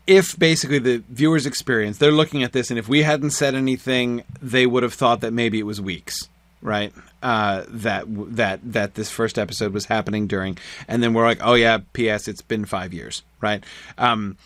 if 0.06 0.38
basically 0.38 0.78
the 0.78 1.02
viewers' 1.08 1.46
experience, 1.46 1.98
they're 1.98 2.12
looking 2.12 2.44
at 2.44 2.52
this, 2.52 2.70
and 2.70 2.78
if 2.78 2.88
we 2.88 3.02
hadn't 3.02 3.30
said 3.30 3.56
anything, 3.56 4.22
they 4.40 4.66
would 4.66 4.84
have 4.84 4.94
thought 4.94 5.20
that 5.22 5.32
maybe 5.32 5.58
it 5.58 5.66
was 5.66 5.80
weeks, 5.80 6.28
right? 6.64 6.92
Uh, 7.22 7.64
that 7.68 8.06
that 8.34 8.60
that 8.64 8.94
this 8.94 9.10
first 9.10 9.38
episode 9.38 9.72
was 9.72 9.84
happening 9.84 10.26
during, 10.26 10.58
and 10.88 11.02
then 11.02 11.14
we're 11.14 11.24
like, 11.24 11.40
oh 11.42 11.54
yeah, 11.54 11.78
P.S. 11.92 12.26
It's 12.26 12.42
been 12.42 12.64
five 12.64 12.92
years, 12.92 13.22
right? 13.40 13.62
Um, 13.96 14.36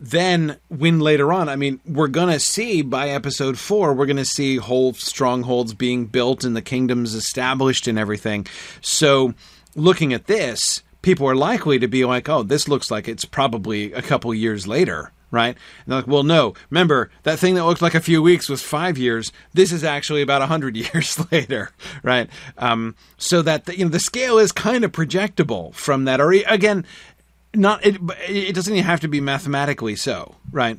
then 0.00 0.56
when 0.68 0.98
later 0.98 1.32
on, 1.32 1.48
I 1.48 1.56
mean, 1.56 1.80
we're 1.86 2.08
gonna 2.08 2.40
see 2.40 2.82
by 2.82 3.10
episode 3.10 3.58
four, 3.58 3.94
we're 3.94 4.06
gonna 4.06 4.24
see 4.24 4.56
whole 4.56 4.94
strongholds 4.94 5.74
being 5.74 6.06
built 6.06 6.42
and 6.42 6.56
the 6.56 6.62
kingdoms 6.62 7.14
established 7.14 7.86
and 7.86 7.98
everything. 7.98 8.46
So, 8.80 9.34
looking 9.74 10.12
at 10.12 10.26
this, 10.26 10.82
people 11.02 11.28
are 11.28 11.36
likely 11.36 11.78
to 11.78 11.88
be 11.88 12.04
like, 12.04 12.28
"Oh, 12.28 12.42
this 12.42 12.68
looks 12.68 12.90
like 12.90 13.06
it's 13.06 13.24
probably 13.24 13.92
a 13.92 14.02
couple 14.02 14.34
years 14.34 14.66
later." 14.66 15.12
Right? 15.30 15.56
And 15.56 15.56
they're 15.86 15.98
like, 15.98 16.06
well, 16.06 16.22
no. 16.22 16.54
Remember 16.70 17.10
that 17.24 17.38
thing 17.38 17.54
that 17.56 17.64
looked 17.64 17.82
like 17.82 17.94
a 17.94 18.00
few 18.00 18.22
weeks 18.22 18.48
was 18.48 18.62
five 18.62 18.96
years. 18.96 19.32
This 19.52 19.72
is 19.72 19.82
actually 19.84 20.22
about 20.22 20.42
a 20.42 20.46
hundred 20.46 20.76
years 20.94 21.18
later, 21.32 21.70
right? 22.02 22.30
Um, 22.58 22.94
so 23.18 23.42
that 23.42 23.64
the, 23.66 23.76
you 23.78 23.84
know 23.84 23.90
the 23.90 24.00
scale 24.00 24.38
is 24.38 24.52
kind 24.52 24.84
of 24.84 24.92
projectable 24.92 25.74
from 25.74 26.04
that. 26.04 26.20
Or 26.20 26.30
again, 26.30 26.84
not 27.54 27.84
it, 27.84 27.96
it 28.28 28.54
doesn't 28.54 28.72
even 28.72 28.84
have 28.84 29.00
to 29.00 29.08
be 29.08 29.20
mathematically 29.20 29.96
so, 29.96 30.34
right? 30.52 30.78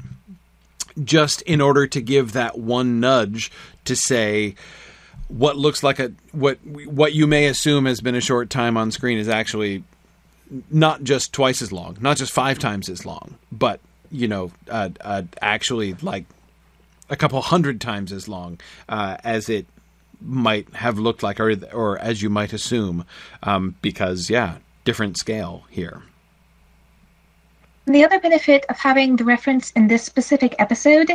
Just 1.03 1.41
in 1.43 1.61
order 1.61 1.85
to 1.87 2.01
give 2.01 2.33
that 2.33 2.57
one 2.57 2.99
nudge 2.99 3.51
to 3.85 3.95
say 3.95 4.55
what 5.27 5.57
looks 5.57 5.83
like 5.83 5.99
a 5.99 6.11
what 6.31 6.57
what 6.65 7.13
you 7.13 7.27
may 7.27 7.47
assume 7.47 7.85
has 7.85 8.01
been 8.01 8.15
a 8.15 8.21
short 8.21 8.49
time 8.49 8.77
on 8.77 8.91
screen 8.91 9.17
is 9.17 9.27
actually 9.27 9.83
not 10.71 11.03
just 11.03 11.33
twice 11.33 11.61
as 11.61 11.71
long, 11.71 11.97
not 11.99 12.17
just 12.17 12.31
five 12.31 12.57
times 12.57 12.87
as 12.89 13.05
long, 13.05 13.35
but 13.51 13.79
you 14.11 14.27
know, 14.27 14.51
uh, 14.69 14.89
uh, 15.01 15.23
actually 15.41 15.93
like 16.01 16.25
a 17.09 17.15
couple 17.15 17.41
hundred 17.41 17.81
times 17.81 18.11
as 18.11 18.27
long 18.27 18.59
uh, 18.89 19.17
as 19.23 19.49
it 19.49 19.65
might 20.21 20.73
have 20.75 20.97
looked 20.97 21.23
like, 21.23 21.39
or 21.39 21.55
or 21.73 21.99
as 21.99 22.21
you 22.21 22.29
might 22.29 22.53
assume, 22.53 23.05
um, 23.43 23.75
because 23.81 24.29
yeah, 24.29 24.57
different 24.83 25.17
scale 25.17 25.63
here. 25.69 26.01
The 27.85 28.03
other 28.03 28.19
benefit 28.19 28.65
of 28.69 28.77
having 28.77 29.15
the 29.15 29.23
reference 29.23 29.71
in 29.71 29.87
this 29.87 30.03
specific 30.03 30.55
episode 30.59 31.09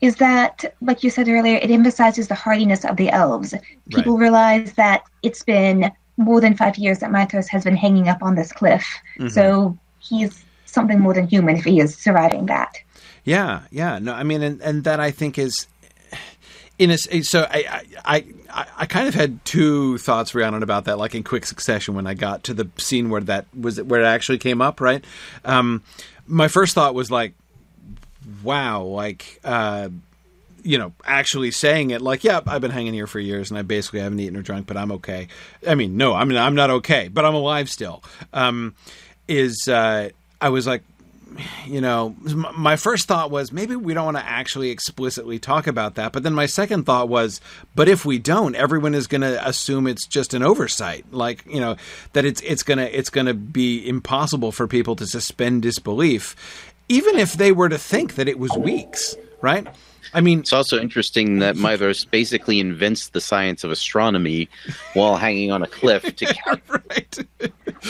is 0.00 0.16
that, 0.16 0.74
like 0.82 1.02
you 1.02 1.10
said 1.10 1.28
earlier, 1.28 1.56
it 1.56 1.70
emphasizes 1.70 2.28
the 2.28 2.34
hardiness 2.34 2.84
of 2.84 2.96
the 2.96 3.10
elves. 3.10 3.54
People 3.90 4.18
realize 4.18 4.74
that 4.74 5.02
it's 5.22 5.42
been 5.42 5.90
more 6.18 6.40
than 6.40 6.56
five 6.56 6.76
years 6.76 6.98
that 6.98 7.10
Maedhros 7.10 7.48
has 7.48 7.64
been 7.64 7.76
hanging 7.76 8.08
up 8.08 8.22
on 8.22 8.34
this 8.34 8.52
cliff. 8.52 8.86
Mhm. 9.18 9.30
So 9.30 9.78
he's 9.98 10.44
something 10.68 11.00
more 11.00 11.14
than 11.14 11.26
human 11.26 11.56
if 11.56 11.64
he 11.64 11.80
is 11.80 11.96
surviving 11.96 12.46
that. 12.46 12.78
Yeah, 13.24 13.62
yeah. 13.70 13.98
No, 13.98 14.14
I 14.14 14.22
mean, 14.22 14.42
and, 14.42 14.60
and 14.62 14.84
that 14.84 15.00
I 15.00 15.10
think 15.10 15.38
is 15.38 15.66
in 16.78 16.90
a 16.90 16.98
so 16.98 17.46
I, 17.50 17.84
I 18.04 18.24
I 18.52 18.66
I 18.78 18.86
kind 18.86 19.08
of 19.08 19.14
had 19.14 19.44
two 19.44 19.98
thoughts 19.98 20.34
Rhiannon 20.34 20.62
about 20.62 20.84
that, 20.84 20.98
like 20.98 21.14
in 21.14 21.24
quick 21.24 21.44
succession 21.44 21.94
when 21.94 22.06
I 22.06 22.14
got 22.14 22.44
to 22.44 22.54
the 22.54 22.70
scene 22.78 23.10
where 23.10 23.20
that 23.22 23.46
was 23.58 23.82
where 23.82 24.00
it 24.00 24.06
actually 24.06 24.38
came 24.38 24.62
up. 24.62 24.80
Right. 24.80 25.04
Um, 25.44 25.82
my 26.26 26.48
first 26.48 26.74
thought 26.74 26.94
was 26.94 27.10
like, 27.10 27.34
wow, 28.42 28.82
like. 28.82 29.40
Uh, 29.44 29.90
you 30.64 30.76
know, 30.76 30.92
actually 31.04 31.50
saying 31.50 31.92
it 31.92 32.02
like, 32.02 32.24
yeah, 32.24 32.40
I've 32.46 32.60
been 32.60 32.72
hanging 32.72 32.92
here 32.92 33.06
for 33.06 33.20
years 33.20 33.50
and 33.50 33.56
I 33.56 33.62
basically 33.62 34.00
haven't 34.00 34.18
eaten 34.20 34.36
or 34.36 34.42
drunk, 34.42 34.66
but 34.66 34.76
I'm 34.76 34.92
okay. 34.92 35.28
I 35.66 35.74
mean, 35.76 35.96
no, 35.96 36.14
I'm 36.14 36.36
I'm 36.36 36.56
not 36.56 36.68
okay, 36.68 37.08
but 37.08 37.24
I'm 37.24 37.34
alive 37.34 37.70
still. 37.70 38.02
Um, 38.34 38.74
is 39.28 39.68
uh, 39.68 40.10
I 40.40 40.50
was 40.50 40.66
like, 40.66 40.82
you 41.66 41.80
know, 41.80 42.16
my 42.56 42.76
first 42.76 43.06
thought 43.06 43.30
was 43.30 43.52
maybe 43.52 43.76
we 43.76 43.94
don't 43.94 44.06
want 44.06 44.16
to 44.16 44.24
actually 44.24 44.70
explicitly 44.70 45.38
talk 45.38 45.66
about 45.66 45.96
that. 45.96 46.12
But 46.12 46.22
then 46.22 46.32
my 46.32 46.46
second 46.46 46.84
thought 46.84 47.08
was, 47.08 47.40
but 47.74 47.88
if 47.88 48.04
we 48.04 48.18
don't, 48.18 48.54
everyone 48.54 48.94
is 48.94 49.06
going 49.06 49.20
to 49.20 49.46
assume 49.46 49.86
it's 49.86 50.06
just 50.06 50.34
an 50.34 50.42
oversight, 50.42 51.04
like 51.12 51.44
you 51.46 51.60
know 51.60 51.76
that 52.14 52.24
it's 52.24 52.40
it's 52.42 52.62
gonna 52.62 52.84
it's 52.84 53.10
gonna 53.10 53.34
be 53.34 53.86
impossible 53.86 54.52
for 54.52 54.66
people 54.66 54.96
to 54.96 55.06
suspend 55.06 55.62
disbelief, 55.62 56.34
even 56.88 57.18
if 57.18 57.34
they 57.34 57.52
were 57.52 57.68
to 57.68 57.78
think 57.78 58.14
that 58.14 58.28
it 58.28 58.38
was 58.38 58.52
weeks, 58.56 59.14
right? 59.40 59.66
I 60.14 60.20
mean, 60.20 60.40
it's 60.40 60.52
also 60.52 60.80
interesting 60.80 61.38
that 61.40 61.56
Maedhros 61.56 62.08
basically 62.10 62.60
invents 62.60 63.08
the 63.08 63.20
science 63.20 63.64
of 63.64 63.70
astronomy 63.70 64.48
while 64.94 65.16
hanging 65.16 65.52
on 65.52 65.62
a 65.62 65.66
cliff 65.66 66.16
to 66.16 66.26
count. 66.44 66.62
right. 66.68 67.18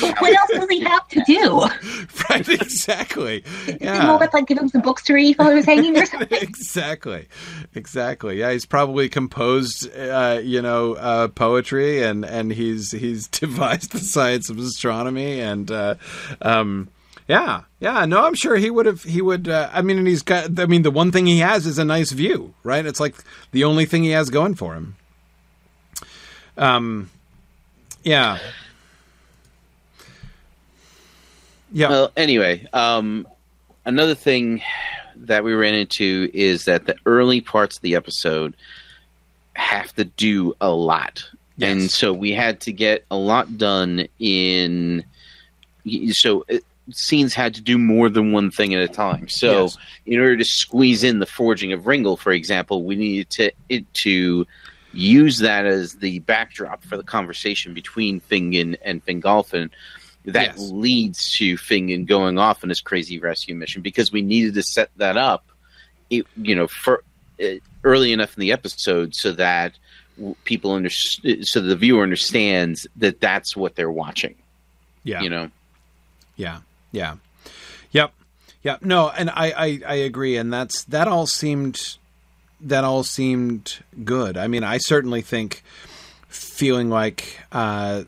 what 0.01 0.35
else 0.35 0.51
does 0.53 0.69
he 0.69 0.81
have 0.81 1.07
to 1.09 1.23
do? 1.27 1.63
Right, 2.31 2.47
exactly. 2.49 3.43
Yeah. 3.81 4.07
More 4.07 4.17
about 4.17 4.35
like 4.35 4.47
give 4.47 4.59
him 4.59 4.69
some 4.69 4.83
books 4.83 5.03
to 5.05 5.15
read 5.15 5.39
while 5.39 5.49
he 5.49 5.55
was 5.55 5.65
hanging 5.65 5.97
or 5.97 6.05
something. 6.07 6.43
exactly, 6.43 7.27
exactly. 7.75 8.39
Yeah, 8.39 8.53
he's 8.53 8.67
probably 8.67 9.09
composed, 9.09 9.91
uh, 9.97 10.41
you 10.43 10.61
know, 10.61 10.95
uh, 10.95 11.29
poetry, 11.29 12.03
and 12.03 12.25
and 12.25 12.53
he's 12.53 12.91
he's 12.91 13.29
devised 13.29 13.93
the 13.93 14.01
science 14.01 14.51
of 14.51 14.59
astronomy, 14.59 15.41
and 15.41 15.71
uh, 15.71 15.95
um, 16.43 16.89
yeah, 17.29 17.63
yeah. 17.79 18.07
No, 18.07 18.25
I'm 18.25 18.35
sure 18.35 18.57
he 18.57 18.71
would 18.71 18.87
have. 18.87 19.03
He 19.03 19.21
would. 19.21 19.49
Uh, 19.49 19.69
I 19.73 19.83
mean, 19.83 19.99
and 19.99 20.07
he's 20.07 20.23
got. 20.23 20.59
I 20.59 20.67
mean, 20.67 20.83
the 20.83 20.91
one 20.91 21.13
thing 21.13 21.27
he 21.27 21.39
has 21.41 21.67
is 21.67 21.79
a 21.79 21.85
nice 21.85 22.11
view, 22.11 22.55
right? 22.65 22.85
It's 22.85 23.01
like 23.01 23.15
the 23.53 23.65
only 23.65 23.85
thing 23.85 24.03
he 24.03 24.11
has 24.11 24.31
going 24.31 24.55
for 24.55 24.75
him. 24.75 24.97
Um, 26.57 27.11
yeah. 28.03 28.39
Yeah. 31.71 31.91
Well, 31.91 32.13
anyway, 32.17 32.67
um, 32.73 33.29
another 33.85 34.15
thing 34.15 34.63
that 35.17 35.45
we 35.45 35.53
ran 35.53 35.75
into 35.75 36.31
is 36.33 36.65
that 36.65 36.87
the 36.87 36.97
early 37.05 37.43
parts 37.43 37.77
of 37.77 37.83
the 37.83 37.95
episode 37.95 38.55
have 39.53 39.95
to 39.97 40.05
do 40.05 40.55
a 40.61 40.71
lot. 40.71 41.29
Yes. 41.59 41.71
And 41.71 41.91
so 41.91 42.13
we 42.13 42.33
had 42.33 42.61
to 42.63 42.73
get 42.73 43.05
a 43.11 43.17
lot 43.17 43.59
done 43.59 44.07
in 44.19 45.05
so 46.13 46.45
scenes 46.91 47.35
had 47.35 47.55
to 47.55 47.61
do 47.61 47.79
more 47.79 48.09
than 48.09 48.33
one 48.33 48.51
thing 48.51 48.75
at 48.75 48.83
a 48.83 48.89
time. 48.89 49.29
So, 49.29 49.63
yes. 49.65 49.79
in 50.07 50.21
order 50.21 50.37
to 50.37 50.45
squeeze 50.45 51.05
in 51.05 51.19
the 51.19 51.27
forging 51.27 51.73
of 51.73 51.83
Ringil, 51.83 52.19
for 52.19 52.33
example, 52.33 52.85
we 52.85 52.97
needed 52.97 53.31
to 53.31 53.53
it, 53.69 53.93
to 54.05 54.47
use 54.93 55.39
that 55.39 55.67
as 55.67 55.95
the 55.97 56.21
backdrop 56.21 56.83
for 56.83 56.97
the 56.97 57.03
conversation 57.03 57.75
between 57.75 58.21
Fingon 58.21 58.77
and 58.83 59.05
Fingolfin 59.05 59.71
that 60.25 60.57
yes. 60.57 60.71
leads 60.71 61.33
to 61.33 61.57
Fingon 61.57 62.07
going 62.07 62.39
off 62.39 62.63
on 62.63 62.69
his 62.69 62.81
crazy 62.81 63.19
rescue 63.19 63.55
mission 63.55 63.83
because 63.83 64.13
we 64.13 64.23
needed 64.23 64.55
to 64.55 64.63
set 64.63 64.91
that 64.97 65.17
up, 65.17 65.45
it, 66.11 66.27
you 66.37 66.55
know, 66.55 66.67
for 66.67 67.03
uh, 67.43 67.55
early 67.85 68.13
enough 68.13 68.37
in 68.37 68.41
the 68.41 68.53
episode 68.53 69.15
so 69.15 69.33
that 69.33 69.79
people 70.45 70.73
under 70.73 70.91
so 70.91 71.61
the 71.61 71.77
viewer 71.77 72.03
understands 72.03 72.87
that 72.97 73.21
that's 73.21 73.57
what 73.57 73.77
they're 73.77 73.91
watching. 73.91 74.35
Yeah, 75.05 75.23
you 75.23 75.31
know. 75.31 75.51
Yeah. 76.37 76.61
Yeah. 76.99 77.15
Yep. 77.93 78.13
Yep. 78.65 78.83
No, 78.83 79.09
and 79.09 79.31
I, 79.31 79.53
I, 79.57 79.81
I 79.87 79.95
agree, 79.95 80.37
and 80.37 80.53
that's 80.53 80.83
that 80.85 81.07
all 81.07 81.27
seemed 81.27 81.97
that 82.61 82.83
all 82.83 83.05
seemed 83.05 83.79
good. 84.05 84.37
I 84.37 84.49
mean, 84.49 84.65
I 84.65 84.79
certainly 84.79 85.23
think 85.23 85.63
feeling 86.29 86.91
like 86.91 87.39
uh, 87.53 88.03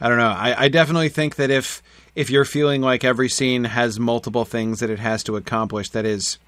I 0.00 0.08
don't 0.08 0.18
know. 0.18 0.28
I, 0.28 0.64
I 0.64 0.68
definitely 0.68 1.08
think 1.08 1.36
that 1.36 1.50
if 1.50 1.82
if 2.14 2.28
you're 2.28 2.44
feeling 2.44 2.82
like 2.82 3.04
every 3.04 3.30
scene 3.30 3.64
has 3.64 3.98
multiple 3.98 4.44
things 4.44 4.80
that 4.80 4.90
it 4.90 4.98
has 4.98 5.24
to 5.24 5.36
accomplish, 5.36 5.88
that 5.90 6.04
is 6.04 6.38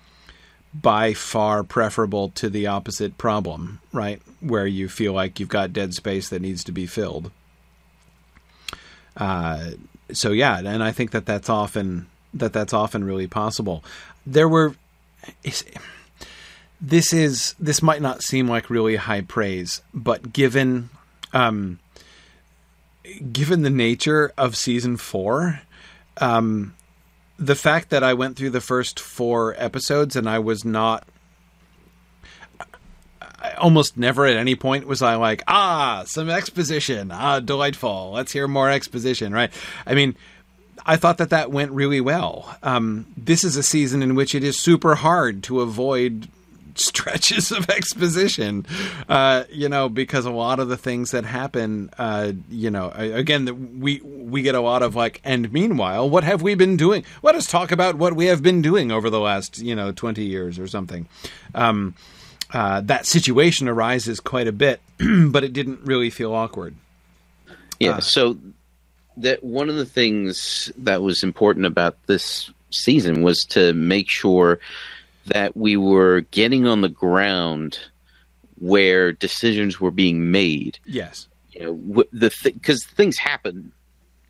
by 0.74 1.14
far 1.14 1.64
preferable 1.64 2.28
to 2.30 2.51
the 2.51 2.66
opposite 2.66 3.16
problem, 3.16 3.80
right? 3.93 4.20
Where 4.41 4.66
you 4.66 4.91
feel 4.91 5.14
like 5.14 5.41
you've 5.41 5.49
got 5.49 5.72
dead 5.72 5.95
space 5.95 6.28
that 6.28 6.43
needs 6.43 6.62
to 6.64 6.72
be 6.72 6.86
filled. 6.86 7.30
Uh, 9.16 9.70
so 10.13 10.33
yeah, 10.33 10.59
and 10.59 10.83
I 10.83 10.93
think 10.93 11.11
that 11.13 11.27
that's 11.27 11.49
often 11.49 12.07
that 12.35 12.53
that's 12.53 12.73
often 12.73 13.05
really 13.05 13.27
possible. 13.27 13.85
There 14.27 14.49
were 14.49 14.75
this 16.81 17.13
is 17.13 17.55
this 17.59 17.83
might 17.83 18.03
not 18.03 18.23
seem 18.23 18.49
like 18.49 18.71
really 18.71 18.97
high 18.97 19.21
praise, 19.21 19.83
but 19.93 20.33
given 20.33 20.91
um, 21.33 21.79
given 23.33 23.63
the 23.63 23.71
nature 23.71 24.33
of 24.39 24.57
season 24.57 24.97
four, 24.97 25.61
um, 26.19 26.75
the 27.39 27.55
fact 27.55 27.91
that 27.91 28.03
I 28.03 28.15
went 28.15 28.37
through 28.37 28.51
the 28.51 28.61
first 28.61 29.01
four 29.01 29.55
episodes 29.59 30.17
and 30.17 30.29
I 30.29 30.39
was 30.39 30.65
not 30.65 31.07
almost 33.59 33.97
never 33.97 34.26
at 34.26 34.36
any 34.36 34.55
point 34.55 34.86
was 34.86 35.03
I 35.03 35.16
like, 35.16 35.43
ah, 35.49 36.05
some 36.07 36.30
exposition, 36.30 37.11
ah, 37.11 37.41
delightful. 37.41 38.12
Let's 38.12 38.32
hear 38.32 38.49
more 38.49 38.70
exposition, 38.70 39.32
right? 39.32 39.53
I 39.86 39.95
mean, 39.95 40.16
I 40.84 40.97
thought 40.97 41.18
that 41.18 41.30
that 41.30 41.51
went 41.51 41.72
really 41.72 42.01
well. 42.01 42.57
Um, 42.62 43.07
this 43.16 43.45
is 43.45 43.57
a 43.57 43.62
season 43.62 44.03
in 44.03 44.14
which 44.14 44.34
it 44.34 44.43
is 44.45 44.59
super 44.59 44.95
hard 44.97 45.43
to 45.45 45.61
avoid 45.61 46.28
stretches 46.76 47.51
of 47.51 47.68
exposition, 47.68 48.64
uh, 49.09 49.45
you 49.51 49.68
know, 49.68 49.88
because 49.88 50.24
a 50.24 50.30
lot 50.30 50.61
of 50.61 50.68
the 50.68 50.76
things 50.76 51.11
that 51.11 51.24
happen, 51.24 51.91
uh, 51.99 52.32
you 52.49 52.70
know, 52.70 52.91
again, 52.91 53.80
we 53.80 54.01
we 54.01 54.43
get 54.43 54.55
a 54.55 54.61
lot 54.61 54.82
of 54.82 54.95
like, 54.95 55.20
and 55.24 55.53
meanwhile, 55.53 56.09
what 56.09 56.24
have 56.24 56.43
we 56.43 56.55
been 56.55 56.76
doing? 56.76 57.05
Let 57.22 57.34
us 57.34 57.47
talk 57.47 57.72
about 57.72 57.97
what 57.97 58.14
we 58.14 58.26
have 58.26 58.43
been 58.43 58.62
doing 58.62 58.93
over 58.93 59.11
the 59.11 59.20
last, 59.20 59.59
you 59.59 59.74
know, 59.74 59.93
twenty 59.93 60.24
years 60.24 60.59
or 60.59 60.66
something. 60.66 61.09
Um, 61.55 61.95
uh, 62.53 62.81
that 62.83 63.07
situation 63.07 63.69
arises 63.69 64.21
quite 64.21 64.49
a 64.49 64.53
bit, 64.53 64.81
but 64.99 65.45
it 65.45 65.53
didn't 65.53 65.81
really 65.83 66.11
feel 66.11 66.35
awkward. 66.35 66.75
Yeah. 67.79 67.97
Uh, 67.97 68.01
so 68.01 68.37
that 69.17 69.43
one 69.43 69.69
of 69.69 69.77
the 69.77 69.87
things 69.87 70.73
that 70.79 71.03
was 71.03 71.23
important 71.23 71.67
about 71.67 71.97
this 72.07 72.51
season 72.71 73.23
was 73.23 73.45
to 73.45 73.73
make 73.75 74.09
sure 74.09 74.59
that 75.27 75.57
we 75.57 75.77
were 75.77 76.23
getting 76.31 76.67
on 76.67 76.81
the 76.81 76.89
ground 76.89 77.79
where 78.59 79.13
decisions 79.13 79.81
were 79.81 79.91
being 79.91 80.31
made. 80.31 80.79
Yes. 80.85 81.29
You 81.53 81.65
know, 81.65 82.05
the 82.13 82.35
because 82.45 82.81
th- 82.81 82.95
things 82.95 83.19
happen 83.19 83.73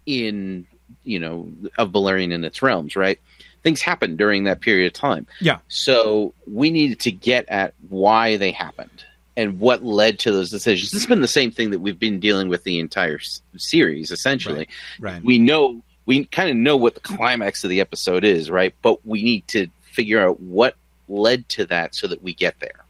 in 0.06 0.66
you 1.04 1.18
know 1.18 1.52
of 1.78 1.90
Beleriand 1.90 2.34
and 2.34 2.44
its 2.44 2.62
realms, 2.62 2.96
right? 2.96 3.20
Things 3.62 3.82
happened 3.82 4.18
during 4.18 4.44
that 4.44 4.60
period 4.60 4.86
of 4.86 4.92
time. 4.92 5.26
Yeah. 5.40 5.58
So 5.68 6.34
we 6.46 6.70
needed 6.70 7.00
to 7.00 7.12
get 7.12 7.48
at 7.48 7.74
why 7.88 8.36
they 8.36 8.52
happened 8.52 9.04
and 9.36 9.60
what 9.60 9.84
led 9.84 10.18
to 10.20 10.32
those 10.32 10.50
decisions. 10.50 10.90
This 10.90 11.02
has 11.02 11.08
been 11.08 11.20
the 11.20 11.28
same 11.28 11.50
thing 11.50 11.70
that 11.70 11.78
we've 11.80 11.98
been 11.98 12.20
dealing 12.20 12.48
with 12.48 12.64
the 12.64 12.78
entire 12.78 13.18
s- 13.18 13.42
series, 13.56 14.10
essentially. 14.10 14.68
Right. 14.98 15.12
right. 15.12 15.22
We 15.24 15.38
know, 15.38 15.82
we 16.06 16.24
kind 16.26 16.50
of 16.50 16.56
know 16.56 16.76
what 16.76 16.94
the 16.94 17.00
climax 17.00 17.62
of 17.64 17.70
the 17.70 17.80
episode 17.80 18.24
is, 18.24 18.50
right? 18.50 18.74
But 18.82 19.04
we 19.06 19.22
need 19.22 19.46
to 19.48 19.68
figure 19.82 20.20
out 20.20 20.40
what 20.40 20.76
led 21.08 21.48
to 21.50 21.66
that 21.66 21.94
so 21.94 22.06
that 22.06 22.22
we 22.22 22.34
get 22.34 22.58
there. 22.60 22.84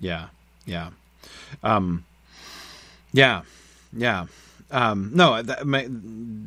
Yeah. 0.00 0.28
Yeah. 0.66 0.90
Um, 1.62 2.04
yeah. 3.12 3.42
Yeah. 3.92 4.26
Um, 4.70 5.10
no, 5.14 5.42
that 5.42 5.60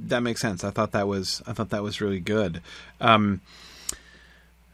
that 0.07 0.22
makes 0.22 0.41
sense. 0.41 0.63
I 0.63 0.69
thought 0.69 0.91
that 0.91 1.07
was 1.07 1.41
I 1.47 1.53
thought 1.53 1.69
that 1.69 1.84
was 1.84 2.01
really 2.01 2.19
good. 2.19 2.61
Um, 2.99 3.41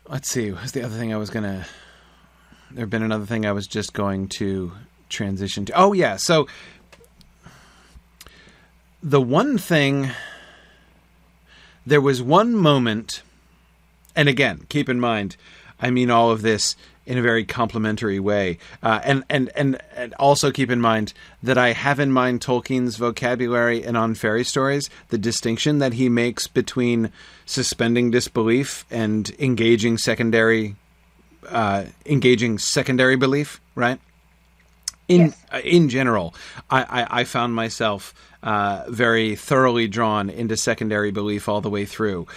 let's 0.07 0.29
see. 0.29 0.51
What's 0.51 0.71
the 0.71 0.83
other 0.83 0.95
thing 0.95 1.13
I 1.13 1.17
was 1.17 1.29
gonna? 1.29 1.65
There 2.71 2.85
been 2.85 3.03
another 3.03 3.25
thing 3.25 3.45
I 3.45 3.53
was 3.53 3.67
just 3.67 3.93
going 3.93 4.27
to 4.29 4.73
transition 5.09 5.65
to. 5.65 5.73
Oh 5.73 5.93
yeah, 5.93 6.17
so 6.17 6.47
the 9.01 9.21
one 9.21 9.57
thing 9.57 10.09
there 11.85 12.01
was 12.01 12.21
one 12.21 12.53
moment, 12.53 13.21
and 14.13 14.27
again, 14.27 14.65
keep 14.67 14.89
in 14.89 14.99
mind, 14.99 15.37
I 15.79 15.89
mean 15.89 16.11
all 16.11 16.31
of 16.31 16.41
this 16.41 16.75
in 17.07 17.17
a 17.17 17.21
very 17.21 17.45
complimentary 17.45 18.19
way. 18.19 18.57
Uh, 18.83 18.99
and, 19.03 19.23
and, 19.29 19.49
and, 19.55 19.81
and 19.95 20.13
also 20.15 20.51
keep 20.51 20.69
in 20.69 20.81
mind 20.81 21.13
that 21.41 21.57
I 21.57 21.71
have 21.71 22.01
in 22.01 22.11
mind 22.11 22.41
Tolkien's 22.41 22.97
vocabulary 22.97 23.83
and 23.83 23.95
on 23.95 24.13
fairy 24.13 24.43
stories, 24.43 24.89
the 25.07 25.17
distinction 25.17 25.79
that 25.79 25.93
he 25.93 26.09
makes 26.09 26.47
between 26.47 27.11
suspending 27.45 28.11
disbelief 28.11 28.85
and 28.91 29.31
engaging 29.39 29.97
secondary, 29.97 30.75
uh, 31.47 31.85
engaging 32.05 32.57
secondary 32.57 33.15
belief, 33.15 33.61
right? 33.73 33.99
In, 35.07 35.27
Yes. 35.27 35.45
uh, 35.53 35.61
in 35.63 35.87
general, 35.87 36.35
I, 36.69 36.83
I, 36.83 37.21
I 37.21 37.23
found 37.23 37.55
myself 37.55 38.13
uh, 38.43 38.83
very 38.89 39.37
thoroughly 39.37 39.87
drawn 39.87 40.29
into 40.29 40.57
secondary 40.57 41.11
belief 41.11 41.47
all 41.47 41.61
the 41.61 41.69
way 41.69 41.85
through. 41.85 42.27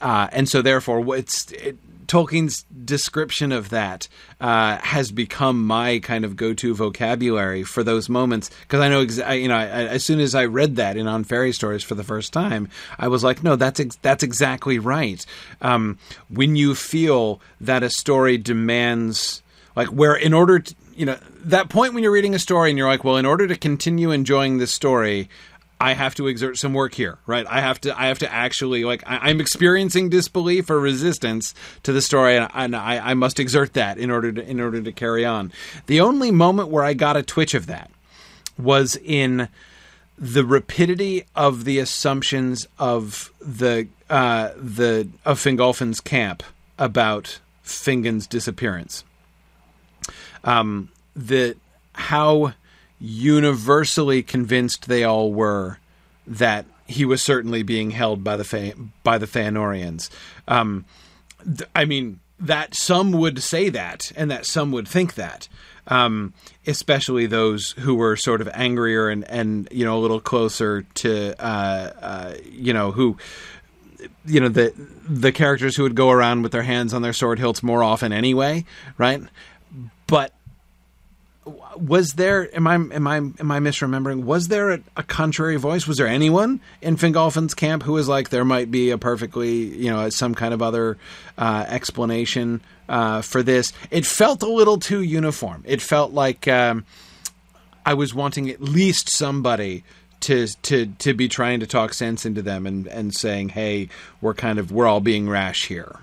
Uh, 0.00 0.28
and 0.32 0.48
so, 0.48 0.62
therefore, 0.62 1.00
what's 1.00 1.50
it, 1.52 1.76
Tolkien's 2.06 2.64
description 2.84 3.52
of 3.52 3.70
that 3.70 4.08
uh, 4.40 4.78
has 4.78 5.10
become 5.10 5.66
my 5.66 5.98
kind 5.98 6.24
of 6.24 6.36
go-to 6.36 6.74
vocabulary 6.74 7.62
for 7.62 7.82
those 7.82 8.08
moments 8.08 8.50
because 8.62 8.80
I 8.80 8.88
know, 8.88 9.00
you 9.32 9.48
know, 9.48 9.56
I, 9.56 9.66
as 9.66 10.04
soon 10.04 10.20
as 10.20 10.34
I 10.34 10.44
read 10.44 10.76
that 10.76 10.96
in 10.96 11.06
on 11.06 11.24
fairy 11.24 11.52
stories 11.52 11.82
for 11.82 11.94
the 11.94 12.04
first 12.04 12.32
time, 12.32 12.68
I 12.98 13.08
was 13.08 13.24
like, 13.24 13.42
no, 13.42 13.56
that's 13.56 13.80
ex- 13.80 13.98
that's 14.02 14.22
exactly 14.22 14.78
right. 14.78 15.24
Um, 15.60 15.98
when 16.28 16.56
you 16.56 16.74
feel 16.74 17.40
that 17.60 17.82
a 17.82 17.90
story 17.90 18.38
demands, 18.38 19.42
like, 19.74 19.88
where 19.88 20.14
in 20.14 20.32
order 20.32 20.60
to, 20.60 20.74
you 20.94 21.06
know, 21.06 21.18
that 21.44 21.68
point 21.68 21.92
when 21.94 22.02
you're 22.02 22.12
reading 22.12 22.34
a 22.34 22.38
story 22.38 22.70
and 22.70 22.78
you're 22.78 22.88
like, 22.88 23.04
well, 23.04 23.16
in 23.16 23.26
order 23.26 23.46
to 23.46 23.56
continue 23.56 24.10
enjoying 24.10 24.58
this 24.58 24.72
story. 24.72 25.28
I 25.78 25.92
have 25.92 26.14
to 26.14 26.26
exert 26.26 26.56
some 26.56 26.72
work 26.72 26.94
here, 26.94 27.18
right? 27.26 27.46
I 27.48 27.60
have 27.60 27.80
to, 27.82 27.98
I 27.98 28.06
have 28.06 28.18
to 28.20 28.32
actually 28.32 28.84
like, 28.84 29.02
I, 29.06 29.28
I'm 29.28 29.40
experiencing 29.40 30.08
disbelief 30.08 30.70
or 30.70 30.80
resistance 30.80 31.54
to 31.82 31.92
the 31.92 32.00
story, 32.00 32.36
and, 32.36 32.50
and 32.54 32.74
I, 32.74 33.10
I 33.10 33.14
must 33.14 33.38
exert 33.38 33.74
that 33.74 33.98
in 33.98 34.10
order 34.10 34.32
to, 34.32 34.48
in 34.48 34.58
order 34.58 34.80
to 34.80 34.92
carry 34.92 35.24
on. 35.24 35.52
The 35.86 36.00
only 36.00 36.30
moment 36.30 36.68
where 36.68 36.82
I 36.82 36.94
got 36.94 37.16
a 37.16 37.22
twitch 37.22 37.52
of 37.54 37.66
that 37.66 37.90
was 38.58 38.96
in 39.04 39.48
the 40.18 40.44
rapidity 40.44 41.24
of 41.34 41.64
the 41.64 41.78
assumptions 41.78 42.66
of 42.78 43.30
the 43.38 43.86
uh, 44.08 44.50
the 44.56 45.08
of 45.24 45.38
Fingolfin's 45.38 46.00
camp 46.00 46.42
about 46.78 47.38
Fingon's 47.62 48.26
disappearance. 48.26 49.04
Um, 50.44 50.88
the 51.14 51.56
how 51.94 52.54
universally 52.98 54.22
convinced 54.22 54.88
they 54.88 55.04
all 55.04 55.32
were 55.32 55.78
that 56.26 56.66
he 56.86 57.04
was 57.04 57.22
certainly 57.22 57.62
being 57.62 57.90
held 57.90 58.22
by 58.24 58.36
the 58.36 58.44
Fe- 58.44 58.74
by 59.02 59.18
the 59.18 59.26
Feanorians. 59.26 60.08
Um, 60.48 60.84
th- 61.44 61.68
I 61.74 61.84
mean, 61.84 62.20
that 62.38 62.74
some 62.74 63.12
would 63.12 63.42
say 63.42 63.68
that, 63.70 64.12
and 64.16 64.30
that 64.30 64.46
some 64.46 64.72
would 64.72 64.88
think 64.88 65.14
that. 65.14 65.48
Um, 65.88 66.34
especially 66.66 67.26
those 67.26 67.70
who 67.78 67.94
were 67.94 68.16
sort 68.16 68.40
of 68.40 68.48
angrier 68.52 69.08
and, 69.08 69.22
and 69.30 69.68
you 69.70 69.84
know 69.84 69.96
a 69.96 70.00
little 70.00 70.20
closer 70.20 70.82
to 70.94 71.40
uh, 71.40 71.92
uh, 72.00 72.34
you 72.44 72.72
know 72.72 72.90
who 72.90 73.16
you 74.24 74.40
know 74.40 74.48
the 74.48 74.72
the 75.08 75.30
characters 75.30 75.76
who 75.76 75.84
would 75.84 75.94
go 75.94 76.10
around 76.10 76.42
with 76.42 76.50
their 76.50 76.64
hands 76.64 76.92
on 76.92 77.02
their 77.02 77.12
sword 77.12 77.38
hilts 77.38 77.62
more 77.62 77.84
often 77.84 78.12
anyway, 78.12 78.64
right? 78.98 79.22
But 80.08 80.32
was 81.78 82.14
there 82.14 82.54
am 82.54 82.66
I 82.66 82.74
am 82.74 83.06
I 83.06 83.16
am 83.16 83.50
I 83.50 83.60
misremembering? 83.60 84.24
Was 84.24 84.48
there 84.48 84.70
a, 84.70 84.80
a 84.96 85.02
contrary 85.02 85.56
voice? 85.56 85.86
Was 85.86 85.98
there 85.98 86.06
anyone 86.06 86.60
in 86.80 86.96
Fingolfin's 86.96 87.54
camp 87.54 87.82
who 87.82 87.92
was 87.92 88.08
like 88.08 88.30
there 88.30 88.44
might 88.44 88.70
be 88.70 88.90
a 88.90 88.98
perfectly 88.98 89.52
you 89.52 89.90
know 89.90 90.08
some 90.10 90.34
kind 90.34 90.54
of 90.54 90.62
other 90.62 90.96
uh, 91.38 91.64
explanation 91.68 92.60
uh, 92.88 93.22
for 93.22 93.42
this? 93.42 93.72
It 93.90 94.06
felt 94.06 94.42
a 94.42 94.48
little 94.48 94.78
too 94.78 95.02
uniform. 95.02 95.62
It 95.66 95.80
felt 95.82 96.12
like 96.12 96.48
um, 96.48 96.84
I 97.84 97.94
was 97.94 98.14
wanting 98.14 98.50
at 98.50 98.60
least 98.60 99.10
somebody 99.10 99.84
to 100.20 100.46
to 100.62 100.86
to 100.86 101.14
be 101.14 101.28
trying 101.28 101.60
to 101.60 101.66
talk 101.66 101.94
sense 101.94 102.24
into 102.24 102.42
them 102.42 102.66
and 102.66 102.86
and 102.86 103.14
saying, 103.14 103.50
hey, 103.50 103.88
we're 104.20 104.34
kind 104.34 104.58
of 104.58 104.72
we're 104.72 104.86
all 104.86 105.00
being 105.00 105.28
rash 105.28 105.66
here. 105.66 105.96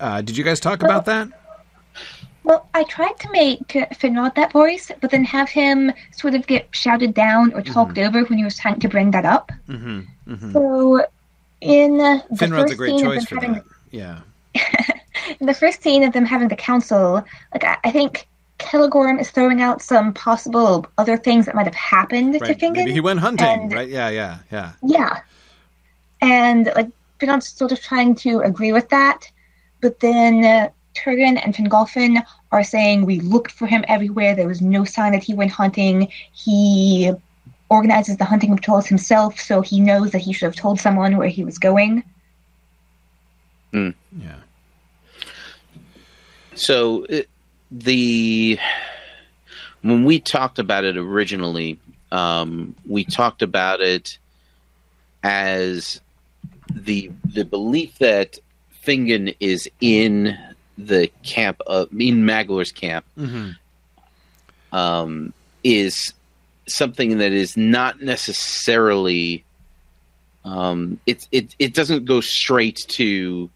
Uh, 0.00 0.20
did 0.20 0.36
you 0.36 0.44
guys 0.44 0.58
talk 0.58 0.82
about 0.82 1.04
that? 1.04 1.28
Well, 2.44 2.68
I 2.74 2.84
tried 2.84 3.18
to 3.20 3.30
make 3.30 3.68
Finrod 3.68 4.34
that 4.34 4.52
voice, 4.52 4.90
but 5.00 5.10
then 5.10 5.24
have 5.24 5.48
him 5.48 5.92
sort 6.10 6.34
of 6.34 6.46
get 6.46 6.68
shouted 6.72 7.14
down 7.14 7.52
or 7.54 7.62
talked 7.62 7.98
over 7.98 8.24
when 8.24 8.38
he 8.38 8.44
was 8.44 8.58
trying 8.58 8.80
to 8.80 8.88
bring 8.88 9.12
that 9.12 9.24
up. 9.24 9.52
Mm-hmm. 9.68 10.00
mm-hmm. 10.28 10.52
So, 10.52 11.06
in 11.60 11.98
the 11.98 12.24
Finrod's 12.32 12.62
first 12.62 12.72
a 12.72 12.76
great 12.76 12.98
scene 12.98 13.06
of 13.06 13.12
choice 13.12 13.28
them 13.28 13.38
for 13.38 13.44
having 13.46 13.52
that. 13.54 13.64
Yeah. 13.92 14.20
in 15.40 15.46
the 15.46 15.54
first 15.54 15.82
scene 15.82 16.02
of 16.02 16.12
them 16.12 16.24
having 16.24 16.48
the 16.48 16.56
council, 16.56 17.24
like 17.52 17.62
I, 17.64 17.76
I 17.84 17.90
think 17.92 18.26
Kilgorm 18.58 19.20
is 19.20 19.30
throwing 19.30 19.60
out 19.62 19.80
some 19.80 20.12
possible 20.12 20.86
other 20.98 21.16
things 21.16 21.46
that 21.46 21.54
might 21.54 21.66
have 21.66 21.74
happened 21.74 22.34
to 22.34 22.40
Right. 22.40 22.58
Fingon. 22.58 22.74
Maybe 22.74 22.92
he 22.92 23.00
went 23.00 23.20
hunting, 23.20 23.46
and- 23.46 23.72
right? 23.72 23.88
Yeah, 23.88 24.08
yeah, 24.08 24.38
yeah. 24.50 24.72
Yeah. 24.82 25.20
And 26.20 26.72
like 26.74 26.88
Finrod's 27.20 27.48
sort 27.48 27.72
of 27.72 27.80
trying 27.80 28.14
to 28.16 28.40
agree 28.40 28.72
with 28.72 28.88
that, 28.88 29.30
but 29.80 30.00
then 30.00 30.44
uh, 30.44 30.70
Turgon 30.94 31.40
and 31.42 31.54
Fingolfin 31.54 32.22
are 32.50 32.64
saying 32.64 33.06
we 33.06 33.20
looked 33.20 33.52
for 33.52 33.66
him 33.66 33.84
everywhere. 33.88 34.34
There 34.34 34.48
was 34.48 34.60
no 34.60 34.84
sign 34.84 35.12
that 35.12 35.22
he 35.22 35.34
went 35.34 35.50
hunting. 35.50 36.08
He 36.32 37.12
organizes 37.70 38.18
the 38.18 38.24
hunting 38.24 38.54
patrols 38.54 38.86
himself, 38.86 39.40
so 39.40 39.62
he 39.62 39.80
knows 39.80 40.10
that 40.10 40.18
he 40.18 40.32
should 40.32 40.46
have 40.46 40.56
told 40.56 40.78
someone 40.78 41.16
where 41.16 41.28
he 41.28 41.44
was 41.44 41.58
going. 41.58 42.04
Yeah. 43.72 44.36
So 46.54 47.04
it, 47.08 47.28
the 47.70 48.58
when 49.80 50.04
we 50.04 50.20
talked 50.20 50.58
about 50.58 50.84
it 50.84 50.96
originally, 50.96 51.78
um, 52.10 52.76
we 52.86 53.04
talked 53.04 53.42
about 53.42 53.80
it 53.80 54.18
as 55.22 56.00
the 56.70 57.10
the 57.24 57.44
belief 57.44 57.98
that 57.98 58.38
Fingon 58.84 59.34
is 59.40 59.68
in 59.80 60.38
the 60.78 61.10
camp 61.22 61.60
of 61.66 61.88
in 61.92 62.24
Maglor's 62.24 62.72
camp 62.72 63.04
Mm-hmm. 63.18 63.50
um, 64.76 65.32
is 65.64 66.12
something 66.66 67.18
that 67.18 67.32
is 67.32 67.56
not 67.56 68.00
necessarily 68.00 69.44
um, 70.44 70.98
it, 71.06 71.26
it 71.30 71.54
it 71.58 71.74
doesn't 71.74 72.04
go 72.04 72.20
straight 72.20 72.84
to 72.88 73.48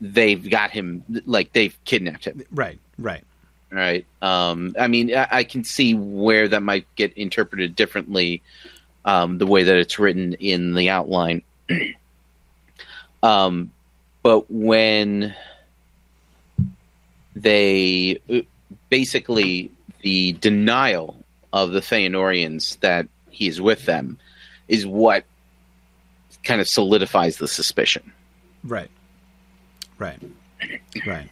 they've 0.00 0.48
got 0.50 0.70
him 0.70 1.04
like 1.26 1.52
they've 1.52 1.76
kidnapped 1.84 2.24
him 2.24 2.42
Right, 2.52 2.78
right. 2.98 3.24
right 3.70 4.06
um, 4.22 4.74
i 4.78 4.86
mean 4.88 5.14
I, 5.14 5.28
I 5.30 5.44
can 5.44 5.64
see 5.64 5.94
where 5.94 6.46
that 6.48 6.62
might 6.62 6.86
get 6.96 7.12
interpreted 7.16 7.74
differently 7.76 8.42
um, 9.04 9.38
the 9.38 9.46
way 9.46 9.62
that 9.64 9.76
it's 9.76 9.98
written 9.98 10.34
in 10.34 10.74
the 10.74 10.88
outline 10.90 11.42
um, 13.22 13.70
but 14.22 14.50
when 14.50 15.34
they 17.42 18.20
basically 18.88 19.70
the 20.02 20.32
denial 20.34 21.24
of 21.52 21.70
the 21.72 21.80
Feanorians 21.80 22.78
that 22.80 23.08
he 23.30 23.48
is 23.48 23.60
with 23.60 23.86
them 23.86 24.18
is 24.68 24.86
what 24.86 25.24
kind 26.44 26.60
of 26.60 26.68
solidifies 26.68 27.38
the 27.38 27.48
suspicion. 27.48 28.12
Right. 28.64 28.90
Right. 29.98 30.20
Right. 31.06 31.30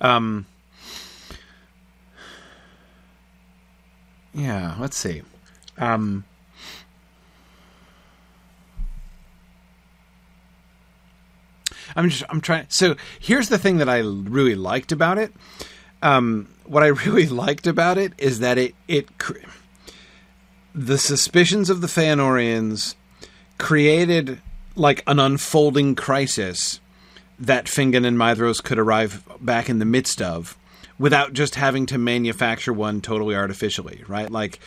Um 0.00 0.46
Yeah, 4.34 4.76
let's 4.78 4.96
see. 4.96 5.22
Um 5.78 6.24
I'm 11.98 12.08
just 12.08 12.22
I'm 12.30 12.40
trying 12.40 12.66
so 12.68 12.96
here's 13.18 13.48
the 13.48 13.58
thing 13.58 13.78
that 13.78 13.88
I 13.88 13.98
really 13.98 14.54
liked 14.54 14.92
about 14.92 15.18
it. 15.18 15.32
Um 16.00 16.48
what 16.64 16.82
I 16.82 16.86
really 17.06 17.26
liked 17.26 17.66
about 17.66 17.98
it 17.98 18.12
is 18.18 18.38
that 18.38 18.56
it 18.56 18.74
it 18.86 19.08
the 20.74 20.98
suspicions 20.98 21.70
of 21.70 21.80
the 21.80 21.88
Feanorians 21.88 22.94
created 23.58 24.40
like 24.76 25.02
an 25.08 25.18
unfolding 25.18 25.96
crisis 25.96 26.80
that 27.40 27.64
Fingon 27.64 28.06
and 28.06 28.16
Maedhros 28.16 28.62
could 28.62 28.78
arrive 28.78 29.24
back 29.40 29.68
in 29.68 29.80
the 29.80 29.84
midst 29.84 30.22
of 30.22 30.56
without 30.98 31.32
just 31.32 31.56
having 31.56 31.86
to 31.86 31.98
manufacture 31.98 32.72
one 32.72 33.00
totally 33.00 33.34
artificially, 33.34 34.04
right? 34.06 34.30
Like 34.30 34.60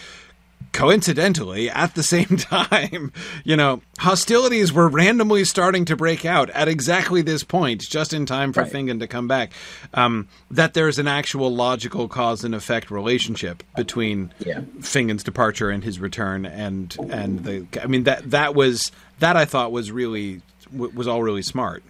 coincidentally, 0.71 1.69
at 1.69 1.95
the 1.95 2.03
same 2.15 2.37
time, 2.37 3.11
you 3.43 3.55
know, 3.55 3.81
hostilities 3.99 4.71
were 4.73 4.87
randomly 4.87 5.43
starting 5.43 5.85
to 5.85 5.95
break 5.95 6.25
out 6.25 6.49
at 6.51 6.67
exactly 6.67 7.21
this 7.21 7.43
point, 7.43 7.81
just 7.81 8.13
in 8.13 8.25
time 8.25 8.53
for 8.53 8.61
Right. 8.63 8.71
Fingon 8.71 8.99
to 8.99 9.07
come 9.07 9.27
back. 9.27 9.51
Um, 9.93 10.27
that 10.49 10.73
there's 10.73 10.99
an 10.99 11.07
actual 11.07 11.53
logical 11.53 12.07
cause 12.07 12.43
and 12.43 12.53
effect 12.55 12.91
relationship 12.91 13.63
between 13.75 14.33
Yeah. 14.39 14.61
Fingon's 14.79 15.23
departure 15.23 15.69
and 15.69 15.83
his 15.83 15.99
return, 15.99 16.45
and 16.45 16.95
and 17.09 17.43
the 17.43 17.65
I 17.81 17.87
mean 17.87 18.03
that 18.03 18.29
that 18.31 18.55
was 18.55 18.91
that 19.19 19.35
I 19.35 19.45
thought 19.45 19.71
was 19.71 19.91
really 19.91 20.41
was 20.71 21.07
all 21.07 21.21
really 21.23 21.41
smart. 21.41 21.83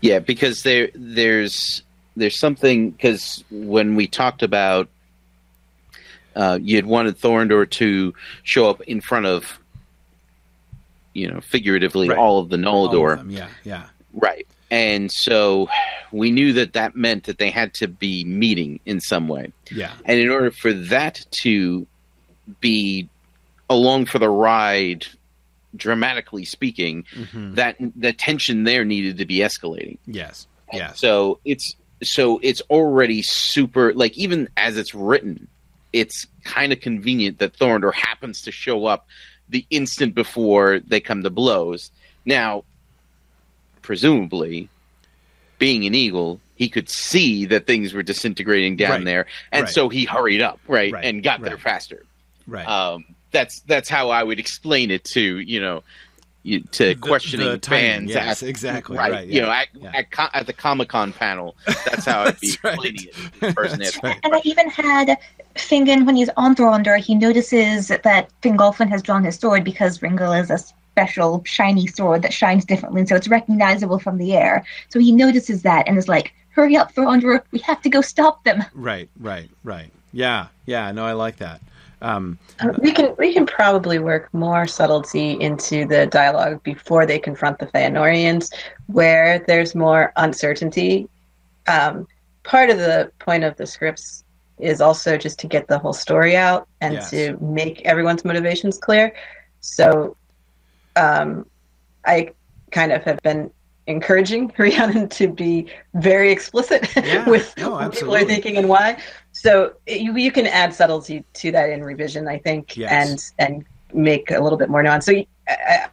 Yeah, 0.00 0.18
because 0.18 0.62
there 0.64 0.90
there's 0.94 1.82
there's 2.16 2.38
something 2.38 2.90
because 2.90 3.42
when 3.50 3.96
we 3.96 4.06
talked 4.06 4.42
about 4.42 4.88
uh, 6.36 6.58
you 6.62 6.76
had 6.76 6.86
wanted 6.86 7.18
Thorondor 7.18 7.68
to 7.70 8.14
show 8.42 8.68
up 8.70 8.80
in 8.82 9.00
front 9.00 9.26
of 9.26 9.58
you 11.14 11.28
know 11.30 11.40
figuratively 11.40 12.08
Right. 12.08 12.18
all 12.18 12.38
of 12.40 12.48
the 12.48 12.56
of 12.56 12.62
Noldor, 12.62 13.30
yeah, 13.30 13.48
yeah, 13.64 13.88
right? 14.14 14.46
And 14.70 15.12
so 15.12 15.68
we 16.12 16.30
knew 16.30 16.54
that 16.54 16.72
that 16.72 16.96
meant 16.96 17.24
that 17.24 17.36
they 17.38 17.50
had 17.50 17.74
to 17.74 17.88
be 17.88 18.24
meeting 18.24 18.80
in 18.86 19.00
some 19.02 19.28
way. 19.28 19.52
yeah, 19.70 19.92
And 20.06 20.18
in 20.18 20.30
order 20.30 20.50
for 20.50 20.72
that 20.72 21.26
to 21.42 21.86
be 22.60 23.06
along 23.68 24.06
for 24.06 24.18
the 24.18 24.30
ride, 24.30 25.06
dramatically 25.76 26.44
speaking, 26.46 27.04
hmm 27.14 27.54
that 27.54 27.76
the 27.96 28.14
tension 28.14 28.64
there 28.64 28.84
needed 28.86 29.18
to 29.18 29.26
be 29.26 29.38
escalating. 29.40 29.98
yes, 30.06 30.46
yes, 30.72 30.98
So 30.98 31.38
it's 31.44 31.76
so 32.02 32.40
it's 32.42 32.62
already 32.70 33.20
super 33.22 33.92
like 33.92 34.16
even 34.16 34.48
as 34.56 34.78
it's 34.78 34.94
written, 34.94 35.48
it's 35.92 36.26
kind 36.44 36.72
of 36.72 36.80
convenient 36.80 37.38
that 37.38 37.56
Thorondor 37.58 37.92
happens 37.94 38.42
to 38.42 38.50
show 38.52 38.86
up 38.86 39.06
the 39.48 39.66
instant 39.70 40.14
before 40.14 40.80
they 40.80 41.00
come 41.00 41.22
to 41.22 41.30
blows. 41.30 41.90
Now, 42.24 42.64
presumably, 43.82 44.68
being 45.58 45.84
an 45.86 45.94
eagle, 45.94 46.40
he 46.54 46.68
could 46.68 46.88
see 46.88 47.44
that 47.46 47.66
things 47.66 47.92
were 47.92 48.02
disintegrating 48.02 48.76
down 48.76 48.90
Right. 48.90 49.04
there, 49.04 49.26
and 49.50 49.64
Right. 49.64 49.72
so 49.72 49.88
he 49.88 50.04
hurried 50.04 50.40
up, 50.40 50.60
right, 50.66 50.92
Right. 50.92 51.04
and 51.04 51.22
got 51.22 51.42
there 51.42 51.58
faster. 51.58 52.04
right. 52.46 52.66
Um, 52.66 53.04
that's 53.30 53.60
that's 53.60 53.88
how 53.88 54.10
I 54.10 54.22
would 54.22 54.38
explain 54.40 54.90
it 54.90 55.04
to 55.14 55.38
you 55.38 55.60
know 55.60 55.82
you, 56.42 56.60
to 56.72 56.86
The- 56.86 56.94
questioning 56.96 57.46
the 57.46 57.56
timing, 57.58 58.08
fans. 58.08 58.10
yes, 58.10 58.42
at- 58.42 58.48
exactly, 58.48 58.98
right. 58.98 59.12
right, 59.12 59.28
You 59.28 59.42
know, 59.42 59.50
at, 59.50 59.68
yeah. 59.80 59.92
at, 59.94 60.10
co- 60.10 60.28
at 60.34 60.46
the 60.48 60.52
Comic 60.52 60.88
Con 60.88 61.12
panel, 61.12 61.54
that's 61.66 62.04
how 62.04 62.24
I'd 62.24 62.40
be 62.40 62.48
That's 62.48 62.64
right. 62.64 62.72
explaining 62.74 63.04
it. 63.04 63.14
to 63.14 63.40
the 63.40 63.52
person 63.54 63.78
That's 63.78 64.02
right. 64.02 64.18
And 64.24 64.34
I 64.34 64.40
even 64.42 64.68
had 64.68 65.16
Fingon, 65.54 66.06
when 66.06 66.16
he's 66.16 66.30
on 66.36 66.54
Thorondor, 66.54 66.98
he 66.98 67.14
notices 67.14 67.88
that 67.88 68.30
Fingolfin 68.42 68.88
has 68.88 69.02
drawn 69.02 69.24
his 69.24 69.36
sword 69.36 69.64
because 69.64 69.98
Ringil 69.98 70.40
is 70.40 70.50
a 70.50 70.58
special 70.58 71.42
shiny 71.44 71.86
sword 71.86 72.22
that 72.22 72.32
shines 72.32 72.64
differently, 72.64 73.06
so 73.06 73.16
it's 73.16 73.28
recognizable 73.28 73.98
from 73.98 74.18
the 74.18 74.34
air. 74.34 74.64
So 74.90 74.98
he 74.98 75.12
notices 75.12 75.62
that 75.62 75.88
and 75.88 75.96
is 75.96 76.08
like, 76.08 76.32
hurry 76.50 76.76
up, 76.76 76.94
Thorondor, 76.94 77.42
we 77.50 77.58
have 77.60 77.80
to 77.82 77.88
go 77.88 78.00
stop 78.00 78.44
them. 78.44 78.64
Right, 78.74 79.08
right, 79.18 79.48
right. 79.64 79.90
Yeah, 80.12 80.48
yeah. 80.66 80.92
No, 80.92 81.04
I 81.04 81.12
like 81.12 81.36
that. 81.38 81.60
Um, 82.02 82.38
Uh, 82.60 82.72
we 82.78 82.92
can 82.92 83.14
we 83.16 83.32
can 83.32 83.46
probably 83.46 83.98
work 83.98 84.28
more 84.34 84.66
subtlety 84.66 85.40
into 85.40 85.86
the 85.86 86.06
dialogue 86.06 86.62
before 86.64 87.06
they 87.06 87.18
confront 87.18 87.58
the 87.58 87.66
Feanorians, 87.66 88.52
where 88.88 89.38
there's 89.46 89.74
more 89.74 90.12
uncertainty. 90.16 91.08
Um, 91.68 92.06
part 92.42 92.70
of 92.70 92.78
the 92.78 93.10
point 93.20 93.44
of 93.44 93.56
the 93.56 93.66
scripts 93.66 94.21
is 94.62 94.80
also 94.80 95.16
just 95.16 95.38
to 95.40 95.46
get 95.46 95.66
the 95.68 95.78
whole 95.78 95.92
story 95.92 96.36
out 96.36 96.68
and 96.80 96.94
Yes. 96.94 97.10
to 97.10 97.36
make 97.40 97.82
everyone's 97.82 98.24
motivations 98.24 98.78
clear. 98.78 99.14
So, 99.60 100.16
um, 100.96 101.46
I 102.06 102.30
kind 102.70 102.92
of 102.92 103.02
have 103.04 103.20
been 103.22 103.50
encouraging 103.86 104.52
Rhiannon 104.58 105.08
to 105.10 105.28
be 105.28 105.70
very 105.94 106.30
explicit 106.30 106.88
Yeah, 107.04 107.28
with 107.28 107.52
no, 107.58 107.70
what 107.72 107.92
people 107.92 108.14
are 108.14 108.24
thinking 108.24 108.56
and 108.56 108.68
why. 108.68 108.98
So 109.32 109.74
you, 109.86 110.16
you 110.16 110.30
can 110.32 110.46
add 110.46 110.72
subtlety 110.74 111.24
to 111.34 111.52
that 111.52 111.70
in 111.70 111.82
revision, 111.82 112.28
I 112.28 112.38
think, 112.38 112.76
Yes. 112.76 113.32
and 113.38 113.54
and 113.54 113.64
make 113.94 114.30
a 114.30 114.40
little 114.40 114.58
bit 114.58 114.70
more 114.70 114.82
nuance. 114.82 115.06
So 115.06 115.12
I, 115.48 115.88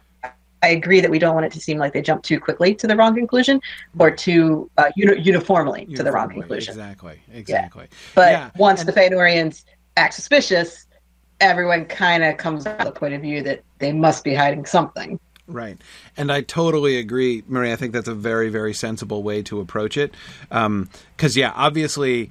I, 0.62 0.68
agree 0.68 1.00
that 1.00 1.10
we 1.10 1.18
don't 1.18 1.34
want 1.34 1.46
it 1.46 1.52
to 1.52 1.60
seem 1.60 1.78
like 1.78 1.92
they 1.92 2.02
jump 2.02 2.22
too 2.22 2.38
quickly 2.40 2.74
to 2.76 2.86
the 2.86 2.96
wrong 2.96 3.14
conclusion 3.14 3.60
or 3.98 4.10
too 4.10 4.70
uh, 4.78 4.90
uni- 4.96 5.20
uniformly 5.20 5.86
to 5.94 6.02
the 6.02 6.12
wrong 6.12 6.30
conclusion. 6.30 6.72
Exactly, 6.72 7.20
exactly. 7.32 7.88
But 8.14 8.32
Yeah, 8.32 8.50
once 8.56 8.80
and- 8.80 8.88
the 8.88 8.92
Fëanorians 8.92 9.64
act 9.96 10.14
suspicious, 10.14 10.86
everyone 11.40 11.86
kind 11.86 12.22
of 12.22 12.36
comes 12.36 12.64
to 12.64 12.76
the 12.84 12.92
point 12.92 13.14
of 13.14 13.22
view 13.22 13.42
that 13.42 13.62
they 13.78 13.92
must 13.92 14.24
be 14.24 14.34
hiding 14.34 14.66
something. 14.66 15.18
Right. 15.46 15.78
And 16.16 16.30
I 16.30 16.42
totally 16.42 16.96
agree, 16.98 17.42
Marie. 17.48 17.72
I 17.72 17.76
think 17.76 17.92
that's 17.92 18.06
a 18.08 18.14
very, 18.14 18.50
very 18.50 18.72
sensible 18.72 19.22
way 19.22 19.42
to 19.44 19.60
approach 19.60 19.96
it. 19.96 20.14
Because, 20.48 21.36
yeah, 21.36 21.52
obviously, 21.56 22.30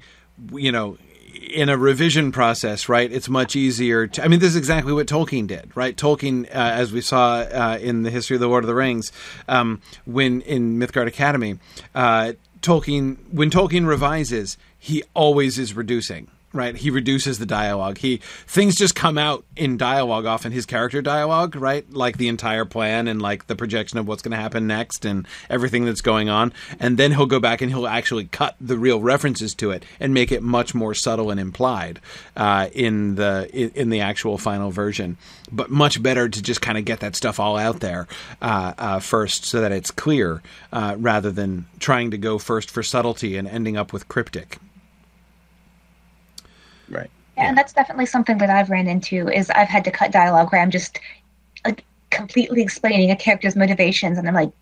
you 0.52 0.72
know, 0.72 0.96
in 1.40 1.68
a 1.68 1.76
revision 1.76 2.32
process, 2.32 2.88
right, 2.88 3.10
it's 3.10 3.28
much 3.28 3.56
easier 3.56 4.06
to. 4.06 4.24
I 4.24 4.28
mean, 4.28 4.40
this 4.40 4.50
is 4.50 4.56
exactly 4.56 4.92
what 4.92 5.06
Tolkien 5.06 5.46
did, 5.46 5.74
right? 5.74 5.96
Tolkien, 5.96 6.44
uh, 6.46 6.48
as 6.52 6.92
we 6.92 7.00
saw 7.00 7.38
uh, 7.38 7.78
in 7.80 8.02
the 8.02 8.10
history 8.10 8.36
of 8.36 8.40
the 8.40 8.48
Lord 8.48 8.64
of 8.64 8.68
the 8.68 8.74
Rings, 8.74 9.10
um, 9.48 9.80
when 10.04 10.42
in 10.42 10.78
Mythgard 10.78 11.06
Academy, 11.06 11.58
uh, 11.94 12.32
Tolkien, 12.60 13.16
when 13.32 13.50
Tolkien 13.50 13.86
revises, 13.86 14.58
he 14.78 15.02
always 15.14 15.58
is 15.58 15.74
reducing 15.74 16.30
right? 16.52 16.76
He 16.76 16.90
reduces 16.90 17.38
the 17.38 17.46
dialogue. 17.46 17.98
He 17.98 18.18
things 18.46 18.76
just 18.76 18.94
come 18.94 19.18
out 19.18 19.44
in 19.56 19.76
dialogue 19.76 20.26
often 20.26 20.52
his 20.52 20.66
character 20.66 21.00
dialogue 21.00 21.50
right? 21.60 21.90
Like 21.92 22.18
the 22.18 22.28
entire 22.28 22.64
plan 22.64 23.08
and 23.08 23.20
like 23.20 23.46
the 23.46 23.56
projection 23.56 23.98
of 23.98 24.08
what's 24.08 24.22
going 24.22 24.32
to 24.32 24.36
happen 24.36 24.66
next 24.66 25.04
and 25.04 25.26
everything 25.48 25.84
that's 25.84 26.00
going 26.00 26.28
on. 26.28 26.52
And 26.78 26.96
then 26.96 27.12
he'll 27.12 27.26
go 27.26 27.40
back 27.40 27.60
and 27.60 27.70
he'll 27.70 27.86
actually 27.86 28.24
cut 28.26 28.56
the 28.60 28.78
real 28.78 29.00
references 29.00 29.54
to 29.56 29.70
it 29.70 29.84
and 29.98 30.14
make 30.14 30.32
it 30.32 30.42
much 30.42 30.74
more 30.74 30.94
subtle 30.94 31.30
and 31.30 31.38
implied 31.38 32.00
uh, 32.36 32.68
in 32.72 33.16
the 33.16 33.48
in, 33.52 33.90
the 33.90 34.00
actual 34.00 34.38
final 34.38 34.70
version. 34.70 35.16
But 35.52 35.70
much 35.70 36.02
better 36.02 36.28
to 36.28 36.42
just 36.42 36.60
kind 36.60 36.78
of 36.78 36.84
get 36.84 37.00
that 37.00 37.16
stuff 37.16 37.40
all 37.40 37.56
out 37.56 37.80
there 37.80 38.06
uh, 38.40 38.72
uh, 38.78 39.00
first 39.00 39.44
so 39.44 39.60
that 39.60 39.72
it's 39.72 39.90
clear 39.90 40.42
uh, 40.72 40.96
rather 40.98 41.30
than 41.30 41.66
trying 41.80 42.12
to 42.12 42.18
go 42.18 42.38
first 42.38 42.70
for 42.70 42.82
subtlety 42.82 43.36
and 43.36 43.48
ending 43.48 43.76
up 43.76 43.92
with 43.92 44.08
cryptic 44.08 44.58
Right. 46.90 47.10
Yeah, 47.36 47.48
and 47.48 47.56
that's 47.56 47.72
definitely 47.72 48.06
something 48.06 48.38
that 48.38 48.50
I've 48.50 48.70
ran 48.70 48.86
into 48.86 49.28
is 49.28 49.50
I've 49.50 49.68
had 49.68 49.84
to 49.84 49.90
cut 49.90 50.12
dialogue 50.12 50.52
where 50.52 50.60
I'm 50.60 50.70
just 50.70 50.98
like 51.64 51.84
completely 52.10 52.62
explaining 52.62 53.10
a 53.10 53.16
character's 53.16 53.56
motivations 53.56 54.18
and 54.18 54.26
I'm 54.28 54.34
like 54.34 54.52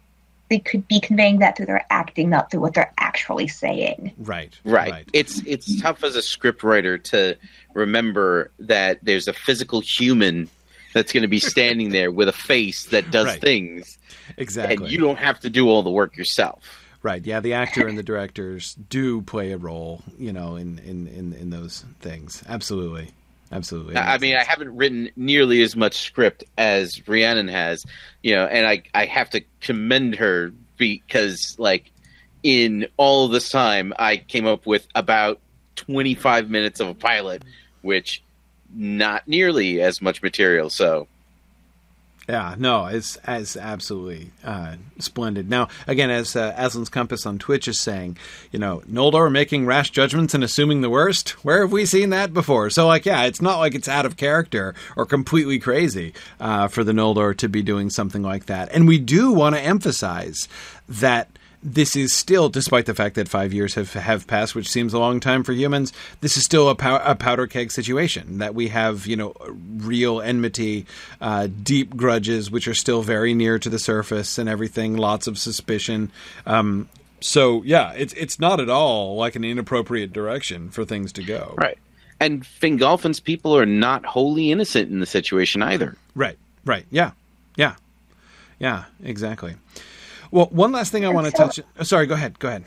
they 0.51 0.59
could 0.59 0.89
be 0.89 0.99
conveying 1.01 1.41
that 1.41 1.57
through 1.57 1.67
their 1.67 1.85
acting, 1.91 2.31
not 2.31 2.51
through 2.51 2.61
what 2.61 2.75
they're 2.75 2.93
actually 2.99 3.49
saying. 3.49 4.13
right 4.19 4.59
Right. 4.65 4.91
right. 4.91 5.09
It's 5.13 5.43
it's 5.47 5.81
tough 5.81 6.05
as 6.05 6.17
a 6.17 6.23
script 6.23 6.63
writer 6.63 6.99
to 6.99 7.37
remember 7.75 8.51
that 8.61 8.99
there's 9.03 9.29
a 9.29 9.33
physical 9.33 9.81
human 9.81 10.49
that's 10.95 11.13
going 11.13 11.23
to 11.23 11.29
be 11.29 11.39
standing 11.39 11.91
there 11.91 12.11
with 12.11 12.29
a 12.29 12.33
face 12.33 12.87
that 12.87 13.11
does 13.11 13.27
Right. 13.27 13.41
things, 13.41 13.99
exactly 14.39 14.77
and 14.77 14.93
you 14.93 14.99
don't 14.99 15.19
have 15.19 15.39
to 15.41 15.51
do 15.51 15.69
all 15.69 15.83
the 15.83 15.91
work 15.91 16.17
yourself. 16.17 16.88
Right. 17.03 17.25
Yeah, 17.25 17.41
the 17.41 17.55
actor 17.55 17.87
and 17.87 17.97
the 17.97 18.03
directors 18.03 18.75
do 18.75 19.23
play 19.23 19.53
a 19.53 19.57
role, 19.57 20.03
you 20.19 20.33
know, 20.33 20.57
in 20.57 20.79
in 20.81 21.07
in, 21.07 21.33
in 21.33 21.51
those 21.51 21.85
things. 22.01 22.43
Absolutely. 22.49 23.11
Absolutely. 23.51 23.97
I 23.97 24.19
mean, 24.19 24.37
I 24.37 24.45
haven't 24.45 24.77
written 24.77 25.09
nearly 25.17 25.63
as 25.63 25.75
much 25.75 25.97
script 26.01 26.45
as 26.59 27.09
Rhiannon 27.09 27.49
has, 27.49 27.87
you 28.23 28.35
know, 28.35 28.45
and 28.45 28.67
I 28.67 28.83
I 28.93 29.07
have 29.07 29.31
to 29.31 29.43
commend 29.61 30.17
her 30.17 30.53
because 30.77 31.57
like 31.59 31.91
in 32.43 32.89
all 32.97 33.29
this 33.29 33.49
time, 33.49 33.93
I 33.99 34.19
came 34.19 34.47
up 34.47 34.67
with 34.67 34.87
about 34.95 35.41
25 35.77 36.51
minutes 36.51 36.81
of 36.81 36.89
a 36.89 36.95
pilot, 36.95 37.43
which 37.83 38.23
not 38.75 39.27
nearly 39.27 39.81
as 39.81 40.03
much 40.03 40.23
material. 40.23 40.69
So 40.69 41.09
Yeah, 42.29 42.57
no, 42.59 42.87
it's 42.87 43.17
as 43.25 43.57
absolutely 43.57 44.33
uh, 44.45 44.75
splendid. 44.99 45.49
Now, 45.49 45.69
again, 45.87 46.11
as 46.11 46.37
uh, 46.37 46.53
Aslan's 46.53 46.91
Compass 46.91 47.25
on 47.25 47.39
Twitch 47.39 47.67
is 47.67 47.81
saying, 47.81 48.19
you 48.53 48.59
know, 48.59 48.83
Noldor 48.87 49.33
making 49.33 49.65
rash 49.65 49.89
judgments 49.89 50.35
and 50.35 50.45
assuming 50.45 50.83
the 50.83 50.91
worst. 50.91 51.31
Where 51.43 51.63
have 51.63 51.73
we 51.73 51.87
seen 51.87 52.11
that 52.11 52.35
before? 52.35 52.69
So, 52.69 52.87
like, 52.87 53.07
yeah, 53.07 53.25
it's 53.25 53.41
not 53.41 53.59
like 53.59 53.75
it's 53.75 53.89
out 53.89 54.05
of 54.05 54.19
character 54.19 54.75
or 54.95 55.07
completely 55.07 55.59
crazy 55.59 56.13
uh, 56.39 56.69
for 56.69 56.85
the 56.85 56.93
Noldor 56.93 57.35
to 57.39 57.49
be 57.49 57.63
doing 57.63 57.89
something 57.89 58.23
like 58.23 58.45
that. 58.45 58.69
And 58.73 58.87
we 58.87 58.99
do 58.99 59.33
want 59.33 59.55
to 59.55 59.63
emphasize 59.63 60.49
that 60.87 61.31
this 61.63 61.97
is 61.97 62.13
still, 62.13 62.49
despite 62.49 62.87
the 62.87 62.95
fact 62.95 63.15
that 63.17 63.29
five 63.29 63.53
years 63.53 63.75
have 63.75 63.93
have 63.95 64.27
passed, 64.27 64.55
which 64.55 64.69
seems 64.69 64.93
a 64.93 64.99
long 64.99 65.21
time 65.21 65.43
for 65.43 65.53
humans, 65.53 65.93
this 66.21 66.37
is 66.37 66.45
still 66.45 66.69
a, 66.69 66.75
pow- 66.75 67.03
a 67.05 67.15
powder 67.15 67.47
keg 67.47 67.73
situation. 67.73 68.39
That 68.39 68.55
we 68.55 68.69
have, 68.69 69.07
you 69.07 69.17
know, 69.17 69.35
real 69.77 70.21
enmity, 70.21 70.87
uh, 71.21 71.49
deep 71.63 71.97
grudges, 71.97 72.51
which 72.51 72.69
are 72.69 72.75
still 72.75 73.03
very 73.03 73.35
near 73.35 73.59
to 73.59 73.69
the 73.69 73.79
surface, 73.79 74.39
and 74.39 74.49
everything. 74.49 74.97
Lots 74.97 75.27
of 75.27 75.39
suspicion. 75.39 76.13
Um, 76.47 76.89
so 77.21 77.63
yeah, 77.65 77.93
it's 77.93 78.13
it's 78.15 78.39
not 78.39 78.61
at 78.61 78.71
all 78.71 79.17
like 79.17 79.35
an 79.35 79.45
inappropriate 79.45 80.13
direction 80.13 80.71
for 80.71 80.85
things 80.85 81.13
to 81.15 81.25
go. 81.25 81.55
right, 81.57 81.79
and 82.21 82.45
Fingolfin's 82.45 83.21
people 83.21 83.57
are 83.57 83.67
not 83.67 84.07
wholly 84.07 84.53
innocent 84.53 84.91
in 84.91 85.01
the 85.01 85.07
situation 85.07 85.63
either. 85.63 85.97
Right. 86.15 86.39
Right. 86.65 86.87
Yeah. 86.91 87.13
Yeah. 87.57 87.75
Yeah. 88.59 88.85
Exactly. 89.03 89.55
Well, 90.31 90.47
one 90.47 90.73
last 90.73 90.93
thing 90.93 91.05
I 91.05 91.09
want 91.09 91.27
to 91.27 91.37
so- 91.37 91.45
touch. 91.45 91.61
oh, 91.79 91.83
sorry. 91.83 92.07
Go 92.07 92.15
ahead. 92.15 92.39
Go 92.39 92.49
ahead. 92.49 92.65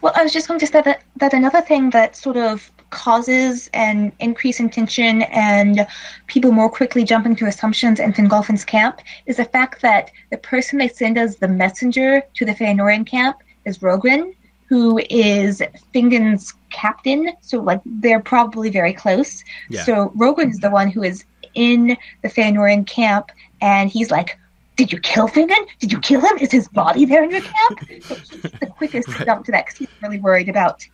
Well, 0.00 0.12
I 0.16 0.22
was 0.22 0.32
just 0.32 0.48
going 0.48 0.60
to 0.60 0.66
say 0.66 0.82
that, 0.82 1.02
that 1.16 1.32
another 1.34 1.60
thing 1.60 1.90
that 1.90 2.16
sort 2.16 2.36
of 2.36 2.70
causes 2.90 3.68
an 3.74 4.12
increase 4.20 4.60
in 4.60 4.70
tension 4.70 5.22
and 5.22 5.86
people 6.26 6.52
more 6.52 6.70
quickly 6.70 7.04
jumping 7.04 7.34
to 7.36 7.46
assumptions 7.46 7.98
in 8.00 8.12
Fingolfin's 8.12 8.64
camp 8.64 9.00
is 9.26 9.36
the 9.36 9.44
fact 9.44 9.82
that 9.82 10.10
the 10.30 10.38
person 10.38 10.78
they 10.78 10.88
send 10.88 11.18
as 11.18 11.36
the 11.36 11.48
messenger 11.48 12.22
to 12.34 12.44
the 12.44 12.52
Feanorian 12.52 13.06
camp 13.06 13.36
is 13.64 13.78
Rogren, 13.78 14.34
who 14.68 15.00
is 15.10 15.62
Fingon's 15.92 16.54
captain. 16.70 17.32
So, 17.40 17.60
like, 17.60 17.80
they're 17.84 18.20
probably 18.20 18.70
very 18.70 18.92
close. 18.92 19.42
Yeah. 19.68 19.84
So, 19.84 20.10
Rogren 20.16 20.50
is 20.50 20.58
the 20.58 20.70
one 20.70 20.90
who 20.90 21.02
is 21.02 21.24
in 21.54 21.96
the 22.22 22.28
Feanorian 22.28 22.86
camp, 22.86 23.30
and 23.60 23.90
he's 23.90 24.10
like, 24.10 24.38
did 24.76 24.92
you 24.92 24.98
kill 25.00 25.28
Fingon? 25.28 25.66
Did 25.78 25.92
you 25.92 26.00
kill 26.00 26.20
him? 26.20 26.36
Is 26.38 26.50
his 26.50 26.68
body 26.68 27.04
there 27.04 27.22
in 27.22 27.30
your 27.30 27.42
camp? 27.42 27.80
So 28.02 28.14
he's 28.14 28.42
the 28.42 28.66
quickest 28.76 29.08
to 29.10 29.24
jump 29.24 29.44
to 29.46 29.52
that 29.52 29.66
because 29.66 29.78
he's 29.78 29.88
really 30.02 30.18
worried 30.20 30.48
about 30.48 30.84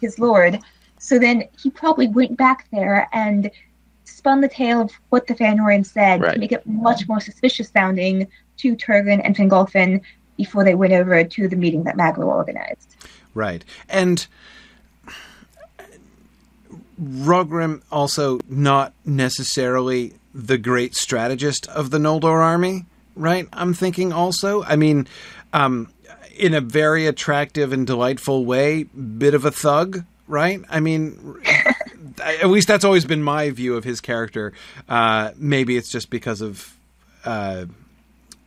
his 0.00 0.18
lord. 0.18 0.58
So 0.98 1.18
then 1.18 1.44
he 1.60 1.70
probably 1.70 2.08
went 2.08 2.36
back 2.36 2.66
there 2.72 3.08
and 3.12 3.50
spun 4.04 4.40
the 4.40 4.48
tale 4.48 4.82
of 4.82 4.92
what 5.08 5.26
the 5.26 5.34
Feanorian 5.34 5.84
said 5.86 6.20
Right. 6.20 6.34
to 6.34 6.38
make 6.38 6.52
it 6.52 6.66
much 6.66 7.08
more 7.08 7.20
suspicious 7.20 7.70
sounding 7.70 8.28
to 8.58 8.76
Turgon 8.76 9.20
and 9.24 9.34
Fingolfin 9.34 10.00
before 10.36 10.64
they 10.64 10.74
went 10.74 10.92
over 10.92 11.24
to 11.24 11.48
the 11.48 11.56
meeting 11.56 11.84
that 11.84 11.96
Maglor 11.96 12.26
organized. 12.26 12.96
Right. 13.34 13.64
And 13.88 14.26
Rogrim 17.02 17.82
also 17.90 18.38
not 18.48 18.92
necessarily 19.04 20.14
the 20.34 20.58
great 20.58 20.94
strategist 20.94 21.66
of 21.68 21.90
the 21.90 21.98
Noldor 21.98 22.40
army, 22.42 22.86
right? 23.14 23.48
I'm 23.52 23.74
thinking 23.74 24.12
also. 24.12 24.62
I 24.62 24.76
mean, 24.76 25.06
um, 25.52 25.92
in 26.36 26.54
a 26.54 26.60
very 26.60 27.06
attractive 27.06 27.72
and 27.72 27.86
delightful 27.86 28.44
way, 28.44 28.84
bit 28.84 29.34
of 29.34 29.44
a 29.44 29.50
thug, 29.50 30.04
right? 30.28 30.60
I 30.68 30.80
mean, 30.80 31.40
at 32.22 32.48
least 32.48 32.68
that's 32.68 32.84
always 32.84 33.04
been 33.04 33.22
my 33.22 33.50
view 33.50 33.76
of 33.76 33.84
his 33.84 34.00
character. 34.00 34.52
Uh, 34.88 35.30
maybe 35.36 35.76
it's 35.76 35.90
just 35.90 36.10
because 36.10 36.40
of. 36.40 36.76
Uh, 37.24 37.66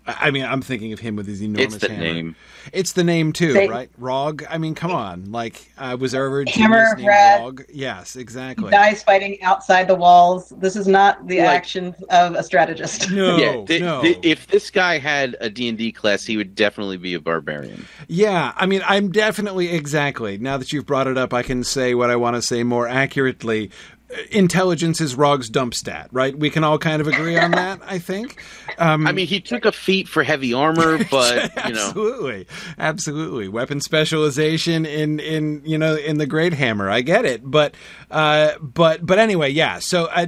I 0.08 0.16
I 0.28 0.32
mean, 0.32 0.44
I'm 0.46 0.62
thinking 0.62 0.94
of 0.94 1.00
him 1.00 1.16
with 1.16 1.28
his 1.28 1.42
enormous 1.42 1.76
It's 1.76 1.84
the 1.86 1.92
hammer. 1.92 2.04
name. 2.04 2.36
It's 2.74 2.94
the 2.94 3.04
name 3.04 3.32
too, 3.34 3.54
Say- 3.54 3.68
right? 3.68 3.90
Rog. 3.98 4.44
I 4.50 4.58
mean, 4.58 4.76
come 4.76 4.92
on. 4.92 5.32
Like, 5.32 5.72
uh, 5.78 5.98
was 6.00 6.12
there 6.14 6.26
ever 6.26 6.42
a 6.42 6.50
Hammer 6.50 6.76
genius 6.78 6.92
of 6.94 6.98
named 6.98 7.08
Rad. 7.08 7.42
Rog? 7.42 7.64
Yes, 7.74 8.16
exactly. 8.16 8.72
Guys 8.72 9.04
fighting 9.04 9.42
outside 9.44 9.88
the 9.88 9.96
walls. 9.96 10.50
This 10.58 10.76
is 10.76 10.88
not 10.88 11.28
the 11.28 11.40
Like- 11.40 11.48
actions 11.50 11.96
of 12.10 12.36
a 12.36 12.44
strategist. 12.44 13.10
No, 13.16 13.38
yeah, 13.38 13.66
th- 13.66 13.82
no. 13.82 14.02
th- 14.02 14.18
if 14.24 14.48
this 14.48 14.70
guy 14.72 14.98
had 14.98 15.36
a 15.42 15.50
D&D 15.50 15.92
class, 15.92 16.24
he 16.26 16.38
would 16.38 16.56
definitely 16.56 16.98
be 16.98 17.14
a 17.14 17.20
barbarian. 17.20 17.86
yeah, 18.08 18.52
I 18.56 18.66
mean, 18.66 18.82
I'm 18.88 19.12
definitely 19.12 19.70
exactly. 19.74 20.38
Now 20.38 20.58
that 20.58 20.74
you've 20.74 20.86
brought 20.86 21.08
it 21.08 21.18
up, 21.18 21.34
I 21.34 21.44
can 21.44 21.64
say 21.64 21.94
what 21.96 22.10
I 22.10 22.16
want 22.16 22.36
to 22.36 22.42
say 22.42 22.64
more 22.64 22.88
accurately. 22.88 23.70
Intelligence 24.30 25.02
is 25.02 25.16
Rog's 25.16 25.50
dump 25.50 25.74
stat, 25.74 26.10
right? 26.12 26.38
We 26.38 26.52
can 26.52 26.64
all 26.64 26.78
kind 26.78 27.02
of 27.02 27.08
agree 27.08 27.38
on 27.38 27.52
that, 27.52 27.80
I 27.84 27.98
think. 27.98 28.40
Um, 28.78 29.08
I 29.08 29.12
mean, 29.12 29.26
he 29.26 29.42
took 29.42 29.66
a 29.66 29.72
feat 29.72 30.08
for 30.08 30.22
heavy 30.22 30.54
armor, 30.54 31.04
but 31.12 31.52
you 31.66 31.74
know, 31.74 31.88
absolutely, 31.88 32.48
absolutely. 32.78 33.48
Weapon 33.48 33.82
specialization 33.82 34.86
in 34.86 35.20
in 35.20 35.64
you 35.66 35.80
know 35.80 35.96
in 35.96 36.20
the 36.20 36.28
Great 36.28 36.54
Hammer. 36.54 36.88
I 36.88 37.02
get 37.02 37.26
it, 37.26 37.42
but 37.44 37.74
uh, 38.12 38.52
but 38.62 39.04
but 39.04 39.18
anyway, 39.18 39.50
yeah. 39.50 39.80
So 39.80 40.06
uh, 40.06 40.28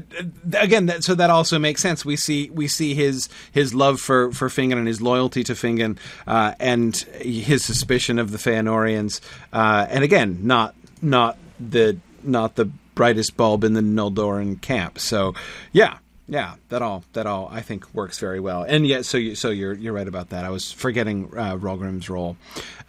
again, 0.54 0.88
that, 0.88 1.04
so 1.04 1.14
that 1.14 1.30
also 1.30 1.60
makes 1.60 1.82
sense. 1.82 2.04
We 2.04 2.16
see 2.16 2.50
we 2.50 2.68
see 2.68 2.96
his 2.96 3.30
his 3.52 3.76
love 3.76 4.02
for 4.02 4.32
for 4.32 4.50
Fingon 4.50 4.80
and 4.80 4.88
his 4.88 5.02
loyalty 5.02 5.44
to 5.44 5.54
Fingon, 5.54 6.00
uh, 6.26 6.56
and 6.60 6.96
his 6.96 7.64
suspicion 7.64 8.18
of 8.18 8.32
the 8.32 8.40
Feanorians, 8.40 9.22
uh, 9.54 9.86
and 9.88 10.04
again, 10.04 10.40
not 10.42 10.74
not 11.02 11.38
the 11.60 11.98
not 12.24 12.56
the 12.56 12.72
brightest 12.98 13.38
bulb 13.38 13.64
in 13.64 13.74
the 13.74 13.82
Noldoran 13.82 14.62
camp. 14.62 15.00
So 15.00 15.34
yeah. 15.72 16.00
Yeah, 16.30 16.56
that 16.68 16.82
all 16.82 17.06
that 17.14 17.26
all 17.26 17.48
I 17.50 17.62
think 17.62 17.86
works 17.94 18.20
very 18.20 18.42
well, 18.42 18.64
and 18.64 18.86
yet 18.86 19.06
so 19.06 19.18
you 19.18 19.34
so 19.34 19.50
you're 19.50 19.74
you're 19.74 19.94
right 19.94 20.10
about 20.10 20.32
that. 20.32 20.44
I 20.44 20.50
was 20.50 20.70
forgetting 20.70 21.32
uh, 21.32 21.56
Rolgrim's 21.56 22.10
role, 22.10 22.36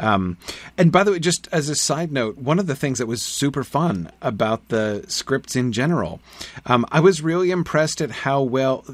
um, 0.01 0.39
and 0.77 0.91
by 0.91 1.05
the 1.05 1.13
way, 1.13 1.21
just 1.21 1.47
as 1.53 1.69
a 1.69 1.77
side 1.77 2.11
note, 2.11 2.39
one 2.39 2.59
of 2.59 2.67
the 2.67 2.75
things 2.75 2.99
that 2.99 3.07
was 3.07 3.23
super 3.23 3.63
fun 3.63 4.11
about 4.21 4.71
the 4.71 5.05
scripts 5.07 5.55
in 5.55 5.71
general, 5.71 6.19
um, 6.67 6.85
I 6.91 6.99
was 6.99 7.23
really 7.23 7.53
impressed 7.53 8.01
at 8.01 8.11
how 8.11 8.43
well 8.43 8.85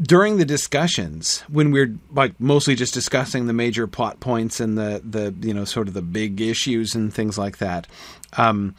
during 0.00 0.36
the 0.36 0.44
discussions 0.44 1.40
when 1.48 1.70
we're 1.72 1.96
like 2.12 2.38
mostly 2.38 2.74
just 2.74 2.94
discussing 2.94 3.46
the 3.46 3.52
major 3.52 3.86
plot 3.86 4.20
points 4.20 4.60
and 4.60 4.78
the 4.78 5.02
the 5.04 5.34
you 5.46 5.52
know 5.52 5.64
sort 5.64 5.88
of 5.88 5.94
the 5.94 6.02
big 6.02 6.40
issues 6.40 6.94
and 6.94 7.12
things 7.12 7.36
like 7.36 7.58
that 7.58 7.86
um, 8.36 8.74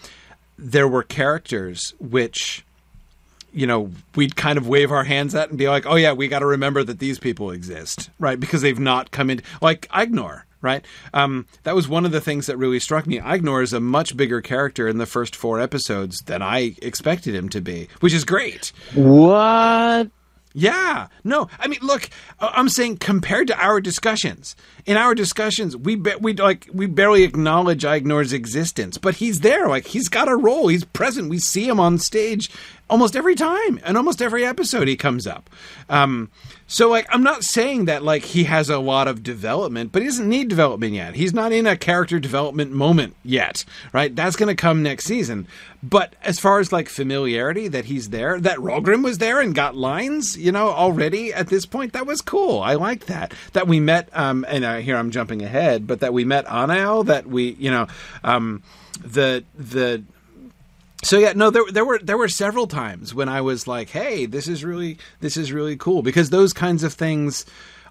there 0.62 0.88
were 0.88 1.04
characters 1.04 1.94
which 2.00 2.66
you 3.54 3.66
know 3.66 3.92
we'd 4.16 4.36
kind 4.36 4.58
of 4.58 4.68
wave 4.68 4.92
our 4.92 5.06
hands 5.06 5.34
at 5.34 5.50
and 5.50 5.58
be 5.58 5.70
like 5.70 5.86
oh 5.86 5.96
yeah 5.96 6.12
we 6.12 6.28
got 6.28 6.40
to 6.40 6.46
remember 6.46 6.84
that 6.84 7.00
these 7.00 7.18
people 7.18 7.52
exist 7.52 8.10
right? 8.20 8.40
Because 8.40 8.62
they've 8.62 8.80
not 8.80 9.12
come 9.12 9.30
in 9.30 9.42
like 9.62 9.88
Aegnor 9.90 10.44
right? 10.62 10.84
Um, 11.14 11.46
that 11.64 11.74
was 11.74 11.88
one 11.88 12.06
of 12.06 12.12
the 12.12 12.20
things 12.20 12.48
that 12.48 12.58
really 12.58 12.82
struck 12.82 13.08
me. 13.08 13.18
Aegnor 13.20 13.64
is 13.64 13.72
a 13.72 13.80
much 13.80 14.18
bigger 14.18 14.42
character 14.42 14.90
in 14.90 14.98
the 14.98 15.06
first 15.06 15.34
four 15.34 15.62
episodes 15.62 16.20
than 16.26 16.42
I 16.42 16.76
expected 16.82 17.34
him 17.34 17.48
to 17.50 17.62
be 17.62 17.88
which 18.02 18.14
is 18.14 18.26
great. 18.26 18.74
What? 18.94 20.10
Yeah. 20.54 21.08
No, 21.24 21.48
I 21.60 21.68
mean, 21.68 21.80
look, 21.82 22.10
I- 22.40 22.52
I'm 22.56 22.70
saying 22.70 22.98
compared 22.98 23.48
to 23.48 23.58
our 23.64 23.80
discussions, 23.80 24.56
in 24.86 24.98
our 24.98 25.14
discussions, 25.14 25.78
we 25.78 25.96
be- 25.96 26.16
we 26.20 26.34
like 26.34 26.68
we 26.74 26.88
barely 26.88 27.24
acknowledge 27.24 27.86
Aegnor's 27.86 28.34
existence, 28.34 28.98
but 28.98 29.16
he's 29.16 29.42
there. 29.42 29.68
Like 29.68 29.86
he's 29.88 30.10
got 30.10 30.28
a 30.28 30.36
role. 30.36 30.68
He's 30.68 30.84
present. 30.86 31.30
We 31.30 31.38
see 31.40 31.68
him 31.68 31.80
on 31.80 32.00
stage 32.00 32.50
almost 32.90 33.16
every 33.16 33.36
time, 33.36 33.80
and 33.84 33.98
almost 33.98 34.22
every 34.22 34.46
episode 34.46 34.88
he 34.88 34.96
comes 34.96 35.28
up. 35.28 35.50
Um, 35.90 36.30
so 36.68 36.90
like, 36.90 37.08
I'm 37.10 37.24
not 37.24 37.44
saying 37.44 37.86
that 37.86 38.04
like 38.04 38.24
he 38.24 38.44
has 38.44 38.70
a 38.70 38.80
lot 38.80 39.08
of 39.08 39.24
development, 39.24 39.92
but 39.92 40.02
he 40.02 40.08
doesn't 40.08 40.30
need 40.30 40.50
development 40.50 40.94
yet. 40.94 41.16
He's 41.16 41.34
not 41.34 41.52
in 41.52 41.66
a 41.66 41.76
character 41.76 42.20
development 42.20 42.72
moment 42.72 43.16
yet, 43.24 43.66
right? 43.92 44.16
That's 44.16 44.36
going 44.36 44.56
to 44.56 44.62
come 44.62 44.84
next 44.84 45.06
season. 45.06 45.48
But 45.82 46.16
as 46.24 46.40
far 46.40 46.60
as 46.60 46.72
like 46.72 46.90
familiarity, 46.90 47.68
that 47.70 47.86
he's 47.86 48.10
there, 48.10 48.40
that 48.40 48.58
Rogrim 48.58 49.04
was 49.04 49.18
there 49.18 49.40
and 49.40 49.56
got 49.56 49.76
lines, 49.76 50.38
you 50.38 50.52
know, 50.52 50.70
already 50.70 51.34
at 51.34 51.48
this 51.48 51.66
point, 51.66 51.94
that 51.94 52.06
was 52.06 52.22
cool. 52.22 52.60
I 52.60 52.76
like 52.76 53.06
that. 53.06 53.34
That 53.54 53.68
we 53.68 53.80
met, 53.80 54.10
um, 54.14 54.46
and 54.48 54.64
uh, 54.66 54.78
here 54.78 54.98
I'm 54.98 55.12
jumping 55.12 55.42
ahead, 55.42 55.88
but 55.88 56.02
that 56.02 56.14
we 56.14 56.26
met 56.26 56.46
Anael, 56.46 57.06
that 57.06 57.28
we, 57.28 57.52
you 57.54 57.72
know, 57.72 57.88
um, 58.24 58.62
the 59.00 59.44
the 59.58 60.04
so 61.04 61.18
yeah, 61.18 61.34
no, 61.34 61.50
there 61.50 61.64
there 61.72 61.86
were 61.86 62.00
there 62.00 62.18
were 62.18 62.28
several 62.28 62.68
times 62.68 63.14
when 63.14 63.30
I 63.30 63.42
was 63.42 63.68
like, 63.68 63.90
"Hey, 63.90 64.26
this 64.26 64.48
is 64.48 64.66
really 64.66 64.98
this 65.22 65.38
is 65.38 65.52
really 65.54 65.78
cool," 65.78 66.02
because 66.02 66.30
those 66.30 66.52
kinds 66.52 66.84
of 66.84 66.94
things 66.94 67.46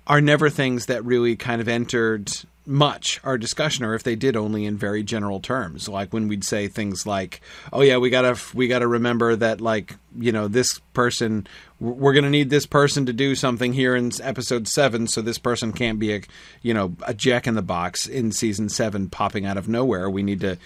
are 0.07 0.21
never 0.21 0.51
things 0.51 0.87
that 0.87 1.05
really 1.05 1.37
kind 1.37 1.61
of 1.61 1.69
entered 1.69 2.31
much 2.67 3.19
our 3.25 3.39
discussion, 3.39 3.83
or 3.85 3.95
if 3.95 4.03
they 4.03 4.15
did, 4.15 4.37
only 4.37 4.67
in 4.67 4.77
very 4.77 5.03
general 5.03 5.41
terms. 5.41 5.89
Like 5.89 6.13
when 6.13 6.29
we'd 6.29 6.45
say 6.45 6.69
things 6.69 7.07
like, 7.07 7.41
"Oh 7.73 7.81
yeah, 7.81 7.97
we 7.97 8.11
gotta 8.11 8.39
we 8.55 8.69
gotta 8.69 8.87
remember 8.87 9.35
that 9.37 9.63
like 9.63 9.97
you 10.15 10.31
know 10.31 10.47
this 10.47 10.79
person 10.93 11.47
we're 11.81 12.13
to 12.13 12.29
need 12.29 12.51
this 12.51 12.67
person 12.67 13.07
to 13.07 13.13
do 13.13 13.35
something 13.35 13.73
here 13.73 13.97
in 13.97 14.11
episode 14.23 14.69
seven, 14.69 15.07
so 15.07 15.23
this 15.23 15.39
person 15.39 15.73
can't 15.73 15.99
be 15.99 16.13
a 16.15 16.21
you 16.61 16.75
know 16.75 16.95
a 17.07 17.15
jack 17.15 17.47
in 17.47 17.55
the 17.55 17.63
box 17.63 18.07
in 18.07 18.33
season 18.33 18.69
seven 18.69 19.09
popping 19.09 19.47
out 19.47 19.57
of 19.57 19.67
nowhere. 19.67 20.11
We 20.11 20.23
need 20.23 20.41
to." 20.41 20.59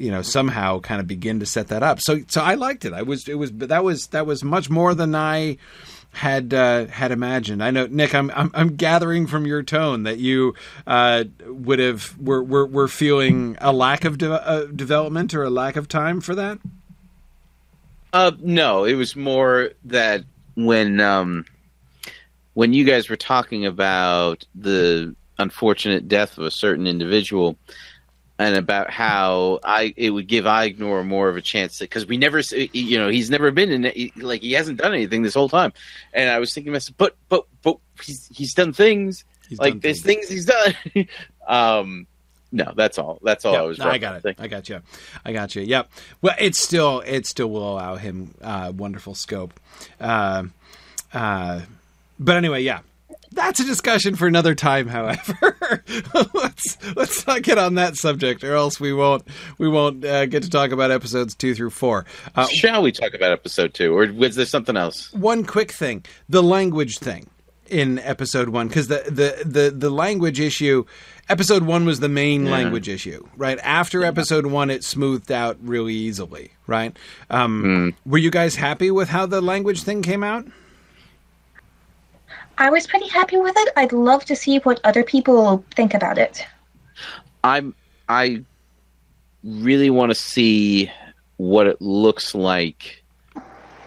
You 0.00 0.10
know 0.10 0.22
somehow 0.22 0.80
kind 0.80 1.00
of 1.00 1.06
begin 1.06 1.40
to 1.40 1.46
set 1.46 1.68
that 1.68 1.82
up 1.82 2.00
so 2.00 2.20
so 2.28 2.42
i 2.42 2.54
liked 2.54 2.84
it 2.84 2.92
i 2.92 3.02
was 3.02 3.28
it 3.28 3.34
was 3.34 3.52
that 3.52 3.84
was 3.84 4.06
that 4.08 4.26
was 4.26 4.42
much 4.42 4.70
more 4.70 4.94
than 4.94 5.14
i 5.14 5.56
had 6.12 6.52
uh, 6.52 6.86
had 6.86 7.12
imagined. 7.12 7.62
I 7.62 7.70
know, 7.70 7.86
Nick. 7.86 8.14
I'm, 8.14 8.30
I'm 8.34 8.50
I'm 8.54 8.76
gathering 8.76 9.26
from 9.26 9.46
your 9.46 9.62
tone 9.62 10.02
that 10.02 10.18
you 10.18 10.54
uh, 10.86 11.24
would 11.46 11.78
have 11.78 12.16
were, 12.18 12.42
were 12.42 12.66
were 12.66 12.88
feeling 12.88 13.56
a 13.60 13.72
lack 13.72 14.04
of 14.04 14.18
de- 14.18 14.32
uh, 14.32 14.66
development 14.66 15.34
or 15.34 15.44
a 15.44 15.50
lack 15.50 15.76
of 15.76 15.88
time 15.88 16.20
for 16.20 16.34
that. 16.34 16.58
Uh, 18.12 18.32
no, 18.40 18.84
it 18.84 18.94
was 18.94 19.14
more 19.14 19.70
that 19.84 20.24
when 20.56 21.00
um, 21.00 21.44
when 22.54 22.72
you 22.72 22.84
guys 22.84 23.08
were 23.08 23.16
talking 23.16 23.64
about 23.64 24.44
the 24.54 25.14
unfortunate 25.38 26.08
death 26.08 26.38
of 26.38 26.44
a 26.44 26.50
certain 26.50 26.86
individual, 26.86 27.56
and 28.40 28.56
about 28.56 28.90
how 28.90 29.60
I 29.62 29.92
it 29.98 30.10
would 30.10 30.26
give 30.26 30.46
Aegnor 30.46 31.06
more 31.06 31.28
of 31.28 31.36
a 31.36 31.42
chance 31.42 31.78
because 31.78 32.06
we 32.06 32.16
never, 32.16 32.40
you 32.72 32.98
know, 32.98 33.10
he's 33.10 33.28
never 33.28 33.50
been 33.50 33.70
in 33.70 33.84
it, 33.84 34.16
like 34.16 34.40
he 34.40 34.52
hasn't 34.52 34.78
done 34.78 34.94
anything 34.94 35.22
this 35.22 35.34
whole 35.34 35.50
time, 35.50 35.74
and 36.14 36.30
I 36.30 36.38
was 36.38 36.54
thinking 36.54 36.72
myself, 36.72 36.96
but 36.96 37.16
but 37.28 37.44
but 37.62 37.76
he's 38.02 38.26
he's 38.32 38.54
done 38.54 38.72
things 38.72 39.24
He's 39.50 39.58
like 39.58 39.74
done 39.74 39.80
there's 39.80 40.00
things. 40.00 40.28
things 40.28 40.46
he's 40.46 40.46
done. 40.46 41.06
um, 41.46 42.06
no, 42.52 42.72
that's 42.74 42.98
all. 42.98 43.18
That's 43.22 43.44
all 43.44 43.56
I 43.56 43.60
was. 43.62 43.78
no, 43.78 43.90
I 43.90 43.98
got 43.98 44.24
it. 44.24 44.36
I 44.38 44.48
got 44.48 44.68
you. 44.68 44.80
I 45.24 45.32
got 45.32 45.54
you. 45.54 45.62
Yep. 45.62 45.90
Well, 46.22 46.34
it 46.38 46.54
still 46.54 47.00
it 47.00 47.26
still 47.26 47.50
will 47.50 47.74
allow 47.74 47.96
him 47.96 48.34
uh, 48.40 48.72
wonderful 48.74 49.14
scope. 49.14 49.58
Uh, 50.00 50.44
uh, 51.12 51.60
but 52.18 52.36
anyway, 52.36 52.62
yeah. 52.62 52.80
That's 53.32 53.60
a 53.60 53.64
discussion 53.64 54.16
for 54.16 54.26
another 54.26 54.54
time. 54.54 54.88
However, 54.88 55.84
let's 56.34 56.76
let's 56.96 57.26
not 57.26 57.42
get 57.42 57.58
on 57.58 57.74
that 57.76 57.96
subject, 57.96 58.42
or 58.42 58.54
else 58.54 58.80
we 58.80 58.92
won't 58.92 59.22
we 59.58 59.68
won't 59.68 60.04
uh, 60.04 60.26
get 60.26 60.42
to 60.42 60.50
talk 60.50 60.72
about 60.72 60.90
episodes 60.90 61.34
two 61.34 61.54
through 61.54 61.70
four. 61.70 62.06
Uh, 62.34 62.46
Shall 62.48 62.82
we 62.82 62.90
talk 62.92 63.14
about 63.14 63.30
episode 63.30 63.72
two, 63.74 63.96
or 63.96 64.12
was 64.12 64.34
there 64.36 64.46
something 64.46 64.76
else? 64.76 65.12
one 65.12 65.44
quick 65.44 65.70
thing: 65.70 66.04
the 66.28 66.42
language 66.42 66.98
thing 66.98 67.28
in 67.68 68.00
episode 68.00 68.48
one, 68.48 68.66
because 68.66 68.88
the, 68.88 69.04
the 69.06 69.44
the 69.48 69.70
the 69.70 69.90
language 69.90 70.40
issue. 70.40 70.84
Episode 71.28 71.62
one 71.62 71.84
was 71.84 72.00
the 72.00 72.08
main 72.08 72.50
language 72.50 72.88
issue, 72.88 73.24
right? 73.36 73.60
After 73.62 74.02
episode 74.02 74.46
one, 74.46 74.68
it 74.68 74.82
smoothed 74.82 75.30
out 75.30 75.58
really 75.62 75.94
easily, 75.94 76.50
right? 76.66 76.96
Um, 77.30 77.94
Were 78.04 78.18
you 78.18 78.32
guys 78.32 78.56
happy 78.56 78.90
with 78.90 79.08
how 79.08 79.26
the 79.26 79.40
language 79.40 79.84
thing 79.84 80.02
came 80.02 80.24
out? 80.24 80.44
I 82.60 82.68
was 82.68 82.86
pretty 82.86 83.08
happy 83.08 83.38
with 83.38 83.54
it. 83.56 83.72
I'd 83.74 83.92
love 83.92 84.26
to 84.26 84.36
see 84.36 84.58
what 84.58 84.80
other 84.84 85.02
people 85.02 85.64
think 85.74 85.94
about 85.94 86.18
it. 86.18 86.46
I'm 87.42 87.74
I 88.06 88.44
really 89.42 89.88
want 89.88 90.10
to 90.10 90.14
see 90.14 90.92
what 91.38 91.66
it 91.66 91.80
looks 91.80 92.34
like 92.34 93.02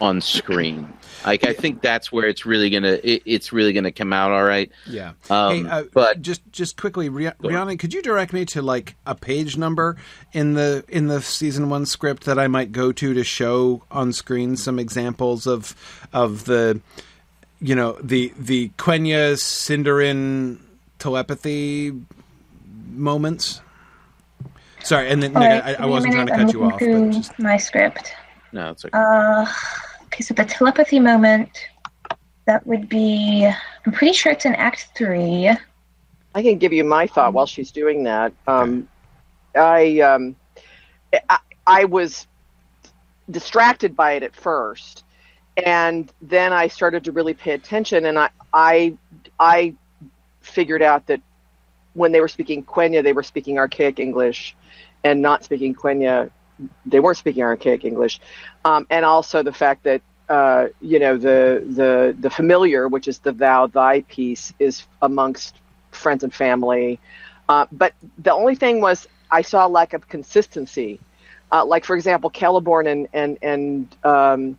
on 0.02 0.22
screen. 0.22 0.92
Like 1.24 1.46
I 1.46 1.54
think 1.54 1.82
that's 1.82 2.12
where 2.12 2.28
it's 2.28 2.48
really 2.48 2.72
gonna 2.72 3.00
it, 3.04 3.22
it's 3.26 3.54
really 3.54 3.74
gonna 3.74 3.92
come 3.92 4.12
out 4.12 4.32
all 4.32 4.44
right. 4.44 4.72
Yeah. 4.88 5.14
Um, 5.30 5.66
hey, 5.66 5.70
uh, 5.70 5.84
but 5.94 6.24
just 6.24 6.42
just 6.52 6.76
quickly, 6.76 7.10
Ri- 7.10 7.32
Rhiannon, 7.40 7.78
could 7.78 7.94
you 7.94 8.02
direct 8.02 8.34
me 8.34 8.44
to 8.46 8.62
like 8.64 8.96
a 9.06 9.14
page 9.14 9.56
number 9.56 9.98
in 10.34 10.56
the 10.56 10.84
in 10.90 11.08
the 11.08 11.22
season 11.22 11.70
one 11.70 11.86
script 11.86 12.26
that 12.26 12.40
I 12.40 12.48
might 12.48 12.72
go 12.72 12.92
to 12.92 13.14
to 13.14 13.24
show 13.24 13.84
on 13.92 14.14
screen 14.14 14.58
some 14.58 14.80
examples 14.80 15.46
of 15.46 15.76
of 16.12 16.46
the 16.46 16.82
you 17.64 17.74
know 17.74 17.94
the 18.04 18.32
the 18.38 18.70
Quenya 18.78 19.34
Sindarin 19.34 20.60
telepathy 21.00 21.94
moments. 22.90 23.62
Sorry, 24.84 25.10
and 25.10 25.24
then 25.24 25.32
Nick, 25.32 25.42
right, 25.42 25.64
I, 25.64 25.70
I 25.70 25.72
give 25.72 25.80
me 25.80 25.86
a 25.86 25.90
wasn't 25.90 26.14
trying 26.14 26.28
to 26.28 26.32
cut 26.34 26.42
I'm 26.42 26.50
you 26.50 26.64
off, 26.66 26.72
but 26.74 26.80
through 26.80 27.12
just 27.14 27.40
my 27.40 27.58
script. 27.58 28.14
no, 28.52 28.72
it's 28.72 28.84
okay. 28.84 28.92
Uh, 28.98 29.46
okay, 30.04 30.24
so 30.24 30.34
the 30.34 30.44
telepathy 30.44 31.00
moment, 31.00 31.70
that 32.46 32.68
would 32.68 32.90
be, 32.90 33.50
I'm 33.86 33.92
pretty 33.94 34.14
sure 34.14 34.34
it's 34.34 34.46
in 34.46 34.54
Act 34.56 34.90
3. 34.96 35.56
I 36.36 36.42
can 36.42 36.58
give 36.58 36.74
you 36.74 36.84
my 36.84 37.08
thought 37.08 37.34
while 37.34 37.46
she's 37.46 37.72
doing 37.72 38.04
that. 38.04 38.34
Um, 38.46 38.90
I, 39.56 40.02
um, 40.02 40.36
I 41.30 41.38
I 41.66 41.86
was 41.86 42.28
distracted 43.30 43.96
by 43.96 44.14
it 44.14 44.24
at 44.24 44.36
first, 44.36 45.04
and 45.58 46.12
then 46.22 46.54
I 46.54 46.68
started 46.68 47.04
to 47.06 47.12
really 47.12 47.34
pay 47.34 47.52
attention, 47.52 48.06
and 48.06 48.18
I 48.18 48.30
I 48.54 48.98
I 49.40 49.76
figured 50.42 50.82
out 50.82 51.08
that 51.08 51.22
when 51.94 52.12
they 52.12 52.22
were 52.22 52.28
speaking 52.28 52.64
Quenya, 52.64 53.04
they 53.04 53.14
were 53.14 53.24
speaking 53.24 53.58
archaic 53.60 54.00
English, 54.00 54.56
and 55.04 55.22
not 55.22 55.44
speaking 55.44 55.76
Quenya, 55.76 56.30
they 56.86 57.00
weren't 57.00 57.18
speaking 57.18 57.44
archaic 57.44 57.86
English, 57.86 58.20
um, 58.66 58.88
and 58.90 59.06
also 59.06 59.44
the 59.44 59.54
fact 59.54 59.84
that 59.84 60.02
uh, 60.30 60.68
you 60.82 61.00
know 61.00 61.18
the 61.18 61.64
the 61.76 62.16
the 62.20 62.30
familiar, 62.30 62.88
which 62.88 63.08
is 63.08 63.20
the 63.20 63.32
thou 63.32 63.68
thy 63.68 64.02
piece, 64.02 64.54
is 64.60 64.84
amongst 65.02 65.56
friends 65.92 66.24
and 66.24 66.34
family. 66.34 67.00
Uh, 67.50 67.66
but 67.72 67.94
the 68.20 68.34
only 68.34 68.56
thing 68.56 68.82
was 68.82 69.08
I 69.30 69.42
saw 69.42 69.68
a 69.68 69.70
lack 69.70 69.94
of 69.94 70.08
consistency. 70.08 71.00
Uh, 71.52 71.64
like 71.66 71.86
for 71.86 71.96
example, 71.96 72.32
Celeborn 72.32 72.92
and 72.92 73.08
and 73.14 73.38
and 73.44 73.96
um, 74.04 74.58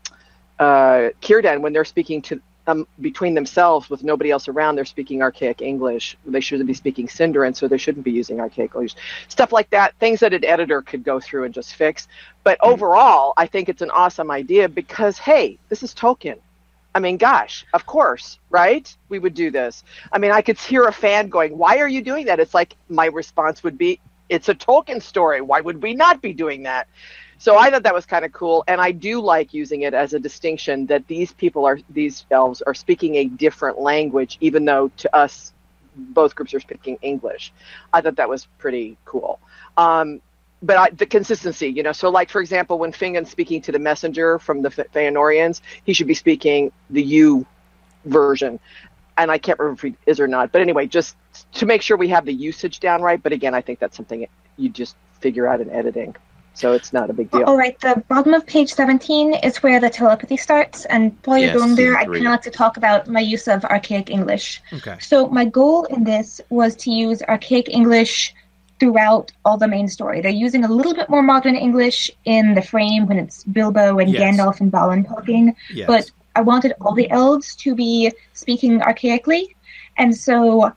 uh, 0.59 1.11
Círdan, 1.21 1.61
when 1.61 1.73
they're 1.73 1.85
speaking 1.85 2.23
to 2.23 2.41
um, 2.67 2.87
between 3.01 3.35
themselves 3.35 3.91
with 3.91 4.03
nobody 4.03 4.31
else 4.31 4.49
around, 4.49 4.77
they're 4.77 4.85
speaking 4.85 5.23
archaic 5.23 5.61
English. 5.61 6.17
They 6.25 6.41
shouldn't 6.41 6.67
be 6.67 6.75
speaking 6.75 7.07
Sindarin, 7.07 7.55
so 7.55 7.69
they 7.69 7.77
shouldn't 7.79 8.05
be 8.05 8.13
using 8.13 8.41
archaic 8.41 8.73
English. 8.75 8.95
Stuff 9.29 9.53
like 9.53 9.69
that, 9.71 9.95
things 9.99 10.21
that 10.21 10.33
an 10.33 10.45
editor 10.45 10.81
could 10.81 11.05
go 11.05 11.21
through 11.21 11.45
and 11.45 11.55
just 11.55 11.75
fix. 11.75 12.09
But 12.43 12.59
overall, 12.63 13.35
I 13.37 13.47
think 13.47 13.69
it's 13.69 13.83
an 13.83 13.91
awesome 13.91 14.31
idea 14.31 14.69
because 14.69 15.19
hey, 15.19 15.59
this 15.69 15.83
is 15.83 15.95
Tolkien. 15.95 16.39
I 16.95 17.01
mean, 17.01 17.17
gosh, 17.17 17.67
of 17.75 17.87
course, 17.87 18.39
right? 18.51 18.95
We 19.09 19.19
would 19.19 19.35
do 19.35 19.51
this. 19.51 19.83
I 20.13 20.19
mean, 20.19 20.31
I 20.31 20.43
could 20.43 20.59
hear 20.59 20.85
a 20.85 20.93
fan 20.93 21.29
going, 21.29 21.59
"Why 21.59 21.79
are 21.79 21.89
you 21.89 22.03
doing 22.03 22.27
that?" 22.27 22.41
It's 22.41 22.55
like 22.55 22.77
my 22.89 23.07
response 23.07 23.63
would 23.65 23.77
be, 23.77 24.01
"It's 24.29 24.49
a 24.49 24.55
Tolkien 24.55 25.03
story. 25.03 25.41
Why 25.41 25.61
would 25.61 25.83
we 25.83 25.93
not 25.95 26.23
be 26.23 26.33
doing 26.33 26.63
that?" 26.63 26.87
So 27.45 27.59
I 27.59 27.71
thought 27.71 27.83
that 27.83 27.93
was 27.93 28.07
kind 28.07 28.25
of 28.25 28.33
cool, 28.33 28.65
and 28.69 28.81
I 28.81 28.91
do 28.91 29.21
like 29.21 29.53
using 29.53 29.83
it 29.83 29.93
as 29.93 30.15
a 30.15 30.19
distinction 30.19 30.87
that 30.87 31.07
these 31.09 31.31
people 31.31 31.67
are 31.67 31.79
these 31.91 32.25
elves 32.31 32.63
are 32.63 32.73
speaking 32.73 33.17
a 33.17 33.27
different 33.27 33.79
language, 33.79 34.39
even 34.41 34.65
though 34.65 34.89
to 34.97 35.15
us, 35.15 35.53
both 35.95 36.35
groups 36.35 36.55
are 36.55 36.61
speaking 36.61 36.97
English. 37.03 37.53
I 37.93 38.01
thought 38.01 38.17
that 38.17 38.31
was 38.31 38.47
pretty 38.57 38.97
cool. 39.05 39.41
Um, 39.77 40.23
but 40.63 40.79
I, 40.79 40.89
the 40.89 41.05
consistency, 41.05 41.69
you 41.69 41.83
know, 41.83 41.93
so 41.93 42.09
like 42.09 42.31
for 42.31 42.41
example, 42.41 42.79
when 42.79 42.93
Fingon's 42.93 43.31
speaking 43.31 43.61
to 43.61 43.73
the 43.73 43.79
messenger 43.79 44.39
from 44.39 44.63
the 44.63 44.71
Fe- 44.71 44.87
Feanorians, 44.95 45.61
he 45.85 45.93
should 45.93 46.07
be 46.07 46.15
speaking 46.15 46.73
the 46.89 47.03
you 47.03 47.45
version, 48.07 48.59
and 49.19 49.31
I 49.31 49.37
can't 49.37 49.59
remember 49.59 49.87
if 49.87 49.93
he 49.93 49.99
is 50.07 50.19
or 50.19 50.29
not. 50.29 50.51
But 50.51 50.63
anyway, 50.63 50.87
just 50.87 51.15
to 51.57 51.67
make 51.67 51.83
sure 51.83 51.99
we 51.99 52.09
have 52.09 52.25
the 52.25 52.33
usage 52.33 52.81
down 52.81 53.03
right. 53.03 53.23
But 53.23 53.35
again, 53.35 53.53
I 53.55 53.61
think 53.61 53.81
that's 53.81 53.99
something 53.99 54.27
you 54.57 54.71
just 54.71 54.97
figure 55.21 55.47
out 55.47 55.61
in 55.61 55.69
editing, 55.69 56.17
so 56.55 56.73
it's 56.73 56.93
not 56.93 57.11
a 57.11 57.13
big 57.13 57.29
oh, 57.33 57.39
deal. 57.39 57.49
All 57.49 57.57
right, 57.57 57.79
the 57.81 58.03
bottom 58.09 58.33
of 58.33 58.47
page 58.47 58.73
17 58.73 59.35
is 59.35 59.63
where 59.63 59.81
the 59.81 59.91
telepathy 59.91 60.37
starts. 60.37 60.85
And 60.87 61.17
while 61.25 61.39
you're 61.39 61.49
Yes, 61.49 61.59
going 61.59 61.75
there, 61.75 61.97
I 61.97 62.05
kind 62.05 62.17
of 62.19 62.23
like 62.23 62.43
to 62.43 62.51
talk 62.51 62.77
about 62.77 63.09
my 63.09 63.21
use 63.21 63.49
of 63.49 63.65
archaic 63.65 64.09
English. 64.09 64.63
okay. 64.73 64.97
So 65.01 65.29
my 65.29 65.45
goal 65.45 65.85
in 65.85 66.05
this 66.05 66.41
was 66.51 66.77
to 66.77 66.91
use 66.91 67.23
archaic 67.25 67.69
English 67.69 68.33
throughout 68.81 69.33
all 69.45 69.57
the 69.57 69.69
main 69.69 69.89
story. 69.89 70.21
They're 70.21 70.31
using 70.47 70.65
a 70.65 70.69
little 70.69 70.95
bit 70.95 71.09
more 71.09 71.23
modern 71.23 71.57
English 71.57 72.11
in 72.25 72.55
the 72.55 72.63
frame 72.63 73.07
when 73.07 73.19
it's 73.19 73.45
Bilbo 73.45 73.99
and 73.99 74.11
Yes. 74.11 74.23
Gandalf 74.23 74.61
and 74.61 74.71
Balin 74.71 75.05
talking, 75.05 75.55
Yes. 75.73 75.87
but 75.87 76.11
I 76.37 76.41
wanted 76.41 76.73
all 76.81 76.95
the 76.95 77.11
elves 77.11 77.55
to 77.57 77.75
be 77.75 78.13
speaking 78.33 78.81
archaically. 78.81 79.55
And 79.97 80.17
so 80.17 80.73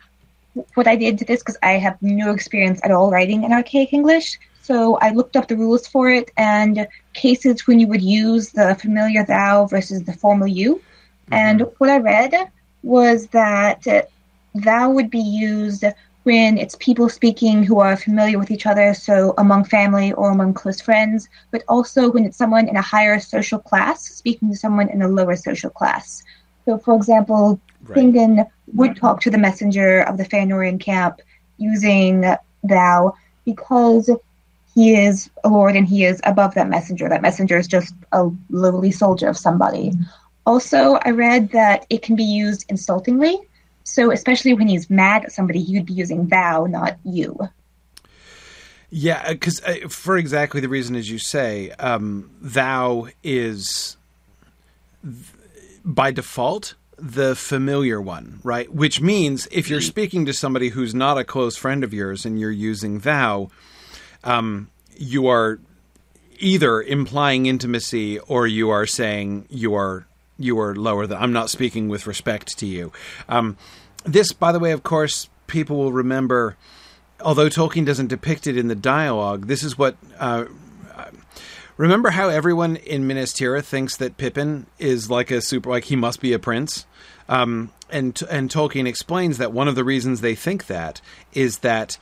what 0.76 0.88
I 0.88 0.96
did 0.96 1.18
to 1.20 1.26
this, 1.26 1.42
because 1.42 1.58
I 1.64 1.74
have 1.74 1.98
no 2.02 2.32
experience 2.32 2.80
at 2.84 2.92
all 2.92 3.12
writing 3.12 3.44
in 3.44 3.52
archaic 3.52 3.94
English, 3.94 4.40
so 4.68 4.98
I 4.98 5.12
looked 5.12 5.38
up 5.38 5.48
the 5.48 5.56
rules 5.56 5.88
for 5.88 6.10
it 6.10 6.30
and 6.36 6.88
cases 7.14 7.66
when 7.66 7.80
you 7.80 7.88
would 7.88 8.02
use 8.02 8.50
the 8.50 8.76
familiar 8.76 9.24
thou 9.24 9.66
versus 9.66 10.04
the 10.04 10.12
formal 10.12 10.48
you. 10.48 10.76
Mm-hmm. 10.76 11.34
And 11.34 11.62
what 11.78 11.90
I 11.90 12.00
read 12.00 12.34
was 12.84 13.28
that 13.28 13.88
thou 14.54 14.90
would 14.90 15.10
be 15.10 15.22
used 15.22 15.86
when 16.24 16.58
it's 16.58 16.76
people 16.82 17.08
speaking 17.08 17.64
who 17.64 17.80
are 17.80 17.96
familiar 17.96 18.38
with 18.38 18.52
each 18.52 18.66
other, 18.66 18.94
so 18.94 19.34
among 19.38 19.64
family 19.64 20.12
or 20.12 20.32
among 20.32 20.54
close 20.54 20.82
friends, 20.82 21.30
but 21.52 21.64
also 21.70 22.12
when 22.12 22.26
it's 22.26 22.38
someone 22.38 22.68
in 22.68 22.76
a 22.76 22.82
higher 22.82 23.18
social 23.22 23.60
class 23.60 24.04
speaking 24.04 24.50
to 24.52 24.58
someone 24.58 24.90
in 24.90 25.02
a 25.02 25.08
lower 25.08 25.38
social 25.38 25.70
class. 25.70 26.22
So, 26.66 26.78
for 26.78 26.94
example, 26.94 27.62
Right. 27.84 28.00
Fingon 28.00 28.50
would 28.74 28.98
talk 28.98 29.22
to 29.22 29.30
the 29.30 29.38
messenger 29.38 30.02
of 30.02 30.18
the 30.18 30.26
Feanorian 30.26 30.80
camp 30.80 31.22
using 31.58 32.26
thou 32.64 33.14
because 33.46 34.10
he 34.78 34.96
is 34.96 35.28
a 35.44 35.50
lord 35.50 35.76
and 35.76 35.88
he 35.88 36.06
is 36.06 36.22
above 36.24 36.54
that 36.54 36.70
messenger. 36.70 37.10
That 37.10 37.24
messenger 37.24 37.58
is 37.58 37.66
just 37.66 37.96
a 38.12 38.30
lowly 38.52 38.92
soldier 38.92 39.28
of 39.28 39.36
somebody. 39.36 39.92
Also, 40.46 41.00
I 41.04 41.10
read 41.10 41.50
that 41.50 41.88
it 41.90 42.04
can 42.04 42.16
be 42.16 42.24
used 42.24 42.64
insultingly. 42.70 43.40
So, 43.86 44.12
especially 44.12 44.54
when 44.54 44.68
he's 44.68 44.88
mad 44.88 45.26
at 45.26 45.32
somebody, 45.32 45.64
he 45.64 45.74
would 45.78 45.88
be 45.88 45.94
using 45.94 46.28
thou, 46.28 46.68
not 46.68 47.00
you. 47.04 47.40
Yeah, 48.92 49.32
because 49.32 49.64
uh, 49.64 49.90
for 49.90 50.16
exactly 50.16 50.62
the 50.62 50.70
reason 50.70 50.96
as 50.96 51.10
you 51.10 51.18
say, 51.18 51.72
um, 51.80 52.30
thou 52.40 53.08
is 53.24 53.98
th- 55.04 55.16
by 55.84 56.12
default 56.12 56.76
the 57.00 57.36
familiar 57.36 58.00
one, 58.00 58.42
right? 58.44 58.72
Which 58.72 59.02
means 59.02 59.48
if 59.52 59.72
you're 59.72 59.82
speaking 59.82 60.28
to 60.28 60.34
somebody 60.34 60.70
who's 60.70 60.94
not 60.94 61.18
a 61.18 61.24
close 61.24 61.58
friend 61.58 61.84
of 61.84 61.96
yours 61.96 62.28
and 62.28 62.40
you're 62.40 62.52
using 62.52 63.00
thou, 63.00 63.50
um, 64.28 64.70
you 64.96 65.28
are 65.28 65.60
either 66.38 66.82
implying 66.82 67.48
intimacy 67.48 68.20
or 68.20 68.46
you 68.46 68.70
are 68.70 68.86
saying 68.86 69.46
you 69.50 69.74
are 69.74 70.06
you 70.38 70.60
are 70.60 70.76
lower 70.76 71.08
than 71.08 71.18
I'm 71.18 71.34
not 71.34 71.50
speaking 71.50 71.90
with 71.90 72.06
respect 72.06 72.60
to 72.60 72.68
you. 72.68 72.92
Um, 73.28 73.58
this, 74.06 74.34
by 74.34 74.52
the 74.52 74.60
way, 74.60 74.72
of 74.72 74.84
course, 74.84 75.30
people 75.48 75.78
will 75.78 75.94
remember. 75.94 76.56
Although 77.22 77.50
Tolkien 77.50 77.86
doesn't 77.86 78.08
depict 78.08 78.46
it 78.46 78.56
in 78.56 78.68
the 78.68 78.76
dialogue, 78.76 79.48
this 79.48 79.64
is 79.64 79.78
what. 79.78 79.98
Uh, 80.20 80.46
remember 81.78 82.12
how 82.12 82.30
everyone 82.30 82.76
in 82.76 83.08
Minas 83.08 83.34
Tirith 83.34 83.66
thinks 83.66 83.98
that 83.98 84.18
Pippin 84.18 84.68
is 84.78 85.10
like 85.10 85.32
a 85.32 85.42
super, 85.42 85.70
like 85.70 85.86
he 85.86 85.96
must 85.96 86.22
be 86.22 86.34
a 86.34 86.40
prince. 86.40 86.86
Um, 87.30 87.72
and 87.90 88.22
and 88.30 88.52
Tolkien 88.52 88.88
explains 88.88 89.40
that 89.40 89.54
one 89.54 89.68
of 89.68 89.76
the 89.76 89.84
reasons 89.84 90.22
they 90.22 90.36
think 90.36 90.68
that 90.68 91.02
is 91.34 91.60
that 91.60 91.98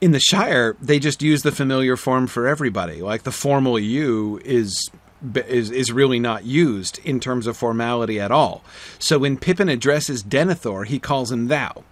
in 0.00 0.12
the 0.12 0.20
Shire 0.20 0.76
they 0.80 0.98
just 0.98 1.22
use 1.22 1.42
the 1.42 1.52
familiar 1.52 1.96
form 1.96 2.26
for 2.26 2.46
everybody. 2.46 3.02
Like 3.02 3.22
the 3.22 3.32
formal 3.32 3.78
you 3.78 4.40
is 4.44 4.90
is 5.34 5.70
is 5.70 5.92
really 5.92 6.18
not 6.20 6.44
used 6.44 7.00
in 7.04 7.20
terms 7.20 7.46
of 7.46 7.56
formality 7.56 8.20
at 8.20 8.30
all. 8.30 8.62
So 8.98 9.18
when 9.18 9.36
Pippin 9.36 9.68
addresses 9.68 10.22
Denethor, 10.22 10.86
he 10.86 10.98
calls 10.98 11.32
him 11.32 11.48
thou, 11.48 11.84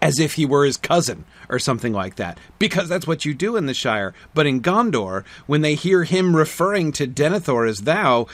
as 0.00 0.18
if 0.18 0.34
he 0.34 0.46
were 0.46 0.64
his 0.64 0.76
cousin 0.76 1.24
or 1.48 1.58
something 1.58 1.92
like 1.92 2.16
that, 2.16 2.38
because 2.58 2.88
that's 2.88 3.06
what 3.06 3.24
you 3.24 3.34
do 3.34 3.56
in 3.56 3.66
the 3.66 3.74
Shire. 3.74 4.14
But 4.32 4.46
in 4.46 4.62
Gondor, 4.62 5.24
when 5.46 5.60
they 5.60 5.74
hear 5.74 6.04
him 6.04 6.34
referring 6.34 6.92
to 6.92 7.06
Denethor 7.06 7.68
as 7.68 7.82
thou, 7.82 8.26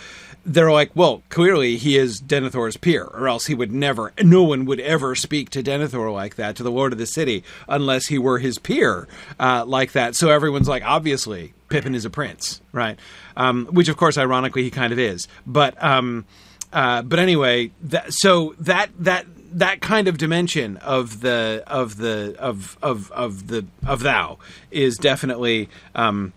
they're 0.46 0.72
like, 0.72 0.90
well, 0.94 1.22
clearly 1.28 1.76
he 1.76 1.98
is 1.98 2.20
Denethor's 2.20 2.76
peer, 2.76 3.04
or 3.04 3.28
else 3.28 3.46
he 3.46 3.54
would 3.54 3.72
never, 3.72 4.12
no 4.22 4.42
one 4.44 4.64
would 4.64 4.80
ever 4.80 5.14
speak 5.14 5.50
to 5.50 5.62
Denethor 5.62 6.12
like 6.12 6.36
that, 6.36 6.56
to 6.56 6.62
the 6.62 6.70
Lord 6.70 6.92
of 6.92 6.98
the 6.98 7.06
City, 7.06 7.44
unless 7.68 8.06
he 8.06 8.16
were 8.18 8.38
his 8.38 8.58
peer 8.58 9.06
uh, 9.38 9.64
like 9.66 9.92
that. 9.92 10.14
So 10.14 10.30
everyone's 10.30 10.68
like, 10.68 10.84
obviously, 10.84 11.52
Pippin 11.68 11.94
is 11.94 12.04
a 12.04 12.10
prince, 12.10 12.62
right? 12.72 12.98
Um, 13.36 13.66
which, 13.66 13.88
of 13.88 13.96
course, 13.96 14.16
ironically, 14.16 14.62
he 14.62 14.70
kind 14.70 14.92
of 14.92 14.98
is. 14.98 15.28
But, 15.46 15.82
um, 15.82 16.24
uh, 16.72 17.02
but 17.02 17.18
anyway, 17.18 17.72
that, 17.82 18.12
so 18.12 18.54
that 18.60 18.90
that 19.00 19.26
that 19.52 19.80
kind 19.80 20.08
of 20.08 20.18
dimension 20.18 20.76
of 20.78 21.20
the 21.20 21.62
of 21.66 21.96
the 21.96 22.36
of 22.38 22.78
of 22.82 23.10
of 23.12 23.48
the 23.48 23.66
of 23.86 24.00
thou 24.00 24.38
is 24.70 24.96
definitely 24.96 25.68
um, 25.94 26.32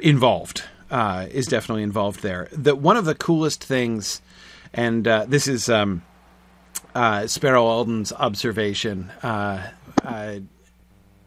involved 0.00 0.64
uh, 0.90 1.26
is 1.30 1.46
definitely 1.46 1.82
involved 1.82 2.22
there. 2.22 2.48
That 2.52 2.78
one 2.78 2.96
of 2.96 3.04
the 3.04 3.14
coolest 3.14 3.62
things, 3.64 4.20
and 4.72 5.06
uh, 5.06 5.26
this 5.28 5.46
is 5.48 5.68
um, 5.68 6.02
uh, 6.94 7.26
Sparrow 7.26 7.64
Alden's 7.64 8.12
observation. 8.12 9.10
Uh, 9.22 9.70
uh, 10.04 10.36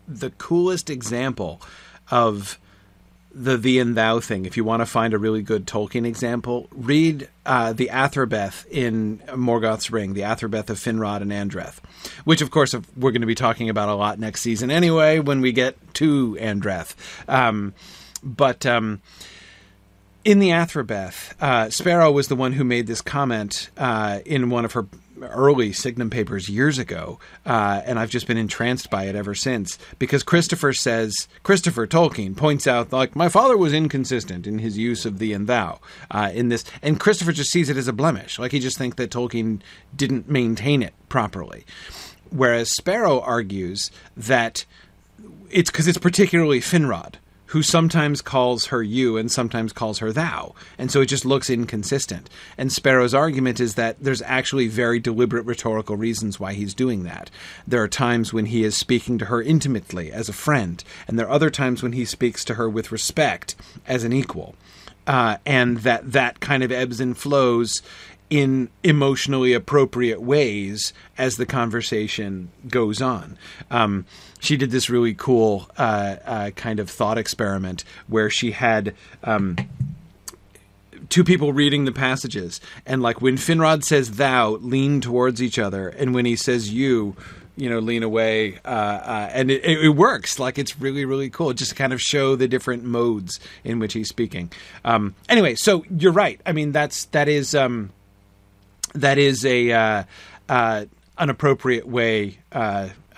the 0.08 0.32
coolest 0.32 0.90
example 0.90 1.62
of 2.10 2.60
the 3.40 3.56
thee 3.56 3.80
and 3.80 3.96
thou 3.96 4.20
thing. 4.20 4.46
If 4.46 4.58
you 4.58 4.66
want 4.66 4.82
to 4.82 4.86
find 4.86 5.14
a 5.14 5.18
really 5.18 5.42
good 5.42 5.66
Tolkien 5.66 6.06
example, 6.06 6.68
read 6.72 7.30
uh, 7.46 7.72
the 7.72 7.90
Athrabeth 7.90 8.68
in 8.68 9.20
Morgoth's 9.30 9.90
Ring, 9.90 10.14
the 10.14 10.22
Athrabeth 10.22 10.70
of 10.70 10.78
Finrod 10.78 11.22
and 11.22 11.32
Andreth, 11.32 11.80
which, 12.26 12.42
of 12.42 12.52
course, 12.52 12.76
we're 12.98 13.12
going 13.12 13.22
to 13.22 13.28
be 13.28 13.36
talking 13.36 13.70
about 13.70 13.88
a 13.88 13.96
lot 13.96 14.20
next 14.20 14.42
season 14.42 14.70
anyway 14.70 15.20
when 15.20 15.40
we 15.40 15.54
get 15.54 15.78
to 15.96 16.38
Andreth. 16.42 16.96
Um, 17.30 17.74
but 18.22 18.66
um, 18.66 19.02
in 20.26 20.40
the 20.40 20.50
Athrabeth, 20.50 21.42
uh, 21.42 21.70
Sparrow 21.70 22.12
was 22.12 22.28
the 22.28 22.36
one 22.36 22.52
who 22.52 22.66
made 22.66 22.88
this 22.88 23.02
comment 23.02 23.70
uh, 23.78 24.20
in 24.26 24.50
one 24.50 24.66
of 24.66 24.74
her 24.74 24.86
early 25.24 25.74
Signum 25.74 26.10
papers 26.10 26.50
years 26.50 26.78
ago, 26.78 27.20
uh, 27.46 27.82
and 27.86 28.00
I've 28.00 28.10
just 28.10 28.28
been 28.28 28.38
entranced 28.38 28.90
by 28.90 29.06
it 29.06 29.16
ever 29.16 29.36
since. 29.36 29.78
Because 29.98 30.24
Christopher 30.24 30.74
says, 30.74 31.28
Christopher 31.44 31.88
Tolkien 31.88 32.36
points 32.36 32.68
out, 32.68 32.92
like, 32.92 33.16
my 33.16 33.30
father 33.30 33.58
was 33.58 33.74
inconsistent 33.74 34.48
in 34.48 34.60
his 34.60 34.78
use 34.78 35.06
of 35.06 35.20
thee 35.20 35.34
and 35.34 35.48
thou 35.48 35.80
uh, 36.12 36.32
in 36.34 36.50
this, 36.50 36.64
and 36.82 37.00
Christopher 37.00 37.32
just 37.32 37.52
sees 37.52 37.70
it 37.70 37.78
as 37.78 37.88
a 37.88 37.94
blemish. 37.94 38.40
Like, 38.40 38.52
he 38.52 38.60
just 38.60 38.78
thinks 38.78 38.98
that 38.98 39.12
Tolkien 39.12 39.62
didn't 39.96 40.30
maintain 40.30 40.82
it 40.82 40.94
properly. 41.10 41.66
Whereas 42.30 42.72
Sparrow 42.72 43.22
argues 43.22 43.90
that 44.16 44.66
it's 45.50 45.72
because 45.72 45.88
it's 45.88 45.98
particularly 45.98 46.60
Finrod 46.60 47.16
who 47.50 47.64
sometimes 47.64 48.22
calls 48.22 48.68
her 48.68 48.84
you 48.84 49.18
and 49.18 49.32
sometimes 49.32 49.74
calls 49.74 49.98
her 50.00 50.12
thou. 50.12 50.54
And 50.78 50.92
so 50.92 51.02
it 51.02 51.08
just 51.08 51.26
looks 51.26 51.50
inconsistent. 51.50 52.30
And 52.60 52.72
Sparrow's 52.72 53.16
argument 53.16 53.60
is 53.60 53.74
that 53.74 53.98
there's 54.00 54.22
actually 54.22 54.68
very 54.68 55.00
deliberate 55.00 55.46
rhetorical 55.46 55.98
reasons 55.98 56.40
why 56.40 56.54
he's 56.54 56.76
doing 56.76 57.04
that. 57.04 57.32
There 57.68 57.82
are 57.82 57.88
times 57.88 58.32
when 58.32 58.46
he 58.46 58.64
is 58.64 58.78
speaking 58.78 59.18
to 59.18 59.26
her 59.26 59.42
intimately 59.42 60.12
as 60.12 60.30
a 60.30 60.34
friend, 60.34 60.84
and 61.08 61.18
there 61.18 61.26
are 61.26 61.32
other 61.32 61.50
times 61.50 61.82
when 61.82 61.94
he 61.94 62.06
speaks 62.06 62.46
to 62.46 62.54
her 62.54 62.70
with 62.70 62.92
respect 62.92 63.56
as 63.88 64.04
an 64.04 64.14
equal. 64.14 64.54
Uh, 65.08 65.38
and 65.44 65.78
that 65.80 66.12
that 66.12 66.40
kind 66.40 66.62
of 66.62 66.72
ebbs 66.72 67.00
and 67.00 67.18
flows 67.18 67.82
in 68.30 68.70
emotionally 68.84 69.54
appropriate 69.54 70.22
ways 70.22 70.94
as 71.18 71.38
the 71.38 71.48
conversation 71.48 72.52
goes 72.68 73.02
on. 73.02 73.38
Um, 73.72 74.06
she 74.40 74.58
did 74.58 74.72
this 74.72 74.90
really 74.90 75.14
cool 75.14 75.70
uh, 75.78 76.16
uh, 76.26 76.50
kind 76.52 76.80
of 76.80 76.90
thought 76.90 77.18
experiment 77.18 77.84
where 78.08 78.30
she 78.30 78.52
had. 78.52 78.96
Um, 79.24 79.58
two 81.10 81.24
people 81.24 81.54
reading 81.54 81.86
the 81.86 81.92
passages, 81.92 82.62
and 82.86 83.02
like 83.02 83.22
when 83.22 83.36
Finrod 83.36 83.84
says 83.84 84.12
"thou," 84.12 84.52
lean 84.58 85.02
towards 85.02 85.42
each 85.42 85.58
other, 85.58 85.90
and 85.90 86.14
when 86.14 86.26
he 86.26 86.36
says 86.36 86.72
"you," 86.72 87.16
you 87.60 87.70
know, 87.70 87.80
lean 87.80 88.04
away, 88.04 88.58
uh, 88.64 88.70
uh, 88.70 89.30
and 89.34 89.52
it, 89.52 89.64
it, 89.66 89.90
works. 89.90 90.40
Like 90.40 90.58
it's 90.58 90.80
really, 90.80 91.04
really 91.04 91.30
cool. 91.30 91.54
Just 91.54 91.72
to 91.72 91.76
kind 91.76 91.92
of 91.92 92.02
show 92.02 92.36
the 92.36 92.48
different 92.48 92.84
modes 92.84 93.40
in 93.64 93.80
which 93.80 93.94
he's 93.94 94.08
speaking. 94.08 94.52
Um, 94.86 95.14
anyway, 95.28 95.56
so 95.56 95.84
you're 95.90 96.14
right. 96.14 96.40
I 96.46 96.54
mean, 96.54 96.72
that's 96.72 97.06
that 97.06 97.28
is 97.28 97.54
um, 97.54 97.92
that 98.94 99.18
is 99.18 99.46
a 99.46 99.72
uh, 99.72 100.04
uh, 100.48 100.86
an 101.18 101.30
appropriate 101.30 101.86
way 101.86 102.40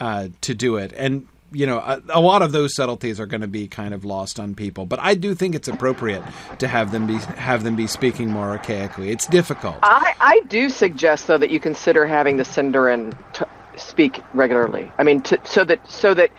uh, 0.01 0.29
to 0.41 0.55
do 0.55 0.77
it, 0.77 0.91
and 0.97 1.27
you 1.51 1.67
know 1.67 1.77
a, 1.77 2.01
a, 2.09 2.19
lot 2.19 2.41
of 2.41 2.51
those 2.51 2.73
subtleties 2.73 3.19
are 3.19 3.27
going 3.27 3.41
to 3.41 3.47
be 3.47 3.67
kind 3.67 3.93
of 3.93 4.03
lost 4.03 4.39
on 4.39 4.55
people. 4.55 4.87
But 4.87 4.99
I 4.99 5.13
do 5.13 5.35
think 5.35 5.53
it's 5.53 5.67
appropriate 5.67 6.23
to 6.57 6.67
have 6.67 6.91
them 6.91 7.05
be 7.05 7.17
have 7.17 7.63
them 7.63 7.75
be 7.75 7.85
speaking 7.85 8.31
more 8.31 8.57
archaically. 8.57 9.11
It's 9.11 9.27
difficult. 9.27 9.75
I, 9.83 10.15
I 10.19 10.41
do 10.47 10.69
suggest 10.69 11.27
though 11.27 11.37
that 11.37 11.51
you 11.51 11.59
consider 11.59 12.07
having 12.07 12.37
the 12.37 12.43
Sindarin 12.43 13.15
t- 13.33 13.45
speak 13.77 14.21
regularly. 14.33 14.91
I 14.97 15.03
mean, 15.03 15.23
so 15.43 15.63
that 15.65 15.87
so 15.87 16.15
that 16.15 16.31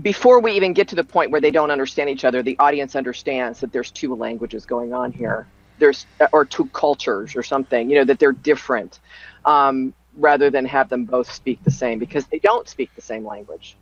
before 0.00 0.40
we 0.40 0.52
even 0.52 0.72
get 0.72 0.88
to 0.88 0.96
the 0.96 1.04
point 1.04 1.30
where 1.30 1.42
they 1.42 1.50
don't 1.50 1.70
understand 1.70 2.08
each 2.08 2.24
other, 2.24 2.42
the 2.42 2.58
audience 2.58 2.96
understands 2.96 3.60
that 3.60 3.70
there's 3.70 3.90
two 3.90 4.14
languages 4.14 4.64
going 4.64 4.94
on 4.94 5.12
here 5.12 5.46
there's 5.78 6.06
or 6.32 6.44
two 6.44 6.66
cultures 6.66 7.36
or 7.36 7.42
something 7.44 7.88
you 7.88 7.96
know 7.96 8.04
that 8.04 8.18
they're 8.18 8.32
different 8.32 8.98
um, 9.44 9.94
rather 10.18 10.50
than 10.50 10.64
have 10.66 10.88
them 10.88 11.04
both 11.04 11.32
speak 11.32 11.62
the 11.64 11.70
same 11.70 11.98
because 11.98 12.26
they 12.26 12.38
don't 12.38 12.68
speak 12.68 12.94
the 12.94 13.02
same 13.02 13.26
language. 13.26 13.76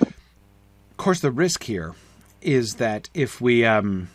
Of 0.00 0.96
course 0.96 1.20
the 1.20 1.30
risk 1.30 1.64
here 1.64 1.94
is 2.40 2.76
that 2.76 3.10
if 3.14 3.40
we 3.40 3.64
um, 3.64 4.08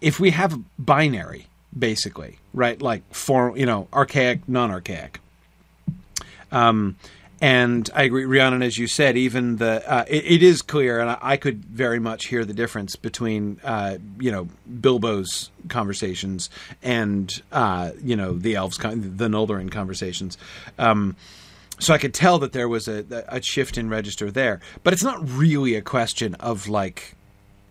if 0.00 0.20
we 0.20 0.30
have 0.30 0.58
binary 0.78 1.46
basically 1.76 2.38
right? 2.58 2.82
Like 2.82 3.02
for 3.14 3.56
you 3.56 3.64
know 3.64 3.88
archaic 3.92 4.46
non-archaic. 4.48 5.20
Um, 6.50 6.96
and 7.40 7.88
I 7.94 8.02
agree, 8.02 8.24
Rhiannon, 8.24 8.62
as 8.62 8.78
you 8.78 8.86
said, 8.88 9.16
even 9.16 9.56
the 9.56 9.88
uh, 9.90 10.04
it, 10.08 10.24
it 10.24 10.42
is 10.42 10.60
clear, 10.62 11.00
and 11.00 11.10
I, 11.10 11.18
I, 11.20 11.36
could 11.36 11.64
very 11.64 12.00
much 12.00 12.26
hear 12.26 12.44
the 12.44 12.52
difference 12.52 12.96
between 12.96 13.60
uh, 13.62 13.98
you 14.18 14.32
know 14.32 14.48
Bilbo's 14.80 15.50
conversations 15.68 16.50
and 16.82 17.40
uh, 17.52 17.92
you 18.02 18.16
know 18.16 18.32
the 18.32 18.56
elves, 18.56 18.76
the 18.78 19.28
Noldorin 19.28 19.70
conversations. 19.70 20.36
Um, 20.78 21.14
so 21.78 21.94
I 21.94 21.98
could 21.98 22.12
tell 22.12 22.40
that 22.40 22.52
there 22.52 22.68
was 22.68 22.88
a, 22.88 23.04
a 23.28 23.40
shift 23.40 23.78
in 23.78 23.88
register 23.88 24.32
there, 24.32 24.60
but 24.82 24.92
it's 24.92 25.04
not 25.04 25.20
really 25.28 25.76
a 25.76 25.82
question 25.82 26.34
of 26.36 26.68
like 26.68 27.14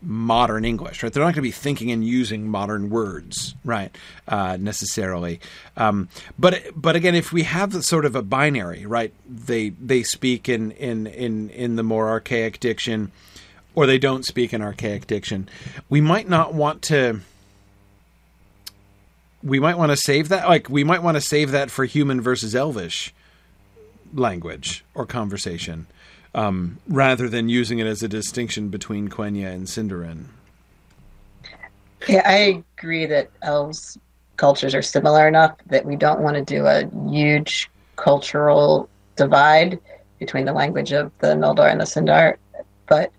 modern 0.02 0.66
English, 0.66 1.02
right? 1.02 1.12
They're 1.12 1.24
not 1.24 1.28
going 1.28 1.36
to 1.36 1.41
be 1.41 1.52
thinking 1.52 1.91
and 1.91 2.06
using 2.06 2.48
modern 2.48 2.89
words, 2.89 3.56
right? 3.66 3.95
Uh, 4.28 4.58
necessarily. 4.60 5.39
Um, 5.76 6.10
but 6.38 6.64
but 6.76 6.95
again, 6.95 7.16
if 7.16 7.34
we 7.34 7.43
have 7.43 7.84
sort 7.84 8.06
of 8.06 8.16
a 8.16 8.22
binary, 8.22 8.86
right? 8.86 9.14
They 9.28 9.70
they 9.70 10.04
speak 10.04 10.50
in 10.50 10.72
in 10.72 11.08
in 11.08 11.50
in 11.50 11.76
the 11.76 11.84
more 11.84 12.10
archaic 12.10 12.60
diction, 12.60 13.12
or 13.76 13.86
they 13.86 13.98
don't 13.98 14.26
speak 14.26 14.54
in 14.54 14.62
archaic 14.62 15.08
diction. 15.08 15.50
We 15.89 16.02
might 16.02 16.30
not 16.30 16.54
want 16.54 16.82
to. 16.84 17.22
We 19.43 19.60
might 19.60 19.78
want 19.78 19.91
to 19.91 19.98
save 19.98 20.30
that. 20.30 20.48
Like 20.48 20.70
we 20.70 20.84
might 20.84 21.04
want 21.04 21.16
to 21.16 21.22
save 21.22 21.52
that 21.52 21.72
for 21.72 21.86
human 21.86 22.22
versus 22.22 22.56
elvish 22.56 23.14
language 24.14 24.86
or 24.93 25.06
conversation 25.06 25.86
um, 26.36 26.78
rather 26.88 27.30
than 27.30 27.49
using 27.49 27.80
it 27.80 27.88
as 27.88 28.03
a 28.03 28.07
distinction 28.07 28.69
between 28.69 29.09
Quenya 29.09 29.51
and 29.51 29.67
Sindarin. 29.67 30.25
Yeah, 32.07 32.21
I 32.25 32.63
agree 32.78 33.05
that 33.05 33.30
elves' 33.41 33.97
cultures 34.38 34.75
are 34.75 34.82
similar 34.82 35.28
enough 35.28 35.57
that 35.67 35.86
we 35.86 35.95
don't 35.95 36.21
want 36.21 36.36
to 36.36 36.43
do 36.43 36.65
a 36.65 36.89
huge 37.09 37.69
cultural 37.95 38.88
divide 39.15 39.80
between 40.20 40.45
the 40.45 40.54
language 40.54 40.91
of 40.91 41.12
the 41.20 41.28
Noldor 41.28 41.70
and 41.70 41.82
the 41.82 41.86
Sindar. 41.86 42.37
But 42.87 43.12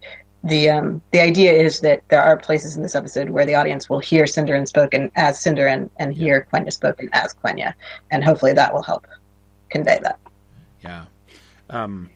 the 0.45 0.71
um, 0.71 1.03
the 1.11 1.21
idea 1.21 1.53
is 1.53 1.81
that 1.81 2.03
there 2.09 2.23
are 2.23 2.37
places 2.37 2.77
in 2.77 2.83
this 2.83 2.95
episode 2.95 3.31
where 3.31 3.45
the 3.45 3.55
audience 3.55 3.91
will 3.91 3.99
hear 3.99 4.25
Sindarin 4.25 4.67
spoken 4.67 5.11
as 5.17 5.39
Sindarin 5.39 5.91
and 5.99 6.15
hear 6.15 6.47
Quenya 6.53 6.73
spoken 6.73 7.11
as 7.13 7.35
Quenya, 7.35 7.75
and 8.11 8.25
hopefully 8.25 8.53
that 8.53 8.73
will 8.73 8.83
help 8.83 9.07
convey 9.69 9.99
that. 10.03 10.19
Yeah. 10.83 11.05
Um, 11.71 12.09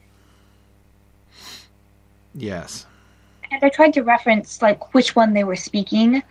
Yes. 2.35 2.87
And 3.51 3.63
I 3.63 3.69
tried 3.69 3.93
to 3.95 4.03
reference 4.03 4.63
like 4.63 4.95
which 4.95 5.15
one 5.15 5.35
they 5.35 5.45
were 5.45 5.57
speaking. 5.57 6.23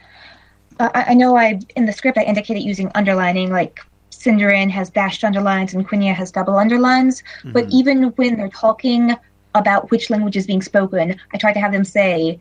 Uh, 0.79 0.89
I, 0.95 1.03
I, 1.09 1.13
know 1.13 1.37
I 1.37 1.59
in 1.75 1.85
the 1.85 1.93
script 1.93 2.17
I 2.17 2.23
indicated 2.23 2.61
using 2.61 2.91
underlining, 2.95 3.51
like 3.51 3.79
Sindarin 4.09 4.69
has 4.71 4.89
dashed 4.89 5.23
underlines 5.23 5.73
and 5.73 5.87
Quenya 5.87 6.13
has 6.13 6.31
double 6.31 6.57
underlines. 6.57 7.21
Mm-hmm. 7.39 7.51
But 7.51 7.69
even 7.69 8.03
when 8.11 8.37
they're 8.37 8.49
talking 8.49 9.15
about 9.53 9.91
which 9.91 10.09
language 10.09 10.37
is 10.37 10.47
being 10.47 10.61
spoken, 10.61 11.15
I 11.33 11.37
tried 11.37 11.53
to 11.53 11.59
have 11.59 11.71
them 11.71 11.83
say 11.83 12.39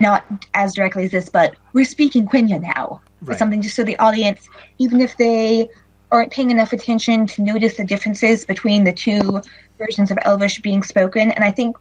not 0.00 0.24
as 0.54 0.74
directly 0.74 1.04
as 1.04 1.10
this, 1.10 1.28
but 1.28 1.56
we're 1.72 1.84
speaking 1.84 2.26
Quenya 2.26 2.60
now. 2.60 3.00
Or 3.26 3.36
something 3.36 3.60
just 3.60 3.74
so 3.74 3.82
the 3.82 3.98
audience, 3.98 4.48
even 4.78 5.00
if 5.00 5.16
they 5.16 5.68
aren't 6.12 6.32
paying 6.32 6.52
enough 6.52 6.72
attention 6.72 7.26
to 7.26 7.42
notice 7.42 7.76
the 7.76 7.84
differences 7.84 8.44
between 8.44 8.84
the 8.84 8.92
two 8.92 9.42
versions 9.76 10.12
of 10.12 10.18
Elvish 10.24 10.60
being 10.60 10.84
spoken. 10.84 11.32
And 11.32 11.42
I 11.42 11.50
think 11.50 11.76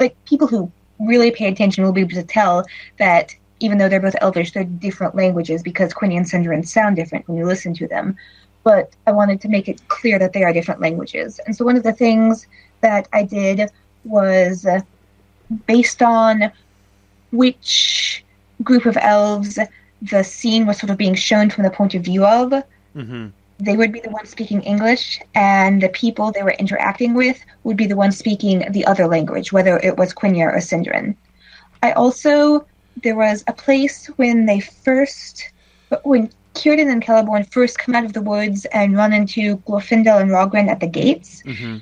like 0.00 0.16
people 0.24 0.46
who 0.46 0.70
really 0.98 1.30
pay 1.30 1.48
attention 1.48 1.84
will 1.84 1.92
be 1.92 2.02
able 2.02 2.10
to 2.10 2.22
tell 2.22 2.64
that 2.98 3.34
even 3.60 3.78
though 3.78 3.88
they're 3.88 4.00
both 4.00 4.16
Elvish, 4.20 4.52
they're 4.52 4.64
different 4.64 5.14
languages 5.14 5.62
because 5.62 5.92
Quenya 5.92 6.16
and 6.18 6.26
Sindarin 6.26 6.66
sound 6.66 6.96
different 6.96 7.26
when 7.28 7.38
you 7.38 7.46
listen 7.46 7.74
to 7.74 7.86
them. 7.88 8.16
But 8.62 8.94
I 9.06 9.12
wanted 9.12 9.40
to 9.42 9.48
make 9.48 9.68
it 9.68 9.86
clear 9.88 10.18
that 10.18 10.32
they 10.32 10.42
are 10.42 10.52
different 10.52 10.80
languages. 10.80 11.38
And 11.46 11.54
so 11.54 11.64
one 11.64 11.76
of 11.76 11.82
the 11.82 11.92
things 11.92 12.46
that 12.80 13.08
I 13.12 13.22
did 13.22 13.70
was 14.04 14.66
uh, 14.66 14.80
based 15.66 16.02
on 16.02 16.50
which 17.30 18.24
group 18.62 18.86
of 18.86 18.96
elves 18.96 19.58
the 20.02 20.22
scene 20.22 20.66
was 20.66 20.78
sort 20.78 20.90
of 20.90 20.98
being 20.98 21.14
shown 21.14 21.50
from 21.50 21.64
the 21.64 21.70
point 21.70 21.94
of 21.94 22.02
view 22.02 22.24
of, 22.24 22.64
Mm-hmm. 22.96 23.28
They 23.58 23.76
would 23.76 23.92
be 23.92 24.00
the 24.00 24.10
ones 24.10 24.30
speaking 24.30 24.62
English, 24.62 25.20
and 25.34 25.80
the 25.80 25.88
people 25.88 26.32
they 26.32 26.42
were 26.42 26.56
interacting 26.58 27.14
with 27.14 27.38
would 27.62 27.76
be 27.76 27.86
the 27.86 27.96
ones 27.96 28.18
speaking 28.18 28.64
the 28.72 28.84
other 28.84 29.06
language, 29.06 29.52
whether 29.52 29.78
it 29.78 29.96
was 29.96 30.12
Quenya 30.12 30.52
or 30.52 30.58
Sindarin. 30.58 31.16
I 31.82 31.92
also, 31.92 32.66
there 33.02 33.16
was 33.16 33.44
a 33.46 33.52
place 33.52 34.06
when 34.16 34.46
they 34.46 34.60
first, 34.60 35.52
when 36.02 36.30
Círdan 36.54 36.90
and 36.90 37.04
Celeborn 37.04 37.50
first 37.52 37.78
come 37.78 37.94
out 37.94 38.04
of 38.04 38.12
the 38.12 38.22
woods 38.22 38.64
and 38.66 38.96
run 38.96 39.12
into 39.12 39.58
Glorfindel 39.58 40.20
and 40.20 40.30
Rogren 40.30 40.68
at 40.68 40.80
the 40.80 40.86
gates, 40.86 41.42
Mm-hmm. 41.44 41.78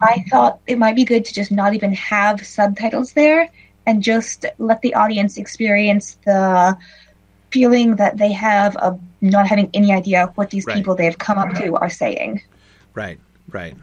I 0.00 0.24
thought 0.30 0.60
it 0.66 0.78
might 0.78 0.94
be 0.94 1.04
good 1.04 1.24
to 1.24 1.34
just 1.34 1.50
not 1.50 1.74
even 1.74 1.92
have 1.94 2.46
subtitles 2.46 3.12
there 3.12 3.48
and 3.86 4.02
just 4.02 4.46
let 4.58 4.80
the 4.82 4.94
audience 4.94 5.38
experience 5.38 6.18
the 6.24 6.76
feeling 7.50 7.96
that 7.96 8.18
they 8.18 8.32
have 8.32 8.76
of 8.76 9.00
not 9.20 9.46
having 9.46 9.68
any 9.74 9.92
idea 9.92 10.30
what 10.36 10.50
these 10.50 10.64
Right. 10.66 10.76
people 10.76 10.94
they 10.94 11.04
have 11.04 11.18
come 11.18 11.38
up 11.38 11.54
to 11.56 11.76
are 11.76 11.90
saying. 11.90 12.42
Right, 12.94 13.18
right. 13.50 13.74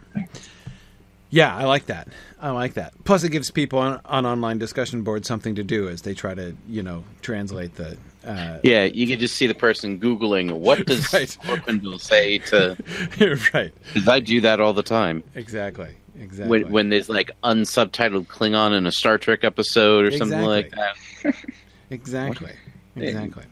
Yeah, 1.30 1.54
I 1.54 1.64
like 1.64 1.86
that. 1.86 2.08
I 2.40 2.50
like 2.50 2.74
that. 2.74 2.92
Plus, 3.04 3.24
it 3.24 3.30
gives 3.30 3.50
people 3.50 3.78
on, 3.78 4.00
on 4.04 4.24
online 4.26 4.58
discussion 4.58 5.02
boards 5.02 5.26
something 5.26 5.54
to 5.56 5.64
do 5.64 5.88
as 5.88 6.02
they 6.02 6.14
try 6.14 6.34
to, 6.34 6.54
you 6.68 6.82
know, 6.82 7.04
translate 7.22 7.74
the. 7.74 7.96
Uh, 8.24 8.58
Yeah, 8.62 8.84
you 8.84 9.06
can 9.06 9.18
just 9.18 9.34
see 9.36 9.46
the 9.46 9.54
person 9.54 9.98
googling 9.98 10.52
what 10.52 10.86
does 10.86 11.12
Right. 11.12 11.28
Glorfindel 11.42 12.00
say 12.00 12.38
to. 12.38 12.76
right. 13.54 13.72
Because 13.92 14.08
I 14.08 14.20
do 14.20 14.40
that 14.42 14.60
all 14.60 14.72
the 14.72 14.82
time 14.82 15.22
Exactly. 15.34 15.94
Exactly. 16.18 16.48
when 16.64 16.72
when 16.72 16.88
there's 16.88 17.08
like 17.10 17.30
unsubtitled 17.44 18.26
Klingon 18.26 18.76
in 18.76 18.86
a 18.86 18.92
Star 18.92 19.18
Trek 19.18 19.44
episode 19.44 20.04
or 20.06 20.10
something 20.12 20.40
like 20.42 20.70
that. 20.72 20.96
Exactly. 21.90 22.52
Exactly. 22.96 23.44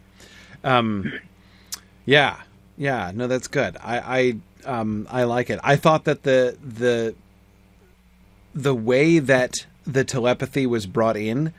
Um, 0.64 1.12
yeah. 2.04 2.36
Yeah. 2.76 3.12
No, 3.14 3.26
that's 3.26 3.48
good. 3.48 3.76
I, 3.82 4.34
I, 4.66 4.70
um, 4.80 5.06
I 5.10 5.24
like 5.24 5.50
it. 5.50 5.60
I 5.62 5.76
thought 5.76 6.04
that 6.04 6.22
the 6.22 6.56
the 6.62 7.14
the 8.54 8.74
way 8.74 9.18
that 9.18 9.66
the 9.86 10.04
telepathy 10.04 10.66
was 10.66 10.86
brought 10.86 11.16
in 11.16 11.52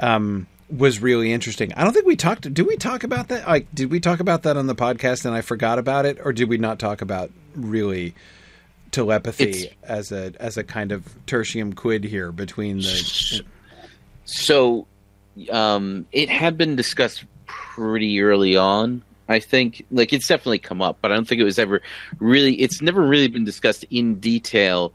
um, 0.00 0.46
was 0.74 1.00
really 1.00 1.32
interesting. 1.32 1.72
I 1.74 1.84
don't 1.84 1.92
think 1.92 2.06
we 2.06 2.16
talked. 2.16 2.52
Did 2.52 2.66
we 2.66 2.76
talk 2.76 3.04
about 3.04 3.28
that? 3.28 3.46
Like, 3.46 3.72
did 3.74 3.90
we 3.90 4.00
talk 4.00 4.20
about 4.20 4.42
that 4.42 4.56
on 4.56 4.66
the 4.66 4.74
podcast 4.74 5.24
and 5.24 5.34
I 5.34 5.40
forgot 5.42 5.78
about 5.78 6.06
it, 6.06 6.18
or 6.24 6.32
did 6.32 6.48
we 6.48 6.58
not 6.58 6.78
talk 6.78 7.00
about 7.02 7.30
really 7.54 8.14
telepathy 8.90 9.44
It's- 9.44 9.74
as 9.84 10.12
a 10.12 10.32
as 10.40 10.56
a 10.56 10.64
kind 10.64 10.92
of 10.92 11.04
tertium 11.26 11.74
quid 11.74 12.04
here 12.04 12.32
between 12.32 12.78
the? 12.78 13.42
So, 14.24 14.86
um, 15.50 16.06
it 16.12 16.28
had 16.28 16.58
been 16.58 16.76
discussed 16.76 17.24
pretty 17.46 18.20
early 18.20 18.56
on. 18.56 19.02
I 19.28 19.40
think, 19.40 19.84
like, 19.90 20.12
it's 20.12 20.26
definitely 20.26 20.58
come 20.58 20.80
up, 20.80 20.98
but 21.02 21.12
I 21.12 21.14
don't 21.14 21.28
think 21.28 21.40
it 21.40 21.44
was 21.44 21.58
ever 21.58 21.82
really. 22.18 22.54
It's 22.60 22.80
never 22.80 23.02
really 23.02 23.28
been 23.28 23.44
discussed 23.44 23.84
in 23.90 24.16
detail 24.20 24.92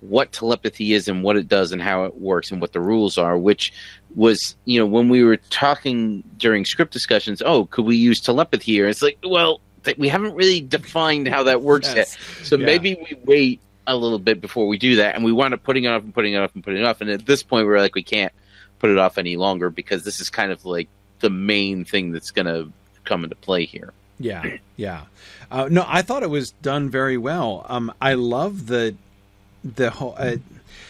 what 0.00 0.32
telepathy 0.32 0.92
is 0.92 1.08
and 1.08 1.22
what 1.22 1.36
it 1.36 1.48
does 1.48 1.72
and 1.72 1.80
how 1.80 2.04
it 2.04 2.20
works 2.20 2.50
and 2.50 2.60
what 2.60 2.72
the 2.72 2.80
rules 2.80 3.16
are. 3.16 3.38
Which 3.38 3.72
was, 4.14 4.56
you 4.64 4.78
know, 4.78 4.86
when 4.86 5.08
we 5.08 5.22
were 5.22 5.36
talking 5.36 6.22
during 6.36 6.64
script 6.64 6.92
discussions. 6.92 7.42
Oh, 7.44 7.66
could 7.66 7.84
we 7.84 7.96
use 7.96 8.20
telepathy 8.20 8.72
here? 8.72 8.88
It's 8.88 9.02
like, 9.02 9.18
well, 9.24 9.60
th- 9.84 9.98
we 9.98 10.08
haven't 10.08 10.34
really 10.34 10.60
defined 10.60 11.28
how 11.28 11.42
that 11.44 11.62
works 11.62 11.94
yet. 11.94 12.08
So 12.42 12.56
Yeah. 12.56 12.66
maybe 12.66 12.94
we 12.94 13.16
wait 13.24 13.60
a 13.86 13.96
little 13.96 14.18
bit 14.18 14.40
before 14.40 14.66
we 14.66 14.78
do 14.78 14.96
that, 14.96 15.14
and 15.14 15.24
we 15.24 15.30
wound 15.32 15.54
up 15.54 15.62
putting 15.62 15.84
it 15.84 15.88
off 15.88 16.02
and 16.02 16.12
putting 16.12 16.34
it 16.34 16.38
off 16.38 16.54
and 16.54 16.64
putting 16.64 16.80
it 16.82 16.84
off. 16.86 17.00
And 17.00 17.08
at 17.10 17.24
this 17.26 17.42
point, 17.44 17.66
we're 17.66 17.78
like, 17.78 17.94
we 17.94 18.02
can't 18.02 18.32
put 18.80 18.90
it 18.90 18.98
off 18.98 19.16
any 19.16 19.36
longer 19.36 19.70
because 19.70 20.02
this 20.02 20.18
is 20.20 20.28
kind 20.28 20.50
of 20.50 20.64
like 20.64 20.88
the 21.20 21.30
main 21.30 21.84
thing 21.84 22.10
that's 22.12 22.30
going 22.32 22.46
to 22.46 22.72
come 23.06 23.24
into 23.24 23.36
play 23.36 23.64
here. 23.64 23.92
Yeah, 24.18 24.56
yeah. 24.76 25.02
Uh, 25.50 25.68
no, 25.70 25.84
I 25.86 26.02
thought 26.02 26.22
it 26.22 26.30
was 26.30 26.50
done 26.50 26.90
very 26.90 27.16
well. 27.16 27.64
Um, 27.68 27.92
I 28.00 28.14
love 28.14 28.66
the 28.66 28.96
the 29.64 29.90
whole. 29.90 30.14
Uh, 30.18 30.36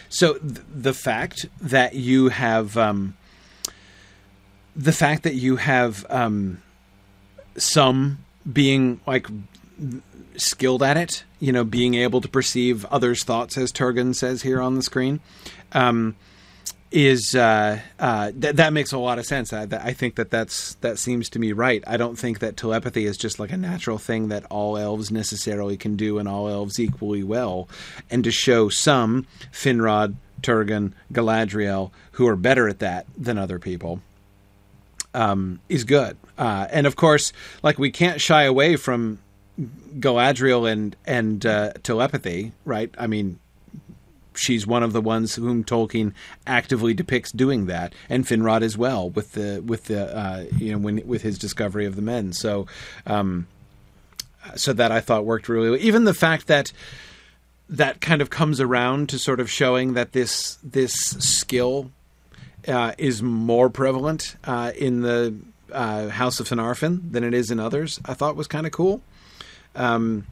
so 0.09 0.35
th- 0.35 0.61
the 0.73 0.93
fact 0.93 1.45
that 1.61 1.95
you 1.95 2.29
have 2.29 2.77
um, 2.77 3.15
the 4.75 4.93
fact 4.93 5.23
that 5.23 5.35
you 5.35 5.57
have 5.57 6.05
um, 6.09 6.61
some 7.57 8.19
being 8.51 9.01
like 9.05 9.27
skilled 10.37 10.83
at 10.83 10.97
it, 10.97 11.23
you 11.39 11.51
know, 11.51 11.63
being 11.63 11.95
able 11.95 12.21
to 12.21 12.27
perceive 12.27 12.85
others' 12.85 13.23
thoughts, 13.23 13.57
as 13.57 13.71
Turgon 13.71 14.15
says 14.15 14.43
here 14.43 14.61
on 14.61 14.75
the 14.75 14.83
screen. 14.83 15.19
Um, 15.73 16.15
is 16.91 17.35
uh, 17.35 17.79
uh, 17.99 18.31
th- 18.31 18.55
that 18.55 18.73
makes 18.73 18.91
a 18.91 18.97
lot 18.97 19.19
of 19.19 19.25
sense. 19.25 19.51
I, 19.51 19.67
I 19.71 19.93
think 19.93 20.15
that 20.15 20.31
that's 20.31 20.75
that 20.75 20.97
seems 20.99 21.29
to 21.29 21.39
me 21.39 21.51
right. 21.51 21.83
I 21.85 21.97
don't 21.97 22.17
think 22.17 22.39
that 22.39 22.55
telepathy 22.55 23.05
is 23.05 23.17
just 23.17 23.39
like 23.39 23.51
a 23.51 23.57
natural 23.57 23.97
thing 23.97 24.29
that 24.29 24.45
all 24.45 24.77
elves 24.77 25.11
necessarily 25.11 25.77
can 25.77 25.95
do 25.95 26.17
and 26.17 26.27
all 26.27 26.47
elves 26.47 26.79
equally 26.79 27.23
well. 27.23 27.67
And 28.09 28.23
to 28.23 28.31
show 28.31 28.69
some 28.69 29.27
Finrod, 29.51 30.15
Turgon, 30.41 30.93
Galadriel 31.11 31.91
who 32.11 32.27
are 32.27 32.35
better 32.35 32.67
at 32.67 32.79
that 32.79 33.05
than 33.17 33.37
other 33.37 33.59
people 33.59 34.01
um, 35.13 35.59
is 35.67 35.83
good. 35.83 36.17
Uh, 36.37 36.67
and 36.71 36.87
of 36.87 36.95
course, 36.95 37.33
like 37.63 37.77
we 37.77 37.91
can't 37.91 38.21
shy 38.21 38.43
away 38.43 38.75
from 38.75 39.19
Galadriel 39.99 40.71
and 40.71 40.95
and 41.05 41.45
uh, 41.45 41.73
telepathy, 41.83 42.53
right? 42.63 42.93
I 42.97 43.07
mean, 43.07 43.39
she's 44.37 44.65
one 44.65 44.83
of 44.83 44.93
the 44.93 45.01
ones 45.01 45.35
whom 45.35 45.63
Tolkien 45.63 46.13
actively 46.45 46.93
depicts 46.93 47.31
doing 47.31 47.65
that, 47.67 47.93
and 48.09 48.25
Finrod 48.25 48.61
as 48.61 48.77
well 48.77 49.09
with 49.09 49.33
the 49.33 49.61
with 49.65 49.85
the 49.85 50.15
uh, 50.15 50.45
you 50.57 50.71
know 50.71 50.77
when 50.77 51.05
with 51.07 51.21
his 51.21 51.37
discovery 51.37 51.85
of 51.85 51.95
the 51.95 52.01
men. 52.01 52.33
So, 52.33 52.67
um, 53.05 53.47
so 54.55 54.73
that 54.73 54.91
I 54.91 54.99
thought 54.99 55.25
worked 55.25 55.49
really. 55.49 55.69
well. 55.69 55.79
Even 55.79 56.05
the 56.05 56.13
fact 56.13 56.47
that 56.47 56.71
that 57.69 57.99
kind 57.99 58.21
of 58.21 58.29
comes 58.29 58.61
around 58.61 59.09
to 59.09 59.19
sort 59.19 59.39
of 59.39 59.49
showing 59.49 59.93
that 59.93 60.13
this 60.13 60.57
this 60.63 60.93
skill 60.93 61.91
uh, 62.67 62.93
is 62.97 63.21
more 63.21 63.69
prevalent 63.69 64.35
uh, 64.43 64.71
in 64.77 65.01
the 65.01 65.35
uh, 65.71 66.09
House 66.09 66.39
of 66.39 66.47
Finarfin 66.47 67.11
than 67.11 67.23
it 67.23 67.33
is 67.33 67.51
in 67.51 67.59
others. 67.59 67.99
I 68.05 68.13
thought 68.13 68.35
was 68.35 68.47
kind 68.47 68.65
of 68.65 68.71
cool. 68.71 69.01
Um, 69.75 70.25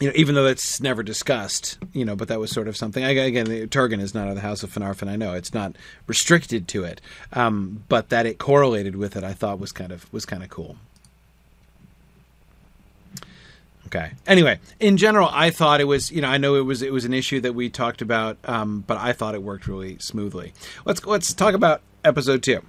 you 0.00 0.08
know, 0.08 0.12
even 0.16 0.34
though 0.34 0.44
that's 0.44 0.80
never 0.80 1.02
discussed, 1.02 1.78
you 1.92 2.04
know, 2.04 2.16
but 2.16 2.28
that 2.28 2.40
was 2.40 2.50
sort 2.50 2.68
of 2.68 2.76
something. 2.76 3.04
I- 3.04 3.10
Again, 3.10 3.46
Turgon 3.68 4.00
is 4.00 4.14
not 4.14 4.28
of 4.28 4.34
the 4.34 4.40
House 4.40 4.62
of 4.62 4.72
Finarfin. 4.72 5.08
I 5.08 5.16
know 5.16 5.34
it's 5.34 5.52
not 5.54 5.76
restricted 6.06 6.66
to 6.68 6.84
it, 6.84 7.00
um, 7.34 7.84
but 7.88 8.08
that 8.08 8.24
it 8.26 8.38
correlated 8.38 8.96
with 8.96 9.14
it, 9.16 9.22
I 9.24 9.34
thought 9.34 9.58
was 9.60 9.72
kind 9.72 9.92
of 9.92 10.10
was 10.12 10.24
kind 10.24 10.42
of 10.42 10.48
cool. 10.48 10.76
Okay. 13.86 14.12
Anyway, 14.26 14.60
in 14.78 14.96
general, 14.96 15.28
I 15.32 15.50
thought 15.50 15.80
it 15.80 15.84
was. 15.84 16.12
You 16.12 16.20
know, 16.22 16.28
I 16.28 16.38
know 16.38 16.54
it 16.54 16.60
was 16.64 16.80
it 16.80 16.92
was 16.92 17.04
an 17.04 17.12
issue 17.12 17.40
that 17.40 17.54
we 17.54 17.68
talked 17.68 18.02
about, 18.02 18.38
um, 18.44 18.84
but 18.86 18.96
I 18.98 19.12
thought 19.12 19.34
it 19.34 19.42
worked 19.42 19.66
really 19.66 19.98
smoothly. 19.98 20.52
Let's 20.84 21.04
let's 21.04 21.34
talk 21.34 21.54
about 21.54 21.82
episode 22.04 22.42
two. 22.42 22.62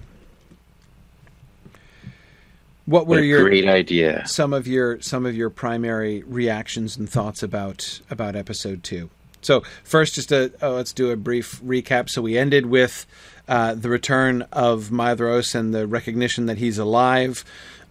What 2.86 3.06
were 3.06 3.16
What 3.16 3.24
your 3.24 3.44
great 3.44 3.68
idea. 3.68 4.26
some 4.26 4.52
of 4.52 4.66
your 4.66 5.00
some 5.00 5.24
of 5.24 5.36
your 5.36 5.50
primary 5.50 6.22
reactions 6.24 6.96
and 6.96 7.08
thoughts 7.08 7.42
about 7.42 8.00
about 8.10 8.34
episode 8.34 8.82
two. 8.82 9.10
So 9.40 9.62
first, 9.84 10.14
just 10.14 10.32
a 10.32 10.52
oh, 10.62 10.72
let's 10.74 10.92
do 10.92 11.10
a 11.10 11.16
brief 11.16 11.60
recap. 11.62 12.08
So 12.08 12.22
we 12.22 12.36
ended 12.36 12.66
with 12.66 13.06
uh, 13.48 13.74
the 13.74 13.88
return 13.88 14.42
of 14.52 14.90
Maedhros 14.90 15.54
and 15.54 15.74
the 15.74 15.86
recognition 15.86 16.46
that 16.46 16.58
he's 16.58 16.78
alive, 16.78 17.44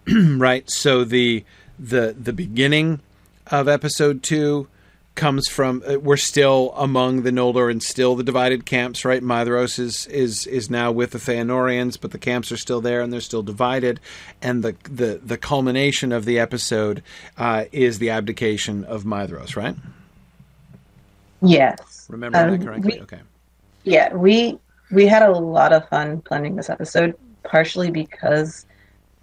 right? 0.12 0.70
So 0.70 1.04
the 1.04 1.44
the 1.78 2.14
the 2.18 2.32
beginning 2.32 3.00
of 3.46 3.68
episode 3.68 4.22
two 4.22 4.68
comes 5.14 5.46
from 5.48 5.82
uh, 5.86 5.98
we're 5.98 6.16
still 6.16 6.72
among 6.76 7.22
the 7.22 7.30
Noldor 7.30 7.70
and 7.70 7.82
still 7.82 8.14
the 8.16 8.22
divided 8.24 8.64
camps, 8.64 9.04
right? 9.04 9.22
Maedhros 9.22 9.78
is 9.78 10.06
is 10.06 10.46
is 10.46 10.70
now 10.70 10.90
with 10.90 11.10
the 11.10 11.18
Feanorians, 11.18 11.98
but 12.00 12.10
the 12.12 12.18
camps 12.18 12.50
are 12.50 12.56
still 12.56 12.80
there 12.80 13.00
and 13.02 13.12
they're 13.12 13.20
still 13.20 13.42
divided. 13.42 14.00
And 14.40 14.62
the 14.64 14.74
the 14.84 15.20
the 15.22 15.36
culmination 15.38 16.12
of 16.12 16.24
the 16.24 16.38
episode 16.38 17.02
uh, 17.36 17.64
is 17.72 17.98
the 17.98 18.10
abdication 18.10 18.84
of 18.84 19.04
Maedhros, 19.04 19.54
right? 19.56 19.76
Yes. 21.42 22.06
Remember 22.08 22.38
Um, 22.38 22.50
that 22.58 22.64
correctly? 22.64 22.94
we- 22.96 23.02
okay. 23.02 23.20
Yeah, 23.84 24.14
we 24.14 24.58
we 24.92 25.06
had 25.06 25.22
a 25.22 25.30
lot 25.32 25.72
of 25.72 25.88
fun 25.88 26.20
planning 26.22 26.56
this 26.56 26.70
episode. 26.70 27.14
partially 27.44 27.90
because 27.90 28.66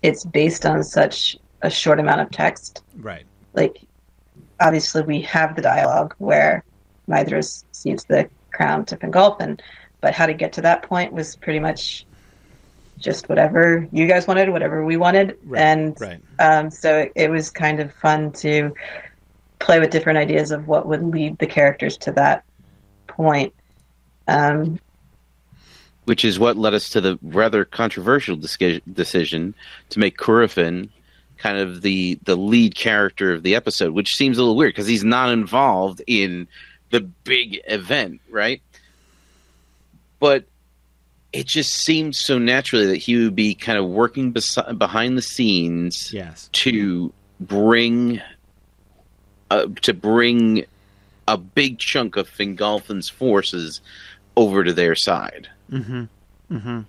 it's 0.02 0.26
based 0.26 0.66
on 0.66 0.84
such 0.84 1.38
a 1.62 1.70
short 1.70 2.02
amount 2.02 2.20
of 2.20 2.30
text. 2.32 2.84
Right. 2.98 3.24
Like, 3.54 3.78
obviously, 4.60 5.02
we 5.04 5.22
have 5.22 5.56
the 5.56 5.62
dialogue 5.62 6.16
where 6.18 6.64
Maedhros 7.08 7.64
cedes 7.72 8.06
the 8.06 8.30
crown 8.52 8.86
to 8.86 8.98
Fingolfin, 8.98 9.60
but 10.02 10.14
how 10.14 10.26
to 10.26 10.34
get 10.34 10.54
to 10.54 10.62
that 10.62 10.84
point 10.84 11.14
was 11.14 11.36
pretty 11.36 11.60
much 11.60 12.06
just 12.98 13.30
whatever 13.30 13.88
you 13.92 14.08
guys 14.08 14.28
wanted, 14.28 14.50
whatever 14.50 14.84
we 14.84 14.98
wanted, 14.98 15.38
Right, 15.46 15.62
and 15.62 16.02
right. 16.02 16.20
um, 16.40 16.70
so 16.70 17.00
it, 17.00 17.12
it 17.16 17.30
was 17.32 17.50
kind 17.50 17.80
of 17.80 17.94
fun 17.94 18.32
to 18.34 18.74
play 19.60 19.80
with 19.80 19.90
different 19.90 20.18
ideas 20.18 20.52
of 20.52 20.68
what 20.68 20.86
would 20.86 21.04
lead 21.04 21.38
the 21.38 21.48
characters 21.48 21.98
to 21.98 22.12
that 22.14 22.44
point. 23.08 23.54
Um, 24.28 24.80
which 26.06 26.26
is 26.26 26.40
what 26.40 26.58
led 26.58 26.74
us 26.74 26.90
to 26.90 27.02
the 27.02 27.20
rather 27.22 27.64
controversial 27.66 28.36
disca- 28.36 28.82
decision 28.92 29.54
to 29.90 30.00
make 30.00 30.18
Curufin 30.18 30.90
kind 31.40 31.58
of 31.58 31.82
the 31.82 32.20
the 32.24 32.36
lead 32.36 32.76
character 32.76 33.34
of 33.34 33.42
the 33.44 33.56
episode, 33.56 33.94
which 33.94 34.16
seems 34.16 34.38
a 34.38 34.42
little 34.42 34.56
weird 34.56 34.74
because 34.74 34.88
he's 34.88 35.04
not 35.04 35.32
involved 35.32 36.02
in 36.06 36.48
the 36.92 37.00
big 37.02 37.60
event, 37.68 38.22
right? 38.30 38.62
But 40.20 40.46
it 41.32 41.46
just 41.48 41.72
seemed 41.74 42.16
so 42.16 42.38
naturally 42.38 42.88
that 42.88 42.98
he 42.98 43.16
would 43.16 43.36
be 43.36 43.56
kind 43.56 43.78
of 43.78 43.86
working 43.88 44.34
besi- 44.34 44.78
behind 44.78 45.18
the 45.18 45.22
scenes 45.22 46.12
Yes. 46.14 46.50
to 46.54 47.14
bring 47.40 48.22
uh, 49.52 49.68
to 49.82 49.94
bring 49.94 50.66
a 51.28 51.38
big 51.38 51.80
chunk 51.80 52.16
of 52.18 52.30
Fingolfin's 52.30 53.10
forces 53.10 53.82
over 54.36 54.64
to 54.64 54.74
their 54.74 54.96
side. 54.96 55.48
Mm-hmm. 55.72 56.04
Mm-hmm. 56.52 56.80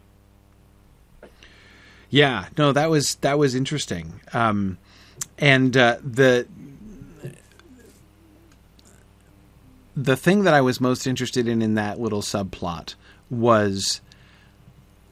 Yeah, 2.10 2.46
no, 2.58 2.72
that 2.72 2.90
was 2.90 3.14
that 3.16 3.38
was 3.38 3.54
interesting. 3.54 4.20
Um, 4.32 4.78
and 5.38 5.76
uh, 5.76 5.96
the 6.02 6.46
the 9.96 10.16
thing 10.16 10.42
that 10.42 10.54
I 10.54 10.60
was 10.60 10.80
most 10.80 11.06
interested 11.06 11.46
in 11.46 11.62
in 11.62 11.74
that 11.74 12.00
little 12.00 12.22
subplot 12.22 12.94
was 13.30 14.00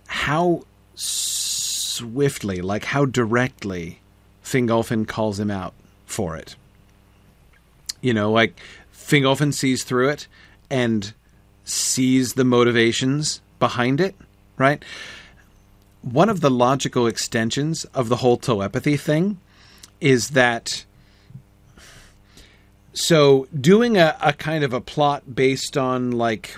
how 0.08 0.64
swiftly, 0.94 2.60
like 2.60 2.84
how 2.84 3.04
directly, 3.04 4.00
Fingolfin 4.42 5.06
calls 5.06 5.38
him 5.38 5.50
out 5.50 5.74
for 6.06 6.36
it. 6.36 6.56
You 8.00 8.14
know, 8.14 8.32
like 8.32 8.58
Fingolfin 8.92 9.52
sees 9.54 9.84
through 9.84 10.08
it 10.08 10.26
and 10.70 11.12
sees 11.64 12.34
the 12.34 12.44
motivations 12.44 13.40
behind 13.58 14.00
it, 14.00 14.14
right? 14.56 14.82
One 16.12 16.30
of 16.30 16.40
the 16.40 16.50
logical 16.50 17.06
extensions 17.06 17.84
of 17.86 18.08
the 18.08 18.16
whole 18.16 18.38
telepathy 18.38 18.96
thing 18.96 19.38
is 20.00 20.30
that 20.30 20.84
so 22.94 23.46
doing 23.58 23.98
a, 23.98 24.16
a 24.22 24.32
kind 24.32 24.64
of 24.64 24.72
a 24.72 24.80
plot 24.80 25.34
based 25.34 25.76
on 25.76 26.12
like 26.12 26.56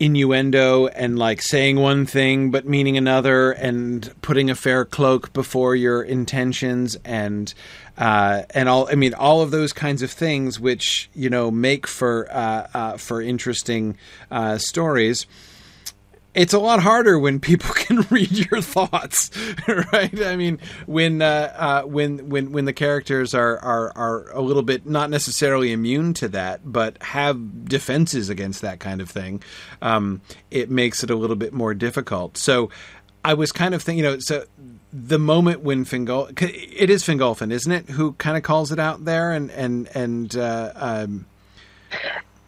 innuendo 0.00 0.86
and 0.86 1.18
like 1.18 1.42
saying 1.42 1.76
one 1.76 2.06
thing 2.06 2.50
but 2.50 2.66
meaning 2.66 2.96
another 2.96 3.52
and 3.52 4.12
putting 4.22 4.50
a 4.50 4.54
fair 4.54 4.84
cloak 4.84 5.32
before 5.32 5.76
your 5.76 6.02
intentions 6.02 6.96
and 7.04 7.52
uh, 7.98 8.42
and 8.50 8.68
all 8.68 8.88
I 8.90 8.94
mean 8.94 9.14
all 9.14 9.42
of 9.42 9.50
those 9.50 9.72
kinds 9.74 10.00
of 10.02 10.10
things 10.10 10.58
which 10.58 11.10
you 11.14 11.28
know 11.28 11.50
make 11.50 11.86
for 11.86 12.26
uh, 12.32 12.66
uh, 12.72 12.96
for 12.96 13.20
interesting 13.20 13.96
uh, 14.30 14.56
stories 14.58 15.26
it's 16.34 16.54
a 16.54 16.58
lot 16.58 16.80
harder 16.80 17.18
when 17.18 17.40
people 17.40 17.70
can 17.74 18.00
read 18.10 18.30
your 18.50 18.60
thoughts, 18.60 19.30
right? 19.92 20.22
I 20.22 20.36
mean, 20.36 20.58
when 20.86 21.22
uh, 21.22 21.54
uh, 21.56 21.82
when 21.82 22.28
when 22.28 22.52
when 22.52 22.64
the 22.64 22.72
characters 22.72 23.34
are, 23.34 23.58
are 23.58 23.92
are 23.96 24.30
a 24.32 24.40
little 24.40 24.62
bit 24.62 24.86
not 24.86 25.10
necessarily 25.10 25.72
immune 25.72 26.14
to 26.14 26.28
that, 26.28 26.60
but 26.64 27.02
have 27.02 27.68
defenses 27.68 28.28
against 28.28 28.62
that 28.62 28.80
kind 28.80 29.00
of 29.00 29.10
thing, 29.10 29.42
um, 29.82 30.20
it 30.50 30.70
makes 30.70 31.04
it 31.04 31.10
a 31.10 31.16
little 31.16 31.36
bit 31.36 31.52
more 31.52 31.74
difficult. 31.74 32.36
So, 32.36 32.70
I 33.24 33.34
was 33.34 33.52
kind 33.52 33.74
of 33.74 33.82
thinking, 33.82 34.04
you 34.04 34.10
know, 34.10 34.18
so 34.18 34.44
the 34.92 35.18
moment 35.18 35.60
when 35.60 35.84
Fingol, 35.84 36.30
it 36.40 36.90
is 36.90 37.02
Fingolfin, 37.02 37.52
isn't 37.52 37.72
it, 37.72 37.90
who 37.90 38.12
kind 38.14 38.36
of 38.36 38.42
calls 38.42 38.72
it 38.72 38.78
out 38.78 39.04
there, 39.04 39.32
and 39.32 39.50
and 39.50 39.88
and 39.94 40.36
uh, 40.36 40.72
um, 40.74 41.26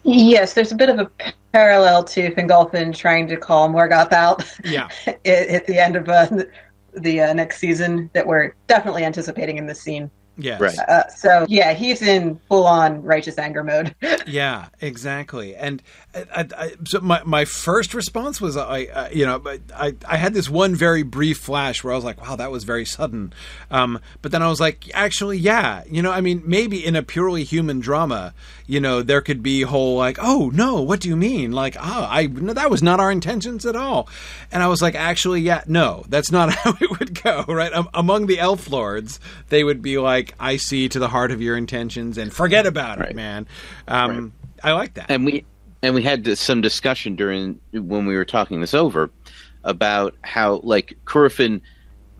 yes, 0.03 0.53
there's 0.53 0.71
a 0.71 0.75
bit 0.75 0.89
of 0.89 0.99
a 0.99 1.33
parallel 1.55 2.03
to 2.03 2.35
Fingolfin 2.35 2.93
trying 2.93 3.25
to 3.29 3.37
call 3.37 3.69
Morgoth 3.69 4.11
out 4.11 4.43
yeah, 4.65 4.89
at, 5.07 5.25
at 5.25 5.65
the 5.65 5.79
end 5.79 5.95
of 5.95 6.09
uh, 6.09 6.25
the, 6.25 6.49
the 6.97 7.21
uh, 7.21 7.33
next 7.33 7.59
season 7.59 8.09
that 8.11 8.27
we're 8.27 8.53
definitely 8.67 9.05
anticipating 9.05 9.57
in 9.57 9.65
this 9.65 9.79
scene. 9.79 10.11
Yes, 10.37 10.59
Right. 10.59 10.77
Uh, 10.79 11.07
so 11.09 11.45
yeah, 11.49 11.73
he's 11.73 12.01
in 12.01 12.39
full 12.47 12.65
on 12.65 13.01
righteous 13.03 13.37
anger 13.37 13.63
mode. 13.63 13.95
Yeah, 14.27 14.69
exactly. 14.81 15.55
And 15.55 15.83
I, 16.15 16.25
I, 16.35 16.47
I, 16.57 16.71
so 16.85 16.99
my 16.99 17.21
my 17.25 17.45
first 17.45 17.93
response 17.93 18.41
was 18.41 18.57
I, 18.57 18.87
I 18.93 19.09
you 19.11 19.25
know 19.25 19.41
I 19.75 19.93
I 20.07 20.17
had 20.17 20.33
this 20.33 20.49
one 20.49 20.73
very 20.73 21.03
brief 21.03 21.37
flash 21.37 21.83
where 21.83 21.93
I 21.93 21.95
was 21.95 22.03
like, 22.03 22.19
wow, 22.21 22.35
that 22.35 22.49
was 22.49 22.63
very 22.63 22.85
sudden. 22.85 23.33
Um, 23.69 23.99
but 24.21 24.31
then 24.31 24.41
I 24.41 24.47
was 24.47 24.59
like, 24.59 24.89
actually, 24.93 25.37
yeah, 25.37 25.83
you 25.89 26.01
know, 26.01 26.11
I 26.11 26.21
mean, 26.21 26.41
maybe 26.45 26.83
in 26.83 26.95
a 26.95 27.03
purely 27.03 27.43
human 27.43 27.79
drama, 27.79 28.33
you 28.65 28.79
know, 28.79 29.01
there 29.03 29.21
could 29.21 29.43
be 29.43 29.61
whole 29.61 29.95
like, 29.95 30.17
oh 30.19 30.49
no, 30.53 30.81
what 30.81 31.01
do 31.01 31.09
you 31.09 31.15
mean? 31.15 31.51
Like, 31.51 31.75
ah, 31.79 32.09
I 32.11 32.25
no, 32.27 32.53
that 32.53 32.71
was 32.71 32.81
not 32.81 32.99
our 32.99 33.11
intentions 33.11 33.65
at 33.65 33.75
all. 33.75 34.09
And 34.51 34.63
I 34.63 34.67
was 34.67 34.81
like, 34.81 34.95
actually, 34.95 35.41
yeah, 35.41 35.63
no, 35.67 36.03
that's 36.07 36.31
not 36.31 36.49
how 36.55 36.75
it 36.81 36.99
would 36.99 37.21
go, 37.21 37.43
right? 37.47 37.73
Um, 37.73 37.89
among 37.93 38.25
the 38.25 38.39
elf 38.39 38.69
lords, 38.69 39.19
they 39.49 39.63
would 39.63 39.81
be 39.81 39.97
like, 39.99 40.24
I 40.39 40.57
see 40.57 40.89
to 40.89 40.99
the 40.99 41.07
heart 41.07 41.31
of 41.31 41.41
your 41.41 41.57
intentions 41.57 42.17
and 42.17 42.31
forget 42.33 42.65
about 42.65 43.01
it, 43.01 43.15
man. 43.15 43.47
Um, 43.87 44.33
I 44.63 44.71
like 44.73 44.93
that. 44.95 45.09
and 45.09 45.25
we 45.25 45.45
and 45.83 45.93
we 45.93 46.01
had 46.01 46.23
this- 46.23 46.39
some 46.39 46.61
discussion 46.61 47.15
during 47.15 47.59
when 47.71 48.05
we 48.05 48.15
were 48.15 48.25
talking 48.25 48.61
this 48.61 48.73
over 48.73 49.09
about 49.63 50.15
how 50.23 50.61
like 50.63 50.97
Curufin 51.05 51.61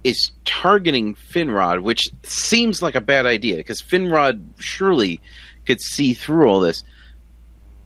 is 0.03 0.31
targeting 0.45 1.15
Finrod, 1.15 1.81
which 1.81 2.09
seems 2.23 2.81
like 2.81 2.93
a 2.95 3.01
bad 3.01 3.25
idea 3.25 3.55
because 3.57 3.81
Finrod 3.81 4.43
surely 4.59 5.19
could 5.65 5.81
see 5.81 6.13
through 6.13 6.47
all 6.47 6.59
this, 6.59 6.83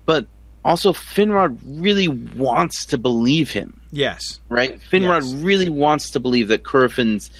but 0.05 0.27
also 0.65 0.91
Finrod 0.91 1.57
really 1.63 2.09
wants 2.09 2.85
to 2.87 2.97
believe 2.97 3.51
him, 3.51 3.79
yes. 3.91 4.41
right? 4.49 4.81
Finrod 4.91 5.21
Yes. 5.23 5.33
really 5.35 5.69
wants 5.69 6.09
to 6.11 6.19
believe 6.19 6.49
that 6.49 6.63
Curufin's 6.63 7.31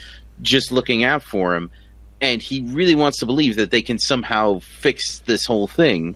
just 0.41 0.72
looking 0.72 1.03
out 1.03 1.22
for 1.23 1.53
him, 1.56 1.69
and 2.21 2.41
he 2.41 2.61
really 2.63 2.95
wants 2.95 3.17
to 3.19 3.25
believe 3.25 3.55
that 3.55 3.71
they 3.71 3.81
can 3.81 3.99
somehow 3.99 4.59
fix 4.59 5.19
this 5.19 5.45
whole 5.45 5.67
thing 5.67 6.15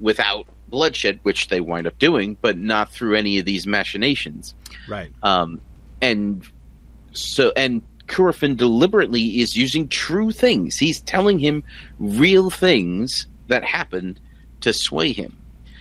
without 0.00 0.46
bloodshed, 0.68 1.18
which 1.22 1.48
they 1.48 1.60
wind 1.60 1.86
up 1.86 1.98
doing, 1.98 2.36
but 2.40 2.58
not 2.58 2.92
through 2.92 3.14
any 3.14 3.38
of 3.38 3.44
these 3.44 3.66
machinations. 3.66 4.54
Right. 4.88 5.10
Um, 5.22 5.60
and 6.00 6.46
so, 7.12 7.52
and 7.56 7.82
Curufin 8.06 8.56
deliberately 8.56 9.40
is 9.40 9.56
using 9.56 9.88
true 9.88 10.30
things. 10.30 10.76
He's 10.76 11.00
telling 11.02 11.38
him 11.38 11.62
real 11.98 12.50
things 12.50 13.26
that 13.48 13.64
happened 13.64 14.20
to 14.60 14.72
sway 14.72 15.12
him. 15.12 15.36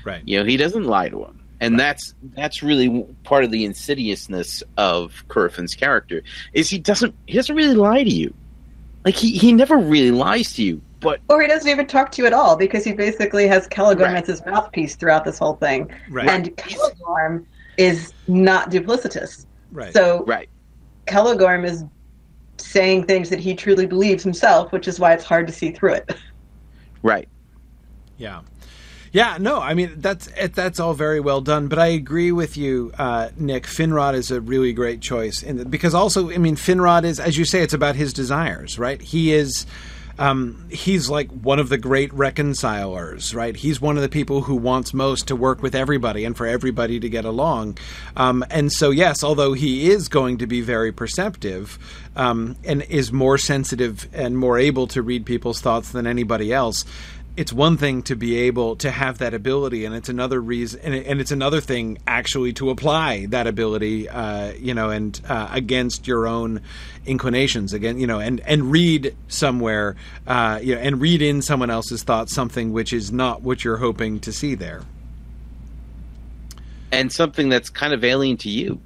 Right. 0.06 0.22
You 0.26 0.40
know, 0.40 0.46
he 0.46 0.58
doesn't 0.58 0.86
lie 0.86 1.10
to 1.10 1.24
him. 1.24 1.40
And 1.60 1.80
that's 1.80 2.14
that's 2.36 2.62
really 2.62 3.04
part 3.24 3.44
of 3.44 3.50
the 3.50 3.66
insidiousness 3.66 4.62
of 4.78 5.24
Curufin's 5.28 5.74
character 5.74 6.22
is 6.54 6.70
he 6.70 6.78
doesn't 6.78 7.16
he 7.26 7.34
doesn't 7.34 7.56
really 7.56 7.74
lie 7.74 8.04
to 8.04 8.10
you. 8.10 8.32
Like 9.08 9.16
he, 9.16 9.38
he 9.38 9.54
never 9.54 9.78
really 9.78 10.12
lies 10.12 10.52
to 10.56 10.64
you, 10.64 10.82
but 11.00 11.22
Or 11.30 11.42
he 11.42 11.48
doesn't 11.48 11.70
even 11.70 11.88
talk 11.88 12.12
to 12.12 12.22
you 12.22 12.26
at 12.28 12.34
all 12.34 12.58
because 12.58 12.84
he 12.84 12.92
basically 12.92 13.48
has 13.48 13.66
Celegorm 13.70 14.02
Right. 14.02 14.18
as 14.18 14.28
his 14.28 14.46
mouthpiece 14.46 14.98
throughout 14.98 15.24
this 15.24 15.40
whole 15.40 15.54
thing. 15.56 15.90
Right. 16.10 16.28
And 16.28 16.54
Celegorm 16.58 17.46
is 17.78 18.12
not 18.28 18.70
duplicitous. 18.70 19.46
right. 19.72 19.94
So 19.94 20.26
right. 20.26 20.50
Celegorm 21.06 21.64
is 21.66 21.86
saying 22.58 23.06
things 23.06 23.30
that 23.30 23.40
he 23.40 23.56
truly 23.56 23.86
believes 23.86 24.24
himself, 24.24 24.74
which 24.74 24.90
is 24.90 25.00
why 25.00 25.14
it's 25.14 25.24
hard 25.24 25.48
to 25.48 25.54
see 25.54 25.72
through 25.72 25.94
it. 25.94 26.14
Right. 27.02 27.30
Yeah. 28.18 28.42
Yeah, 29.12 29.38
no, 29.40 29.60
I 29.60 29.74
mean 29.74 29.94
that's 29.98 30.28
it, 30.28 30.54
that's 30.54 30.80
all 30.80 30.94
very 30.94 31.20
well 31.20 31.42
done, 31.42 31.68
but 31.68 31.80
I 31.80 31.88
agree 31.88 32.32
with 32.32 32.58
you, 32.58 32.92
uh, 32.98 33.30
Nick. 33.38 33.64
Finrod 33.64 34.16
is 34.16 34.32
a 34.32 34.42
really 34.42 34.74
great 34.74 35.02
choice, 35.02 35.42
the, 35.42 35.66
because 35.66 35.94
also, 35.94 36.30
I 36.30 36.38
mean, 36.38 36.56
Finrod 36.56 37.04
is, 37.04 37.20
as 37.20 37.38
you 37.38 37.46
say, 37.46 37.62
it's 37.62 37.74
about 37.74 37.96
his 37.96 38.14
desires, 38.14 38.78
right? 38.78 39.02
He 39.02 39.34
is, 39.34 39.66
um, 40.20 40.66
he's 40.70 41.10
like 41.10 41.30
one 41.32 41.60
of 41.60 41.70
the 41.70 41.78
great 41.78 42.12
reconcilers, 42.14 43.34
right? 43.34 43.56
He's 43.56 43.80
one 43.80 43.96
of 43.98 44.04
the 44.04 44.10
people 44.10 44.42
who 44.42 44.56
wants 44.56 44.94
most 44.94 45.28
to 45.28 45.36
work 45.36 45.62
with 45.62 45.76
everybody 45.76 46.26
and 46.26 46.36
for 46.36 46.46
everybody 46.46 47.00
to 47.00 47.10
get 47.10 47.24
along, 47.24 47.78
um, 48.18 48.44
and 48.50 48.72
so 48.72 48.92
yes, 48.92 49.24
although 49.24 49.54
he 49.54 49.90
is 49.90 50.10
going 50.10 50.40
to 50.40 50.48
be 50.48 50.62
very 50.62 50.92
perceptive 50.92 51.80
um, 52.18 52.58
and 52.66 52.82
is 52.84 53.14
more 53.14 53.38
sensitive 53.38 54.10
and 54.12 54.38
more 54.38 54.58
able 54.58 54.88
to 54.88 55.02
read 55.02 55.26
people's 55.26 55.62
thoughts 55.62 55.92
than 55.92 56.06
anybody 56.06 56.52
else 56.52 56.84
it's 57.38 57.54
one 57.54 57.78
thing 57.78 58.02
to 58.02 58.16
be 58.16 58.36
able 58.36 58.76
to 58.78 58.90
have 58.90 59.20
that 59.20 59.36
ability, 59.36 59.86
and 59.86 59.94
it's 59.94 60.10
another 60.10 60.42
reason, 60.42 60.82
and, 60.84 60.96
and 60.96 61.22
it's 61.22 61.32
another 61.32 61.62
thing 61.62 62.00
actually 62.08 62.52
to 62.54 62.72
apply 62.72 63.28
that 63.28 63.46
ability, 63.46 64.10
uh, 64.10 64.54
you 64.54 64.74
know, 64.74 64.90
and 64.90 65.22
uh, 65.30 65.48
against 65.52 66.08
your 66.08 66.28
own 66.28 66.62
inclinations, 67.06 67.74
again, 67.74 68.00
you 68.00 68.08
know, 68.08 68.20
and 68.20 68.40
and 68.42 68.72
read 68.72 69.16
somewhere, 69.28 69.96
uh, 70.26 70.60
you 70.62 70.74
know, 70.74 70.82
and 70.82 71.00
read 71.00 71.22
in 71.22 71.44
someone 71.44 71.70
else's 71.70 72.02
thoughts 72.02 72.34
something 72.34 72.74
which 72.74 72.92
is 72.92 73.12
not 73.12 73.44
what 73.44 73.64
you're 73.64 73.78
hoping 73.78 74.20
to 74.20 74.34
see 74.34 74.56
there, 74.56 74.82
and 76.92 77.14
something 77.14 77.50
that's 77.50 77.70
kind 77.70 77.94
of 77.94 78.04
alien 78.04 78.36
to 78.38 78.50
you. 78.50 78.82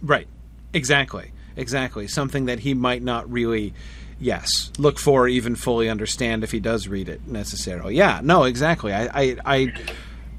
Right. 0.00 0.28
Exactly. 0.72 1.32
Exactly. 1.56 2.06
Something 2.06 2.46
that 2.46 2.60
he 2.60 2.74
might 2.74 3.02
not 3.02 3.30
really 3.32 3.74
yes 4.18 4.70
look 4.78 4.98
for 4.98 5.28
even 5.28 5.54
fully 5.54 5.88
understand 5.88 6.42
if 6.42 6.50
he 6.52 6.60
does 6.60 6.88
read 6.88 7.08
it 7.08 7.26
necessarily. 7.26 7.94
Yeah 7.94 8.20
no 8.22 8.44
exactly. 8.44 8.92
I 8.92 9.04
i 9.06 9.36
i, 9.44 9.74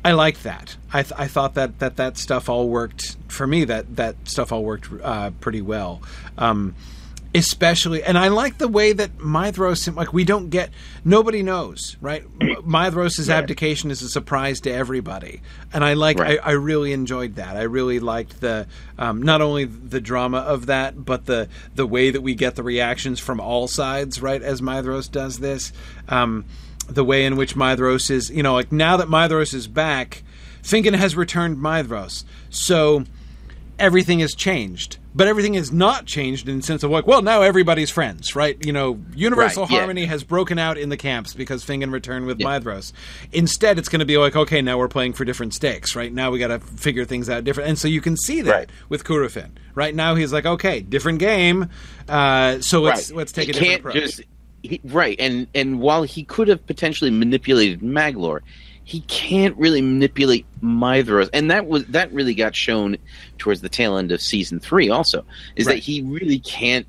I 0.06 0.12
liked 0.14 0.44
that. 0.44 0.78
I, 0.94 1.04
th- 1.04 1.20
I 1.20 1.28
thought 1.28 1.56
that, 1.56 1.80
that 1.80 1.98
that 1.98 2.18
stuff 2.18 2.48
all 2.48 2.70
worked 2.70 3.18
for 3.28 3.46
me 3.46 3.66
that 3.66 3.98
that 3.98 4.16
stuff 4.24 4.52
all 4.54 4.64
worked 4.64 4.90
uh, 5.04 5.32
pretty 5.42 5.62
well. 5.62 6.02
Um, 6.38 6.76
especially 7.36 8.04
and 8.04 8.18
i 8.18 8.28
like 8.28 8.58
the 8.58 8.68
way 8.68 8.94
that 8.94 9.18
Maedhros 9.18 9.94
like 9.96 10.14
we 10.14 10.24
don't 10.24 10.50
get 10.50 10.70
nobody 11.04 11.44
knows 11.44 11.98
right? 12.02 12.24
Right. 13.30 13.38
abdication 13.38 13.92
is 13.92 14.02
a 14.02 14.10
surprise 14.10 14.60
to 14.62 14.72
everybody. 14.72 15.42
And 15.74 15.84
i 15.84 15.94
like 15.94 16.20
right. 16.20 16.40
I, 16.44 16.50
I, 16.50 16.52
really 16.54 16.92
enjoyed 16.92 17.36
that. 17.36 17.56
I 17.56 17.64
really 17.64 18.00
liked 18.00 18.42
the 18.42 18.68
um, 18.98 19.22
not 19.22 19.42
only 19.42 19.66
the 19.66 20.02
drama 20.02 20.40
of 20.40 20.66
that 20.68 21.06
but 21.06 21.26
the 21.26 21.50
the 21.76 21.86
way 21.86 22.12
that 22.12 22.22
we 22.22 22.36
get 22.36 22.56
the 22.56 22.64
reactions 22.64 23.20
from 23.20 23.40
all 23.40 23.68
sides 23.68 24.22
right 24.22 24.42
as 24.42 24.62
Maedhros 24.62 25.10
does 25.10 25.40
this. 25.40 25.72
Um, 26.10 26.46
the 26.90 27.04
way 27.04 27.26
in 27.26 27.36
which 27.36 27.56
Maedhros 27.56 28.10
is 28.10 28.30
you 28.30 28.44
know 28.44 28.54
like 28.54 28.72
now 28.72 28.98
that 28.98 29.08
Maedhros 29.08 29.54
is 29.54 29.68
back 29.68 30.24
Fingon 30.62 30.96
has 30.96 31.16
returned 31.16 31.58
Maedhros 31.58 32.24
so 32.50 33.04
everything 33.80 34.20
has 34.20 34.36
changed 34.36 34.98
but 35.18 35.28
everything 35.28 35.56
is 35.56 35.72
not 35.72 36.06
changed 36.06 36.48
in 36.48 36.58
the 36.58 36.64
sense 36.64 36.84
of 36.84 36.92
like, 36.92 37.08
well, 37.08 37.24
now 37.24 37.42
everybody's 37.42 37.90
friends, 37.90 38.36
right? 38.36 38.64
You 38.64 38.72
know, 38.72 39.04
universal 39.16 39.64
right, 39.64 39.72
harmony 39.72 40.02
yeah. 40.02 40.10
has 40.10 40.24
broken 40.24 40.60
out 40.60 40.78
in 40.78 40.90
the 40.90 40.96
camps 40.96 41.34
because 41.34 41.66
Fingon 41.66 41.92
returned 41.92 42.28
with 42.28 42.40
yeah. 42.40 42.46
Maedhros. 42.46 42.94
Instead, 43.32 43.80
it's 43.80 43.90
going 43.90 44.00
to 44.00 44.06
be 44.06 44.20
like, 44.20 44.36
okay, 44.36 44.62
now 44.62 44.78
we're 44.78 44.88
playing 44.88 45.14
for 45.14 45.26
different 45.26 45.56
stakes, 45.56 45.96
right? 45.96 46.14
Now 46.14 46.30
we 46.30 46.38
got 46.38 46.50
to 46.50 46.60
figure 46.60 47.04
things 47.04 47.32
out 47.32 47.44
different, 47.44 47.68
and 47.68 47.80
so 47.80 47.88
you 47.88 48.00
can 48.00 48.16
see 48.16 48.42
that 48.42 48.52
right. 48.52 48.70
with 48.90 49.04
Curufin. 49.06 49.50
Right 49.74 49.96
now, 49.96 50.14
he's 50.14 50.32
like, 50.32 50.46
okay, 50.46 50.82
different 50.82 51.18
game, 51.18 51.68
uh, 52.08 52.62
so 52.62 52.82
let's 52.82 53.10
right. 53.10 53.18
let's 53.18 53.32
take 53.32 53.46
he 53.46 53.52
a 53.52 53.54
different 53.54 53.80
approach. 53.80 53.96
Just, 53.96 54.22
he, 54.62 54.80
right, 54.84 55.16
and 55.20 55.48
and 55.56 55.80
while 55.80 56.04
he 56.04 56.26
could 56.26 56.48
have 56.48 56.64
potentially 56.68 57.10
manipulated 57.10 57.80
Maglor, 57.80 58.42
he 58.88 59.02
can't 59.02 59.54
really 59.58 59.82
manipulate 59.82 60.46
Maedhros, 60.64 61.30
and 61.34 61.52
that 61.52 61.68
was 61.68 61.86
that 61.88 62.10
really 62.14 62.34
got 62.34 62.56
shown 62.56 62.96
towards 63.38 63.60
the 63.60 63.68
tail 63.68 63.98
end 63.98 64.14
of 64.14 64.22
season 64.22 64.62
three. 64.62 64.90
Also, 64.90 65.26
is 65.58 65.68
right. 65.68 65.74
that 65.74 65.80
he 65.80 66.02
really 66.04 66.40
can't 66.40 66.88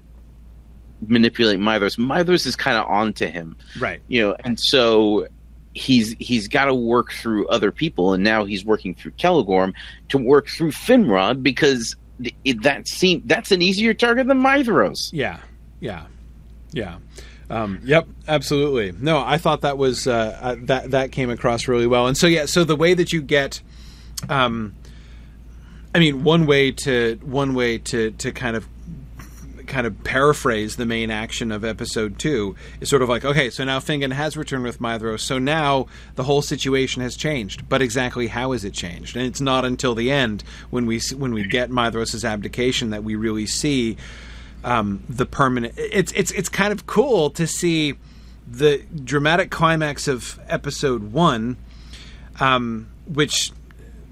manipulate 1.09 1.59
Maedhros. 1.59 1.99
Maedhros 1.99 2.47
is 2.47 2.55
kind 2.55 2.77
of 2.77 2.87
onto 2.87 3.27
him, 3.27 3.57
right? 3.81 4.01
You 4.07 4.23
know, 4.23 4.37
and 4.45 4.61
so 4.61 5.27
he's 5.75 6.15
he's 6.21 6.47
got 6.47 6.67
to 6.67 6.75
work 6.75 7.11
through 7.11 7.49
other 7.49 7.73
people, 7.73 8.13
and 8.13 8.23
now 8.23 8.45
he's 8.45 8.65
working 8.65 8.95
through 8.95 9.11
Celegorm 9.13 9.75
to 10.11 10.19
work 10.19 10.47
through 10.47 10.71
Finrod 10.71 11.43
because 11.43 11.97
it, 12.45 12.63
that 12.63 12.87
seem 12.87 13.23
that's 13.27 13.51
an 13.51 13.61
easier 13.61 13.93
target 13.93 14.29
than 14.29 14.41
Maedhros. 14.41 15.11
Yeah, 15.11 15.41
yeah, 15.81 16.07
yeah. 16.71 16.99
Um, 17.51 17.81
yep, 17.83 18.07
absolutely. 18.27 18.93
No, 18.93 19.23
I 19.25 19.39
thought 19.39 19.63
that 19.63 19.79
was 19.79 20.07
uh, 20.07 20.39
uh, 20.41 20.57
that 20.63 20.91
that 20.91 21.13
came 21.13 21.31
across 21.31 21.67
really 21.67 21.87
well. 21.87 22.07
And 22.07 22.17
so 22.17 22.27
yeah, 22.27 22.47
so 22.47 22.65
the 22.65 22.77
way 22.77 22.95
that 22.95 23.13
you 23.13 23.23
get, 23.23 23.63
um, 24.29 24.75
I 25.95 25.99
mean, 25.99 26.25
one 26.25 26.47
way 26.47 26.73
to 26.73 27.19
one 27.23 27.55
way 27.55 27.79
to 27.79 28.11
to 28.11 28.33
kind 28.33 28.57
of 28.57 28.69
kind 29.69 29.87
of 29.87 30.03
paraphrase 30.03 30.77
the 30.77 30.87
main 30.87 31.11
action 31.11 31.53
of 31.53 31.65
episode 31.65 32.19
two 32.19 32.57
is 32.81 32.89
sort 32.89 33.03
of 33.03 33.09
like, 33.09 33.25
okay, 33.25 33.51
so 33.51 33.65
now 33.65 33.79
Fingon 33.79 34.13
has 34.13 34.37
returned 34.37 34.65
with 34.65 34.81
Maedhros, 34.81 35.21
so 35.21 35.39
now 35.39 35.87
the 36.17 36.25
whole 36.25 36.43
situation 36.43 37.03
has 37.03 37.17
changed. 37.17 37.69
But 37.69 37.83
exactly 37.83 38.27
how 38.27 38.53
has 38.53 38.65
it 38.65 38.73
changed? 38.73 39.17
And 39.17 39.25
it's 39.27 39.41
not 39.41 39.65
until 39.65 39.95
the 39.95 40.11
end 40.11 40.43
when 40.71 40.87
we 40.87 41.01
when 41.17 41.33
we 41.33 41.45
get 41.47 41.71
Maedhros' 41.71 42.25
abdication 42.25 42.91
that 42.91 43.05
we 43.05 43.15
really 43.15 43.47
see 43.47 43.97
um, 44.65 45.03
the 45.09 45.27
permanent. 45.27 45.75
It's 45.77 46.13
it's 46.13 46.31
it's 46.33 46.49
kind 46.49 46.73
of 46.73 46.87
cool 46.87 47.31
to 47.31 47.47
see 47.47 47.95
the 48.47 48.83
dramatic 49.05 49.51
climax 49.51 50.09
of 50.09 50.41
episode 50.49 51.13
one, 51.13 51.57
um, 52.41 52.89
which 53.07 53.53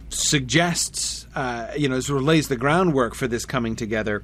suggests 0.09 1.27
uh, 1.35 1.73
you 1.77 1.89
know 1.89 2.01
sort 2.01 2.20
of 2.20 2.24
lays 2.27 2.48
the 2.48 2.56
groundwork 2.56 3.14
for 3.14 3.27
this 3.27 3.44
coming 3.44 3.77
together. 3.77 4.23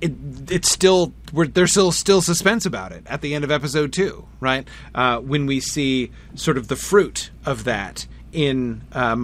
It 0.00 0.12
it's 0.50 0.70
still 0.70 1.12
we're, 1.32 1.46
there's 1.46 1.70
still 1.70 1.92
still 1.92 2.20
suspense 2.20 2.66
about 2.66 2.92
it 2.92 3.04
at 3.06 3.22
the 3.22 3.34
end 3.34 3.44
of 3.44 3.50
episode 3.50 3.92
two, 3.92 4.26
right? 4.40 4.66
Uh, 4.94 5.18
when 5.18 5.46
we 5.46 5.60
see 5.60 6.10
sort 6.34 6.58
of 6.58 6.68
the 6.68 6.76
fruit 6.76 7.30
of 7.44 7.64
that 7.64 8.06
in 8.32 8.82
uh, 8.92 9.16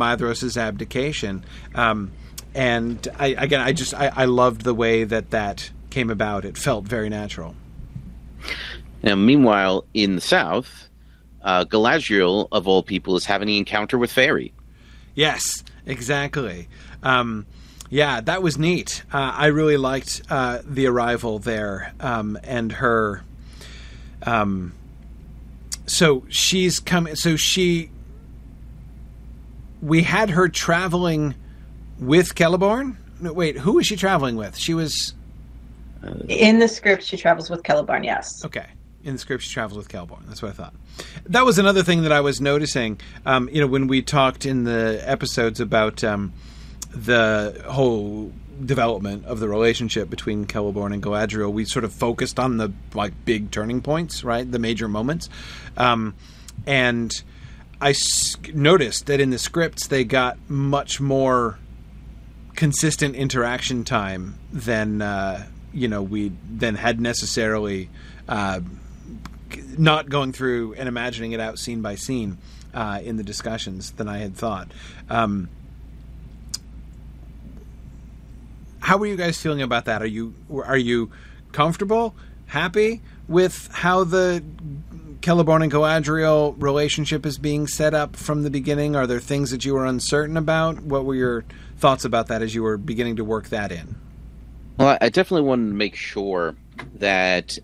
abdication. 0.56 1.44
Um, 1.74 2.12
and 2.55 3.09
I, 3.19 3.28
again, 3.28 3.60
I 3.60 3.73
just 3.73 3.94
I, 3.94 4.10
I 4.14 4.24
loved 4.24 4.62
the 4.62 4.74
way 4.74 5.05
that 5.05 5.31
that 5.31 5.70
came 5.93 6.10
about. 6.10 6.44
It 6.44 6.56
felt 6.56 6.85
very 6.85 7.09
natural. 7.09 7.55
Now, 9.02 9.14
meanwhile, 9.14 9.85
in 9.94 10.14
the 10.14 10.20
south, 10.20 10.89
uh, 11.43 11.64
Galadriel, 11.64 12.48
of 12.51 12.66
all 12.66 12.82
people, 12.82 13.16
is 13.16 13.24
having 13.24 13.48
an 13.48 13.56
encounter 13.56 13.98
with 13.98 14.10
Fairy. 14.10 14.52
Yes, 15.14 15.62
exactly. 15.86 16.69
Um, 17.02 17.47
yeah, 17.90 18.20
that 18.23 18.43
was 18.43 18.56
neat. 18.59 19.02
Uh, 19.12 19.32
I 19.35 19.47
really 19.47 19.77
liked 19.77 20.23
uh, 20.31 20.60
the 20.64 20.86
arrival 20.86 21.39
there 21.39 21.93
um, 22.01 22.39
and 22.43 22.73
her. 22.73 23.23
Um, 24.23 24.73
so 25.86 26.24
she's 26.28 26.81
coming. 26.81 27.16
So 27.16 27.36
she. 27.36 27.90
We 29.82 30.05
had 30.05 30.31
her 30.31 30.48
traveling 30.48 31.35
with 31.98 32.35
Celeborn. 32.35 32.97
No, 33.20 33.32
wait, 33.32 33.59
who 33.59 33.74
was 33.74 33.86
she 33.86 33.97
traveling 33.97 34.36
with? 34.36 34.56
She 34.56 34.74
was. 34.74 35.12
In 36.29 36.59
the 36.59 36.69
script, 36.69 37.03
she 37.03 37.16
travels 37.16 37.51
with 37.51 37.62
Celeborn. 37.62 38.05
Yes. 38.05 38.45
Okay. 38.45 38.66
In 39.05 39.15
the 39.15 39.19
script, 39.19 39.43
she 39.43 39.53
travels 39.53 39.77
with 39.77 39.89
Celeborn. 39.89 40.27
That's 40.27 40.43
what 40.43 40.51
I 40.51 40.55
thought. 40.55 40.74
That 41.27 41.45
was 41.45 41.59
another 41.59 41.83
thing 41.83 42.03
that 42.03 42.12
I 42.12 42.20
was 42.20 42.41
noticing. 42.41 43.01
Um, 43.27 43.49
you 43.53 43.61
know, 43.61 43.66
when 43.66 43.89
we 43.89 44.03
talked 44.03 44.47
in 44.47 44.65
the 44.65 45.03
episodes 45.05 45.61
about 45.61 46.05
um, 46.05 46.33
the 46.95 47.65
whole 47.69 48.33
development 48.65 49.24
of 49.27 49.41
the 49.41 49.49
relationship 49.49 50.09
between 50.09 50.47
Celeborn 50.47 50.93
and 50.93 51.03
Galadriel, 51.03 51.53
we 51.53 51.65
sort 51.65 51.85
of 51.85 51.93
focused 51.93 52.39
on 52.39 52.59
the 52.59 52.73
like 52.95 53.12
big 53.24 53.51
turning 53.51 53.83
points, 53.83 54.23
right? 54.23 54.51
The 54.51 54.59
major 54.59 54.89
moments, 54.89 55.29
um, 55.77 56.15
and 56.66 57.11
I 57.81 57.95
noticed 58.55 59.07
that 59.07 59.20
in 59.20 59.31
the 59.31 59.39
scripts 59.39 59.89
they 59.89 60.05
got 60.05 60.39
much 60.49 61.01
more 61.01 61.59
consistent 62.55 63.16
interaction 63.16 63.83
time 63.83 64.39
than 64.53 65.03
uh, 65.03 65.47
you 65.73 65.89
know 65.89 66.03
we 66.03 66.32
then 66.49 66.74
had 66.74 67.01
necessarily 67.01 67.89
uh, 68.28 68.61
not 69.78 70.09
going 70.09 70.32
through 70.32 70.74
and 70.74 70.89
imagining 70.89 71.32
it 71.32 71.40
out 71.40 71.59
scene 71.59 71.82
by 71.82 71.94
scene 71.94 72.39
uh, 72.74 73.01
in 73.03 73.16
the 73.16 73.23
discussions 73.23 73.93
than 73.93 74.09
I 74.09 74.19
had 74.19 74.36
thought. 74.36 74.70
Um, 75.09 75.49
how 78.81 78.99
are 78.99 79.07
you 79.07 79.16
guys 79.16 79.40
feeling 79.40 79.62
about 79.62 79.85
that? 79.86 80.03
Are 80.03 80.07
you 80.07 80.35
are 80.51 80.77
you 80.77 81.11
comfortable, 81.53 82.15
happy 82.47 83.01
with 83.28 83.70
how 83.73 84.05
the 84.05 84.43
Celeborn 85.20 85.62
and 85.62 85.70
Galadriel 85.70 86.61
relationship 86.61 87.24
is 87.24 87.39
being 87.39 87.69
set 87.69 87.94
up 87.94 88.16
from 88.16 88.43
the 88.43 88.51
beginning? 88.51 88.97
Are 88.97 89.07
there 89.07 89.20
things 89.20 89.53
that 89.53 89.65
you 89.65 89.74
were 89.74 89.86
uncertain 89.86 90.36
about? 90.36 90.81
What 90.81 91.05
were 91.05 91.15
your 91.15 91.44
thoughts 91.78 92.05
about 92.05 92.27
that 92.28 92.43
as 92.43 92.55
you 92.55 92.62
were 92.62 92.77
beginning 92.77 93.16
to 93.16 93.24
work 93.24 93.49
that 93.51 93.70
in? 93.70 93.97
Well, 94.78 94.99
I 95.01 95.09
definitely 95.09 95.47
want 95.47 95.69
to 95.69 95.74
make 95.74 95.97
sure 95.97 96.57
that 96.94 97.59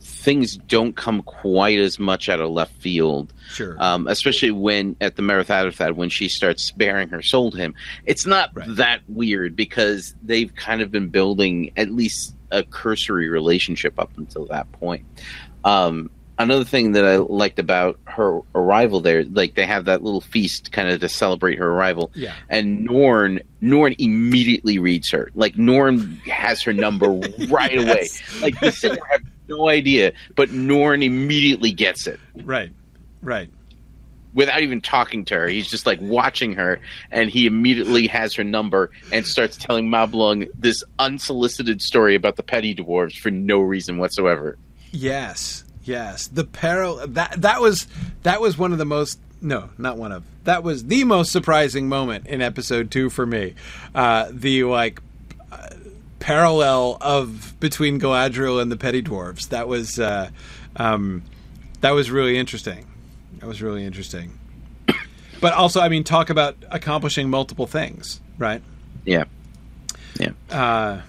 things 0.00 0.56
don't 0.56 0.96
come 0.96 1.22
quite 1.22 1.78
as 1.78 1.98
much 1.98 2.28
out 2.28 2.40
of 2.40 2.50
left 2.50 2.74
field. 2.80 3.32
Sure. 3.50 3.76
Um, 3.78 4.06
especially 4.06 4.50
when 4.50 4.96
at 5.00 5.16
the 5.16 5.22
Mereth 5.22 5.46
Aderthad, 5.46 5.96
when 5.96 6.08
she 6.08 6.28
starts 6.28 6.70
bearing 6.70 7.08
her 7.08 7.22
soul 7.22 7.50
to 7.50 7.56
him. 7.56 7.74
It's 8.04 8.26
not 8.26 8.50
right. 8.54 8.66
that 8.76 9.00
weird 9.08 9.56
because 9.56 10.14
they've 10.22 10.54
kind 10.54 10.82
of 10.82 10.90
been 10.90 11.08
building 11.08 11.72
at 11.76 11.90
least 11.90 12.34
a 12.50 12.62
cursory 12.62 13.28
relationship 13.28 13.98
up 13.98 14.10
until 14.16 14.46
that 14.46 14.70
point. 14.72 15.04
Um, 15.64 16.10
another 16.42 16.64
thing 16.64 16.92
that 16.92 17.04
I 17.04 17.16
liked 17.16 17.58
about 17.58 17.98
her 18.06 18.40
arrival 18.54 19.00
there, 19.00 19.24
like 19.24 19.54
they 19.54 19.66
have 19.66 19.84
that 19.84 20.02
little 20.02 20.20
feast 20.20 20.72
kind 20.72 20.88
of 20.88 21.00
to 21.00 21.08
celebrate 21.08 21.58
her 21.58 21.68
arrival. 21.70 22.10
Yeah. 22.14 22.34
And 22.48 22.84
Norn 22.84 23.40
Norn 23.60 23.94
immediately 23.98 24.78
reads 24.78 25.10
her. 25.10 25.30
Like 25.34 25.56
Norn 25.56 26.16
has 26.26 26.62
her 26.62 26.72
number 26.72 27.08
right 27.48 27.72
yes. 27.74 28.20
away. 28.32 28.40
Like 28.42 28.60
the 28.60 28.68
Sindar 28.68 28.98
have 29.10 29.22
no 29.48 29.68
idea, 29.68 30.12
but 30.34 30.50
Norn 30.50 31.02
immediately 31.02 31.72
gets 31.72 32.06
it. 32.06 32.18
Right. 32.42 32.72
Right. 33.22 33.50
without 34.32 34.62
even 34.62 34.80
talking 34.80 35.24
to 35.26 35.34
her. 35.34 35.48
He's 35.48 35.68
just 35.68 35.84
like 35.86 35.98
watching 36.00 36.54
her, 36.54 36.80
and 37.10 37.28
he 37.28 37.46
immediately 37.46 38.06
has 38.06 38.34
her 38.34 38.44
number 38.44 38.90
and 39.12 39.26
starts 39.26 39.56
telling 39.56 39.88
Mablung 39.90 40.48
this 40.54 40.82
unsolicited 40.98 41.82
story 41.82 42.14
about 42.14 42.36
the 42.36 42.42
petty 42.42 42.74
dwarves 42.74 43.18
for 43.18 43.30
no 43.30 43.60
reason 43.60 43.98
whatsoever. 43.98 44.56
Yes, 44.92 45.64
yes. 45.84 46.26
The 46.28 46.44
peril 46.44 47.06
that 47.06 47.42
that 47.42 47.60
was 47.60 47.86
that 48.22 48.40
was 48.40 48.58
one 48.58 48.72
of 48.72 48.78
the 48.78 48.84
most 48.84 49.18
no, 49.42 49.70
not 49.78 49.96
one 49.96 50.12
of 50.12 50.24
that 50.44 50.62
was 50.62 50.84
the 50.84 51.04
most 51.04 51.32
surprising 51.32 51.88
moment 51.88 52.26
in 52.26 52.42
episode 52.42 52.90
two 52.90 53.10
for 53.10 53.26
me. 53.26 53.54
Uh, 53.94 54.28
the 54.30 54.64
like 54.64 55.00
uh, 55.50 55.68
parallel 56.18 56.98
of 57.00 57.58
between 57.60 58.00
Galadriel 58.00 58.60
and 58.60 58.70
the 58.70 58.76
petty 58.76 59.02
dwarves. 59.02 59.48
That 59.48 59.68
was 59.68 59.98
uh, 59.98 60.30
um, 60.76 61.22
that 61.80 61.90
was 61.90 62.10
really 62.10 62.38
interesting. 62.38 62.86
That 63.38 63.46
was 63.46 63.62
really 63.62 63.84
interesting. 63.84 64.38
But 65.40 65.54
also, 65.54 65.80
I 65.80 65.88
mean, 65.88 66.04
talk 66.04 66.28
about 66.28 66.54
accomplishing 66.70 67.30
multiple 67.30 67.66
things, 67.66 68.20
right? 68.36 68.60
Yeah, 69.06 69.24
yeah, 70.18 70.32
uh, 70.50 71.00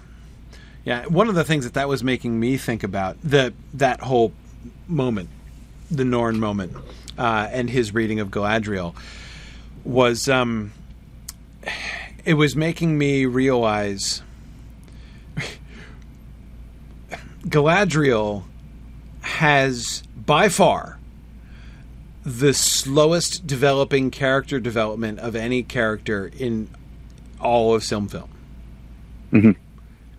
yeah. 0.86 1.06
One 1.08 1.28
of 1.28 1.36
the 1.36 1.44
things 1.44 1.66
that 1.66 1.74
that 1.74 1.90
was 1.90 2.02
making 2.02 2.40
me 2.40 2.56
think 2.56 2.82
about 2.82 3.18
the 3.22 3.54
that 3.74 4.00
whole 4.00 4.32
moment, 4.92 5.30
the 5.90 6.06
Norn 6.06 6.40
moment, 6.40 6.74
uh, 7.18 7.48
and 7.52 7.70
his 7.70 7.94
reading 7.94 8.20
of 8.20 8.30
Galadriel 8.30 8.94
was 9.84 10.30
um, 10.30 10.74
it 12.26 12.36
was 12.36 12.56
making 12.56 12.98
me 12.98 13.26
realize 13.26 14.22
Galadriel 17.48 18.44
has 19.22 20.04
by 20.16 20.50
far 20.50 21.00
the 22.24 22.54
slowest 22.54 23.48
developing 23.48 24.12
character 24.12 24.60
development 24.60 25.20
of 25.20 25.36
any 25.36 25.64
character 25.64 26.32
in 26.38 26.70
all 27.40 27.74
of 27.74 27.84
Silm 27.84 28.08
Film. 28.08 28.30
Mhm. 29.32 29.56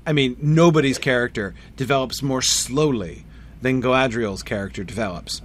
I 0.05 0.13
mean, 0.13 0.37
nobody's 0.41 0.99
character 0.99 1.55
develops 1.77 2.23
more 2.23 2.43
slowly 2.43 3.25
than 3.63 3.81
Galadriel's 3.83 4.43
character 4.43 4.85
develops. 4.85 5.41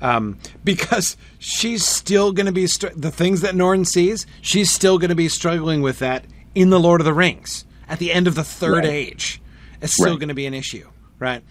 Um, 0.00 0.38
because 0.64 1.16
she's 1.38 1.84
still 1.84 2.32
going 2.32 2.46
to 2.46 2.52
be 2.52 2.66
str- 2.66 2.88
the 2.96 3.10
things 3.12 3.40
that 3.42 3.54
Norn 3.54 3.84
sees. 3.84 4.26
She's 4.40 4.70
still 4.70 4.98
going 4.98 5.10
to 5.10 5.14
be 5.14 5.28
struggling 5.28 5.80
with 5.80 6.00
that 6.00 6.24
in 6.54 6.70
the 6.70 6.80
Lord 6.80 7.00
of 7.00 7.04
the 7.04 7.14
Rings 7.14 7.64
at 7.88 7.98
the 8.00 8.12
end 8.12 8.26
of 8.26 8.34
the 8.34 8.42
Third 8.44 8.84
Right. 8.84 8.84
Age. 8.84 9.40
It's 9.80 9.94
still 9.94 10.10
Right. 10.10 10.18
going 10.18 10.28
to 10.28 10.34
be 10.34 10.46
an 10.46 10.54
issue, 10.54 10.88
right? 11.20 11.42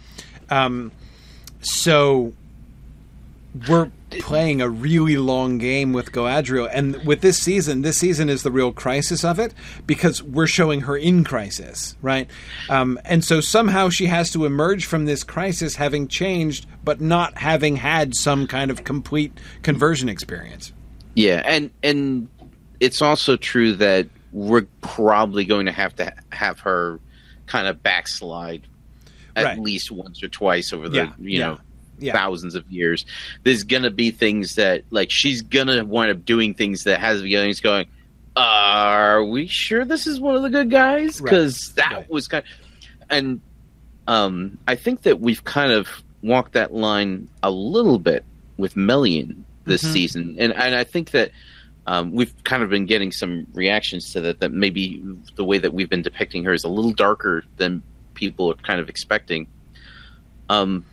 Um, 0.49 0.91
so 1.61 2.33
we're 3.69 3.89
playing 4.19 4.61
a 4.61 4.69
really 4.69 5.17
long 5.17 5.57
game 5.57 5.93
with 5.93 6.11
Galadriel, 6.11 6.69
and 6.71 7.03
with 7.05 7.21
this 7.21 7.37
season, 7.37 7.81
this 7.81 7.97
season 7.97 8.29
is 8.29 8.43
the 8.43 8.51
real 8.51 8.71
crisis 8.71 9.23
of 9.23 9.39
it 9.39 9.53
because 9.87 10.21
we're 10.21 10.47
showing 10.47 10.81
her 10.81 10.97
in 10.97 11.23
crisis, 11.23 11.95
right? 12.01 12.29
Um, 12.69 12.99
and 13.05 13.23
so 13.23 13.39
somehow 13.41 13.89
she 13.89 14.07
has 14.07 14.31
to 14.31 14.45
emerge 14.45 14.85
from 14.85 15.05
this 15.05 15.23
crisis 15.23 15.75
having 15.75 16.07
changed, 16.07 16.65
but 16.83 16.99
not 17.01 17.37
having 17.37 17.77
had 17.77 18.15
some 18.15 18.47
kind 18.47 18.69
of 18.69 18.83
complete 18.83 19.37
conversion 19.63 20.09
experience. 20.09 20.73
yeah, 21.15 21.41
and 21.45 21.71
and 21.83 22.27
it's 22.79 23.01
also 23.01 23.37
true 23.37 23.73
that 23.75 24.07
we're 24.31 24.65
probably 24.81 25.45
going 25.45 25.65
to 25.67 25.71
have 25.71 25.95
to 25.97 26.13
have 26.31 26.59
her 26.61 26.99
kind 27.47 27.67
of 27.67 27.81
backslide 27.83 28.63
at 29.35 29.45
Right. 29.45 29.59
least 29.59 29.91
once 29.91 30.21
or 30.23 30.27
twice 30.29 30.73
over 30.73 30.89
the 30.89 30.97
Yeah, 30.97 31.13
you 31.19 31.39
yeah, 31.39 31.47
know 31.47 31.59
yeah. 32.01 32.13
thousands 32.13 32.55
of 32.55 32.69
years. 32.71 33.05
There's 33.43 33.63
gonna 33.63 33.91
be 33.91 34.11
things 34.11 34.55
that 34.55 34.83
like 34.89 35.11
she's 35.11 35.41
gonna 35.41 35.85
wind 35.85 36.11
up 36.11 36.25
doing 36.25 36.53
things 36.53 36.83
that 36.85 36.99
has 36.99 37.21
the 37.21 37.37
audience 37.37 37.59
going, 37.59 37.85
"Are 38.35 39.23
we 39.23 39.47
sure 39.47 39.85
this 39.85 40.07
is 40.07 40.19
one 40.19 40.35
of 40.35 40.41
the 40.41 40.49
good 40.49 40.69
guys?" 40.69 41.21
Right, 41.21 41.29
Because 41.31 41.73
that 41.73 41.91
right. 41.91 42.09
was 42.09 42.27
kind, 42.27 42.43
and 43.09 43.41
um, 44.07 44.57
I 44.67 44.75
think 44.75 45.03
that 45.03 45.19
we've 45.19 45.43
kind 45.43 45.71
of 45.71 45.87
walked 46.23 46.53
that 46.53 46.73
line 46.73 47.27
a 47.43 47.51
little 47.51 47.99
bit 47.99 48.23
with 48.57 48.75
Melian 48.75 49.45
this 49.65 49.83
Mhm. 49.83 49.93
season, 49.93 50.35
and 50.39 50.53
and 50.53 50.75
I 50.75 50.83
think 50.83 51.11
that. 51.11 51.31
Um, 51.87 52.11
we've 52.11 52.31
kind 52.43 52.61
of 52.61 52.69
been 52.69 52.85
getting 52.85 53.11
some 53.11 53.47
reactions 53.55 54.13
to 54.13 54.21
that. 54.21 54.39
That 54.39 54.51
maybe 54.51 55.01
the 55.35 55.43
way 55.43 55.57
that 55.57 55.73
we've 55.73 55.89
been 55.89 56.03
depicting 56.03 56.43
her 56.43 56.53
is 56.53 56.63
a 56.63 56.67
little 56.67 56.91
darker 56.93 57.43
than 57.57 57.81
people 58.13 58.51
are 58.51 58.55
kind 58.55 58.79
of 58.79 58.87
expecting. 58.87 59.47
Um, 60.47 60.85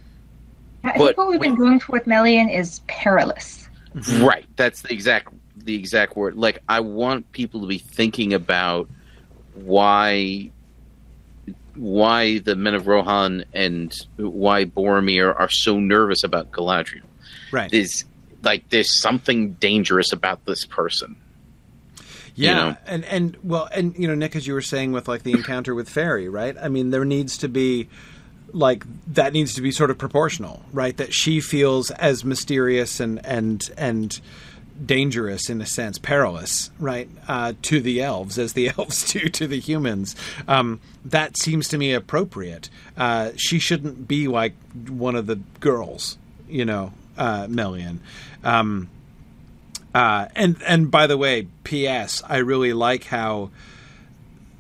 I 0.85 0.93
But- 0.97 0.99
think 0.99 1.19
what 1.19 1.29
we've 1.29 1.41
been 1.41 1.57
going 1.57 1.81
for 1.81 1.93
with 1.93 2.07
Melian 2.07 2.49
is 2.49 2.81
perilous. 2.87 3.69
Mm-hmm. 3.95 4.25
Right. 4.25 4.47
That's 4.57 4.83
the 4.83 4.93
exact 4.93 5.29
the 5.57 5.75
exact 5.75 6.17
word. 6.17 6.37
Like 6.37 6.63
I 6.69 6.81
want 6.81 7.31
people 7.33 7.61
to 7.63 7.67
be 7.67 7.79
thinking 7.79 8.33
about 8.33 8.89
why 9.55 10.51
why 11.75 12.39
the 12.39 12.57
men 12.57 12.75
of 12.75 12.87
Rohan 12.87 13.45
and 13.53 13.95
why 14.17 14.65
Boromir 14.65 15.39
are 15.39 15.49
so 15.49 15.79
nervous 15.79 16.25
about 16.25 16.51
Galadriel. 16.51 17.03
Right. 17.53 17.71
There's 17.71 18.05
like 18.43 18.69
there's 18.69 18.93
something 18.93 19.53
dangerous 19.55 20.13
about 20.13 20.45
this 20.45 20.65
person. 20.65 21.17
Yeah, 22.35 22.51
you 22.51 22.55
know? 22.71 22.77
and 22.87 23.05
and 23.07 23.37
well, 23.43 23.69
and 23.73 23.97
you 23.99 24.07
know, 24.07 24.15
Nick, 24.15 24.37
as 24.37 24.47
you 24.47 24.55
were 24.55 24.63
saying 24.63 24.93
with 24.93 25.09
like 25.09 25.23
the 25.25 25.33
encounter 25.33 25.75
with 25.75 25.89
Fairy, 25.89 26.29
right? 26.29 26.57
I 26.61 26.69
mean, 26.69 26.91
there 26.91 27.05
needs 27.05 27.39
to 27.39 27.49
be 27.49 27.89
like 28.53 28.85
that 29.15 29.33
needs 29.33 29.55
to 29.55 29.63
be 29.63 29.71
sort 29.71 29.91
of 29.91 29.99
proportional, 29.99 30.63
right? 30.73 30.97
That 30.97 31.13
she 31.13 31.41
feels 31.41 31.91
as 31.93 32.25
mysterious 32.25 33.01
and 33.01 33.25
and 33.25 33.71
and 33.77 34.21
dangerous 34.85 35.51
in 35.51 35.61
a 35.61 35.67
sense, 35.67 35.99
perilous, 35.99 36.71
right, 36.79 37.09
uh, 37.27 37.53
to 37.63 37.81
the 37.81 38.01
elves 38.01 38.39
as 38.39 38.53
the 38.53 38.69
elves 38.79 39.13
do 39.13 39.29
to 39.29 39.47
the 39.47 39.59
humans. 39.59 40.15
Um, 40.47 40.81
that 41.05 41.37
seems 41.37 41.69
to 41.69 41.79
me 41.79 41.93
appropriate. 41.93 42.71
Uh, 42.97 43.31
she 43.37 43.59
shouldn't 43.59 44.07
be 44.07 44.29
like 44.29 44.55
one 44.89 45.17
of 45.17 45.27
the 45.27 45.37
girls, 45.61 46.19
you 46.49 46.65
know, 46.65 46.93
uh, 47.17 47.47
Melian. 47.49 48.01
Um, 48.45 48.89
uh, 49.95 50.27
and 50.37 50.57
and 50.67 50.91
by 50.91 51.07
the 51.07 51.17
way, 51.17 51.49
P.S. 51.65 52.23
I 52.27 52.39
really 52.39 52.73
like 52.73 53.05
how 53.05 53.51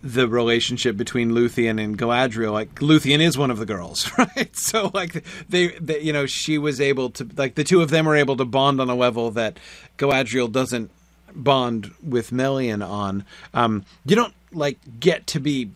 the 0.02 0.28
relationship 0.28 0.96
between 0.96 1.32
Luthien 1.32 1.82
and 1.82 1.98
Galadriel, 1.98 2.52
like 2.52 2.74
Luthien 2.76 3.20
is 3.20 3.36
one 3.36 3.50
of 3.50 3.58
the 3.58 3.66
girls, 3.66 4.10
right? 4.18 4.54
So 4.56 4.90
like 4.94 5.24
they, 5.48 5.68
they, 5.78 6.00
you 6.00 6.12
know, 6.12 6.26
she 6.26 6.58
was 6.58 6.80
able 6.80 7.10
to 7.10 7.28
like 7.36 7.54
the 7.54 7.64
two 7.64 7.82
of 7.82 7.90
them 7.90 8.08
are 8.08 8.16
able 8.16 8.36
to 8.36 8.44
bond 8.44 8.80
on 8.80 8.88
a 8.88 8.94
level 8.94 9.30
that 9.32 9.58
Galadriel 9.98 10.50
doesn't 10.50 10.90
bond 11.34 11.92
with 12.02 12.30
Melian 12.32 12.82
on. 12.82 13.24
Um, 13.54 13.84
you 14.04 14.16
don't 14.16 14.34
like 14.52 14.78
get 15.00 15.26
to 15.28 15.40
be 15.40 15.70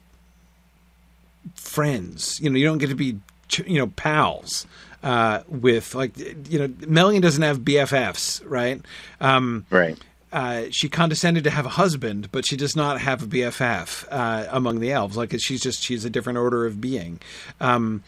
friends. 1.54 2.40
You 2.40 2.50
know, 2.50 2.56
you 2.56 2.66
don't 2.66 2.78
get 2.78 2.90
to 2.90 2.94
be 2.94 3.18
you 3.66 3.78
know 3.78 3.88
pals 3.88 4.66
uh, 5.02 5.42
with 5.48 5.94
like 5.94 6.16
you 6.48 6.58
know 6.58 6.72
Melian 6.86 7.22
doesn't 7.22 7.42
have 7.42 7.60
BFFs, 7.60 8.42
right? 8.46 8.80
Um, 9.20 9.66
Right. 9.70 9.98
Uh, 10.32 10.64
she 10.70 10.88
condescended 10.88 11.44
to 11.44 11.50
have 11.50 11.66
a 11.66 11.70
husband, 11.70 12.30
but 12.32 12.46
she 12.46 12.56
does 12.56 12.74
not 12.74 13.00
have 13.00 13.22
a 13.22 13.26
BFF 13.26 14.06
uh, 14.10 14.46
among 14.50 14.80
the 14.80 14.90
elves. 14.90 15.16
Like 15.16 15.38
she's 15.38 15.60
just 15.60 15.82
she's 15.82 16.04
a 16.04 16.10
different 16.10 16.38
order 16.38 16.64
of 16.64 16.80
being. 16.80 17.20
Um, 17.60 18.02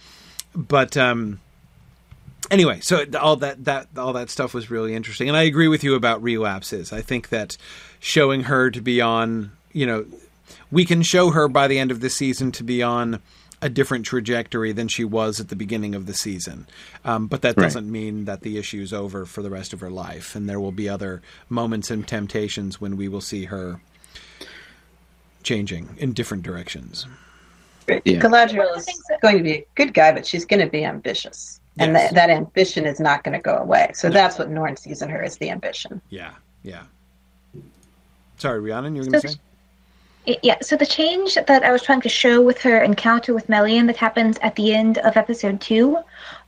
but 0.55 0.97
um, 0.97 1.41
anyway, 2.51 2.81
so 2.81 3.05
all 3.21 3.37
that 3.37 3.65
that 3.67 3.89
all 3.97 4.15
that 4.15 4.31
stuff 4.31 4.55
was 4.55 4.71
really 4.71 4.95
interesting, 4.95 5.29
and 5.29 5.37
I 5.37 5.43
agree 5.43 5.69
with 5.69 5.85
you 5.85 5.95
about 5.95 6.23
relapses. 6.23 6.93
I 6.93 7.03
think 7.03 7.29
that 7.29 7.59
showing 8.01 8.45
her 8.45 8.71
to 8.71 8.81
be 8.81 9.03
on, 9.03 9.53
you 9.73 9.85
know, 9.85 10.07
we 10.71 10.87
can 10.87 11.03
show 11.03 11.31
her 11.31 11.47
by 11.47 11.69
the 11.69 11.79
end 11.79 11.91
of 11.91 12.01
the 12.01 12.11
season 12.11 12.53
to 12.53 12.65
be 12.65 12.83
on 12.83 13.21
a 13.65 13.71
different 13.71 14.05
trajectory 14.05 14.73
than 14.73 14.87
she 14.89 15.05
was 15.05 15.41
at 15.41 15.49
the 15.49 15.57
beginning 15.57 15.95
of 15.95 16.05
the 16.05 16.13
season. 16.13 16.67
Um, 17.03 17.27
but 17.29 17.41
that 17.41 17.57
Right. 17.57 17.65
doesn't 17.65 17.91
mean 17.91 18.27
that 18.27 18.43
the 18.43 18.59
issue's 18.59 18.93
over 18.93 19.25
for 19.25 19.41
the 19.41 19.49
rest 19.49 19.73
of 19.73 19.81
her 19.81 19.89
life. 19.91 20.37
And 20.37 20.47
there 20.47 20.61
will 20.61 20.71
be 20.71 20.87
other 20.87 21.23
moments 21.49 21.91
and 21.91 22.07
temptations 22.07 22.79
when 22.79 22.99
we 22.99 23.09
will 23.09 23.23
see 23.23 23.47
her 23.47 23.81
changing 25.43 25.97
in 25.97 26.13
different 26.13 26.43
directions. 26.43 27.07
Yeah. 27.89 28.21
Galadriel 28.21 28.77
is 28.77 28.87
going 29.23 29.39
to 29.39 29.43
be 29.43 29.53
a 29.53 29.67
good 29.77 29.95
guy, 29.95 30.13
but 30.13 30.27
she's 30.27 30.45
going 30.45 30.61
to 30.61 30.71
be 30.71 30.85
ambitious. 30.85 31.59
And 31.79 31.93
Yes. 31.93 32.11
that 32.11 32.15
that 32.15 32.31
ambition 32.31 32.85
is 32.85 33.01
not 33.01 33.25
going 33.25 33.33
to 33.33 33.43
go 33.43 33.57
away. 33.57 33.93
So 33.95 34.11
that's 34.11 34.39
what 34.39 34.51
Norn 34.51 34.77
sees 34.77 35.01
in 35.01 35.09
her 35.09 35.23
is 35.23 35.39
the 35.39 35.49
ambition. 35.51 36.03
Yeah, 36.11 36.33
yeah. 36.63 36.83
Sorry, 38.37 38.61
Rhiannon, 38.61 38.95
you 38.95 39.03
were 39.03 39.09
going 39.09 39.23
to 39.23 39.29
say? 39.29 39.35
I- 40.27 40.39
Yeah, 40.43 40.57
so 40.63 40.77
the 40.77 40.87
change 40.87 41.35
that 41.35 41.63
I 41.63 41.71
was 41.73 41.83
trying 41.83 42.01
to 42.03 42.09
show 42.09 42.41
with 42.41 42.61
her 42.63 42.83
encounter 42.83 43.35
with 43.35 43.49
Melian 43.49 43.87
that 43.87 43.97
happens 43.97 44.39
at 44.43 44.57
the 44.57 44.73
end 44.75 44.99
of 44.99 45.17
episode 45.17 45.61
two 45.61 45.99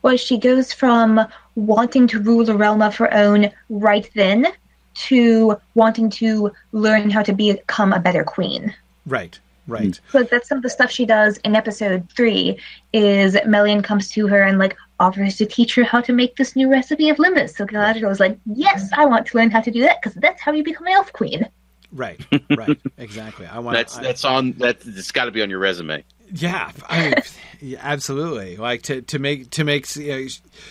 was 0.01 0.19
she 0.19 0.37
goes 0.37 0.73
from 0.73 1.25
wanting 1.55 2.07
to 2.07 2.19
rule 2.19 2.49
a 2.49 2.55
realm 2.55 2.81
of 2.81 2.95
her 2.97 3.13
own 3.13 3.51
right 3.69 4.09
then 4.15 4.47
to 4.95 5.57
wanting 5.75 6.09
to 6.09 6.51
learn 6.71 7.09
how 7.09 7.21
to 7.21 7.33
become 7.33 7.93
a 7.93 7.99
better 7.99 8.23
queen. 8.23 8.73
Right. 9.05 9.39
right. 9.67 9.95
Hmm. 9.97 10.11
So 10.11 10.23
that's 10.23 10.49
some 10.49 10.57
of 10.57 10.63
the 10.63 10.69
stuff 10.71 10.89
she 10.91 11.05
does 11.05 11.37
in 11.37 11.55
episode 11.55 12.07
three. 12.15 12.57
Is 12.93 13.37
Melian 13.45 13.83
comes 13.83 14.09
to 14.11 14.27
her 14.27 14.41
and 14.41 14.57
like 14.57 14.75
offers 14.99 15.37
to 15.37 15.45
teach 15.45 15.75
her 15.75 15.83
how 15.83 16.01
to 16.01 16.13
make 16.13 16.35
this 16.35 16.55
new 16.55 16.69
recipe 16.71 17.09
of 17.09 17.17
lembas. 17.17 17.55
So 17.55 17.65
Galadriel 17.65 18.09
is 18.09 18.19
like, 18.19 18.39
"Yes, 18.55 18.89
I 18.93 19.05
want 19.05 19.27
to 19.27 19.37
learn 19.37 19.51
how 19.51 19.61
to 19.61 19.69
do 19.69 19.81
that 19.81 20.01
because 20.01 20.15
that's 20.19 20.41
how 20.41 20.51
you 20.51 20.63
become 20.63 20.87
an 20.87 20.93
elf 20.93 21.13
queen." 21.13 21.47
Right, 21.91 22.19
right, 22.49 22.77
exactly. 22.97 23.45
I 23.45 23.59
want 23.59 23.75
That's 23.77 23.97
I- 23.97 24.03
that's 24.03 24.25
on 24.25 24.53
that. 24.53 24.79
It's 24.85 25.11
got 25.11 25.25
to 25.25 25.31
be 25.31 25.41
on 25.41 25.49
your 25.49 25.59
resume. 25.59 26.03
Yeah, 26.33 26.71
I 26.89 27.23
mean, 27.61 27.77
absolutely. 27.79 28.57
Like 28.57 28.81
to 28.83 29.01
to 29.03 29.19
make 29.19 29.49
to 29.51 29.63
make 29.63 29.95
you 29.95 30.07
know, 30.07 30.27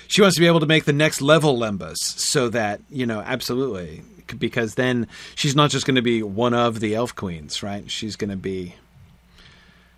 she 0.07 0.21
wants 0.21 0.37
to 0.37 0.41
be 0.41 0.47
able 0.47 0.61
to 0.61 0.67
make 0.67 0.85
the 0.85 0.93
next 0.93 1.23
level 1.23 1.59
Lembas, 1.59 1.97
so 1.97 2.51
that 2.51 2.81
you 2.91 3.07
know, 3.07 3.21
absolutely, 3.21 4.03
because 4.39 4.75
then 4.75 5.07
she's 5.35 5.57
not 5.57 5.71
just 5.71 5.87
going 5.87 5.95
to 5.95 6.03
be 6.03 6.23
one 6.23 6.53
of 6.53 6.81
the 6.81 6.95
elf 6.95 7.15
queens, 7.15 7.63
right? 7.63 7.91
She's 7.91 8.17
going 8.17 8.31
to 8.31 8.37
be. 8.37 8.75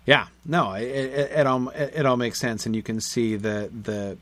Yeah, 0.05 0.27
no, 0.45 0.71
it, 0.73 0.83
it, 0.85 1.31
it 1.31 1.45
all 1.45 1.67
it 1.69 2.05
all 2.05 2.15
makes 2.17 2.39
sense, 2.39 2.65
and 2.65 2.73
you 2.73 2.81
can 2.81 3.01
see 3.01 3.35
the 3.35 3.69
the 3.83 4.17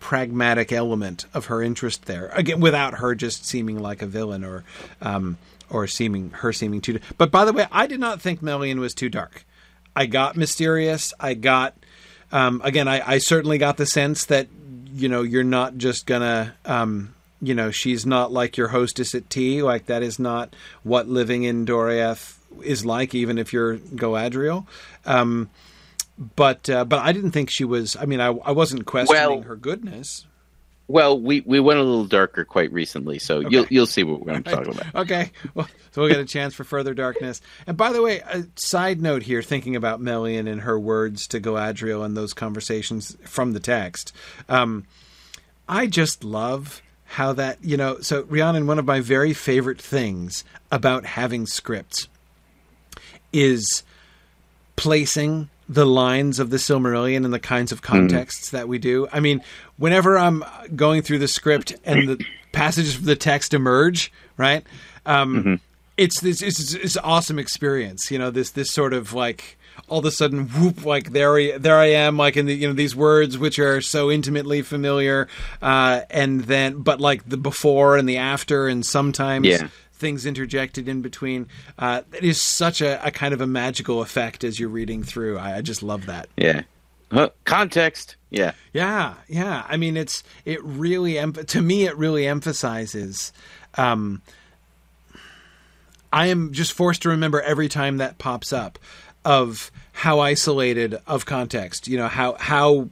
pragmatic 0.00 0.70
element 0.70 1.24
of 1.32 1.46
her 1.46 1.62
interest 1.62 2.04
there 2.04 2.28
again, 2.34 2.60
without 2.60 2.94
her 2.98 3.14
just 3.14 3.46
seeming 3.46 3.78
like 3.78 4.02
a 4.02 4.06
villain 4.06 4.44
or 4.44 4.62
um, 5.00 5.38
or 5.74 5.86
seeming 5.86 6.30
her 6.30 6.52
seeming 6.52 6.80
too. 6.80 7.00
But 7.18 7.30
by 7.30 7.44
the 7.44 7.52
way, 7.52 7.66
I 7.72 7.86
did 7.86 8.00
not 8.00 8.20
think 8.20 8.40
Melian 8.40 8.80
was 8.80 8.94
too 8.94 9.08
dark. 9.08 9.44
I 9.96 10.06
got 10.06 10.36
mysterious. 10.36 11.12
I 11.20 11.34
got 11.34 11.74
um, 12.32 12.60
again. 12.64 12.88
I, 12.88 13.02
I 13.14 13.18
certainly 13.18 13.58
got 13.58 13.76
the 13.76 13.86
sense 13.86 14.24
that 14.26 14.48
you 14.92 15.08
know 15.08 15.22
you're 15.22 15.44
not 15.44 15.76
just 15.76 16.06
gonna 16.06 16.54
um, 16.64 17.14
you 17.42 17.54
know 17.54 17.70
she's 17.70 18.06
not 18.06 18.32
like 18.32 18.56
your 18.56 18.68
hostess 18.68 19.14
at 19.14 19.28
tea. 19.28 19.62
Like 19.62 19.86
that 19.86 20.02
is 20.02 20.18
not 20.18 20.54
what 20.82 21.08
living 21.08 21.42
in 21.42 21.66
Doriath 21.66 22.38
is 22.62 22.86
like. 22.86 23.14
Even 23.14 23.36
if 23.38 23.52
you're 23.52 23.76
Galadriel. 23.78 24.66
Um, 25.04 25.50
but 26.36 26.70
uh, 26.70 26.84
but 26.84 27.00
I 27.00 27.12
didn't 27.12 27.32
think 27.32 27.50
she 27.50 27.64
was. 27.64 27.96
I 27.96 28.04
mean, 28.06 28.20
I 28.20 28.28
I 28.28 28.52
wasn't 28.52 28.86
questioning 28.86 29.40
Well- 29.40 29.42
her 29.42 29.56
goodness. 29.56 30.26
Well, 30.86 31.18
we, 31.18 31.40
we 31.40 31.60
went 31.60 31.78
a 31.78 31.82
little 31.82 32.04
darker 32.04 32.44
quite 32.44 32.70
recently, 32.70 33.18
so 33.18 33.40
you'll 33.40 33.66
you'll 33.70 33.86
see 33.86 34.04
what 34.04 34.34
I'm 34.34 34.42
talking 34.44 34.74
about. 34.74 34.94
Okay, 34.94 35.30
well, 35.54 35.66
so 35.92 36.02
we'll 36.02 36.10
get 36.10 36.20
a 36.20 36.26
chance 36.26 36.54
for 36.54 36.64
further 36.64 36.92
darkness. 36.92 37.40
And 37.66 37.76
by 37.76 37.92
the 37.92 38.02
way, 38.02 38.20
a 38.20 38.44
side 38.56 39.00
note 39.00 39.22
here, 39.22 39.42
thinking 39.42 39.76
about 39.76 40.00
Melian 40.00 40.46
and 40.46 40.60
her 40.60 40.78
words 40.78 41.26
to 41.28 41.40
Galadriel 41.40 42.04
and 42.04 42.16
those 42.16 42.34
conversations 42.34 43.16
from 43.24 43.52
the 43.52 43.60
text, 43.60 44.12
um, 44.48 44.86
I 45.66 45.86
just 45.86 46.22
love 46.22 46.82
how 47.06 47.32
that 47.32 47.58
you 47.62 47.78
know. 47.78 48.00
So 48.00 48.24
Rhiannon, 48.24 48.66
one 48.66 48.78
of 48.78 48.84
my 48.84 49.00
very 49.00 49.32
favorite 49.32 49.80
things 49.80 50.44
about 50.70 51.06
having 51.06 51.46
scripts 51.46 52.08
is 53.32 53.82
placing 54.76 55.48
the 55.68 55.86
lines 55.86 56.38
of 56.38 56.50
the 56.50 56.56
Silmarillion 56.58 57.24
and 57.24 57.32
the 57.32 57.38
kinds 57.40 57.72
of 57.72 57.80
contexts 57.82 58.50
that 58.50 58.68
we 58.68 58.78
do. 58.78 59.08
I 59.12 59.20
mean, 59.20 59.42
whenever 59.78 60.18
I'm 60.18 60.44
going 60.76 61.02
through 61.02 61.20
the 61.20 61.28
script 61.28 61.74
and 61.84 62.08
the 62.08 62.24
passages 62.52 62.96
of 62.96 63.04
the 63.04 63.16
text 63.16 63.54
emerge, 63.54 64.12
right? 64.36 64.64
Um, 65.06 65.60
It's 65.96 66.20
this 66.20 66.42
it's, 66.42 66.74
it's 66.74 66.96
an 66.96 67.02
awesome 67.04 67.38
experience. 67.38 68.10
You 68.10 68.18
know, 68.18 68.30
this 68.30 68.50
this 68.50 68.70
sort 68.70 68.92
of 68.94 69.12
like 69.12 69.56
all 69.88 69.98
of 70.00 70.04
a 70.04 70.10
sudden 70.10 70.46
whoop 70.48 70.84
like 70.84 71.12
there 71.12 71.36
I, 71.36 71.58
there 71.58 71.76
I 71.78 71.86
am 71.86 72.16
like 72.16 72.36
in 72.36 72.46
the 72.46 72.54
you 72.54 72.66
know 72.68 72.74
these 72.74 72.94
words 72.96 73.36
which 73.38 73.58
are 73.58 73.80
so 73.80 74.08
intimately 74.10 74.62
familiar 74.62 75.26
uh 75.60 76.02
and 76.10 76.42
then 76.42 76.78
but 76.82 77.00
like 77.00 77.28
the 77.28 77.36
before 77.36 77.96
and 77.96 78.08
the 78.08 78.16
after 78.18 78.68
and 78.68 78.86
sometimes 78.86 79.46
Yeah. 79.48 79.68
Things 80.04 80.26
interjected 80.26 80.86
in 80.86 81.00
between. 81.00 81.46
Uh, 81.78 82.02
it 82.12 82.24
is 82.24 82.38
such 82.38 82.82
a, 82.82 83.02
a 83.06 83.10
kind 83.10 83.32
of 83.32 83.40
a 83.40 83.46
magical 83.46 84.02
effect 84.02 84.44
as 84.44 84.60
you're 84.60 84.68
reading 84.68 85.02
through. 85.02 85.38
I, 85.38 85.56
I 85.56 85.60
just 85.62 85.82
love 85.82 86.04
that. 86.04 86.28
Yeah. 86.36 86.64
Context. 87.46 88.16
Yeah. 88.28 88.52
Yeah, 88.74 89.14
yeah. 89.28 89.64
I 89.66 89.78
mean, 89.78 89.96
it's 89.96 90.22
it 90.44 90.62
really 90.62 91.18
em- 91.18 91.32
to 91.32 91.62
me 91.62 91.86
it 91.86 91.96
really 91.96 92.26
emphasizes. 92.26 93.32
Um, 93.78 94.20
I 96.12 96.26
am 96.26 96.52
just 96.52 96.74
forced 96.74 97.00
to 97.02 97.08
remember 97.08 97.40
every 97.40 97.70
time 97.70 97.96
that 97.96 98.18
pops 98.18 98.52
up 98.52 98.78
of 99.24 99.72
how 99.92 100.20
isolated 100.20 100.98
of 101.06 101.24
context. 101.24 101.88
You 101.88 101.96
know 101.96 102.08
how 102.08 102.34
how 102.38 102.90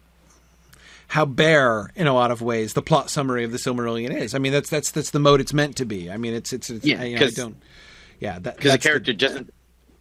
how 1.13 1.27
bare 1.27 1.91
in 1.95 2.07
a 2.07 2.15
lot 2.15 2.31
of 2.31 2.41
ways 2.41 2.73
the 2.73 2.81
plot 2.81 3.11
summary 3.11 3.45
of 3.45 3.53
the 3.53 3.59
Silmarillion 3.59 4.19
is. 4.19 4.35
I 4.35 4.39
mean, 4.39 4.51
that's 4.51 4.71
that's 4.71 4.91
that's 4.91 5.11
the 5.11 5.19
mode 5.19 5.43
it's 5.43 5.53
meant 5.53 5.77
to 5.77 5.85
be. 5.85 6.11
I 6.11 6.17
mean, 6.17 6.33
it's 6.33 6.55
it's, 6.55 6.71
it's 6.71 6.87
Yeah, 6.87 7.03
you 7.03 7.19
know, 7.19 7.27
I 7.27 7.31
don't. 7.31 7.57
Yeah, 8.19 8.39
Because 8.39 8.73
the 8.73 8.79
character 8.79 9.13
doesn't 9.13 9.53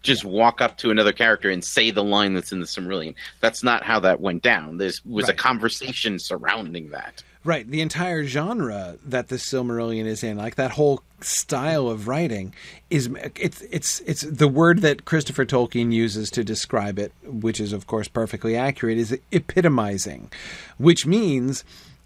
just 0.02 0.26
walk 0.26 0.61
up 0.61 0.78
to 0.78 0.91
another 0.91 1.11
character 1.14 1.49
and 1.49 1.64
say 1.64 1.91
the 1.91 2.03
line 2.03 2.34
that's 2.34 2.52
in 2.52 2.60
the 2.60 2.65
Silmarillion. 2.65 3.15
That's 3.40 3.64
not 3.64 3.84
how 3.84 3.99
that 4.02 4.19
went 4.19 4.41
down. 4.41 4.78
There 4.78 4.91
was 5.06 5.26
Right. 5.26 5.34
a 5.34 5.34
conversation 5.34 6.18
surrounding 6.19 6.90
that. 6.90 7.23
Right, 7.44 7.68
the 7.68 7.82
entire 7.82 8.23
genre 8.26 8.98
that 9.03 9.30
the 9.30 9.38
Silmarillion 9.38 10.06
is 10.06 10.23
in, 10.23 10.38
like 10.38 10.56
that 10.56 10.72
whole 10.72 11.02
style 11.22 11.88
of 11.90 12.07
writing, 12.07 12.53
is 12.91 13.10
it's 13.36 13.61
it's 13.61 13.99
it's 14.02 14.22
the 14.22 14.48
word 14.48 14.82
that 14.82 15.06
Christopher 15.06 15.44
Tolkien 15.45 15.91
uses 15.91 16.30
to 16.32 16.44
describe 16.44 16.99
it, 16.99 17.11
which 17.23 17.60
is 17.60 17.73
of 17.73 17.88
course 17.88 18.07
perfectly 18.07 18.56
accurate, 18.56 18.99
is 18.99 19.18
epitomizing, 19.32 20.30
which 20.78 21.07
means 21.07 21.64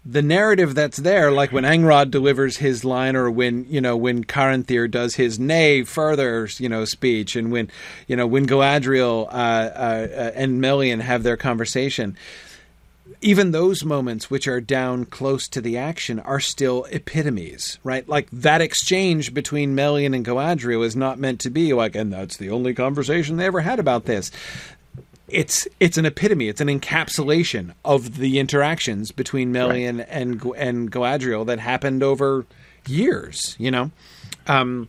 the 0.08 0.22
narrative 0.22 0.74
that's 0.74 0.98
there, 0.98 1.32
like 1.32 1.50
when 1.50 1.64
Angrod 1.64 2.10
delivers 2.10 2.58
his 2.58 2.84
line, 2.84 3.16
or 3.16 3.30
when 3.30 3.66
you 3.68 3.80
know 3.80 3.96
when 3.96 4.24
Caranthir 4.24 4.90
does 4.90 5.16
his 5.16 5.38
"nay 5.38 5.82
further" 5.82 6.48
you 6.58 6.68
know 6.68 6.84
speech, 6.84 7.36
and 7.36 7.50
when 7.50 7.70
you 8.06 8.16
know 8.16 8.26
when 8.26 8.46
Galadriel 8.46 9.26
uh, 9.26 9.30
uh, 9.30 10.08
uh, 10.10 10.30
and 10.34 10.60
Melian 10.60 11.00
have 11.00 11.22
their 11.22 11.36
conversation 11.36 12.16
even 13.20 13.50
those 13.50 13.84
moments 13.84 14.30
which 14.30 14.46
are 14.46 14.60
down 14.60 15.04
close 15.04 15.48
to 15.48 15.60
the 15.60 15.76
action 15.76 16.18
are 16.20 16.40
still 16.40 16.86
epitomes, 16.90 17.78
right? 17.82 18.08
Like 18.08 18.28
that 18.30 18.60
exchange 18.60 19.32
between 19.32 19.74
Melian 19.74 20.14
and 20.14 20.24
Galadriel 20.24 20.84
is 20.84 20.96
not 20.96 21.18
meant 21.18 21.40
to 21.40 21.50
be 21.50 21.72
like, 21.72 21.94
and 21.96 22.12
that's 22.12 22.36
the 22.36 22.50
only 22.50 22.74
conversation 22.74 23.36
they 23.36 23.46
ever 23.46 23.60
had 23.60 23.78
about 23.78 24.04
this. 24.04 24.30
It's 25.28 25.66
it's 25.80 25.98
an 25.98 26.06
epitome. 26.06 26.48
It's 26.48 26.60
an 26.60 26.68
encapsulation 26.68 27.74
of 27.84 28.18
the 28.18 28.38
interactions 28.38 29.10
between 29.10 29.52
Melian 29.52 30.00
and 30.00 30.38
Gu- 30.40 30.54
and 30.54 30.90
Galadriel 30.90 31.44
that 31.46 31.58
happened 31.58 32.02
over 32.02 32.46
years. 32.86 33.56
You 33.58 33.70
know. 33.70 33.90
Um, 34.46 34.88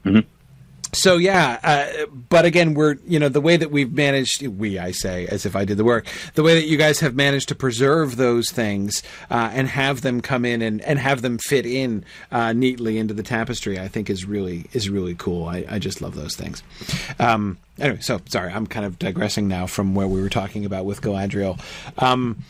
so 0.93 1.18
yeah, 1.18 1.59
uh, 1.64 2.05
but 2.30 2.45
again, 2.45 2.73
we're 2.73 2.95
you 3.05 3.19
know 3.19 3.30
the 3.30 3.41
way 3.41 3.57
that 3.57 3.72
we've 3.72 3.91
managed 3.91 4.45
we 4.47 4.80
I 4.80 4.91
say 4.91 5.27
as 5.27 5.45
if 5.45 5.55
I 5.55 5.65
did 5.65 5.77
the 5.77 5.84
work 5.84 6.07
the 6.35 6.43
way 6.43 6.55
that 6.55 6.68
you 6.68 6.77
guys 6.77 6.99
have 7.01 7.15
managed 7.15 7.49
to 7.49 7.55
preserve 7.55 8.15
those 8.15 8.49
things 8.51 9.03
uh, 9.30 9.49
and 9.53 9.68
have 9.68 10.01
them 10.01 10.22
come 10.22 10.45
in 10.45 10.61
and, 10.61 10.81
and 10.81 10.99
have 10.99 11.22
them 11.22 11.38
fit 11.38 11.65
in 11.65 12.05
uh, 12.31 12.53
neatly 12.53 12.97
into 12.97 13.14
the 13.14 13.23
tapestry 13.23 13.80
I 13.80 13.88
think 13.88 14.09
is 14.09 14.26
really 14.26 14.65
is 14.73 14.89
really 14.89 15.15
cool. 15.15 15.47
I, 15.47 15.65
I 15.69 15.80
just 15.80 16.01
love 16.01 16.15
those 16.15 16.35
things. 16.35 16.64
Um, 17.19 17.57
anyway, 17.80 17.99
so 18.01 18.22
sorry, 18.27 18.51
I'm 18.51 18.68
kind 18.68 18.85
of 18.85 18.97
digressing 18.97 19.47
now 19.47 19.68
from 19.68 19.95
where 19.95 20.07
we 20.07 20.22
were 20.22 20.30
talking 20.30 20.65
about 20.65 20.85
with 20.85 21.01
Galadriel. 21.01 21.59
Um, 21.97 22.43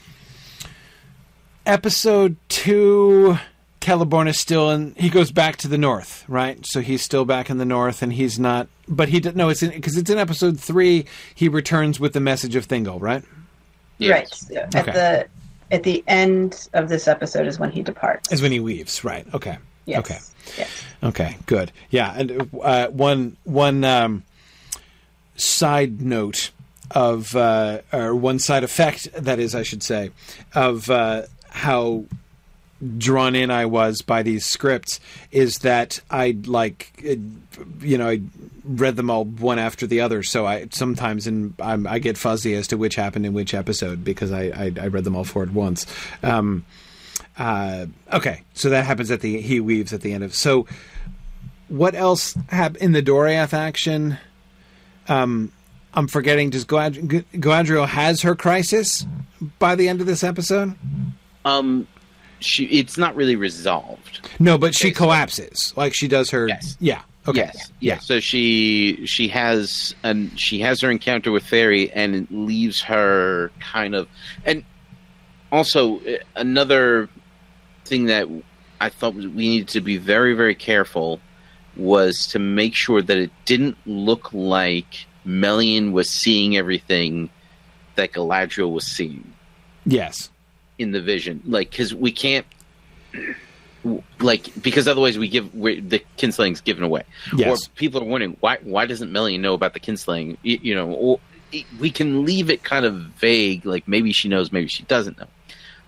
episode 1.66 2.38
two. 2.50 3.38
Celeborn 3.82 4.28
is 4.28 4.40
still 4.40 4.70
in. 4.72 4.96
He 4.96 5.10
goes 5.10 5.32
back 5.32 5.56
to 5.58 5.68
the 5.68 5.78
north, 5.78 6.26
right? 6.28 6.60
So 6.66 6.82
he's 6.82 7.02
still 7.02 7.26
back 7.26 7.50
in 7.50 7.58
the 7.58 7.66
north, 7.66 8.02
and 8.02 8.12
he's 8.12 8.38
not. 8.38 8.68
But 8.88 9.10
he 9.10 9.20
did 9.20 9.36
no. 9.36 9.50
It's 9.50 9.62
because 9.62 9.98
it's 9.98 10.10
in 10.10 10.18
episode 10.18 10.60
three. 10.60 11.06
He 11.34 11.48
returns 11.48 12.00
with 12.00 12.14
the 12.14 12.20
message 12.20 12.56
of 12.56 12.68
Thingol, 12.68 13.00
right? 13.02 13.24
Right. 14.00 14.30
Yeah. 14.50 14.70
At 14.74 14.86
the 14.86 15.28
at 15.72 15.84
the 15.84 16.04
end 16.08 16.70
of 16.74 16.90
this 16.90 17.08
episode 17.08 17.48
is 17.48 17.60
when 17.60 17.72
he 17.72 17.82
departs. 17.82 18.32
Is 18.32 18.42
when 18.42 18.52
he 18.52 18.60
leaves, 18.60 19.04
right? 19.04 19.26
Okay. 19.34 19.58
Yes. 19.86 20.00
Okay. 20.00 20.20
Yes. 20.58 20.84
Okay. 21.04 21.38
Good. 21.46 21.72
Yeah. 21.90 22.14
And 22.16 22.50
uh, 22.62 22.88
one 22.88 23.38
one 23.44 23.84
um, 23.84 24.24
side 25.36 26.02
note 26.02 26.52
of 26.92 27.36
uh, 27.36 27.82
or 27.92 28.16
one 28.16 28.40
side 28.40 28.64
effect 28.64 29.10
that 29.14 29.40
is, 29.40 29.56
I 29.56 29.64
should 29.64 29.84
say, 29.84 30.12
of 30.54 30.90
uh, 30.90 31.24
how 31.50 32.06
drawn 32.98 33.36
in 33.36 33.50
I 33.50 33.66
was 33.66 34.02
by 34.02 34.24
these 34.24 34.46
scripts 34.46 35.00
is 35.32 35.56
that 35.60 36.00
I 36.10 36.38
like, 36.46 36.92
uh, 37.08 37.16
you 37.80 37.98
know, 37.98 38.10
I 38.10 38.22
read 38.64 38.96
them 38.96 39.10
all 39.10 39.26
one 39.26 39.60
after 39.60 39.88
the 39.88 40.02
other. 40.02 40.24
So 40.24 40.46
I 40.46 40.68
sometimes 40.72 41.28
and 41.28 41.54
I 41.60 42.00
get 42.00 42.18
fuzzy 42.18 42.54
as 42.56 42.68
to 42.68 42.78
which 42.78 42.96
happened 42.96 43.26
in 43.26 43.34
which 43.34 43.54
episode 43.54 44.04
because 44.04 44.32
I 44.32 44.44
I, 44.44 44.72
I 44.80 44.88
read 44.88 45.04
them 45.04 45.16
all 45.16 45.24
four 45.24 45.44
at 45.44 45.52
once. 45.52 45.86
Um, 46.24 46.66
uh, 47.38 47.86
okay, 48.14 48.44
so 48.54 48.70
that 48.70 48.86
happens 48.86 49.12
at 49.12 49.22
the 49.22 49.42
he 49.42 49.60
weaves 49.60 49.94
at 49.94 50.02
the 50.02 50.14
end 50.14 50.24
of 50.24 50.34
so. 50.34 50.68
What 51.70 51.96
else 51.96 52.34
hap- 52.48 52.78
in 52.78 52.94
the 52.94 53.04
Doriath 53.04 53.54
action? 53.54 54.18
Um, 55.10 55.52
I'm 55.94 56.08
forgetting. 56.08 56.50
Does 56.50 56.64
Galadriel 56.64 57.88
has 57.88 58.22
her 58.22 58.36
crisis 58.36 59.06
by 59.60 59.76
the 59.76 59.90
end 59.90 60.00
of 60.00 60.08
this 60.08 60.24
episode? 60.24 60.76
Um, 61.44 61.88
she 62.40 62.66
it's 62.66 62.98
not 62.98 63.16
really 63.16 63.36
resolved. 63.36 64.30
No, 64.40 64.58
but 64.58 64.76
she 64.76 64.88
Okay, 64.90 64.94
so- 64.94 64.98
collapses. 65.04 65.74
Like 65.76 65.94
she 65.96 66.08
does 66.08 66.30
her. 66.32 66.48
Yes. 66.48 66.78
Yeah. 66.80 67.02
Okay. 67.28 67.40
Yes. 67.54 67.72
Yeah. 67.82 68.00
So 68.00 68.20
she 68.20 69.06
she 69.06 69.28
has 69.30 69.94
and 70.04 70.38
she 70.40 70.60
has 70.62 70.80
her 70.82 70.90
encounter 70.90 71.32
with 71.32 71.44
Fairy 71.46 71.92
and 71.92 72.16
it 72.16 72.32
leaves 72.32 72.82
her 72.84 73.52
kind 73.60 73.96
of 73.96 74.08
and 74.46 74.64
also 75.52 76.00
uh, 76.02 76.18
another 76.36 77.10
thing 77.86 78.06
that 78.06 78.28
I 78.80 78.90
thought 78.90 79.16
we 79.16 79.26
needed 79.30 79.68
to 79.70 79.82
be 79.82 79.98
very 79.98 80.34
very 80.34 80.56
careful 80.56 81.20
was 81.76 82.28
to 82.28 82.40
make 82.40 82.76
sure 82.76 83.02
that 83.02 83.18
it 83.18 83.32
didn't 83.46 83.78
look 83.86 84.32
like 84.34 85.06
Melian 85.26 85.92
was 85.92 86.10
seeing 86.10 86.56
everything 86.58 87.30
that 87.96 88.14
Galadriel 88.14 88.72
was 88.72 88.86
seeing 88.86 89.34
Yes. 89.86 90.30
In 90.78 90.92
the 90.92 91.02
vision 91.02 91.42
like 91.46 91.72
because 91.72 91.94
we 91.94 92.12
can't 92.12 92.46
like 94.20 94.52
because 94.62 94.88
otherwise 94.88 95.18
we 95.18 95.28
give 95.30 95.54
we 95.56 95.80
the 95.80 96.04
kinslaying's 96.18 96.62
given 96.62 96.84
away 96.84 97.04
Yes. 97.36 97.68
or 97.68 97.70
people 97.76 98.02
are 98.02 98.06
wondering 98.06 98.36
why 98.42 98.58
why 98.64 98.86
doesn't 98.86 99.12
Melian 99.12 99.42
know 99.42 99.54
about 99.54 99.74
the 99.74 99.80
kinslaying 99.80 100.38
you, 100.44 100.60
you 100.62 100.76
know 100.76 100.92
or, 100.92 101.20
we 101.80 101.90
can 101.90 102.26
leave 102.26 102.50
it 102.50 102.64
kind 102.64 102.86
of 102.86 102.96
vague 102.96 103.66
like 103.66 103.88
maybe 103.88 104.12
she 104.12 104.28
knows 104.28 104.52
maybe 104.52 104.68
she 104.68 104.84
doesn't 104.84 105.18
know 105.18 105.28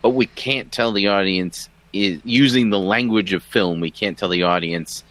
but 0.02 0.12
we 0.12 0.26
can't 0.28 0.72
tell 0.72 0.92
the 0.94 1.08
audience 1.08 1.68
is 1.92 2.22
using 2.24 2.70
the 2.70 2.80
language 2.80 3.34
of 3.34 3.44
film 3.44 3.82
we 3.82 3.92
can't 3.92 4.18
tell 4.18 4.30
the 4.30 4.44
audience 4.44 5.04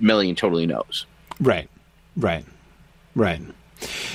Melian 0.00 0.34
totally 0.34 0.66
knows 0.66 1.06
Right. 1.40 1.68
Right. 2.16 2.44
Right. 3.14 3.40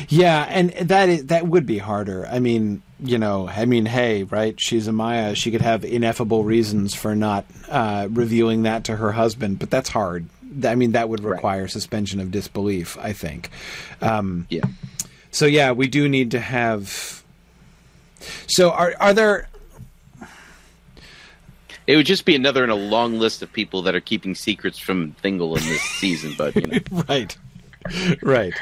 Yeah, 0.09 0.45
and 0.49 0.71
that 0.71 1.07
is, 1.07 1.25
that 1.27 1.47
would 1.47 1.65
be 1.65 1.77
harder. 1.77 2.27
I 2.27 2.39
mean, 2.39 2.81
you 3.03 3.17
know, 3.17 3.47
I 3.47 3.65
mean, 3.65 3.85
hey, 3.85 4.23
right? 4.23 4.59
She's 4.59 4.87
a 4.87 4.91
Maia. 4.91 5.35
She 5.35 5.51
could 5.51 5.61
have 5.61 5.83
ineffable 5.83 6.43
reasons 6.43 6.95
for 6.95 7.15
not 7.15 7.45
uh, 7.69 8.07
revealing 8.09 8.63
that 8.63 8.85
to 8.85 8.95
her 8.95 9.11
husband, 9.11 9.59
but 9.59 9.69
that's 9.69 9.89
hard. 9.89 10.27
I 10.63 10.75
mean, 10.75 10.93
that 10.93 11.09
would 11.09 11.23
require 11.23 11.67
suspension 11.67 12.19
of 12.19 12.31
disbelief. 12.31 12.97
I 12.99 13.13
think. 13.13 13.49
Um, 14.01 14.47
yeah 14.49 14.65
so 15.33 15.47
yeah, 15.47 15.71
we 15.71 15.87
do 15.87 16.07
need 16.07 16.31
to 16.31 16.39
have. 16.39 17.23
So 18.47 18.71
are 18.71 18.93
are 18.99 19.13
there? 19.13 19.49
it 21.85 21.97
would 21.97 22.05
just 22.05 22.23
be 22.23 22.33
another 22.33 22.63
in 22.63 22.69
a 22.69 22.75
long 22.75 23.19
list 23.19 23.41
of 23.41 23.51
people 23.51 23.81
that 23.81 23.93
are 23.93 23.99
keeping 23.99 24.35
secrets 24.35 24.79
from 24.79 25.13
Thingol 25.21 25.57
in 25.57 25.65
this 25.65 25.81
season 25.81 26.33
but 26.37 26.55
you 26.55 26.61
know 26.61 26.79
right 27.09 27.37
right 28.21 28.53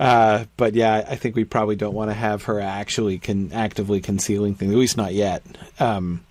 uh, 0.00 0.44
but 0.56 0.74
yeah 0.74 1.04
i 1.08 1.16
think 1.16 1.34
we 1.34 1.44
probably 1.44 1.76
don't 1.76 1.94
want 1.94 2.10
to 2.10 2.14
have 2.14 2.44
her 2.44 2.60
actually 2.60 3.18
can 3.18 3.52
actively 3.52 4.00
concealing 4.00 4.54
things 4.54 4.72
at 4.72 4.78
least 4.78 4.96
not 4.96 5.12
yet 5.14 5.42
um, 5.80 6.24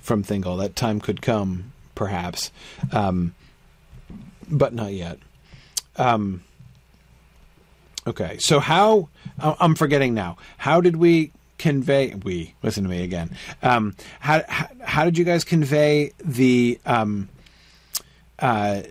from 0.00 0.22
Thingol. 0.22 0.58
that 0.60 0.76
time 0.76 1.00
could 1.00 1.22
come 1.22 1.72
perhaps. 1.94 2.50
Um, 2.90 3.34
but 4.48 4.74
not 4.74 4.92
yet. 4.92 5.18
Um, 5.96 6.42
okay 8.06 8.36
so 8.38 8.60
how 8.60 9.08
i'm 9.38 9.74
forgetting 9.74 10.14
now. 10.14 10.36
How 10.58 10.80
did 10.80 10.96
we 10.96 11.32
convey 11.62 12.12
we 12.24 12.54
listen 12.64 12.82
to 12.82 12.90
me 12.90 13.04
again. 13.04 13.30
Um, 13.62 13.94
how, 14.18 14.42
how 14.48 14.68
how 14.80 15.04
did 15.04 15.16
you 15.16 15.24
guys 15.24 15.44
convey 15.44 16.12
the 16.18 16.80
um, 16.84 17.28
uh, 18.40 18.82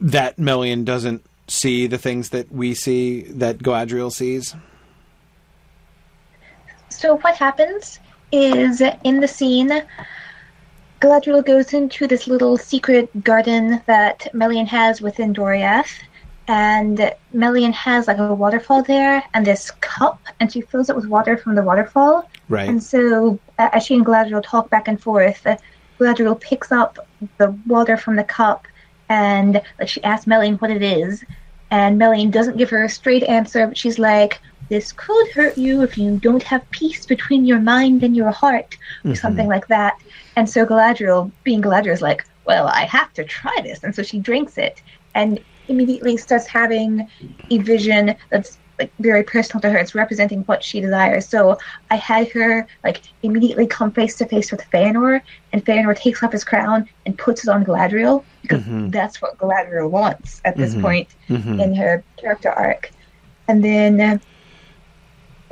that 0.00 0.38
Melian 0.38 0.84
doesn't 0.84 1.22
see 1.50 1.88
the 1.88 1.98
things 1.98 2.30
that 2.30 2.50
we 2.52 2.74
see 2.74 3.22
that 3.22 3.58
Galadriel 3.58 4.12
sees. 4.12 4.54
So 6.88 7.16
what 7.16 7.36
happens 7.36 7.98
is 8.30 8.80
in 9.04 9.20
the 9.20 9.26
scene, 9.26 9.82
Galadriel 11.00 11.44
goes 11.44 11.72
into 11.72 12.06
this 12.06 12.28
little 12.28 12.56
secret 12.56 13.24
garden 13.24 13.82
that 13.86 14.28
Melian 14.32 14.66
has 14.66 15.00
within 15.00 15.34
Doriath, 15.34 15.92
and 16.46 17.12
Melian 17.32 17.72
has 17.72 18.06
like 18.06 18.18
a 18.18 18.34
waterfall 18.34 18.82
there 18.82 19.22
and 19.34 19.44
this 19.44 19.72
cup, 19.80 20.20
and 20.38 20.52
she 20.52 20.60
fills 20.60 20.88
it 20.88 20.94
with 20.94 21.06
water 21.06 21.36
from 21.36 21.54
the 21.56 21.62
waterfall. 21.62 22.30
Right. 22.48 22.68
And 22.68 22.82
so, 22.82 23.38
uh, 23.58 23.70
as 23.72 23.86
she 23.86 23.94
and 23.96 24.06
Galadriel 24.06 24.42
talk 24.44 24.70
back 24.70 24.86
and 24.86 25.00
forth, 25.00 25.44
uh, 25.46 25.56
Galadriel 25.98 26.40
picks 26.40 26.70
up 26.70 26.98
the 27.38 27.56
water 27.66 27.96
from 27.96 28.16
the 28.16 28.24
cup 28.24 28.66
and 29.08 29.60
like, 29.78 29.88
she 29.88 30.02
asks 30.04 30.26
Melian 30.26 30.54
what 30.56 30.70
it 30.70 30.82
is. 30.82 31.24
And 31.70 31.98
Melian 31.98 32.30
doesn't 32.30 32.56
give 32.56 32.70
her 32.70 32.84
a 32.84 32.88
straight 32.88 33.22
answer, 33.24 33.66
but 33.66 33.78
she's 33.78 33.98
like, 33.98 34.40
This 34.68 34.92
could 34.92 35.28
hurt 35.30 35.56
you 35.56 35.82
if 35.82 35.96
you 35.96 36.18
don't 36.18 36.42
have 36.42 36.68
peace 36.70 37.06
between 37.06 37.44
your 37.44 37.60
mind 37.60 38.02
and 38.02 38.16
your 38.16 38.30
heart, 38.30 38.76
or 39.04 39.10
mm-hmm. 39.10 39.14
something 39.14 39.46
like 39.48 39.66
that. 39.68 39.98
And 40.36 40.48
so 40.48 40.66
Galadriel, 40.66 41.30
being 41.44 41.62
Galadriel, 41.62 41.92
is 41.92 42.02
like, 42.02 42.24
Well, 42.44 42.66
I 42.68 42.84
have 42.84 43.12
to 43.14 43.24
try 43.24 43.56
this. 43.62 43.84
And 43.84 43.94
so 43.94 44.02
she 44.02 44.18
drinks 44.18 44.58
it 44.58 44.82
and 45.14 45.40
immediately 45.68 46.16
starts 46.16 46.46
having 46.46 47.08
a 47.50 47.58
vision 47.58 48.14
that's 48.30 48.58
like 48.80 48.90
very 48.98 49.22
personal 49.22 49.60
to 49.60 49.70
her. 49.70 49.78
It's 49.78 49.94
representing 49.94 50.40
what 50.44 50.64
she 50.64 50.80
desires. 50.80 51.28
So 51.28 51.58
I 51.90 51.96
had 51.96 52.28
her 52.30 52.66
like 52.82 53.02
immediately 53.22 53.66
come 53.66 53.92
face 53.92 54.16
to 54.16 54.26
face 54.26 54.50
with 54.50 54.62
Feanor, 54.72 55.20
and 55.52 55.64
Feanor 55.64 55.94
takes 55.94 56.22
off 56.22 56.32
his 56.32 56.44
crown 56.44 56.88
and 57.04 57.16
puts 57.16 57.44
it 57.44 57.50
on 57.50 57.64
Galadriel 57.64 58.24
because 58.42 58.62
Mhm. 58.62 58.90
that's 58.90 59.20
what 59.20 59.36
Galadriel 59.38 59.90
wants 59.90 60.40
at 60.46 60.56
this 60.56 60.74
Mhm. 60.74 60.82
point 60.82 61.08
Mhm. 61.28 61.62
in 61.62 61.74
her 61.74 62.02
character 62.16 62.50
arc. 62.50 62.90
And 63.46 63.62
then 63.62 64.00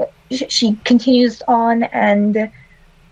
uh, 0.01 0.05
she 0.31 0.79
continues 0.85 1.43
on, 1.49 1.83
and 1.85 2.51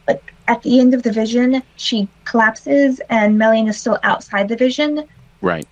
like 0.08 0.32
at 0.48 0.62
the 0.62 0.80
end 0.80 0.94
of 0.94 1.02
the 1.02 1.12
vision, 1.12 1.62
she 1.76 2.08
collapses, 2.24 3.00
and 3.10 3.36
Melian 3.36 3.68
is 3.68 3.76
still 3.76 3.98
outside 4.02 4.48
the 4.48 4.56
vision, 4.56 5.04
right 5.42 5.66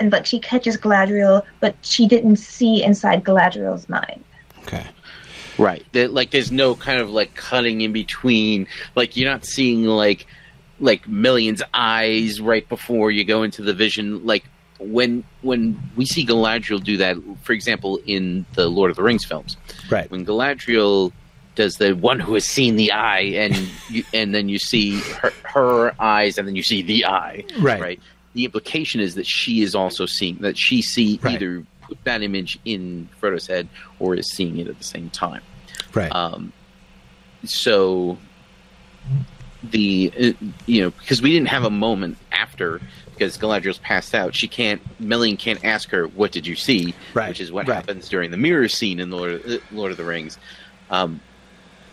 and 0.00 0.10
but 0.10 0.26
she 0.26 0.38
catches 0.40 0.76
Galadriel, 0.76 1.44
but 1.60 1.74
she 1.82 2.06
didn't 2.06 2.36
see 2.36 2.82
inside 2.82 3.24
Galadriel's 3.24 3.88
mind. 3.88 4.22
Okay. 4.62 4.86
Right. 5.58 5.84
There, 5.92 6.08
like 6.08 6.30
there's 6.30 6.52
no 6.52 6.74
kind 6.76 7.00
of 7.00 7.10
like 7.10 7.34
cutting 7.34 7.80
in 7.80 7.92
between. 7.92 8.66
Like 8.94 9.16
you're 9.16 9.30
not 9.30 9.44
seeing 9.44 9.84
like 9.84 10.26
like 10.80 11.08
Melian's 11.08 11.62
eyes 11.74 12.40
right 12.40 12.68
before 12.68 13.10
you 13.10 13.24
go 13.24 13.42
into 13.42 13.62
the 13.62 13.74
vision. 13.74 14.24
Like 14.24 14.44
when 14.78 15.24
when 15.42 15.76
we 15.96 16.06
see 16.06 16.24
Galadriel 16.24 16.82
do 16.82 16.96
that, 16.98 17.16
for 17.42 17.52
example, 17.52 17.98
in 18.06 18.46
the 18.54 18.68
Lord 18.68 18.90
of 18.90 18.96
the 18.96 19.02
Rings 19.02 19.24
films, 19.24 19.56
Right. 19.90 20.08
when 20.10 20.24
Galadriel 20.24 21.10
does 21.56 21.78
the 21.78 21.92
one 21.96 22.20
who 22.20 22.34
has 22.34 22.44
seen 22.44 22.76
the 22.76 22.92
eye, 22.92 23.18
and 23.34 23.68
you, 23.90 24.04
and 24.14 24.32
then 24.32 24.48
you 24.48 24.60
see 24.60 25.00
her, 25.00 25.32
her 25.42 25.92
eyes, 26.00 26.38
and 26.38 26.46
then 26.46 26.54
you 26.54 26.62
see 26.62 26.82
the 26.82 27.04
eye. 27.06 27.42
Right. 27.58 27.80
Right. 27.80 28.00
The 28.38 28.44
implication 28.44 29.00
is 29.00 29.16
that 29.16 29.26
she 29.26 29.62
is 29.62 29.74
also 29.74 30.06
seeing 30.06 30.36
that 30.42 30.56
she 30.56 30.80
see 30.80 31.18
Right. 31.24 31.34
either 31.34 31.64
put 31.82 31.98
that 32.04 32.22
image 32.22 32.56
in 32.64 33.08
Frodo's 33.20 33.48
head 33.48 33.66
or 33.98 34.14
is 34.14 34.30
seeing 34.30 34.58
it 34.58 34.68
at 34.68 34.78
the 34.78 34.84
same 34.84 35.10
time. 35.10 35.42
Right. 35.92 36.08
Um, 36.14 36.52
so 37.44 38.16
the 39.64 40.12
uh, 40.16 40.46
you 40.66 40.82
know 40.82 40.90
because 40.92 41.20
we 41.20 41.32
didn't 41.32 41.48
have 41.48 41.64
a 41.64 41.70
moment 41.70 42.16
after 42.30 42.80
because 43.10 43.36
Galadriel's 43.36 43.78
passed 43.78 44.14
out, 44.14 44.36
she 44.36 44.46
can't. 44.46 44.80
Melian 45.00 45.36
can't 45.36 45.64
ask 45.64 45.88
her, 45.90 46.06
"What 46.06 46.30
did 46.30 46.46
you 46.46 46.54
see?" 46.54 46.94
Right, 47.14 47.30
Which 47.30 47.40
is 47.40 47.50
what 47.50 47.66
right. 47.66 47.74
happens 47.74 48.08
during 48.08 48.30
the 48.30 48.36
mirror 48.36 48.68
scene 48.68 49.00
in 49.00 49.10
Lord 49.10 49.32
of, 49.32 49.44
uh, 49.50 49.58
Lord 49.72 49.90
of 49.90 49.96
the 49.96 50.04
Rings. 50.04 50.38
Um, 50.90 51.20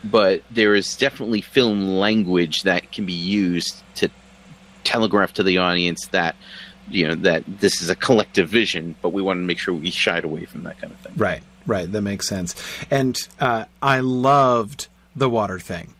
but 0.03 0.43
there 0.51 0.76
is 0.76 0.95
definitely 0.95 1.41
film 1.41 1.97
language 1.97 2.61
that 2.63 2.91
can 2.91 3.07
be 3.07 3.13
used 3.13 3.81
to 3.95 4.09
telegraph 4.86 5.34
to 5.34 5.44
the 5.44 5.57
audience 5.57 6.07
that 6.07 6.36
you 6.90 7.07
know 7.07 7.16
that 7.16 7.44
this 7.60 7.82
is 7.82 7.90
a 7.90 7.95
collective 7.95 8.48
vision, 8.48 8.95
but 9.02 9.10
we 9.10 9.22
want 9.22 9.40
to 9.40 9.44
make 9.44 9.60
sure 9.60 9.74
we 9.74 9.91
shied 9.91 10.24
away 10.24 10.45
from 10.45 10.64
that 10.64 10.80
kind 10.80 10.94
of 10.94 10.99
thing. 10.99 11.14
Right, 11.18 11.44
right. 11.66 11.91
That 11.91 12.02
makes 12.02 12.28
sense. 12.28 12.56
And 12.90 13.18
uh, 13.40 13.66
I 13.82 13.99
loved 13.99 14.88
the 15.16 15.30
water 15.30 15.60
thing. 15.60 15.94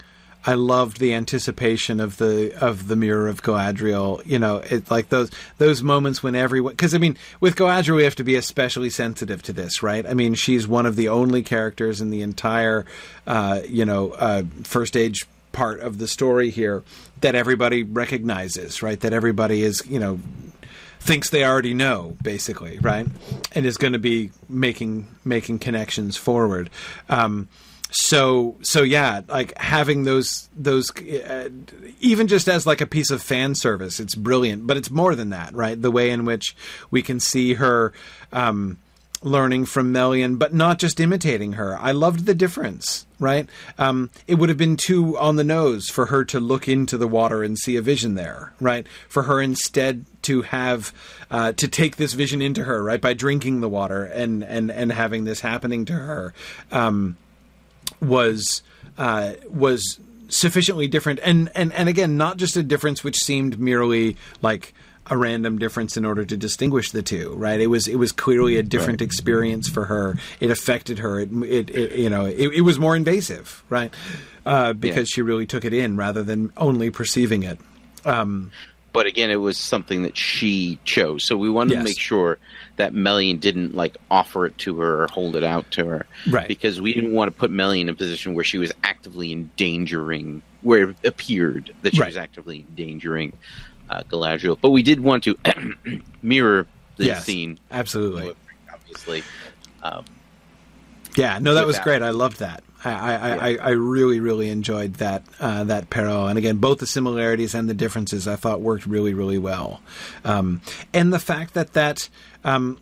I 0.48 0.54
loved 0.54 1.00
the 1.00 1.14
anticipation 1.16 2.00
of 2.00 2.18
the 2.18 2.56
of 2.64 2.88
the 2.88 2.96
mirror 2.96 3.28
of 3.28 3.42
Galadriel. 3.42 4.24
You 4.26 4.38
know, 4.38 4.58
it's 4.58 4.92
like 4.92 5.10
those 5.10 5.32
those 5.58 5.82
moments 5.82 6.22
when 6.22 6.36
everyone. 6.36 6.74
Because 6.74 6.94
I 6.94 7.00
mean, 7.00 7.18
with 7.40 7.56
Galadriel, 7.56 7.96
we 7.96 8.04
have 8.04 8.16
to 8.16 8.24
be 8.24 8.36
especially 8.36 8.92
sensitive 8.92 9.42
to 9.44 9.54
this, 9.54 9.82
right? 9.82 10.06
I 10.06 10.14
mean, 10.14 10.36
she's 10.36 10.68
one 10.68 10.86
of 10.86 10.96
the 10.96 11.10
only 11.10 11.42
characters 11.42 12.00
in 12.00 12.12
the 12.12 12.22
entire, 12.22 12.86
uh, 13.26 13.62
you 13.68 13.86
know, 13.86 14.12
uh, 14.12 14.44
first 14.64 14.96
age 14.96 15.26
part 15.56 15.80
of 15.80 15.98
the 15.98 16.08
story 16.08 16.50
here 16.50 16.84
that 17.22 17.34
everybody 17.34 17.82
recognizes, 17.82 18.84
right? 18.84 19.00
That 19.00 19.14
everybody 19.14 19.64
is, 19.64 19.82
you 19.88 20.00
know, 20.00 20.20
thinks 21.00 21.30
they 21.30 21.46
already 21.46 21.74
know 21.74 22.18
basically 22.22 22.78
right? 22.80 23.08
And 23.54 23.66
is 23.66 23.78
going 23.78 23.94
to 23.94 24.00
be 24.00 24.32
making 24.50 25.08
making 25.24 25.60
connections 25.60 26.18
forward. 26.18 26.70
Um 27.10 27.48
so 27.92 28.58
so 28.62 28.82
yeah 28.82 29.22
like 29.28 29.58
having 29.58 30.04
those 30.04 30.50
those 30.56 30.92
uh, 31.00 31.50
even 32.00 32.28
just 32.28 32.50
as 32.50 32.66
like 32.66 32.82
a 32.82 32.88
piece 32.88 33.12
of 33.12 33.22
fan 33.22 33.56
service 33.56 34.00
it's 34.00 34.16
brilliant. 34.16 34.66
But 34.68 34.78
it's 34.78 34.90
more 34.90 35.16
than 35.16 35.30
that 35.30 35.54
right? 35.54 35.80
The 35.80 35.92
way 35.92 36.10
in 36.10 36.26
which 36.26 36.56
we 36.92 37.02
can 37.04 37.20
see 37.20 37.54
her 37.54 37.94
um 38.34 38.80
learning 39.22 39.66
from 39.66 39.92
Melian, 39.92 40.38
but 40.38 40.54
not 40.54 40.80
just 40.80 41.00
imitating 41.00 41.54
her. 41.54 41.78
I 41.80 41.92
loved 41.92 42.26
the 42.26 42.36
difference, 42.36 43.06
right? 43.20 43.50
Um, 43.78 44.10
it 44.28 44.36
would 44.36 44.50
have 44.50 44.58
been 44.58 44.78
too 44.78 45.18
on 45.18 45.36
the 45.36 45.44
nose 45.44 45.90
for 45.90 46.08
her 46.08 46.24
to 46.26 46.40
look 46.40 46.68
into 46.68 46.98
the 46.98 47.08
water 47.08 47.44
and 47.44 47.58
see 47.58 47.76
a 47.76 47.82
vision 47.82 48.16
there, 48.16 48.54
right? 48.60 48.86
For 49.08 49.24
her 49.24 49.42
instead 49.42 50.06
to 50.24 50.44
have 50.44 50.94
uh, 51.32 51.54
to 51.54 51.68
take 51.68 51.96
this 51.96 52.14
vision 52.14 52.42
into 52.42 52.64
her, 52.64 52.84
right, 52.84 53.02
by 53.02 53.14
drinking 53.14 53.62
the 53.62 53.70
water 53.70 54.04
and 54.04 54.44
and 54.44 54.72
and 54.72 54.92
having 54.92 55.24
this 55.24 55.42
happening 55.42 55.86
to 55.86 55.94
her, 55.94 56.34
um, 56.72 57.18
was 58.02 58.62
uh, 58.98 59.34
was 59.50 60.00
sufficiently 60.28 60.88
different, 60.88 61.20
and 61.24 61.50
and 61.56 61.74
and 61.74 61.90
again, 61.90 62.18
not 62.18 62.38
just 62.38 62.58
a 62.58 62.64
difference 62.64 63.04
which 63.04 63.18
seemed 63.18 63.60
merely 63.60 64.18
like 64.42 64.74
a 65.08 65.18
random 65.18 65.60
difference 65.60 65.98
in 65.98 66.06
order 66.06 66.26
to 66.26 66.36
distinguish 66.36 66.92
the 66.92 67.04
two, 67.04 67.34
right? 67.36 67.60
It 67.60 67.68
was 67.68 67.88
it 67.88 67.98
was 67.98 68.12
clearly 68.12 68.58
a 68.58 68.64
different 68.64 69.02
right. 69.02 69.06
experience 69.06 69.70
for 69.70 69.86
her. 69.86 70.18
It 70.40 70.50
affected 70.50 71.00
her. 71.00 71.20
It, 71.20 71.32
it, 71.32 71.70
it 71.70 71.92
you 72.00 72.10
know 72.10 72.26
it, 72.26 72.54
it, 72.54 72.62
was 72.62 72.80
more 72.80 72.96
invasive, 72.96 73.64
right? 73.70 73.94
Uh, 74.46 74.74
because 74.74 75.12
yeah. 75.12 75.16
she 75.16 75.22
really 75.22 75.46
took 75.46 75.66
it 75.66 75.74
in 75.74 75.98
rather 75.98 76.24
than 76.24 76.52
only 76.58 76.90
perceiving 76.90 77.44
it. 77.44 77.60
Um, 78.04 78.52
but 78.94 79.08
again, 79.08 79.30
it 79.30 79.36
was 79.36 79.58
something 79.58 80.04
that 80.04 80.16
she 80.16 80.80
chose. 80.86 81.26
So 81.26 81.36
we 81.36 81.50
wanted 81.50 81.74
yes. 81.74 81.80
to 81.82 81.84
make 81.84 82.00
sure 82.00 82.38
that 82.78 82.94
Melian 82.94 83.40
didn't 83.40 83.76
like 83.76 83.98
offer 84.10 84.46
it 84.46 84.58
to 84.60 84.80
her 84.80 85.04
or 85.04 85.08
hold 85.08 85.36
it 85.36 85.44
out 85.44 85.70
to 85.72 85.86
her, 85.86 86.06
right? 86.30 86.48
Because 86.48 86.80
we 86.82 86.94
didn't 86.94 87.12
want 87.12 87.28
to 87.32 87.38
put 87.38 87.52
Melian 87.52 87.90
in 87.90 87.94
a 87.94 87.98
position 87.98 88.34
where 88.34 88.46
she 88.46 88.58
was 88.58 88.72
actively 88.84 89.32
endangering, 89.32 90.42
where 90.62 90.92
it 90.92 90.98
appeared 91.04 91.76
that 91.82 91.94
she 91.94 92.02
right. 92.02 92.08
was 92.08 92.18
actively 92.18 92.66
endangering 92.70 93.34
uh, 93.90 94.04
Galadriel. 94.04 94.58
But 94.60 94.72
we 94.72 94.84
did 94.84 95.00
want 95.00 95.24
to 95.26 95.38
mirror 96.22 96.68
the 96.98 97.06
yes, 97.06 97.26
scene. 97.26 97.60
Absolutely. 97.72 98.34
Obviously. 98.72 99.24
Um, 99.84 100.06
yeah, 101.16 101.40
no, 101.40 101.54
that 101.54 101.66
was 101.66 101.78
that. 101.78 101.84
great. 101.84 102.02
I 102.02 102.10
loved 102.10 102.40
that. 102.40 102.64
I, 102.84 102.90
I, 102.92 103.14
yeah. 103.14 103.38
I, 103.42 103.58
I, 103.58 103.70
really, 103.72 104.20
really 104.20 104.50
enjoyed 104.50 104.96
that 104.96 105.24
uh, 105.40 105.64
that 105.64 105.90
parallel, 105.90 106.28
and 106.28 106.38
again, 106.38 106.58
both 106.58 106.78
the 106.78 106.86
similarities 106.86 107.56
and 107.56 107.68
the 107.68 107.74
differences 107.74 108.28
I 108.28 108.36
thought 108.36 108.62
worked 108.62 108.86
really, 108.86 109.16
really 109.16 109.40
well. 109.40 109.82
Um, 110.24 110.62
and 110.94 111.12
the 111.12 111.20
fact 111.20 111.56
that 111.56 111.74
that 111.74 112.10
um, 112.44 112.80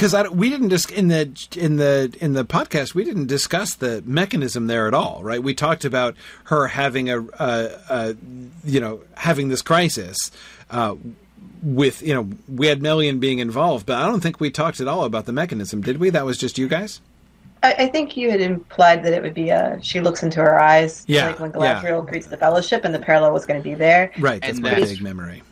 because 0.00 0.30
we 0.30 0.48
didn't 0.48 0.70
just 0.70 0.90
in 0.90 1.08
the 1.08 1.30
in 1.56 1.76
the 1.76 2.16
in 2.20 2.32
the 2.32 2.42
podcast 2.42 2.94
we 2.94 3.04
didn't 3.04 3.26
discuss 3.26 3.74
the 3.74 4.02
mechanism 4.06 4.66
there 4.66 4.88
at 4.88 4.94
all, 4.94 5.22
right? 5.22 5.42
We 5.42 5.52
talked 5.52 5.84
about 5.84 6.16
her 6.44 6.68
having 6.68 7.10
a, 7.10 7.20
a, 7.38 7.70
a 7.90 8.16
you 8.64 8.80
know 8.80 9.02
having 9.16 9.48
this 9.48 9.60
crisis. 9.60 10.30
Uh, 10.70 10.96
with 11.62 12.00
you 12.00 12.14
know, 12.14 12.30
we 12.48 12.68
had 12.68 12.80
Melian 12.80 13.18
being 13.18 13.40
involved, 13.40 13.84
but 13.84 13.98
I 13.98 14.06
don't 14.06 14.20
think 14.20 14.40
we 14.40 14.50
talked 14.50 14.80
at 14.80 14.88
all 14.88 15.04
about 15.04 15.26
the 15.26 15.32
mechanism, 15.32 15.82
did 15.82 15.98
we? 15.98 16.08
That 16.08 16.24
was 16.24 16.38
just 16.38 16.56
you 16.56 16.68
guys. 16.68 17.02
I, 17.62 17.74
I 17.74 17.86
think 17.88 18.16
you 18.16 18.30
had 18.30 18.40
implied 18.40 19.04
that 19.04 19.12
it 19.12 19.22
would 19.22 19.34
be 19.34 19.50
a 19.50 19.78
she 19.82 20.00
looks 20.00 20.22
into 20.22 20.40
her 20.40 20.58
eyes, 20.58 21.04
yeah, 21.06 21.26
like 21.26 21.40
when 21.40 21.52
Galadriel 21.52 22.02
yeah. 22.02 22.10
greets 22.10 22.28
the 22.28 22.38
Fellowship, 22.38 22.86
and 22.86 22.94
the 22.94 22.98
parallel 22.98 23.34
was 23.34 23.44
going 23.44 23.60
to 23.60 23.64
be 23.64 23.74
there. 23.74 24.12
Right, 24.18 24.40
that's 24.40 24.54
and 24.54 24.62
my 24.62 24.74
big 24.76 25.02
memory. 25.02 25.42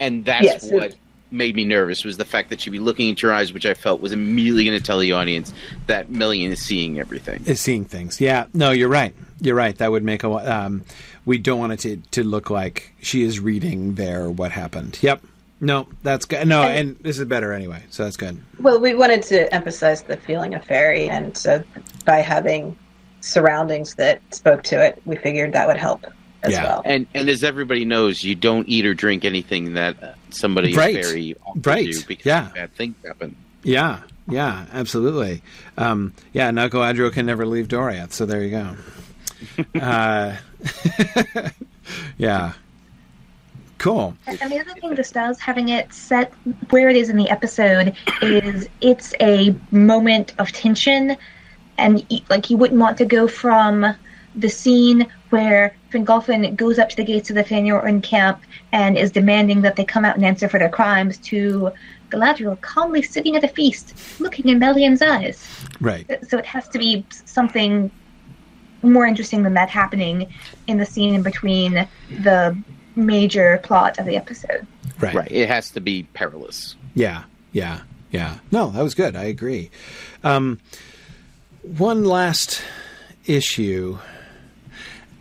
And 0.00 0.24
that's 0.24 0.42
yes, 0.42 0.72
what 0.72 0.96
made 1.30 1.56
me 1.56 1.64
nervous 1.64 2.04
was 2.04 2.16
the 2.16 2.24
fact 2.24 2.50
that 2.50 2.60
she'd 2.60 2.70
be 2.70 2.78
looking 2.78 3.08
into 3.08 3.26
your 3.26 3.34
eyes, 3.34 3.52
which 3.52 3.66
I 3.66 3.74
felt 3.74 4.00
was 4.00 4.12
immediately 4.12 4.64
going 4.64 4.78
to 4.78 4.84
tell 4.84 4.98
the 4.98 5.12
audience 5.12 5.52
that 5.86 6.10
Melian 6.10 6.52
is 6.52 6.60
seeing 6.60 6.98
everything. 6.98 7.44
Is 7.46 7.60
seeing 7.60 7.84
things. 7.84 8.20
Yeah. 8.20 8.46
No, 8.54 8.70
you're 8.70 8.88
right. 8.88 9.14
You're 9.40 9.56
right. 9.56 9.76
That 9.78 9.90
would 9.90 10.04
make 10.04 10.24
a. 10.24 10.30
Um, 10.30 10.84
we 11.24 11.38
don't 11.38 11.58
want 11.58 11.72
it 11.72 11.80
to, 11.80 11.96
to 12.12 12.24
look 12.24 12.50
like 12.50 12.92
she 13.00 13.22
is 13.22 13.40
reading 13.40 13.94
there 13.94 14.30
what 14.30 14.52
happened. 14.52 14.98
Yep. 15.00 15.22
No, 15.60 15.88
that's 16.02 16.26
good. 16.26 16.46
No, 16.46 16.62
and, 16.62 16.90
and, 16.90 16.98
this 16.98 17.18
is 17.18 17.24
better 17.24 17.52
anyway, 17.52 17.82
so 17.88 18.04
that's 18.04 18.18
good. 18.18 18.38
Well, 18.60 18.80
we 18.80 18.94
wanted 18.94 19.22
to 19.24 19.52
emphasize 19.54 20.02
the 20.02 20.16
feeling 20.16 20.54
of 20.54 20.64
fairy, 20.64 21.08
and 21.08 21.34
so 21.36 21.62
by 22.04 22.18
having 22.18 22.76
surroundings 23.20 23.94
that 23.94 24.20
spoke 24.34 24.62
to 24.64 24.84
it, 24.84 25.00
we 25.06 25.16
figured 25.16 25.52
that 25.54 25.66
would 25.66 25.78
help 25.78 26.04
as 26.42 26.52
yeah. 26.52 26.64
well. 26.64 26.82
And 26.84 27.06
and 27.14 27.28
as 27.28 27.42
everybody 27.42 27.84
knows, 27.84 28.22
you 28.22 28.34
don't 28.34 28.68
eat 28.68 28.84
or 28.84 28.94
drink 28.94 29.24
anything 29.24 29.74
that 29.74 30.16
somebody 30.34 30.74
right. 30.74 30.96
is 30.96 31.10
very 31.10 31.36
right. 31.64 31.86
you 31.86 32.02
because 32.06 32.26
yeah. 32.26 32.50
bad 32.54 32.74
things 32.74 32.96
happen. 33.04 33.36
Yeah, 33.62 34.00
yeah, 34.28 34.66
absolutely. 34.72 35.42
Um, 35.78 36.12
yeah, 36.32 36.50
now 36.50 36.68
Galadriel 36.68 37.12
can 37.12 37.26
never 37.26 37.46
leave 37.46 37.68
Doriath, 37.68 38.12
so 38.12 38.26
there 38.26 38.42
you 38.42 38.50
go. 38.50 38.76
uh, 39.80 40.36
yeah. 42.18 42.52
Cool. 43.78 44.16
And 44.26 44.50
the 44.50 44.60
other 44.60 44.72
thing 44.80 44.94
this 44.94 45.12
does, 45.12 45.38
having 45.38 45.68
it 45.68 45.92
set 45.92 46.32
where 46.70 46.88
it 46.88 46.96
is 46.96 47.10
in 47.10 47.16
the 47.16 47.28
episode, 47.28 47.94
is 48.22 48.66
it's 48.80 49.12
a 49.20 49.54
moment 49.72 50.32
of 50.38 50.52
tension, 50.52 51.16
and 51.76 52.06
like 52.30 52.48
you 52.48 52.56
wouldn't 52.56 52.80
want 52.80 52.96
to 52.98 53.04
go 53.04 53.28
from 53.28 53.94
the 54.34 54.48
scene 54.48 55.06
where 55.34 55.74
Fingolfin 55.92 56.54
goes 56.54 56.78
up 56.78 56.88
to 56.88 56.94
the 56.94 57.02
gates 57.02 57.28
of 57.28 57.34
the 57.34 57.42
Fëanor 57.42 58.00
camp 58.04 58.40
and 58.70 58.96
is 58.96 59.10
demanding 59.10 59.62
that 59.62 59.74
they 59.74 59.84
come 59.84 60.04
out 60.04 60.14
and 60.14 60.24
answer 60.24 60.48
for 60.48 60.60
their 60.60 60.68
crimes 60.68 61.18
to 61.18 61.72
Galadriel 62.10 62.60
calmly 62.60 63.02
sitting 63.02 63.34
at 63.34 63.42
a 63.42 63.48
feast, 63.48 64.20
looking 64.20 64.48
in 64.48 64.60
Melian's 64.60 65.02
eyes. 65.02 65.44
Right. 65.80 66.06
So 66.28 66.38
it 66.38 66.46
has 66.46 66.68
to 66.68 66.78
be 66.78 67.04
something 67.24 67.90
more 68.84 69.06
interesting 69.06 69.42
than 69.42 69.54
that 69.54 69.68
happening 69.70 70.32
in 70.68 70.78
the 70.78 70.86
scene 70.86 71.16
in 71.16 71.24
between 71.24 71.88
the 72.22 72.56
major 72.94 73.58
plot 73.64 73.98
of 73.98 74.06
the 74.06 74.14
episode. 74.14 74.64
Right. 75.00 75.16
Right. 75.16 75.32
It 75.32 75.48
has 75.48 75.68
to 75.70 75.80
be 75.80 76.04
perilous. 76.14 76.76
Yeah. 76.94 77.24
Yeah. 77.50 77.80
Yeah. 78.12 78.38
No, 78.52 78.70
that 78.70 78.82
was 78.84 78.94
good. 78.94 79.16
I 79.16 79.24
agree. 79.24 79.72
Um, 80.22 80.60
one 81.62 82.04
last 82.04 82.62
issue 83.26 83.98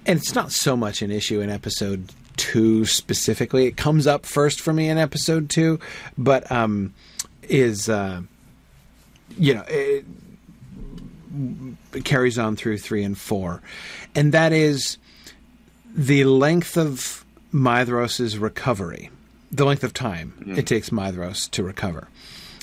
and 0.05 0.19
it's 0.19 0.35
not 0.35 0.51
so 0.51 0.75
much 0.75 1.01
an 1.01 1.11
issue 1.11 1.41
in 1.41 1.49
episode 1.49 2.11
two 2.37 2.85
specifically. 2.85 3.65
It 3.65 3.77
comes 3.77 4.07
up 4.07 4.25
first 4.25 4.61
for 4.61 4.73
me 4.73 4.89
in 4.89 4.97
episode 4.97 5.49
two, 5.49 5.79
but 6.17 6.51
um, 6.51 6.93
is 7.43 7.89
uh, 7.89 8.21
you 9.37 9.53
know 9.53 9.63
it, 9.67 10.05
it 11.93 12.05
carries 12.05 12.37
on 12.37 12.55
through 12.55 12.77
three 12.77 13.03
and 13.03 13.17
four, 13.17 13.61
and 14.15 14.31
that 14.33 14.51
is 14.51 14.97
the 15.95 16.23
length 16.25 16.77
of 16.77 17.23
Maedhros's 17.53 18.37
recovery, 18.37 19.09
the 19.51 19.65
length 19.65 19.83
of 19.83 19.93
time 19.93 20.33
mm-hmm. 20.39 20.57
it 20.57 20.67
takes 20.67 20.89
Maedhros 20.89 21.49
to 21.51 21.63
recover. 21.63 22.07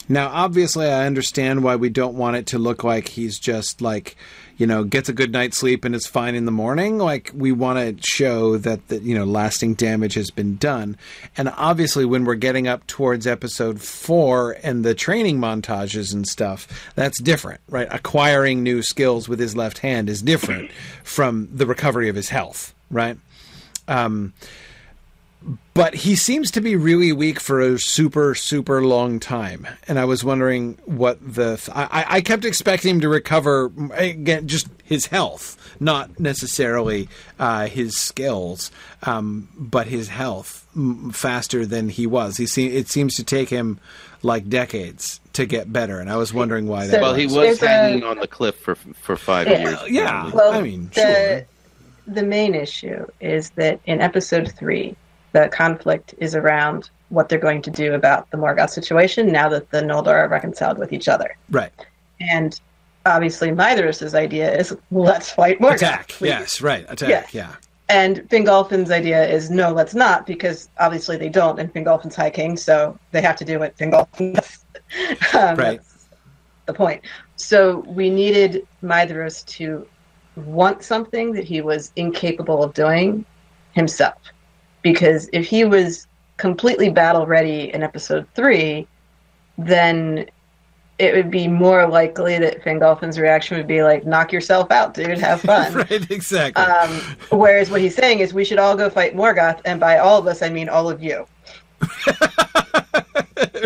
Now, 0.09 0.29
obviously, 0.29 0.89
I 0.89 1.07
understand 1.07 1.63
why 1.63 1.77
we 1.77 1.89
don't 1.89 2.17
want 2.17 2.35
it 2.37 2.47
to 2.49 2.59
look 2.59 2.83
like 2.83 3.07
he's 3.07 3.39
just 3.39 3.81
like 3.81 4.17
you 4.61 4.67
know, 4.67 4.85
gets 4.85 5.09
a 5.09 5.15
good 5.15 5.33
night's 5.33 5.57
sleep 5.57 5.87
and 5.87 5.95
is 5.95 6.07
fine 6.07 6.35
in 6.35 6.45
the 6.45 6.53
morning. 6.53 6.99
Like 6.99 7.31
we 7.35 7.51
want 7.51 7.79
to 7.79 8.07
show 8.07 8.59
that 8.59 8.89
the 8.89 9.01
you 9.01 9.15
know 9.15 9.25
lasting 9.25 9.73
damage 9.73 10.13
has 10.15 10.31
been 10.31 10.57
done. 10.57 10.99
And 11.35 11.49
obviously, 11.57 12.05
when 12.05 12.27
we're 12.27 12.35
getting 12.35 12.69
up 12.69 12.87
towards 12.87 13.27
episode 13.27 13.81
four 13.81 14.59
and 14.63 14.85
the 14.85 14.95
training 14.95 15.39
montages 15.39 16.13
and 16.13 16.29
stuff, 16.29 16.69
that's 16.95 17.19
different, 17.23 17.63
right? 17.71 17.89
Acquiring 17.91 18.63
new 18.63 18.83
skills 18.83 19.31
with 19.31 19.39
his 19.39 19.57
left 19.57 19.79
hand 19.79 20.11
is 20.11 20.21
different 20.21 20.71
from 21.05 21.49
the 21.51 21.65
recovery 21.65 22.11
of 22.11 22.15
his 22.15 22.29
health, 22.29 22.75
right? 22.91 23.17
Um, 23.89 24.35
but 25.73 25.95
he 25.95 26.15
seems 26.17 26.51
to 26.51 26.61
be 26.61 26.77
really 26.77 27.13
weak 27.13 27.41
for 27.41 27.61
a 27.61 27.79
super 27.79 28.35
super 28.35 28.85
long 28.85 29.19
time. 29.21 29.67
And 29.89 29.99
i 29.99 30.05
was 30.05 30.23
wondering 30.23 30.79
what 30.85 31.19
the 31.23 31.57
th- 31.57 31.75
I, 31.75 32.05
I 32.09 32.21
kept 32.21 32.45
expecting 32.45 32.97
him 32.97 33.01
to 33.01 33.09
recover 33.09 33.71
again 33.95 34.49
just 34.49 34.69
his 34.85 35.07
health 35.07 35.57
not 35.81 36.19
necessarily 36.21 37.09
uh, 37.39 37.67
his 37.67 37.97
skills 37.97 38.71
um, 39.05 39.49
but 39.57 39.87
his 39.87 40.09
health 40.09 40.67
m- 40.77 41.11
faster 41.11 41.65
than 41.65 41.89
he 41.89 42.07
was. 42.07 42.37
He 42.37 42.47
se- 42.47 42.67
it 42.67 42.89
seems 42.89 43.15
to 43.15 43.25
take 43.25 43.49
him 43.49 43.79
like 44.23 44.49
decades 44.51 45.21
to 45.33 45.47
get 45.47 45.73
better. 45.73 46.01
And 46.01 46.11
i 46.11 46.17
was 46.17 46.35
wondering 46.35 46.67
why 46.67 46.87
that 46.89 47.01
well 47.01 47.13
was. 47.15 47.19
he 47.19 47.27
was. 47.39 47.61
hanging 47.61 48.03
a, 48.03 48.07
on 48.07 48.19
the 48.19 48.27
cliff 48.29 48.57
for 48.57 48.75
for 48.75 49.17
five 49.17 49.49
yeah, 49.49 49.59
years. 49.61 49.79
yeah. 49.89 50.31
Well, 50.31 50.53
i 50.53 50.61
mean 50.61 50.91
the, 50.95 51.01
sure. 51.01 51.47
the 52.15 52.23
main 52.25 52.55
issue 52.55 53.07
is 53.21 53.51
that 53.51 53.81
in 53.87 54.01
episode 54.03 54.53
three 54.53 54.97
the 55.33 55.49
conflict 55.49 56.15
is 56.19 56.35
around 56.35 56.91
what 57.09 57.29
they're 57.29 57.39
going 57.39 57.63
to 57.63 57.71
do 57.71 57.95
about 57.95 58.31
the 58.31 58.37
Morgoth 58.37 58.71
situation 58.71 59.31
now 59.31 59.49
that 59.49 59.71
the 59.71 59.81
Noldor 59.81 60.15
are 60.15 60.29
reconciled 60.29 60.79
with 60.79 60.93
each 60.93 61.09
other. 61.09 61.37
Right. 61.51 61.73
And 62.21 62.59
obviously, 63.07 63.51
Maedhros' 63.51 64.15
idea 64.15 64.57
is 64.57 64.77
let's 64.91 65.31
fight 65.31 65.59
Morgoth. 65.59 65.75
Attack. 65.75 66.09
Please. 66.09 66.29
Yes. 66.29 66.61
Right. 66.61 66.87
Attack. 66.89 67.33
Yeah. 67.35 67.49
yeah. 67.49 67.57
And 67.89 68.19
Fingolfin's 68.29 68.93
idea 68.93 69.29
is 69.29 69.51
no, 69.51 69.73
let's 69.73 69.95
not, 69.95 70.25
because 70.25 70.69
obviously 70.79 71.17
they 71.17 71.29
don't, 71.29 71.59
and 71.59 71.73
Fingolfin's 71.75 72.15
High 72.15 72.31
King, 72.31 72.57
so 72.57 72.97
they 73.11 73.21
have 73.21 73.35
to 73.37 73.45
do 73.45 73.59
what 73.59 73.77
Fingolfin 73.77 74.35
does. 74.35 74.65
um, 75.35 75.57
right. 75.57 75.81
The 76.67 76.75
point. 76.75 77.03
So 77.35 77.79
we 77.89 78.09
needed 78.09 78.67
Maedhros 78.81 79.45
to 79.47 79.87
want 80.37 80.85
something 80.85 81.33
that 81.33 81.45
he 81.45 81.61
was 81.61 81.91
incapable 81.97 82.63
of 82.63 82.75
doing 82.75 83.25
himself 83.73 84.19
because 84.83 85.29
if 85.33 85.47
he 85.47 85.65
was 85.65 86.07
completely 86.37 86.91
battle 86.91 87.27
ready 87.27 87.73
in 87.73 87.83
episode 87.83 88.27
three, 88.35 88.87
then 89.59 90.27
it 90.99 91.15
would 91.15 91.31
be 91.31 91.49
more 91.49 91.87
likely 91.87 92.39
that 92.39 92.63
Fingolfin's 92.63 93.19
reaction 93.19 93.57
would 93.57 93.67
be 93.67 93.83
like, 93.83 94.07
"Knock 94.07 94.33
yourself 94.33 94.71
out, 94.71 94.95
dude. 94.95 95.19
Have 95.19 95.41
fun." 95.53 95.73
right, 95.75 96.11
exactly. 96.11 96.63
Um, 96.63 97.01
whereas 97.31 97.71
what 97.71 97.81
he's 97.81 97.95
saying 97.95 98.21
is, 98.21 98.35
we 98.35 98.45
should 98.45 98.59
all 98.59 98.77
go 98.77 98.91
fight 98.91 99.17
Morgoth, 99.17 99.61
and 99.65 99.81
by 99.81 99.99
all 99.99 100.19
of 100.19 100.27
us, 100.27 100.43
I 100.43 100.51
mean 100.51 100.69
all 100.69 100.91
of 100.91 101.03
you. 101.03 101.27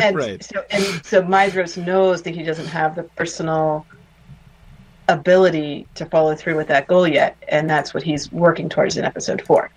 And 0.03 0.17
right. 0.17 0.43
so, 0.43 0.65
and 0.71 0.85
so 1.05 1.23
Maedhros 1.23 1.83
knows 1.85 2.23
that 2.23 2.35
he 2.35 2.43
doesn't 2.43 2.67
have 2.67 2.95
the 2.95 3.05
personal 3.05 3.87
ability 5.09 5.87
to 5.95 6.07
follow 6.07 6.35
through 6.35 6.57
with 6.57 6.69
that 6.69 6.87
goal 6.87 7.07
yet, 7.07 7.37
and 7.49 7.69
that's 7.69 7.95
what 7.95 8.03
he's 8.03 8.31
working 8.33 8.69
towards 8.69 8.97
in 8.97 9.05
episode 9.05 9.43
four. 9.43 9.71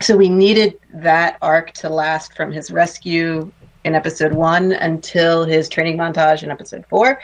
So 0.00 0.16
we 0.16 0.28
needed 0.28 0.78
that 0.94 1.38
arc 1.42 1.72
to 1.74 1.88
last 1.88 2.34
from 2.36 2.52
his 2.52 2.70
rescue 2.70 3.50
in 3.84 3.94
episode 3.94 4.32
one 4.32 4.72
until 4.72 5.44
his 5.44 5.68
training 5.68 5.96
montage 5.96 6.42
in 6.42 6.50
episode 6.50 6.84
four. 6.88 7.20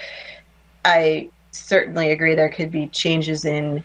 I 0.84 1.30
certainly 1.52 2.10
agree 2.10 2.34
there 2.34 2.48
could 2.48 2.70
be 2.72 2.88
changes 2.88 3.44
in 3.44 3.84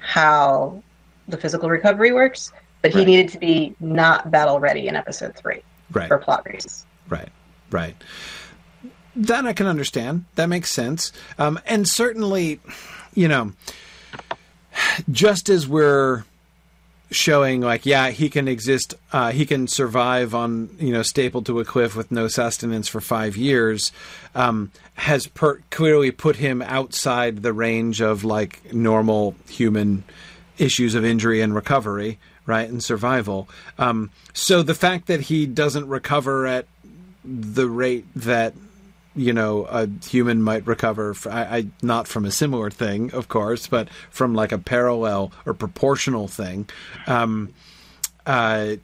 how 0.00 0.82
the 1.28 1.36
physical 1.36 1.70
recovery 1.70 2.12
works, 2.12 2.52
but 2.82 2.92
he 2.92 2.98
Right. 2.98 3.06
needed 3.06 3.28
to 3.30 3.38
be 3.38 3.74
not 3.80 4.30
battle 4.30 4.60
ready 4.60 4.86
in 4.86 4.96
episode 4.96 5.34
three 5.34 5.62
Right. 5.92 6.08
for 6.08 6.18
plot 6.18 6.46
reasons. 6.46 6.84
Right, 7.08 7.30
right. 7.70 7.96
That 9.16 9.46
I 9.46 9.54
can 9.54 9.66
understand. 9.66 10.26
That 10.34 10.48
makes 10.50 10.70
sense. 10.70 11.10
Um, 11.38 11.58
and 11.66 11.88
certainly, 11.88 12.60
you 13.14 13.28
know, 13.28 13.52
just 15.10 15.48
as 15.48 15.66
we're 15.66 16.24
showing, 17.16 17.60
like, 17.60 17.86
yeah, 17.86 18.10
he 18.10 18.28
can 18.28 18.46
exist, 18.48 18.94
uh, 19.12 19.32
he 19.32 19.46
can 19.46 19.66
survive 19.66 20.34
on, 20.34 20.70
you 20.78 20.92
know, 20.92 21.02
stapled 21.02 21.46
to 21.46 21.58
a 21.60 21.64
cliff 21.64 21.96
with 21.96 22.10
no 22.10 22.28
sustenance 22.28 22.88
for 22.88 23.00
five 23.00 23.36
years, 23.36 23.92
um, 24.34 24.70
has 24.94 25.26
per- 25.26 25.60
clearly 25.70 26.10
put 26.10 26.36
him 26.36 26.62
outside 26.62 27.42
the 27.42 27.52
range 27.52 28.00
of, 28.00 28.24
like, 28.24 28.72
normal 28.72 29.34
human 29.48 30.04
issues 30.58 30.94
of 30.94 31.04
injury 31.04 31.40
and 31.40 31.54
recovery, 31.54 32.18
right, 32.46 32.68
and 32.68 32.82
survival. 32.82 33.48
Um, 33.78 34.10
so 34.32 34.62
the 34.62 34.74
fact 34.74 35.06
that 35.06 35.22
he 35.22 35.46
doesn't 35.46 35.88
recover 35.88 36.46
at 36.46 36.66
the 37.24 37.68
rate 37.68 38.06
that 38.14 38.54
you 39.16 39.32
know 39.32 39.64
a 39.64 39.88
human 40.04 40.42
might 40.42 40.66
recover 40.66 41.10
f 41.10 41.26
I 41.26 41.42
I 41.42 41.66
not 41.82 42.06
from 42.06 42.24
a 42.24 42.30
similar 42.30 42.70
thing 42.70 43.12
of 43.14 43.28
course 43.28 43.66
but 43.66 43.88
from 44.10 44.34
like 44.34 44.52
a 44.52 44.58
parallel 44.58 45.32
or 45.46 45.54
proportional 45.54 46.28
thing. 46.28 46.68
Um 47.06 47.54
uh 48.26 48.76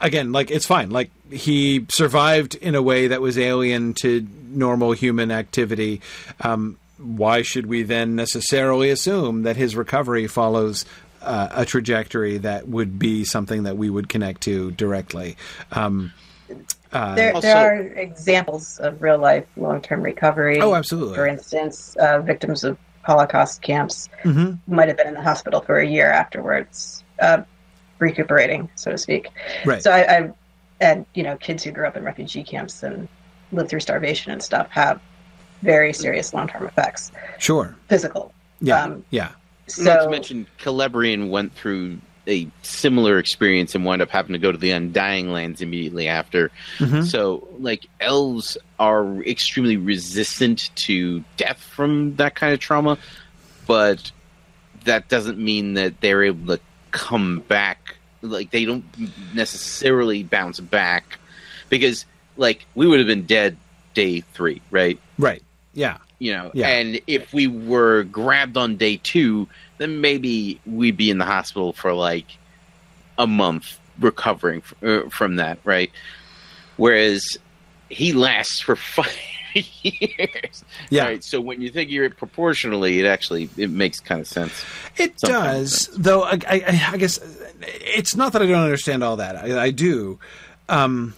again 0.00 0.32
like 0.32 0.50
it's 0.50 0.66
fine. 0.66 0.90
Like 0.90 1.10
he 1.30 1.86
survived 1.90 2.56
in 2.56 2.74
a 2.74 2.82
way 2.82 3.06
that 3.08 3.20
was 3.20 3.38
alien 3.38 3.94
to 4.02 4.26
normal 4.50 4.92
human 4.92 5.30
activity. 5.30 6.00
Um 6.40 6.76
why 6.98 7.42
should 7.42 7.66
we 7.66 7.82
then 7.82 8.14
necessarily 8.16 8.90
assume 8.90 9.42
that 9.42 9.56
his 9.56 9.74
recovery 9.74 10.26
follows 10.28 10.84
uh, 11.20 11.48
a 11.52 11.64
trajectory 11.64 12.38
that 12.38 12.68
would 12.68 12.98
be 12.98 13.24
something 13.24 13.64
that 13.64 13.76
we 13.76 13.90
would 13.90 14.08
connect 14.08 14.42
to 14.42 14.72
directly? 14.72 15.36
Um 15.70 16.12
uh, 16.92 17.14
There, 17.14 17.34
Also- 17.34 17.46
there 17.48 17.56
are 17.56 17.80
examples 17.80 18.78
of 18.78 19.00
real 19.02 19.18
life 19.18 19.44
long 19.56 19.80
term 19.80 20.02
recovery. 20.02 20.60
oh 20.60 20.74
absolutely 20.74 21.14
For 21.14 21.26
instance, 21.26 21.96
uh, 21.96 22.20
victims 22.20 22.64
of 22.64 22.76
Holocaust 23.02 23.62
camps 23.62 24.08
hmm 24.22 24.52
might 24.66 24.88
have 24.88 24.96
been 24.96 25.08
in 25.08 25.14
the 25.14 25.22
hospital 25.22 25.60
for 25.60 25.78
a 25.80 25.86
year 25.86 26.10
afterwards, 26.10 27.02
uh, 27.20 27.42
recuperating, 27.98 28.68
so 28.76 28.90
to 28.92 28.98
speak. 28.98 29.28
Right. 29.64 29.82
So 29.82 29.90
I, 29.90 30.18
I, 30.18 30.30
and 30.80 31.06
you 31.14 31.22
know, 31.22 31.36
kids 31.36 31.62
who 31.64 31.70
grew 31.72 31.86
up 31.86 31.96
in 31.96 32.04
refugee 32.04 32.42
camps 32.44 32.82
and 32.82 33.08
lived 33.52 33.70
through 33.70 33.80
starvation 33.80 34.32
and 34.32 34.42
stuff 34.42 34.68
have 34.70 35.00
very 35.62 35.92
serious 35.92 36.32
long 36.34 36.48
term 36.48 36.64
effects, 36.66 37.12
Sure. 37.38 37.74
physical. 37.88 38.32
Yeah. 38.60 38.82
Um, 38.82 39.04
yeah. 39.10 39.30
So 39.68 39.82
Not 39.84 40.04
to 40.04 40.10
mention, 40.10 40.46
Celebrian 40.58 41.30
went 41.30 41.52
through 41.54 41.98
a 42.28 42.48
similar 42.62 43.18
experience 43.18 43.74
and 43.74 43.84
wind 43.84 44.00
up 44.02 44.10
having 44.10 44.32
to 44.32 44.38
go 44.38 44.52
to 44.52 44.58
the 44.58 44.70
Undying 44.70 45.30
Lands 45.32 45.60
immediately 45.60 46.06
after. 46.08 46.50
Mhm. 46.78 47.04
So, 47.04 47.48
like, 47.58 47.86
elves 48.00 48.56
are 48.78 49.22
extremely 49.24 49.76
resistant 49.76 50.70
to 50.76 51.24
death 51.36 51.58
from 51.60 52.16
that 52.16 52.34
kind 52.36 52.52
of 52.52 52.60
trauma, 52.60 52.96
but 53.66 54.12
that 54.84 55.08
doesn't 55.08 55.38
mean 55.38 55.74
that 55.74 56.00
they're 56.00 56.22
able 56.24 56.56
to 56.56 56.62
come 56.92 57.40
back. 57.40 57.96
Like, 58.22 58.50
they 58.50 58.64
don't 58.64 58.84
necessarily 59.34 60.22
bounce 60.22 60.60
back 60.60 61.18
because, 61.68 62.04
like, 62.36 62.66
we 62.74 62.86
would 62.86 62.98
have 63.00 63.08
been 63.08 63.26
dead 63.26 63.56
day 63.94 64.20
three, 64.32 64.60
right? 64.70 64.98
Right. 65.18 65.42
Yeah. 65.74 65.98
you 66.18 66.30
know 66.32 66.52
Yeah. 66.54 66.68
and 66.68 67.00
if 67.08 67.32
we 67.34 67.48
were 67.48 68.04
grabbed 68.04 68.56
on 68.56 68.76
day 68.76 69.00
two 69.02 69.48
then 69.82 70.00
maybe 70.00 70.60
we'd 70.64 70.96
be 70.96 71.10
in 71.10 71.18
the 71.18 71.24
hospital 71.24 71.72
for 71.72 71.92
like 71.92 72.26
a 73.18 73.26
month 73.26 73.78
recovering 74.00 74.60
f- 74.64 74.82
uh, 74.82 75.08
from 75.10 75.36
that 75.36 75.58
right 75.64 75.90
whereas 76.76 77.36
he 77.88 78.12
lasts 78.12 78.60
for 78.60 78.74
five 78.96 79.14
years 79.82 80.64
Yeah. 80.88 81.04
right? 81.04 81.22
so 81.24 81.40
when 81.40 81.60
you 81.60 81.70
figure 81.70 82.04
it 82.04 82.16
proportionally 82.16 83.00
it 83.00 83.06
actually 83.06 83.50
it 83.58 83.68
makes 83.70 84.00
kind 84.00 84.20
of 84.20 84.26
sense 84.26 84.64
It 84.96 85.16
does, 85.18 85.88
though. 85.96 86.22
I, 86.22 86.38
I, 86.48 86.88
I 86.92 86.96
guess 86.96 87.18
it's 87.60 88.16
not 88.16 88.32
that 88.32 88.42
I 88.42 88.46
don't 88.46 88.62
understand 88.64 89.02
all 89.04 89.16
that. 89.16 89.36
I, 89.36 89.64
I 89.64 89.70
do, 89.70 90.18
um, 90.68 91.14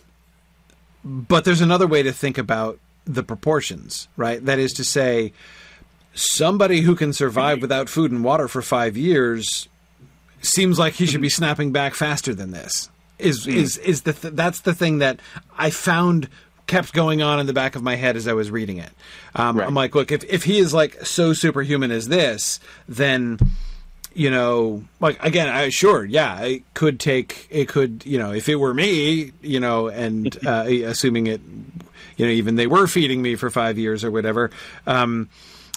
but 1.05 1.45
there's 1.45 1.61
another 1.61 1.86
way 1.86 2.03
to 2.03 2.12
think 2.12 2.39
about 2.39 2.78
the 3.05 3.23
proportions, 3.23 4.09
right? 4.16 4.45
That 4.45 4.59
is 4.59 4.73
to 4.74 4.85
say, 4.85 5.32
somebody 6.15 6.81
who 6.81 6.95
can 6.95 7.12
survive 7.12 7.61
without 7.61 7.89
food 7.89 8.11
and 8.12 8.24
water 8.24 8.49
for 8.49 8.62
five 8.62 8.97
years 8.97 9.69
seems 10.41 10.78
like 10.78 10.95
he 10.95 11.07
should 11.07 11.20
be 11.20 11.28
snapping 11.28 11.73
back 11.73 11.95
faster 11.95 12.35
than 12.35 12.51
this. 12.51 12.91
Is 13.19 13.47
is 13.47 13.77
is 13.78 14.03
the 14.03 14.12
th- 14.12 14.35
that's 14.35 14.61
the 14.61 14.74
thing 14.74 14.99
that 14.99 15.20
I 15.57 15.70
found 15.70 16.28
kept 16.66 16.93
going 16.93 17.23
on 17.23 17.39
in 17.41 17.47
the 17.47 17.53
back 17.53 17.77
of 17.77 17.82
my 17.82 17.95
head 17.95 18.16
as 18.16 18.27
I 18.27 18.32
was 18.32 18.51
reading 18.51 18.78
it. 18.78 18.91
Um, 19.35 19.59
Right. 19.59 19.66
I'm 19.66 19.74
like, 19.74 19.95
look, 19.95 20.11
if 20.11 20.24
if 20.24 20.45
he 20.45 20.59
is 20.59 20.74
like 20.74 21.05
so 21.07 21.32
superhuman 21.32 21.91
as 21.91 22.09
this, 22.09 22.59
then 22.89 23.39
you 24.15 24.31
know, 24.31 24.85
like 25.01 25.23
again, 25.24 25.49
I 25.49 25.69
sure, 25.70 26.05
yeah, 26.05 26.41
it 26.43 26.62
could 26.74 27.01
take, 27.01 27.47
it 27.51 27.69
could, 27.69 28.05
you 28.07 28.19
know, 28.19 28.32
if 28.32 28.49
it 28.49 28.57
were 28.57 28.73
me, 28.73 29.32
you 29.43 29.61
know, 29.61 29.89
and 29.89 30.36
uh, 30.47 30.65
assuming 30.66 31.27
it, 31.27 31.41
you 32.16 32.27
know, 32.27 32.32
even 32.32 32.55
they 32.57 32.66
were 32.66 32.86
feeding 32.86 33.23
me 33.23 33.35
for 33.36 33.51
five 33.51 33.77
years 33.78 34.05
or 34.05 34.11
whatever, 34.11 34.51
um, 34.86 35.28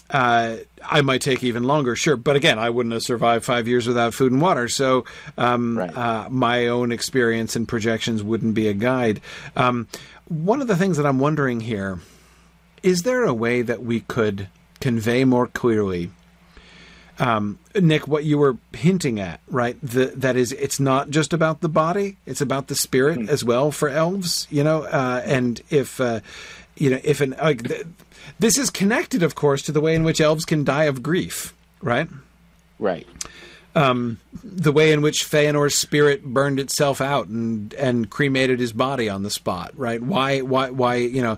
uh, 0.09 0.57
I 0.83 1.01
might 1.01 1.21
take 1.21 1.43
even 1.43 1.63
longer, 1.63 1.95
sure. 1.95 2.15
But 2.15 2.35
again, 2.35 2.59
I 2.59 2.69
wouldn't 2.69 2.93
have 2.93 3.03
survived 3.03 3.43
five 3.45 3.67
years 3.67 3.87
without 3.87 4.13
food 4.13 4.31
and 4.31 4.41
water. 4.41 4.67
So 4.67 5.05
um, 5.37 5.77
Right. 5.77 5.95
uh, 5.97 6.27
my 6.29 6.67
own 6.67 6.91
experience 6.91 7.55
and 7.55 7.67
projections 7.67 8.23
wouldn't 8.23 8.53
be 8.53 8.67
a 8.67 8.73
guide. 8.73 9.21
Um, 9.55 9.87
one 10.27 10.61
of 10.61 10.67
the 10.67 10.75
things 10.75 10.97
that 10.97 11.05
I'm 11.05 11.19
wondering 11.19 11.61
here 11.61 11.99
is 12.83 13.03
there 13.03 13.23
a 13.23 13.33
way 13.33 13.61
that 13.61 13.81
we 13.83 14.01
could 14.01 14.47
convey 14.79 15.25
more 15.25 15.47
clearly 15.47 16.11
um, 17.19 17.57
Nick, 17.73 18.07
what 18.07 18.25
you 18.25 18.37
were 18.37 18.57
hinting 18.73 19.19
at, 19.19 19.39
right? 19.47 19.75
The, 19.81 20.07
that 20.17 20.35
is, 20.35 20.51
it's 20.51 20.79
not 20.79 21.09
just 21.09 21.33
about 21.33 21.61
the 21.61 21.69
body; 21.69 22.17
it's 22.27 22.41
about 22.41 22.67
the 22.67 22.75
spirit 22.75 23.27
as 23.27 23.43
well 23.43 23.71
for 23.71 23.89
elves. 23.89 24.47
You 24.51 24.63
know, 24.63 24.83
uh, 24.83 25.23
and 25.25 25.59
if 25.71 25.99
uh, 25.99 26.19
you 26.77 26.89
know, 26.89 26.99
if 27.03 27.21
an 27.21 27.35
like, 27.41 27.63
th- 27.67 27.85
this 28.39 28.57
is 28.57 28.69
connected, 28.69 29.23
of 29.23 29.35
course, 29.35 29.61
to 29.63 29.71
the 29.71 29.81
way 29.81 29.95
in 29.95 30.03
which 30.03 30.21
elves 30.21 30.45
can 30.45 30.63
die 30.63 30.85
of 30.85 31.01
grief, 31.03 31.53
right? 31.81 32.07
right 32.79 33.07
The 34.43 34.71
way 34.71 34.91
in 34.91 35.01
which 35.01 35.23
Feanor's 35.23 35.75
spirit 35.75 36.23
burned 36.23 36.59
itself 36.59 36.99
out 37.01 37.27
and 37.27 37.73
and 37.75 38.09
cremated 38.09 38.59
his 38.59 38.73
body 38.73 39.07
on 39.09 39.23
the 39.23 39.29
spot, 39.29 39.71
right? 39.75 40.01
Why, 40.01 40.41
why, 40.41 40.69
why? 40.71 40.95
You 40.95 41.21
know, 41.21 41.37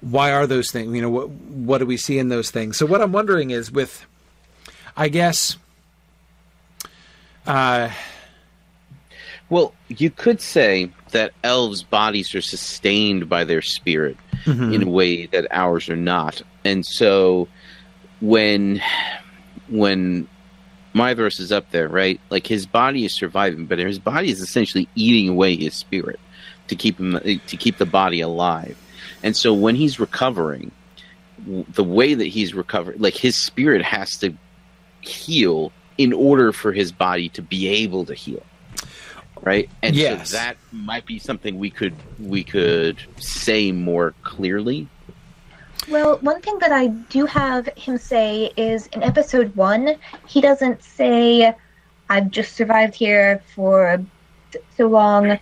why 0.00 0.32
are 0.32 0.46
those 0.46 0.70
things? 0.70 0.94
You 0.94 1.02
know, 1.02 1.10
what 1.10 1.28
what 1.30 1.78
do 1.78 1.86
we 1.86 1.96
see 1.96 2.18
in 2.18 2.28
those 2.28 2.50
things? 2.50 2.76
So, 2.76 2.86
what 2.86 3.00
I'm 3.00 3.12
wondering 3.12 3.50
is 3.50 3.70
with 3.72 4.04
I 4.96 5.08
guess. 5.08 5.56
Uh, 7.46 7.90
Well, 9.48 9.72
you 9.88 10.10
could 10.10 10.42
say 10.42 10.90
that 11.12 11.32
elves' 11.44 11.82
bodies 11.82 12.34
are 12.34 12.40
sustained 12.40 13.28
by 13.28 13.44
their 13.44 13.62
spirit 13.62 14.16
mm-hmm. 14.44 14.72
in 14.72 14.82
a 14.82 14.88
way 14.88 15.26
that 15.26 15.46
ours 15.50 15.88
are 15.88 15.96
not. 15.96 16.42
And 16.64 16.84
so 16.84 17.48
when 18.20 18.82
when 19.68 20.28
Maedhros 20.94 21.38
is 21.40 21.52
up 21.52 21.70
there, 21.70 21.88
right? 21.88 22.20
Like 22.30 22.46
his 22.46 22.66
body 22.66 23.04
is 23.04 23.14
surviving, 23.14 23.66
but 23.66 23.78
his 23.78 23.98
body 23.98 24.30
is 24.30 24.40
essentially 24.40 24.88
eating 24.94 25.28
away 25.28 25.56
his 25.56 25.74
spirit 25.74 26.18
to 26.68 26.76
keep 26.76 26.98
him 26.98 27.18
to 27.20 27.56
keep 27.56 27.78
the 27.78 27.86
body 27.86 28.20
alive. 28.20 28.76
And 29.22 29.36
so 29.36 29.52
when 29.52 29.74
he's 29.74 29.98
recovering, 30.00 30.70
the 31.46 31.84
way 31.84 32.14
that 32.14 32.26
he's 32.26 32.54
recovering, 32.54 33.00
like 33.00 33.14
his 33.14 33.36
spirit 33.36 33.82
has 33.82 34.16
to 34.18 34.34
heal 35.00 35.72
in 35.96 36.12
order 36.12 36.52
for 36.52 36.72
his 36.72 36.92
body 36.92 37.28
to 37.30 37.42
be 37.42 37.68
able 37.68 38.04
to 38.04 38.14
heal 38.14 38.42
right 39.50 39.66
and 39.84 39.94
Yes. 39.96 40.30
so 40.30 40.36
that 40.36 40.54
might 40.90 41.06
be 41.12 41.18
something 41.28 41.52
we 41.66 41.70
could 41.78 41.94
we 42.34 42.42
could 42.54 42.96
say 43.16 43.62
more 43.88 44.08
clearly 44.32 44.80
Well, 45.96 46.12
one 46.30 46.40
thing 46.46 46.56
that 46.64 46.72
I 46.82 46.84
do 47.16 47.24
have 47.40 47.64
him 47.86 47.96
say 48.12 48.52
is 48.68 48.80
in 48.94 49.00
episode 49.12 49.48
one, 49.56 49.84
he 50.32 50.40
doesn't 50.48 50.78
say, 50.98 51.54
I've 52.14 52.28
just 52.38 52.50
survived 52.60 52.94
here 53.04 53.28
for 53.54 53.76
so 54.76 54.84
long 55.00 55.38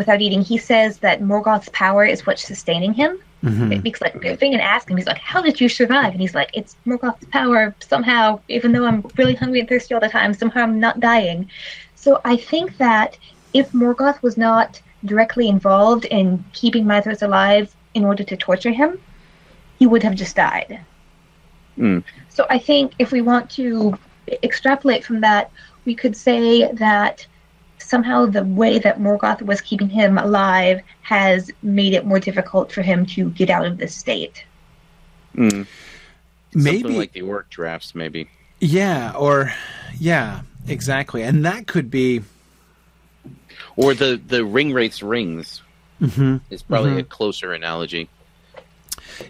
without 0.00 0.18
eating. 0.24 0.42
He 0.52 0.58
says 0.70 0.90
that 1.04 1.16
Morgoth's 1.30 1.68
power 1.84 2.02
is 2.14 2.24
what's 2.26 2.44
sustaining 2.52 2.92
him. 3.02 3.12
Mhm. 3.44 3.82
Because 3.86 4.00
like 4.06 4.14
Fingon 4.40 4.60
asks 4.74 4.88
him, 4.90 4.96
he's 5.00 5.10
like, 5.12 5.22
"How 5.32 5.40
did 5.46 5.56
you 5.62 5.68
survive?" 5.80 6.12
And 6.14 6.20
he's 6.24 6.36
like, 6.40 6.50
"It's 6.60 6.72
Morgoth's 6.88 7.26
power. 7.38 7.74
Somehow, 7.92 8.40
even 8.56 8.68
though 8.72 8.86
I'm 8.90 9.00
really 9.20 9.36
hungry 9.42 9.60
and 9.62 9.68
thirsty 9.68 9.92
all 9.94 10.00
the 10.08 10.08
time, 10.18 10.32
somehow 10.32 10.62
I'm 10.66 10.78
not 10.86 10.96
dying." 11.12 11.38
So 12.04 12.10
I 12.32 12.36
think 12.50 12.66
that 12.86 13.10
if 13.52 13.72
Morgoth 13.72 14.22
was 14.22 14.36
not 14.36 14.80
directly 15.04 15.48
involved 15.48 16.04
in 16.06 16.44
keeping 16.52 16.84
Maedhros 16.84 17.22
alive 17.22 17.74
in 17.94 18.04
order 18.04 18.24
to 18.24 18.36
torture 18.36 18.70
him, 18.70 19.00
he 19.78 19.86
would 19.86 20.02
have 20.02 20.14
just 20.14 20.36
died. 20.36 20.80
Mm. 21.78 22.04
So 22.28 22.46
I 22.50 22.58
think 22.58 22.92
if 22.98 23.12
we 23.12 23.22
want 23.22 23.50
to 23.52 23.98
extrapolate 24.42 25.04
from 25.04 25.20
that, 25.22 25.50
we 25.84 25.94
could 25.94 26.16
say 26.16 26.70
that 26.72 27.26
somehow 27.78 28.26
the 28.26 28.44
way 28.44 28.78
that 28.78 29.00
Morgoth 29.00 29.42
was 29.42 29.60
keeping 29.60 29.88
him 29.88 30.18
alive 30.18 30.80
has 31.02 31.50
made 31.62 31.94
it 31.94 32.04
more 32.04 32.20
difficult 32.20 32.70
for 32.70 32.82
him 32.82 33.06
to 33.06 33.30
get 33.30 33.50
out 33.50 33.66
of 33.66 33.78
this 33.78 33.96
state. 33.96 34.44
Mm. 35.34 35.66
Maybe 36.52 36.80
Something 36.80 36.98
like 36.98 37.12
the 37.12 37.22
orc 37.22 37.48
drafts, 37.48 37.94
maybe. 37.94 38.28
Yeah, 38.60 39.12
or 39.16 39.52
yeah, 39.98 40.42
exactly. 40.68 41.22
And 41.22 41.44
that 41.44 41.66
could 41.66 41.90
be 41.90 42.22
Or 43.76 43.94
the, 43.94 44.20
the 44.24 44.44
ring 44.44 44.72
wraith's 44.72 45.02
rings 45.02 45.62
mhm, 46.00 46.40
is 46.50 46.62
probably 46.62 46.92
Mhm. 46.92 46.98
a 47.00 47.02
closer 47.04 47.52
analogy. 47.52 48.08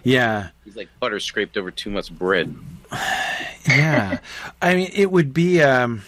yeah. 0.03 0.49
He's 0.65 0.75
like 0.75 0.89
butter 0.99 1.19
scraped 1.19 1.57
over 1.57 1.71
too 1.71 1.89
much 1.89 2.11
bread. 2.11 2.55
yeah 3.67 4.17
i 4.61 4.73
mean 4.75 4.89
it 4.93 5.09
would 5.11 5.33
be 5.33 5.61
um 5.61 6.01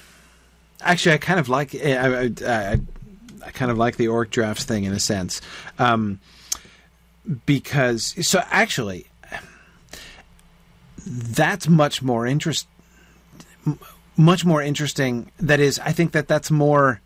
actually 0.81 1.14
i 1.14 1.18
kind 1.18 1.39
of 1.39 1.47
like 1.49 1.73
I, 1.76 1.93
I, 1.95 2.31
I, 2.45 2.80
I 3.45 3.51
kind 3.51 3.69
of 3.72 3.77
like 3.77 3.95
the 3.95 4.07
orc 4.07 4.31
drafts 4.31 4.65
thing 4.65 4.84
in 4.85 4.91
a 4.91 4.99
sense 4.99 5.39
um 5.80 6.19
because 7.45 8.15
so 8.27 8.41
actually 8.49 9.05
that's 11.05 11.68
much 11.68 12.01
more 12.01 12.26
interest 12.26 12.68
much 14.18 14.43
more 14.45 14.61
interesting 14.61 15.31
that 15.39 15.60
is 15.60 15.80
i 15.80 15.91
think 15.91 16.11
that 16.14 16.27
that's 16.27 16.49
more 16.51 17.01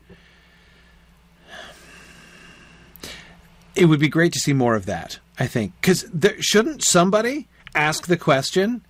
it 3.77 3.85
would 3.85 3.99
be 3.99 4.09
great 4.09 4.33
to 4.33 4.39
see 4.39 4.53
more 4.53 4.75
of 4.75 4.85
that 4.85 5.19
i 5.39 5.45
think 5.47 5.71
because 5.79 6.05
shouldn't 6.39 6.83
somebody 6.83 7.47
ask 7.75 8.07
the 8.07 8.17
question 8.17 8.83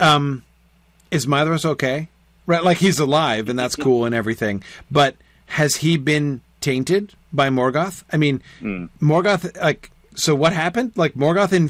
um 0.00 0.42
is 1.10 1.26
Maedhros 1.26 1.66
okay? 1.66 2.08
Right, 2.46 2.64
like 2.64 2.78
he's 2.78 2.98
alive 2.98 3.50
and 3.50 3.58
that's 3.58 3.76
cool 3.76 4.06
and 4.06 4.14
everything. 4.14 4.64
But 4.90 5.14
has 5.44 5.76
he 5.76 5.98
been 5.98 6.40
tainted 6.62 7.12
by 7.32 7.50
Morgoth? 7.50 8.02
I 8.10 8.16
mean, 8.16 8.42
Mm. 8.62 8.88
Morgoth, 9.00 9.54
like, 9.60 9.90
so 10.14 10.34
what 10.34 10.54
happened? 10.54 10.92
Like 10.96 11.12
Morgoth, 11.12 11.52
in 11.52 11.68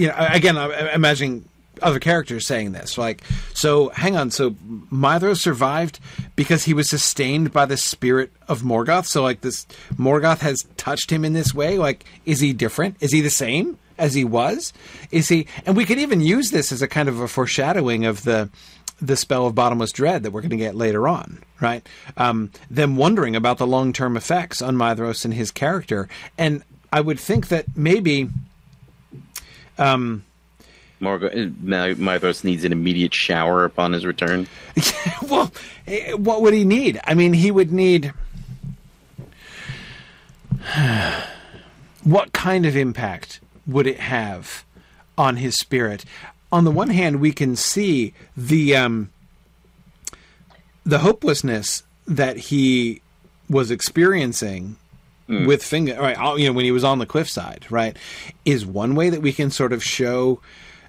you 0.00 0.06
know, 0.08 0.14
again, 0.16 0.56
I'm 0.56 0.70
imagining 0.70 1.48
other 1.82 1.98
characters 1.98 2.46
saying 2.46 2.72
this. 2.72 2.98
Like, 2.98 3.22
so 3.54 3.88
hang 3.90 4.16
on, 4.16 4.30
so 4.30 4.50
Maedhros 4.50 5.38
survived 5.38 5.98
because 6.36 6.64
he 6.64 6.74
was 6.74 6.88
sustained 6.88 7.52
by 7.52 7.66
the 7.66 7.76
spirit 7.76 8.32
of 8.48 8.62
Morgoth. 8.62 9.06
So 9.06 9.22
like 9.22 9.40
this, 9.40 9.66
Morgoth 9.94 10.40
has 10.40 10.66
touched 10.76 11.10
him 11.10 11.24
in 11.24 11.32
this 11.32 11.54
way. 11.54 11.78
Like, 11.78 12.04
is 12.24 12.40
he 12.40 12.52
different? 12.52 12.96
Is 13.00 13.12
he 13.12 13.20
the 13.20 13.30
same? 13.30 13.78
As 13.96 14.14
he 14.14 14.24
was, 14.24 14.72
is 15.12 15.28
he? 15.28 15.46
And 15.64 15.76
we 15.76 15.84
could 15.84 16.00
even 16.00 16.20
use 16.20 16.50
this 16.50 16.72
as 16.72 16.82
a 16.82 16.88
kind 16.88 17.08
of 17.08 17.20
a 17.20 17.28
foreshadowing 17.28 18.04
of 18.06 18.24
the 18.24 18.50
the 19.00 19.16
spell 19.16 19.46
of 19.46 19.54
bottomless 19.54 19.92
dread 19.92 20.22
that 20.22 20.32
we're 20.32 20.40
going 20.40 20.50
to 20.50 20.56
get 20.56 20.74
later 20.74 21.06
on, 21.06 21.42
right? 21.60 21.86
Um, 22.16 22.50
them 22.70 22.96
wondering 22.96 23.36
about 23.36 23.58
the 23.58 23.68
long 23.68 23.92
term 23.92 24.16
effects 24.16 24.60
on 24.60 24.76
Maedhros 24.76 25.24
and 25.24 25.32
his 25.32 25.52
character, 25.52 26.08
and 26.36 26.64
I 26.92 27.00
would 27.00 27.18
think 27.18 27.48
that 27.48 27.76
maybe, 27.76 28.28
um, 29.78 30.24
Morgo- 31.04 31.54
My- 31.62 31.94
Maedhros 31.94 32.42
needs 32.44 32.64
an 32.64 32.72
immediate 32.72 33.14
shower 33.14 33.64
upon 33.64 33.92
his 33.92 34.04
return. 34.06 34.48
well, 35.28 35.52
eh, 35.86 36.12
what 36.12 36.42
would 36.42 36.54
he 36.54 36.64
need? 36.64 37.00
I 37.04 37.14
mean, 37.14 37.32
he 37.34 37.50
would 37.50 37.70
need. 37.70 38.12
what 42.04 42.32
kind 42.32 42.66
of 42.66 42.76
impact 42.76 43.40
would 43.66 43.86
it 43.86 44.00
have 44.00 44.64
on 45.16 45.36
his 45.36 45.56
spirit? 45.56 46.04
On 46.50 46.64
the 46.64 46.70
one 46.70 46.90
hand, 46.90 47.20
we 47.20 47.32
can 47.32 47.56
see 47.56 48.14
the 48.36 48.76
um, 48.76 49.10
the 50.84 51.00
hopelessness 51.00 51.82
that 52.06 52.36
he 52.36 53.00
was 53.48 53.70
experiencing 53.70 54.76
with 55.26 55.62
Fingon 55.62 55.98
right 55.98 56.38
you 56.38 56.46
know 56.46 56.52
when 56.52 56.66
he 56.66 56.70
was 56.70 56.84
on 56.84 56.98
the 56.98 57.06
cliffside 57.06 57.64
right 57.70 57.96
is 58.44 58.66
one 58.66 58.94
way 58.94 59.08
that 59.08 59.22
we 59.22 59.32
can 59.32 59.50
sort 59.50 59.72
of 59.72 59.82
show 59.82 60.38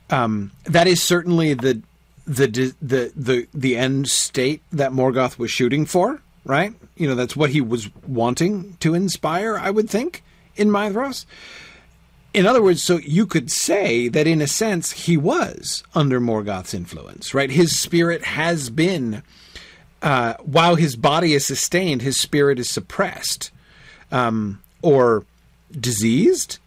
um, 0.09 0.51
that 0.65 0.87
is 0.87 1.01
certainly 1.01 1.53
the 1.53 1.81
the 2.25 2.47
the 2.81 3.11
the 3.15 3.47
the 3.53 3.77
end 3.77 4.09
state 4.09 4.61
that 4.71 4.91
Morgoth 4.91 5.37
was 5.37 5.51
shooting 5.51 5.85
for 5.85 6.21
right? 6.47 6.73
You 6.95 7.07
know 7.07 7.15
that's 7.15 7.35
what 7.35 7.49
he 7.49 7.59
was 7.59 7.89
wanting 8.07 8.77
to 8.79 8.93
inspire 8.93 9.57
I 9.57 9.71
would 9.71 9.89
think 9.89 10.23
in 10.55 10.69
Maedhros 10.69 11.25
in 12.35 12.45
other 12.45 12.61
words, 12.61 12.83
so 12.83 12.97
you 12.97 13.25
could 13.25 13.49
say 13.49 14.09
that 14.09 14.27
in 14.27 14.41
a 14.41 14.47
sense 14.47 14.91
he 14.91 15.15
was 15.15 15.85
under 15.93 16.19
Morgoth's 16.19 16.73
influence, 16.73 17.33
right? 17.33 17.49
His 17.49 17.79
spirit 17.79 18.25
has 18.25 18.69
been, 18.69 19.23
uh, 20.01 20.33
while 20.43 20.75
his 20.75 20.97
body 20.97 21.33
is 21.33 21.45
sustained, 21.45 22.01
his 22.01 22.19
spirit 22.19 22.59
is 22.59 22.69
suppressed 22.69 23.51
um, 24.11 24.61
or 24.81 25.25
diseased, 25.71 26.59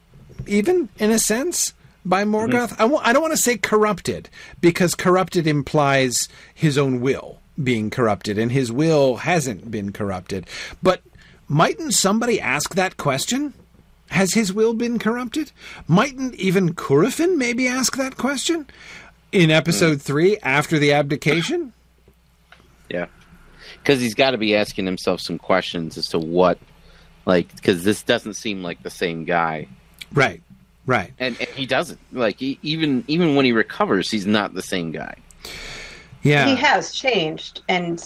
even 0.47 0.89
in 0.99 1.11
a 1.11 1.19
sense, 1.19 1.75
by 2.09 2.25
Morgoth. 2.25 2.71
Mm-hmm. 2.71 2.83
I 2.83 2.85
w- 2.85 3.01
I 3.05 3.13
don't 3.13 3.23
want 3.23 3.33
to 3.33 3.37
say 3.37 3.59
corrupted 3.59 4.31
because 4.61 4.95
corrupted 4.95 5.47
implies 5.47 6.29
his 6.55 6.79
own 6.79 7.01
will 7.01 7.41
being 7.63 7.91
corrupted, 7.91 8.39
and 8.39 8.51
his 8.51 8.73
will 8.73 9.17
hasn't 9.17 9.71
been 9.71 9.93
corrupted. 9.93 10.47
But 10.83 11.03
mightn't 11.49 11.95
somebody 11.95 12.41
ask 12.41 12.75
that 12.75 12.97
question? 12.97 13.53
Has 14.11 14.33
his 14.33 14.53
will 14.53 14.73
been 14.73 14.99
corrupted? 14.99 15.53
Mightn't 15.87 16.35
even 16.37 16.75
Curufin 16.75 17.37
maybe 17.37 17.69
ask 17.69 17.97
that 17.97 18.17
question 18.17 18.67
in 19.33 19.51
episode 19.51 19.99
mm. 19.99 20.03
three 20.03 20.39
after 20.39 20.79
the 20.79 20.93
abdication? 20.93 21.73
Yeah, 22.91 23.09
because 23.83 24.01
he's 24.01 24.15
got 24.15 24.31
to 24.31 24.39
be 24.39 24.57
asking 24.57 24.87
himself 24.87 25.21
some 25.21 25.37
questions 25.37 25.99
as 25.99 26.07
to 26.07 26.19
what, 26.19 26.59
like, 27.27 27.55
because 27.55 27.85
this 27.85 28.03
doesn't 28.03 28.33
seem 28.33 28.63
like 28.63 28.83
the 28.83 28.89
same 28.89 29.27
guy, 29.27 29.69
Right, 30.13 30.43
right. 30.89 31.13
and, 31.21 31.37
and 31.39 31.49
he 31.51 31.65
doesn't. 31.67 32.01
Like, 32.13 32.41
he, 32.41 32.59
even 32.63 33.05
even 33.07 33.37
when 33.37 33.45
he 33.45 33.53
recovers, 33.53 34.11
he's 34.11 34.27
not 34.27 34.55
the 34.55 34.63
same 34.63 34.91
guy. 34.91 35.15
Yeah, 36.23 36.47
He 36.47 36.57
has 36.57 36.91
changed, 36.93 37.63
and 37.69 38.03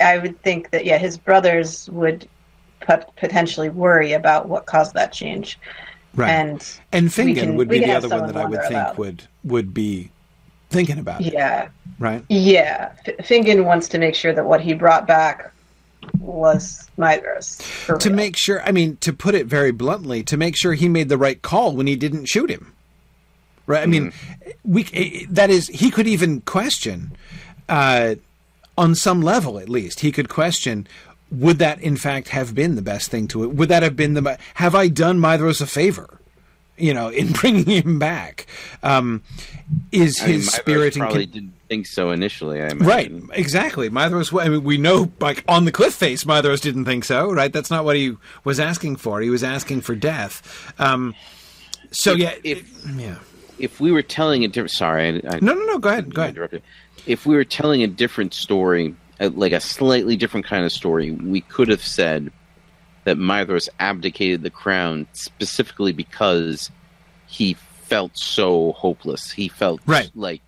I 0.00 0.18
would 0.18 0.40
think 0.42 0.70
that 0.70 0.84
yeah, 0.84 0.98
his 0.98 1.18
brothers 1.18 1.90
would 1.90 2.28
pot- 2.80 3.14
potentially 3.16 3.68
worry 3.70 4.12
about 4.12 4.48
what 4.48 4.66
caused 4.66 4.94
that 4.94 5.12
change. 5.12 5.58
right. 6.14 6.30
And 6.30 6.78
And 6.92 7.04
we 7.06 7.10
Fingon 7.10 7.36
can- 7.40 7.56
would 7.56 7.68
be 7.68 7.80
the 7.80 7.92
other 7.92 8.08
one 8.08 8.26
that 8.28 8.36
I 8.36 8.44
would 8.44 8.60
think 8.60 8.70
about- 8.72 8.98
would 8.98 9.24
would 9.44 9.74
be 9.74 10.10
thinking 10.70 10.98
about 11.00 11.20
it, 11.26 11.32
yeah, 11.32 11.68
right? 11.98 12.24
yeah, 12.28 12.92
F- 13.04 13.26
Fingon 13.26 13.64
wants 13.64 13.88
to 13.88 13.98
make 13.98 14.14
sure 14.14 14.32
that 14.32 14.44
what 14.46 14.60
he 14.60 14.72
brought 14.72 15.04
back 15.08 15.52
was 16.18 16.88
Maedhros. 16.98 17.60
for 17.62 17.98
To 17.98 18.08
real. 18.08 18.16
make 18.16 18.36
sure, 18.36 18.62
I 18.62 18.72
mean, 18.72 18.96
to 18.98 19.12
put 19.12 19.34
it 19.34 19.46
very 19.46 19.70
bluntly, 19.70 20.22
to 20.24 20.36
make 20.36 20.56
sure 20.56 20.74
he 20.74 20.88
made 20.88 21.08
the 21.08 21.18
right 21.18 21.40
call 21.40 21.74
when 21.76 21.86
he 21.86 21.96
didn't 21.96 22.26
shoot 22.26 22.50
him. 22.50 22.72
Right? 23.66 23.82
I 23.82 23.86
mean, 23.86 24.12
we 24.64 24.88
eh, 24.92 25.26
that 25.30 25.48
is 25.48 25.68
he 25.68 25.90
could 25.92 26.08
even 26.08 26.40
question 26.40 27.12
uh, 27.68 28.16
on 28.76 28.94
some 28.96 29.22
level 29.22 29.58
at 29.60 29.68
least. 29.68 30.00
He 30.00 30.10
could 30.10 30.28
question 30.28 30.88
would 31.30 31.58
that 31.58 31.80
in 31.80 31.96
fact 31.96 32.30
have 32.30 32.54
been 32.54 32.74
the 32.74 32.82
best 32.82 33.10
thing 33.10 33.28
to 33.28 33.44
it? 33.44 33.54
Would 33.54 33.68
that 33.68 33.84
have 33.84 33.94
been 33.94 34.14
the 34.14 34.38
have 34.54 34.74
I 34.74 34.88
done 34.88 35.20
Maedhros 35.20 35.60
a 35.60 35.66
favor? 35.66 36.18
You 36.76 36.94
know, 36.94 37.08
in 37.10 37.32
bringing 37.40 37.66
him 37.66 37.98
back, 37.98 38.46
um, 38.82 39.22
is 39.92 40.20
I 40.20 40.26
mean, 40.26 40.34
his 40.34 40.46
Mythos 40.46 40.60
spirit 40.60 40.96
in 40.96 41.00
probably 41.02 41.26
con- 41.26 41.32
didn't 41.32 41.54
think 41.70 41.86
so 41.86 42.10
initially. 42.10 42.60
I 42.60 42.66
imagine. 42.68 42.86
Right, 42.86 43.38
exactly. 43.38 43.88
Maedhros. 43.88 44.38
I 44.38 44.48
mean, 44.48 44.64
we 44.64 44.76
know, 44.76 45.10
like 45.20 45.44
on 45.48 45.64
the 45.64 45.72
cliff 45.72 45.94
face, 45.94 46.24
Maedhros 46.24 46.60
didn't 46.60 46.84
think 46.84 47.04
so. 47.04 47.32
Right, 47.32 47.52
that's 47.52 47.70
not 47.70 47.84
what 47.84 47.94
he 47.96 48.16
was 48.44 48.58
asking 48.58 48.96
for. 48.96 49.20
He 49.20 49.30
was 49.30 49.44
asking 49.44 49.82
for 49.82 49.94
death. 49.94 50.74
Um, 50.78 51.14
so 51.92 52.12
If- 52.12 52.18
yeah, 52.18 52.34
if- 52.44 52.86
yeah. 52.96 53.14
If 53.58 53.78
we 53.78 53.92
were 53.92 54.02
telling 54.02 54.42
a 54.42 54.48
different, 54.48 54.70
sorry, 54.70 55.22
I, 55.26 55.38
No, 55.40 55.52
no, 55.54 55.64
no. 55.66 55.78
Go 55.78 55.90
ahead. 55.90 56.12
Go 56.14 56.22
ahead. 56.22 56.34
interrupted. 56.34 56.62
If 57.06 57.24
we 57.26 57.36
were 57.36 57.44
telling 57.44 57.82
a 57.82 57.86
different 57.86 58.32
story, 58.34 58.94
like 59.20 59.52
a 59.52 59.60
slightly 59.60 60.16
different 60.16 60.46
kind 60.46 60.64
of 60.64 60.72
story, 60.72 61.10
we 61.12 61.42
could 61.42 61.68
have 61.68 61.84
said 61.84 62.32
that 63.04 63.16
Maedhros 63.18 63.68
abdicated 63.78 64.42
the 64.42 64.50
crown 64.50 65.06
specifically 65.12 65.92
because 65.92 66.70
he 67.26 67.54
felt 67.84 68.16
so 68.16 68.72
hopeless. 68.72 69.30
He 69.30 69.48
felt 69.48 69.80
Right. 69.86 70.10
like, 70.14 70.40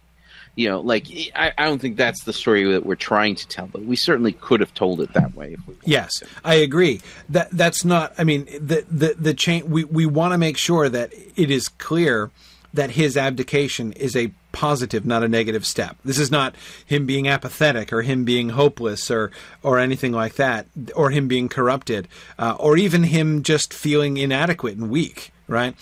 you 0.55 0.69
know, 0.69 0.81
like 0.81 1.07
I, 1.35 1.53
I 1.57 1.65
don't 1.65 1.81
think 1.81 1.97
that's 1.97 2.25
the 2.25 2.33
story 2.33 2.71
that 2.73 2.85
we're 2.85 2.95
trying 2.95 3.35
to 3.37 3.49
tell, 3.49 3.67
but 3.67 3.83
we 3.85 3.97
certainly 3.97 4.33
could 4.33 4.61
have 4.61 4.75
told 4.75 5.01
it 5.01 5.13
that 5.15 5.35
way. 5.35 5.57
Yes, 5.85 6.19
to. 6.19 6.27
I 6.45 6.55
agree. 6.55 7.01
That 7.31 7.51
that's 7.51 7.85
not. 7.85 8.13
I 8.19 8.25
mean, 8.25 8.45
the 8.45 8.85
the 8.91 9.15
the 9.19 9.35
chain. 9.35 9.71
We 9.71 9.85
we 9.85 10.05
want 10.05 10.33
to 10.33 10.39
make 10.39 10.59
sure 10.59 10.89
that 10.89 11.13
it 11.37 11.51
is 11.51 11.69
clear 11.69 12.31
that 12.75 12.93
his 12.93 13.17
abdication 13.17 13.93
is 13.93 14.17
a 14.17 14.31
positive, 14.53 15.05
not 15.05 15.23
a 15.23 15.29
negative 15.29 15.67
step. 15.67 15.97
This 16.05 16.19
is 16.19 16.31
not 16.31 16.55
him 16.85 17.07
being 17.07 17.29
apathetic 17.29 17.93
or 17.93 18.03
him 18.03 18.25
being 18.25 18.51
hopeless 18.51 19.11
or 19.11 19.31
or 19.63 19.79
anything 19.79 20.13
like 20.13 20.35
that, 20.35 20.67
or 20.95 21.11
him 21.11 21.29
being 21.29 21.49
corrupted, 21.49 22.09
uh, 22.39 22.57
or 22.59 22.77
even 22.77 23.05
him 23.05 23.43
just 23.43 23.73
feeling 23.73 24.19
inadequate 24.19 24.77
and 24.77 24.91
weak. 24.91 25.33
Right. 25.49 25.75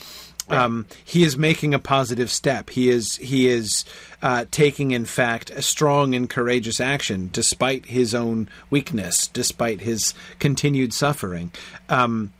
Um, 0.50 0.86
he 1.04 1.22
is 1.22 1.36
making 1.36 1.74
a 1.74 1.78
positive 1.78 2.30
step. 2.30 2.70
He 2.70 2.90
is 2.90 3.16
he 3.16 3.48
is 3.48 3.84
uh, 4.22 4.46
taking, 4.50 4.90
in 4.90 5.04
fact, 5.04 5.50
a 5.50 5.62
strong 5.62 6.14
and 6.14 6.28
courageous 6.28 6.80
action, 6.80 7.30
despite 7.32 7.86
his 7.86 8.14
own 8.14 8.48
weakness, 8.68 9.26
despite 9.26 9.80
his 9.80 10.14
continued 10.38 10.92
suffering. 10.92 11.52
Um, 11.88 12.32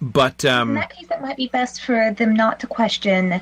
but 0.00 0.44
In 0.44 0.50
um, 0.50 0.74
that 0.74 0.94
case, 0.94 1.08
it 1.10 1.22
might 1.22 1.36
be 1.36 1.48
best 1.48 1.82
for 1.82 2.12
them 2.12 2.34
not 2.34 2.60
to 2.60 2.66
question 2.66 3.40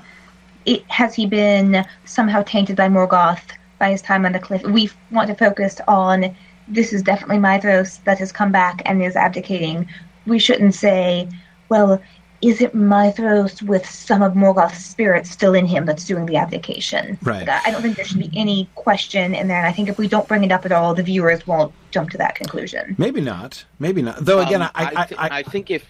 it, 0.66 0.84
has 0.90 1.14
he 1.14 1.26
been 1.26 1.84
somehow 2.04 2.42
tainted 2.42 2.76
by 2.76 2.88
Morgoth 2.88 3.42
by 3.78 3.90
his 3.90 4.02
time 4.02 4.26
on 4.26 4.32
the 4.32 4.38
cliff. 4.38 4.62
We 4.62 4.90
want 5.10 5.28
to 5.28 5.34
focus 5.34 5.80
on 5.88 6.36
this 6.68 6.92
is 6.92 7.02
definitely 7.02 7.38
Maedhros 7.38 8.02
that 8.04 8.18
has 8.18 8.30
come 8.30 8.52
back 8.52 8.82
and 8.84 9.02
is 9.02 9.16
abdicating. 9.16 9.88
We 10.26 10.38
shouldn't 10.38 10.74
say, 10.74 11.28
well, 11.68 12.00
is 12.42 12.60
it 12.62 12.74
Maedhros 12.74 13.60
with 13.62 13.84
some 13.88 14.22
of 14.22 14.32
Morgoth's 14.34 14.84
spirit 14.84 15.26
still 15.26 15.54
in 15.54 15.66
him 15.66 15.84
that's 15.84 16.04
doing 16.06 16.24
the 16.26 16.36
abdication? 16.36 17.18
Right. 17.22 17.48
I 17.48 17.60
I 17.66 17.70
don't 17.70 17.82
think 17.82 17.96
there 17.96 18.04
should 18.04 18.18
be 18.18 18.30
any 18.34 18.68
question 18.74 19.34
in 19.34 19.48
there, 19.48 19.58
and 19.58 19.66
I 19.66 19.72
think 19.72 19.88
if 19.88 19.98
we 19.98 20.08
don't 20.08 20.26
bring 20.26 20.44
it 20.44 20.52
up 20.52 20.64
at 20.64 20.72
all, 20.72 20.94
the 20.94 21.02
viewers 21.02 21.46
won't 21.46 21.72
jump 21.90 22.10
to 22.10 22.18
that 22.18 22.34
conclusion. 22.36 22.94
maybe 22.98 23.20
not. 23.20 23.64
Maybe 23.78 24.00
not. 24.02 24.24
Though 24.24 24.40
again, 24.40 24.62
Um, 24.62 24.70
I, 24.74 24.92
I, 24.96 25.04
thi- 25.06 25.16
I, 25.16 25.38
I 25.38 25.42
think 25.42 25.70
if 25.70 25.84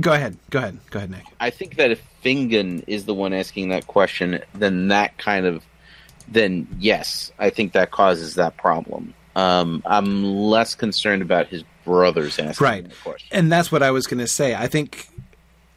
go 0.00 0.12
ahead. 0.12 0.36
Go 0.50 0.58
ahead. 0.58 0.78
Go 0.90 0.98
ahead, 0.98 1.10
Nick. 1.10 1.24
I 1.40 1.50
think 1.50 1.76
that 1.76 1.90
if 1.90 2.02
Fingon 2.24 2.84
is 2.86 3.04
the 3.04 3.14
one 3.14 3.32
asking 3.32 3.70
that 3.70 3.86
question, 3.86 4.40
then 4.54 4.88
that 4.88 5.18
kind 5.18 5.46
of, 5.46 5.64
then 6.28 6.66
yes, 6.78 7.32
I 7.38 7.50
think 7.50 7.72
that 7.72 7.90
causes 7.90 8.34
that 8.34 8.56
problem. 8.56 9.14
Um, 9.36 9.82
I'm 9.86 10.24
less 10.24 10.74
concerned 10.74 11.22
about 11.22 11.46
his 11.48 11.62
brothers 11.88 12.38
asking 12.38 12.64
Right. 12.64 12.88
the 12.88 12.94
question. 13.02 13.28
And 13.32 13.50
that's 13.50 13.72
what 13.72 13.82
I 13.82 13.90
was 13.90 14.06
going 14.06 14.20
to 14.20 14.28
say. 14.28 14.54
I 14.54 14.66
think 14.68 15.08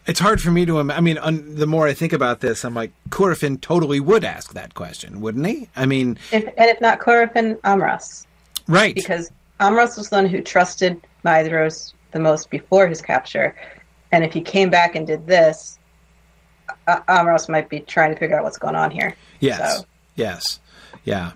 it's 0.06 0.20
hard 0.20 0.42
for 0.42 0.52
me 0.52 0.66
to. 0.66 0.80
im- 0.80 0.92
I 0.92 1.00
mean, 1.00 1.18
un, 1.18 1.56
the 1.56 1.66
more 1.68 1.88
I 1.88 1.94
think 1.94 2.14
about 2.14 2.42
this, 2.42 2.64
I'm 2.66 2.74
like, 2.76 2.92
Curufin 3.10 3.60
totally 3.62 4.00
would 4.00 4.24
ask 4.24 4.54
that 4.54 4.74
question, 4.74 5.22
wouldn't 5.22 5.46
he? 5.48 5.70
I 5.76 5.86
mean, 5.86 6.18
If, 6.32 6.44
and 6.58 6.70
if 6.70 6.82
not 6.82 7.00
Curufin, 7.00 7.56
Amras. 7.62 8.26
right? 8.68 8.94
Because 8.94 9.32
Amras 9.60 9.98
was 9.98 10.10
the 10.10 10.16
one 10.18 10.26
who 10.28 10.42
trusted 10.42 11.00
Maedhros 11.26 11.94
the 12.12 12.20
most 12.20 12.50
before 12.50 12.88
his 12.88 13.02
capture. 13.02 13.56
And 14.12 14.24
if 14.24 14.34
he 14.34 14.42
came 14.42 14.70
back 14.70 14.96
and 14.96 15.08
did 15.08 15.26
this, 15.28 15.80
uh, 16.88 17.00
Amras 17.08 17.48
might 17.48 17.70
be 17.70 17.80
trying 17.82 18.14
to 18.14 18.20
figure 18.20 18.38
out 18.38 18.44
what's 18.44 18.58
going 18.58 18.76
on 18.76 18.92
here. 18.92 19.16
Yes. 19.40 19.78
So- 19.80 19.86
Yes. 20.16 20.60
Yeah. 21.06 21.32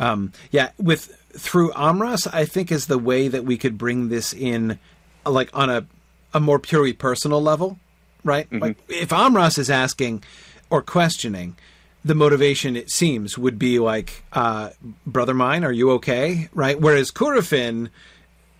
Um, 0.00 0.32
yeah. 0.50 0.70
With 0.78 1.16
through 1.32 1.72
Amras, 1.72 2.32
I 2.32 2.44
think 2.44 2.72
is 2.72 2.86
the 2.86 2.98
way 2.98 3.28
that 3.28 3.44
we 3.44 3.56
could 3.56 3.78
bring 3.78 4.08
this 4.08 4.32
in, 4.32 4.78
like 5.26 5.50
on 5.52 5.70
a 5.70 5.86
a 6.34 6.40
more 6.40 6.58
purely 6.58 6.92
personal 6.92 7.42
level, 7.42 7.78
right? 8.22 8.50
Like 8.52 8.76
if 8.88 9.10
Amras 9.10 9.58
is 9.58 9.70
asking 9.70 10.22
or 10.68 10.82
questioning, 10.82 11.56
the 12.04 12.14
motivation 12.14 12.76
it 12.76 12.90
seems 12.90 13.38
would 13.38 13.58
be 13.58 13.78
like, 13.78 14.24
uh, 14.32 14.70
"Brother 15.06 15.34
mine, 15.34 15.64
are 15.64 15.72
you 15.72 15.90
okay?" 15.92 16.48
Right? 16.54 16.80
Whereas 16.80 17.10
Curufin, 17.10 17.90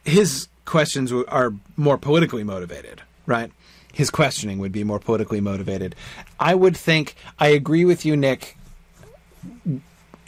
his 0.04 0.48
questions 0.64 1.12
are 1.12 1.52
more 1.76 1.98
politically 1.98 2.44
motivated, 2.44 3.02
right? 3.26 3.50
His 3.92 4.10
questioning 4.10 4.58
would 4.58 4.72
be 4.72 4.84
more 4.84 4.98
politically 4.98 5.40
motivated. 5.40 5.94
I 6.38 6.54
would 6.54 6.76
think. 6.76 7.14
I 7.38 7.48
agree 7.48 7.84
with 7.84 8.04
you, 8.04 8.16
Nick 8.16 8.56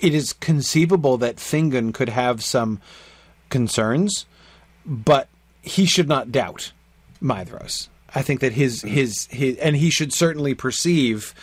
it 0.01 0.15
is 0.15 0.33
conceivable 0.35 1.19
that 1.19 1.37
Fingon 1.37 1.93
could 1.93 2.09
have 2.09 2.43
some 2.43 2.81
concerns, 3.49 4.27
but 4.85 5.29
he 5.63 5.85
should 5.85 6.09
not 6.09 6.33
doubt 6.33 6.73
Maedhros. 7.23 7.89
I 8.15 8.23
think 8.23 8.41
that 8.41 8.53
his 8.53 8.83
his 8.83 9.27
his 9.31 9.57
and 9.59 9.77
he 9.77 9.91
should 9.91 10.13
certainly 10.13 10.55
perceive 10.55 11.35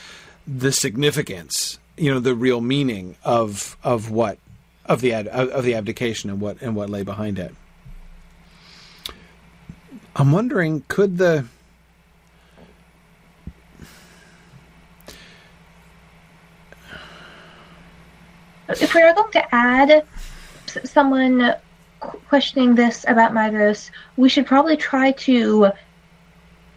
the 0.45 0.71
significance, 0.71 1.79
you 1.97 2.11
know, 2.11 2.19
the 2.19 2.35
real 2.35 2.61
meaning 2.61 3.15
of 3.23 3.77
of 3.83 4.11
what 4.11 4.37
of 4.85 5.01
the 5.01 5.13
ad, 5.13 5.27
of 5.27 5.63
the 5.63 5.75
abdication 5.75 6.29
and 6.29 6.41
what 6.41 6.61
and 6.61 6.75
what 6.75 6.89
lay 6.89 7.03
behind 7.03 7.39
it. 7.39 7.53
I'm 10.15 10.31
wondering, 10.31 10.83
could 10.87 11.19
the 11.19 11.45
If 18.69 18.93
we 18.93 19.01
are 19.01 19.13
going 19.13 19.31
to 19.33 19.55
add 19.55 20.03
someone 20.83 21.55
questioning 22.27 22.75
this 22.75 23.05
about 23.07 23.33
Maedhros, 23.33 23.89
we 24.17 24.29
should 24.29 24.45
probably 24.45 24.77
try 24.77 25.11
to 25.13 25.71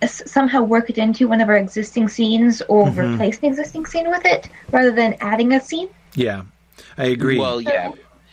somehow 0.07 0.63
work 0.63 0.89
it 0.89 0.97
into 0.97 1.29
one 1.29 1.41
of 1.43 1.49
our 1.49 1.57
existing 1.57 2.09
scenes 2.09 2.63
or 2.69 2.87
Mhm. 2.87 3.15
replace 3.15 3.39
an 3.41 3.47
existing 3.47 3.85
scene 3.85 4.09
with 4.09 4.25
it 4.25 4.49
rather 4.71 4.91
than 4.93 5.15
adding 5.21 5.53
a 5.53 5.61
scene. 5.61 5.89
yeah, 6.15 6.43
I 6.99 7.05
agree. 7.07 7.39
Well, 7.39 7.61
yeah, 7.61 7.91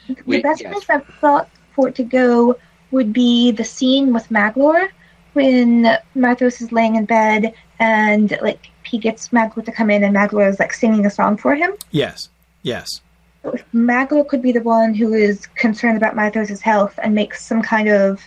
The 0.07 0.15
We- 0.25 0.41
best 0.41 0.61
yes. 0.61 0.71
place 0.71 0.85
I've 0.89 1.05
thought 1.19 1.49
for 1.75 1.89
it 1.89 1.95
to 1.95 2.03
go 2.03 2.55
would 2.91 3.11
be 3.11 3.51
the 3.51 3.65
scene 3.65 4.13
with 4.13 4.29
Maglor 4.29 4.88
when 5.34 5.84
Maedhros 6.15 6.61
is 6.61 6.71
laying 6.71 6.95
in 6.95 7.03
bed 7.03 7.53
and 7.79 8.38
like 8.41 8.69
he 8.84 8.97
gets 8.97 9.27
Maglor 9.29 9.65
to 9.65 9.71
come 9.73 9.89
in 9.91 10.05
and 10.05 10.15
Maglor 10.15 10.47
is 10.49 10.59
like 10.61 10.71
singing 10.73 11.05
a 11.05 11.09
song 11.09 11.35
for 11.35 11.53
him. 11.55 11.71
yes, 11.91 12.29
yes, 12.63 13.01
if 13.52 13.64
Maglor 13.74 14.28
could 14.28 14.41
be 14.41 14.52
the 14.52 14.61
one 14.61 14.94
who 14.94 15.14
is 15.14 15.48
concerned 15.48 15.98
about 15.98 16.15
Maedhros' 16.15 16.61
health 16.61 16.98
and 17.02 17.14
makes 17.14 17.45
some 17.45 17.61
kind 17.61 17.90
of 17.90 18.22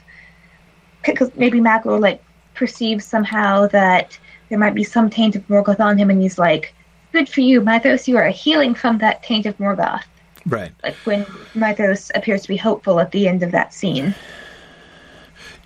because 1.04 1.30
maybe 1.36 1.60
Maglor 1.60 2.00
like 2.00 2.22
perceives 2.54 3.04
somehow 3.04 3.66
that 3.68 4.18
there 4.48 4.58
might 4.58 4.74
be 4.74 4.84
some 4.84 5.08
taint 5.08 5.36
of 5.36 5.46
Morgoth 5.48 5.80
on 5.80 5.96
him, 5.96 6.10
and 6.10 6.20
he's 6.20 6.38
like, 6.38 6.74
"Good 7.12 7.28
for 7.28 7.40
you, 7.40 7.60
Maedhros. 7.60 8.06
You 8.08 8.16
are 8.18 8.28
healing 8.28 8.74
from 8.74 8.98
that 8.98 9.22
taint 9.22 9.46
of 9.46 9.56
Morgoth." 9.58 10.04
right. 10.46 10.72
Like 10.82 10.96
when 11.04 11.24
Maedhros 11.54 12.10
appears 12.14 12.42
to 12.42 12.48
be 12.48 12.56
hopeful 12.56 13.00
at 13.00 13.12
the 13.12 13.28
end 13.28 13.42
of 13.42 13.52
that 13.52 13.72
scene. 13.74 14.14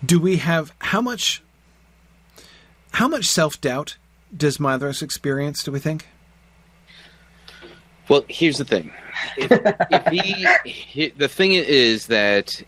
do 0.04 0.18
we 0.18 0.36
have 0.36 0.72
how 0.80 1.00
much 1.00 1.42
how 2.92 3.08
much 3.08 3.24
self-doubt 3.24 3.96
does 4.36 4.58
Maedhros 4.58 5.02
experience 5.02 5.62
do 5.62 5.72
we 5.72 5.78
think 5.78 6.06
Well, 8.08 8.24
here's 8.28 8.58
the 8.58 8.64
thing. 8.64 8.92
If, 9.36 9.50
if 9.90 10.06
he, 10.64 10.70
he, 10.70 11.08
the 11.10 11.28
thing 11.28 11.52
is 11.52 12.06
that 12.08 12.62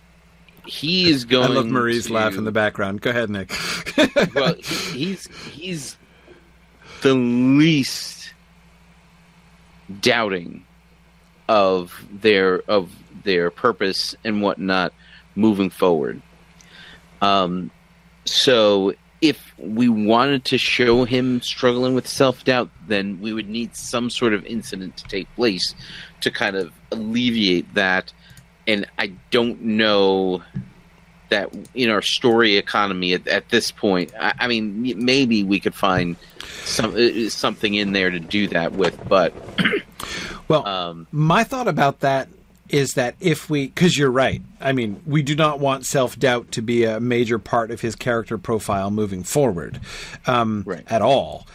he 0.66 1.10
is 1.10 1.24
going. 1.24 1.52
i 1.52 1.55
love 1.55 1.66
marie's 1.66 2.06
to, 2.06 2.12
laugh 2.12 2.36
in 2.36 2.44
the 2.44 2.51
background 2.51 3.01
go 3.01 3.10
ahead 3.10 3.31
nick 3.31 3.52
well, 4.35 4.55
he, 4.55 5.05
he's 5.05 5.28
he's 5.52 5.97
the 7.02 7.14
least 7.14 8.35
doubting 10.01 10.64
of 11.48 12.05
their 12.10 12.62
of 12.68 12.90
their 13.24 13.51
purpose 13.51 14.14
and 14.24 14.43
whatnot 14.43 14.93
moving 15.35 15.70
forward. 15.70 16.23
Um, 17.23 17.70
so 18.24 18.94
if 19.20 19.55
we 19.59 19.89
wanted 19.89 20.44
to 20.47 20.59
show 20.59 21.05
him 21.05 21.40
struggling 21.40 21.94
with 21.94 22.06
self 22.06 22.44
doubt, 22.44 22.70
then 22.86 23.20
we 23.20 23.32
would 23.32 23.48
need 23.48 23.77
some 23.77 24.10
sort 24.10 24.32
of 24.32 24.44
incident 24.47 24.97
to 24.98 25.05
take 25.05 25.32
place 25.35 25.74
to 26.27 26.31
kind 26.31 26.57
of 26.57 26.73
alleviate 26.93 27.73
that. 27.74 28.12
And 28.66 28.86
I 28.98 29.12
don't 29.31 29.62
know 29.62 30.43
that 31.28 31.53
in 31.74 31.90
our 31.90 32.03
story 32.03 32.57
economy 32.57 33.15
at, 33.15 33.27
at 33.27 33.48
this 33.48 33.70
point. 33.70 34.12
I, 34.20 34.32
I 34.40 34.47
mean, 34.48 34.94
maybe 35.05 35.43
we 35.43 35.59
could 35.59 35.74
find 35.74 36.16
some 36.65 36.94
uh, 36.94 37.28
something 37.31 37.74
in 37.74 37.93
there 37.93 38.11
to 38.11 38.20
do 38.20 38.47
that 38.48 38.73
with, 38.73 38.97
but 39.09 39.32
well 40.48 40.66
um, 40.66 41.07
my 41.11 41.43
thought 41.44 41.66
about 41.69 42.01
that 42.01 42.28
is 42.69 42.94
that 42.94 43.15
if 43.20 43.48
we 43.48 43.66
because 43.66 43.97
you're 43.97 44.11
right 44.11 44.43
i 44.61 44.73
mean 44.73 45.01
we 45.07 45.23
do 45.23 45.36
not 45.36 45.61
want 45.61 45.86
self-doubt 45.86 46.51
to 46.51 46.61
be 46.61 46.82
a 46.85 46.98
major 46.98 47.39
part 47.39 47.70
of 47.70 47.81
his 47.81 47.94
character 47.94 48.36
profile 48.36 48.90
moving 48.90 49.23
forward 49.23 49.81
um, 50.27 50.65
Right. 50.66 50.82
at 50.90 51.01
all 51.03 51.47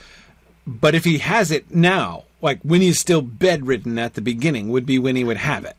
but 0.66 0.96
if 0.96 1.04
he 1.04 1.18
has 1.18 1.52
it 1.52 1.74
now 1.76 2.24
like 2.42 2.60
when 2.62 2.82
he's 2.82 3.00
still 3.00 3.22
bedridden 3.22 3.98
at 4.00 4.14
the 4.14 4.22
beginning 4.22 4.70
would 4.70 4.86
be 4.86 5.00
when 5.00 5.16
he 5.16 5.24
would 5.24 5.38
have 5.38 5.66
it 5.66 5.78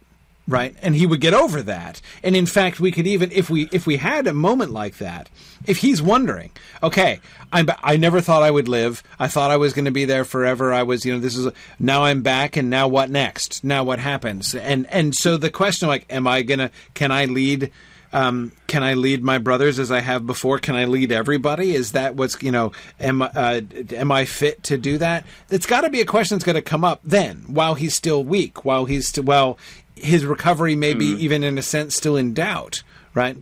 right? 0.48 0.74
And 0.82 0.96
he 0.96 1.06
would 1.06 1.20
get 1.20 1.34
over 1.34 1.62
that. 1.62 2.00
And 2.22 2.34
in 2.34 2.46
fact 2.46 2.80
we 2.80 2.90
could 2.90 3.06
even 3.06 3.30
if 3.32 3.48
we 3.48 3.68
if 3.72 3.86
we 3.86 3.96
had 3.96 4.26
a 4.26 4.32
moment 4.32 4.72
like 4.72 4.98
that 4.98 5.28
if 5.64 5.78
he's 5.78 6.02
wondering 6.02 6.50
okay 6.82 7.20
i'm 7.52 7.68
i 7.84 7.96
never 7.96 8.20
thought 8.20 8.42
i 8.42 8.50
would 8.50 8.68
live. 8.68 9.02
I 9.18 9.28
thought 9.28 9.50
i 9.50 9.56
was 9.56 9.72
going 9.72 9.84
to 9.84 9.90
be 9.90 10.04
there 10.04 10.24
forever. 10.24 10.72
I 10.72 10.82
was 10.82 11.04
you 11.04 11.12
know 11.12 11.20
this 11.20 11.36
is 11.36 11.52
now 11.78 12.04
i'm 12.04 12.22
back 12.22 12.56
and 12.56 12.68
now 12.68 12.88
what 12.88 13.10
next? 13.10 13.62
Now 13.62 13.84
what 13.84 13.98
happens? 13.98 14.54
And 14.54 14.86
and 14.90 15.14
so 15.14 15.36
the 15.36 15.50
question 15.50 15.88
like 15.88 16.06
am 16.10 16.26
i 16.26 16.42
going 16.42 16.58
to 16.58 16.70
can 16.94 17.12
i 17.12 17.26
lead 17.26 17.70
um, 18.12 18.52
can 18.66 18.82
I 18.82 18.94
lead 18.94 19.22
my 19.22 19.38
brothers 19.38 19.78
as 19.78 19.90
I 19.90 20.00
have 20.00 20.26
before? 20.26 20.58
Can 20.58 20.74
I 20.76 20.84
lead 20.84 21.12
everybody? 21.12 21.74
Is 21.74 21.92
that 21.92 22.14
what's 22.16 22.42
you 22.42 22.50
know? 22.52 22.72
Am 23.00 23.22
uh, 23.22 23.60
am 23.94 24.12
I 24.12 24.24
fit 24.24 24.62
to 24.64 24.76
do 24.78 24.98
that? 24.98 25.24
It's 25.50 25.66
got 25.66 25.82
to 25.82 25.90
be 25.90 26.00
a 26.00 26.04
question 26.06 26.36
that's 26.36 26.44
going 26.44 26.56
to 26.56 26.62
come 26.62 26.84
up 26.84 27.00
then, 27.04 27.44
while 27.46 27.74
he's 27.74 27.94
still 27.94 28.22
weak, 28.24 28.64
while 28.64 28.84
he's 28.84 29.08
st- 29.08 29.26
well, 29.26 29.58
his 29.94 30.24
recovery 30.26 30.74
may 30.76 30.94
be 30.94 31.14
Mm. 31.14 31.18
even 31.18 31.44
in 31.44 31.58
a 31.58 31.62
sense 31.62 31.94
still 31.94 32.16
in 32.16 32.34
doubt, 32.34 32.82
right? 33.14 33.36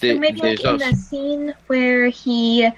Th- 0.00 0.14
So 0.14 0.20
maybe 0.20 0.40
like 0.40 0.60
in 0.60 0.66
also- 0.66 0.90
the 0.90 0.96
scene 0.96 1.54
where 1.66 2.08
he 2.08 2.68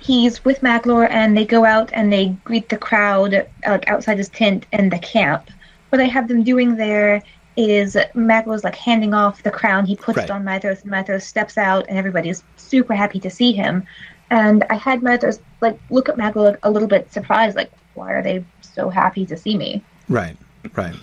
he's 0.00 0.44
with 0.44 0.60
Maglor 0.60 1.08
and 1.10 1.36
they 1.36 1.44
go 1.46 1.64
out 1.64 1.90
and 1.94 2.12
they 2.12 2.28
greet 2.44 2.68
the 2.68 2.76
crowd 2.76 3.46
like 3.66 3.88
outside 3.88 4.18
his 4.18 4.28
tent 4.28 4.66
in 4.72 4.90
the 4.90 4.98
camp. 4.98 5.50
What 5.90 6.00
I 6.00 6.04
have 6.04 6.28
them 6.28 6.42
doing 6.42 6.76
there 6.76 7.22
is 7.56 7.96
Maglor's 8.14 8.64
like 8.64 8.74
handing 8.74 9.14
off 9.14 9.42
the 9.42 9.50
crown 9.50 9.86
he 9.86 9.96
puts 9.96 10.16
Right. 10.18 10.24
it 10.24 10.30
on 10.30 10.42
Maedhros 10.44 10.82
and 10.82 10.90
Maedhros 10.92 11.22
steps 11.22 11.56
out 11.56 11.86
and 11.88 11.98
everybody's 11.98 12.42
super 12.56 12.94
happy 12.94 13.20
to 13.20 13.30
see 13.30 13.52
him. 13.52 13.86
And 14.30 14.64
I 14.70 14.74
had 14.74 15.00
Maedhros 15.00 15.40
like 15.60 15.78
look 15.90 16.08
at 16.08 16.16
Maglor 16.16 16.52
like, 16.52 16.58
a 16.62 16.70
little 16.70 16.88
bit 16.88 17.12
surprised, 17.12 17.56
like, 17.56 17.70
why 17.94 18.12
are 18.12 18.22
they 18.22 18.44
so 18.62 18.88
happy 18.88 19.24
to 19.26 19.36
see 19.36 19.56
me? 19.56 19.84
Right, 20.08 20.36
right. 20.74 20.94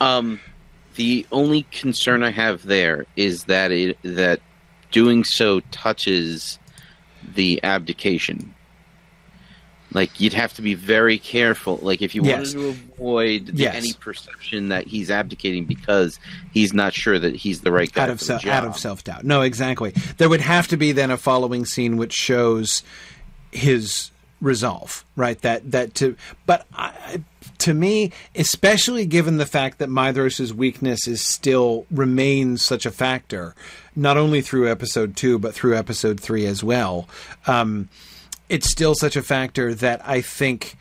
Um, 0.00 0.40
the 0.96 1.26
only 1.32 1.64
concern 1.70 2.22
I 2.22 2.30
have 2.30 2.62
there 2.62 3.04
is 3.16 3.44
that 3.44 3.70
it 3.70 3.98
that 4.02 4.40
doing 4.90 5.24
so 5.24 5.60
touches 5.70 6.58
the 7.34 7.62
abdication. 7.64 8.53
Like 9.94 10.20
you'd 10.20 10.34
have 10.34 10.52
to 10.54 10.62
be 10.62 10.74
very 10.74 11.18
careful. 11.18 11.78
Like 11.80 12.02
if 12.02 12.14
you 12.14 12.22
Yes. 12.24 12.54
wanted 12.54 12.74
to 12.76 12.82
avoid 12.94 13.46
the- 13.46 13.62
Yes. 13.62 13.74
any 13.76 13.92
perception 13.94 14.68
that 14.68 14.86
he's 14.88 15.10
abdicating 15.10 15.64
because 15.64 16.18
he's 16.52 16.72
not 16.74 16.92
sure 16.92 17.18
that 17.18 17.34
he's 17.36 17.60
the 17.60 17.72
right 17.72 17.90
guy 17.92 18.02
out 18.04 18.10
of 18.10 18.20
se- 18.20 18.48
out 18.50 18.64
of 18.64 18.76
self 18.76 19.04
doubt. 19.04 19.24
No, 19.24 19.42
exactly. 19.42 19.94
There 20.18 20.28
would 20.28 20.40
have 20.40 20.68
to 20.68 20.76
be 20.76 20.92
then 20.92 21.10
a 21.10 21.16
following 21.16 21.64
scene 21.64 21.96
which 21.96 22.12
shows 22.12 22.82
his 23.52 24.10
resolve, 24.40 25.04
right? 25.16 25.40
That 25.42 25.70
that 25.70 25.94
to 25.94 26.16
but 26.44 26.66
I, 26.76 27.22
to 27.58 27.72
me, 27.72 28.10
especially 28.34 29.06
given 29.06 29.36
the 29.38 29.46
fact 29.46 29.78
that 29.78 29.88
Maedhros' 29.88 30.52
weakness 30.52 31.06
is 31.06 31.22
still 31.22 31.86
remains 31.90 32.60
such 32.62 32.84
a 32.84 32.90
factor, 32.90 33.54
not 33.96 34.16
only 34.16 34.42
through 34.42 34.70
episode 34.70 35.16
two 35.16 35.38
but 35.38 35.54
through 35.54 35.76
episode 35.76 36.18
three 36.20 36.46
as 36.46 36.62
well. 36.64 37.08
Um, 37.46 37.88
it's 38.48 38.68
still 38.68 38.94
such 38.94 39.16
a 39.16 39.22
factor 39.22 39.74
that 39.74 40.06
I 40.06 40.20
think 40.20 40.76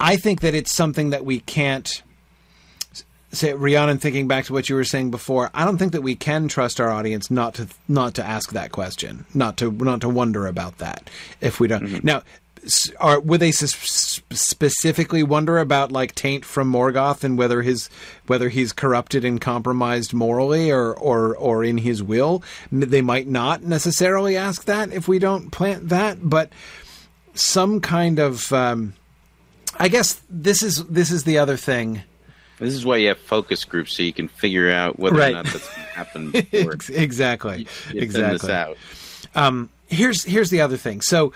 I 0.00 0.16
think 0.16 0.40
that 0.40 0.54
it's 0.54 0.72
something 0.72 1.10
that 1.10 1.24
we 1.24 1.40
can't 1.40 2.02
say 3.32 3.52
Rhiannon 3.52 3.98
thinking 3.98 4.26
back 4.28 4.46
to 4.46 4.52
what 4.52 4.68
you 4.68 4.74
were 4.74 4.84
saying 4.84 5.10
before, 5.10 5.50
I 5.52 5.64
don't 5.64 5.76
think 5.78 5.92
that 5.92 6.02
we 6.02 6.14
can 6.14 6.48
trust 6.48 6.80
our 6.80 6.90
audience 6.90 7.30
not 7.30 7.54
to 7.54 7.68
not 7.88 8.14
to 8.14 8.24
ask 8.24 8.52
that 8.52 8.72
question, 8.72 9.26
not 9.34 9.56
to 9.58 9.70
not 9.70 10.00
to 10.02 10.08
wonder 10.08 10.46
about 10.46 10.78
that 10.78 11.10
if 11.40 11.60
we 11.60 11.68
don't. 11.68 11.84
Mm-hmm. 11.84 12.06
Now, 12.06 12.22
s- 12.47 12.47
are 13.00 13.18
would 13.20 13.40
they 13.40 13.48
s- 13.48 14.20
specifically 14.30 15.22
wonder 15.22 15.58
about 15.58 15.90
like 15.92 16.14
taint 16.14 16.44
from 16.44 16.70
Morgoth 16.72 17.24
and 17.24 17.38
whether 17.38 17.62
his 17.62 17.88
whether 18.26 18.48
he's 18.48 18.72
corrupted 18.72 19.24
and 19.24 19.40
compromised 19.40 20.12
morally 20.12 20.70
or 20.70 20.92
or 20.94 21.36
or 21.36 21.64
in 21.64 21.78
his 21.78 22.02
will? 22.02 22.42
They 22.70 23.02
might 23.02 23.26
not 23.28 23.62
necessarily 23.62 24.36
ask 24.36 24.64
that 24.64 24.92
if 24.92 25.08
we 25.08 25.18
don't 25.18 25.50
plant 25.50 25.88
that, 25.88 26.18
but 26.28 26.50
some 27.34 27.80
kind 27.80 28.18
of 28.18 28.52
um, 28.52 28.94
I 29.78 29.88
guess 29.88 30.20
this 30.28 30.62
is 30.62 30.84
this 30.86 31.10
is 31.10 31.24
the 31.24 31.38
other 31.38 31.56
thing. 31.56 32.02
This 32.58 32.74
is 32.74 32.84
why 32.84 32.96
you 32.96 33.08
have 33.08 33.18
focus 33.18 33.64
groups 33.64 33.96
so 33.96 34.02
you 34.02 34.12
can 34.12 34.26
figure 34.26 34.68
out 34.70 34.98
whether 34.98 35.16
Right. 35.16 35.30
or 35.32 35.36
not 35.36 35.44
that's 35.46 35.68
going 35.74 35.86
to 35.86 35.92
happen 35.94 36.30
before 36.50 36.72
exactly. 36.92 37.68
you 37.94 38.10
send 38.10 38.32
exactly. 38.32 38.74
Um, 39.36 39.70
here's 39.86 40.24
here's 40.24 40.50
the 40.50 40.60
other 40.60 40.76
thing. 40.76 41.00
So, 41.00 41.32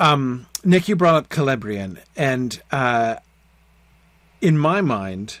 um, 0.00 0.46
Nick, 0.64 0.88
you 0.88 0.96
brought 0.96 1.14
up 1.14 1.28
Celebrian, 1.28 1.98
and 2.16 2.60
uh, 2.72 3.16
in 4.40 4.58
my 4.58 4.80
mind, 4.80 5.38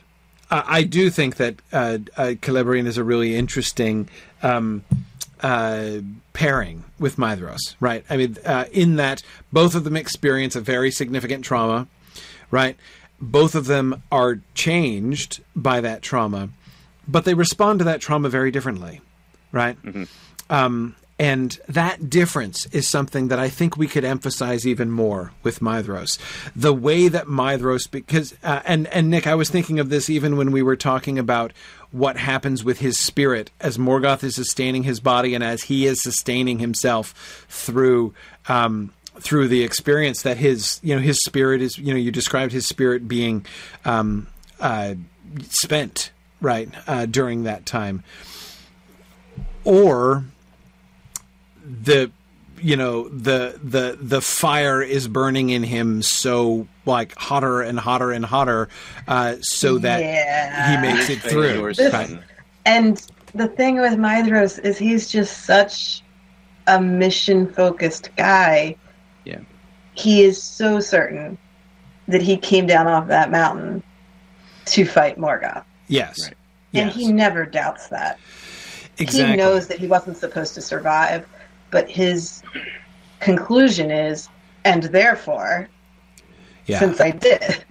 uh, 0.50 0.62
I 0.66 0.82
do 0.82 1.10
think 1.10 1.36
that 1.36 1.56
uh, 1.72 1.98
uh, 2.16 2.34
Celebrian 2.40 2.86
is 2.86 2.98
a 2.98 3.04
really 3.04 3.34
interesting 3.34 4.08
um, 4.42 4.84
uh, 5.40 6.00
pairing 6.32 6.84
with 6.98 7.16
Maedhros, 7.16 7.74
right? 7.80 8.04
I 8.10 8.16
mean, 8.16 8.36
uh, 8.44 8.66
in 8.70 8.96
that 8.96 9.22
both 9.52 9.74
of 9.74 9.84
them 9.84 9.96
experience 9.96 10.54
a 10.56 10.60
very 10.60 10.90
significant 10.90 11.44
trauma, 11.44 11.88
right? 12.50 12.76
Both 13.20 13.54
of 13.54 13.66
them 13.66 14.02
are 14.12 14.40
changed 14.54 15.42
by 15.56 15.80
that 15.80 16.02
trauma, 16.02 16.50
but 17.08 17.24
they 17.24 17.34
respond 17.34 17.78
to 17.78 17.84
that 17.86 18.00
trauma 18.00 18.28
very 18.28 18.50
differently, 18.50 19.00
right? 19.52 19.76
Um, 20.50 20.96
and 21.20 21.60
that 21.68 22.08
difference 22.08 22.64
is 22.72 22.88
something 22.88 23.28
that 23.28 23.38
I 23.38 23.50
think 23.50 23.76
we 23.76 23.86
could 23.86 24.06
emphasize 24.06 24.66
even 24.66 24.90
more 24.90 25.32
with 25.42 25.60
Maedhros. 25.60 26.18
The 26.56 26.72
way 26.72 27.08
that 27.08 27.26
Maedhros, 27.26 27.90
because 27.90 28.34
uh, 28.42 28.62
and 28.64 28.86
and 28.86 29.10
Nick, 29.10 29.26
I 29.26 29.34
was 29.34 29.50
thinking 29.50 29.78
of 29.78 29.90
this 29.90 30.08
even 30.08 30.38
when 30.38 30.50
we 30.50 30.62
were 30.62 30.76
talking 30.76 31.18
about 31.18 31.52
what 31.90 32.16
happens 32.16 32.64
with 32.64 32.78
his 32.78 32.98
spirit 32.98 33.50
as 33.60 33.76
Morgoth 33.76 34.24
is 34.24 34.34
sustaining 34.34 34.84
his 34.84 34.98
body 34.98 35.34
and 35.34 35.44
as 35.44 35.64
he 35.64 35.84
is 35.84 36.02
sustaining 36.02 36.58
himself 36.58 37.44
through. 37.50 38.14
Um, 38.48 38.94
through 39.18 39.48
the 39.48 39.64
experience 39.64 40.22
that 40.22 40.38
his 40.38 40.80
you 40.82 40.94
know 40.94 41.02
his 41.02 41.18
spirit 41.26 41.60
is 41.60 41.76
you 41.76 41.92
know 41.92 41.98
you 41.98 42.10
described 42.10 42.52
his 42.52 42.66
spirit 42.66 43.06
being 43.06 43.44
um, 43.84 44.26
uh, 44.60 44.94
spent 45.50 46.10
right 46.40 46.70
uh, 46.86 47.04
during 47.04 47.42
that 47.42 47.66
time 47.66 48.02
or 49.64 50.24
the 51.82 52.10
you 52.60 52.76
know 52.76 53.08
the 53.08 53.58
the 53.62 53.96
the 54.00 54.20
fire 54.20 54.82
is 54.82 55.08
burning 55.08 55.50
in 55.50 55.62
him 55.62 56.02
so 56.02 56.66
like 56.84 57.14
hotter 57.16 57.62
and 57.62 57.78
hotter 57.78 58.10
and 58.12 58.24
hotter 58.24 58.68
uh, 59.08 59.36
so 59.40 59.78
that 59.78 60.00
Yeah. 60.00 60.76
he 60.76 60.82
makes 60.94 61.08
it 61.08 61.20
through 61.20 61.72
This- 61.74 62.14
And 62.66 63.02
the 63.34 63.48
thing 63.48 63.80
with 63.80 63.94
Maedhros 63.94 64.58
is 64.62 64.76
he's 64.76 65.08
just 65.08 65.44
such 65.46 66.02
a 66.66 66.80
mission 66.80 67.50
focused 67.50 68.10
guy. 68.16 68.76
Yeah. 69.24 69.38
He 69.94 70.22
is 70.22 70.42
so 70.42 70.80
certain 70.80 71.38
that 72.08 72.20
he 72.20 72.36
came 72.36 72.66
down 72.66 72.86
off 72.86 73.06
that 73.08 73.30
mountain 73.30 73.82
to 74.66 74.84
fight 74.84 75.16
Morgoth. 75.18 75.64
yes 75.88 76.18
Right. 76.24 76.34
And 76.74 76.86
yes 76.88 76.94
he 76.94 77.10
never 77.12 77.46
doubts 77.46 77.88
that. 77.88 78.18
exactly 78.98 79.30
He 79.30 79.36
knows 79.38 79.68
that 79.68 79.78
he 79.78 79.86
wasn't 79.86 80.18
supposed 80.18 80.54
to 80.56 80.60
survive, 80.60 81.26
but 81.70 81.88
his 81.90 82.42
conclusion 83.20 83.90
is, 83.90 84.28
and 84.64 84.84
therefore, 84.84 85.68
yeah 86.66 86.78
since 86.78 87.00
I 87.00 87.10
did, 87.10 87.64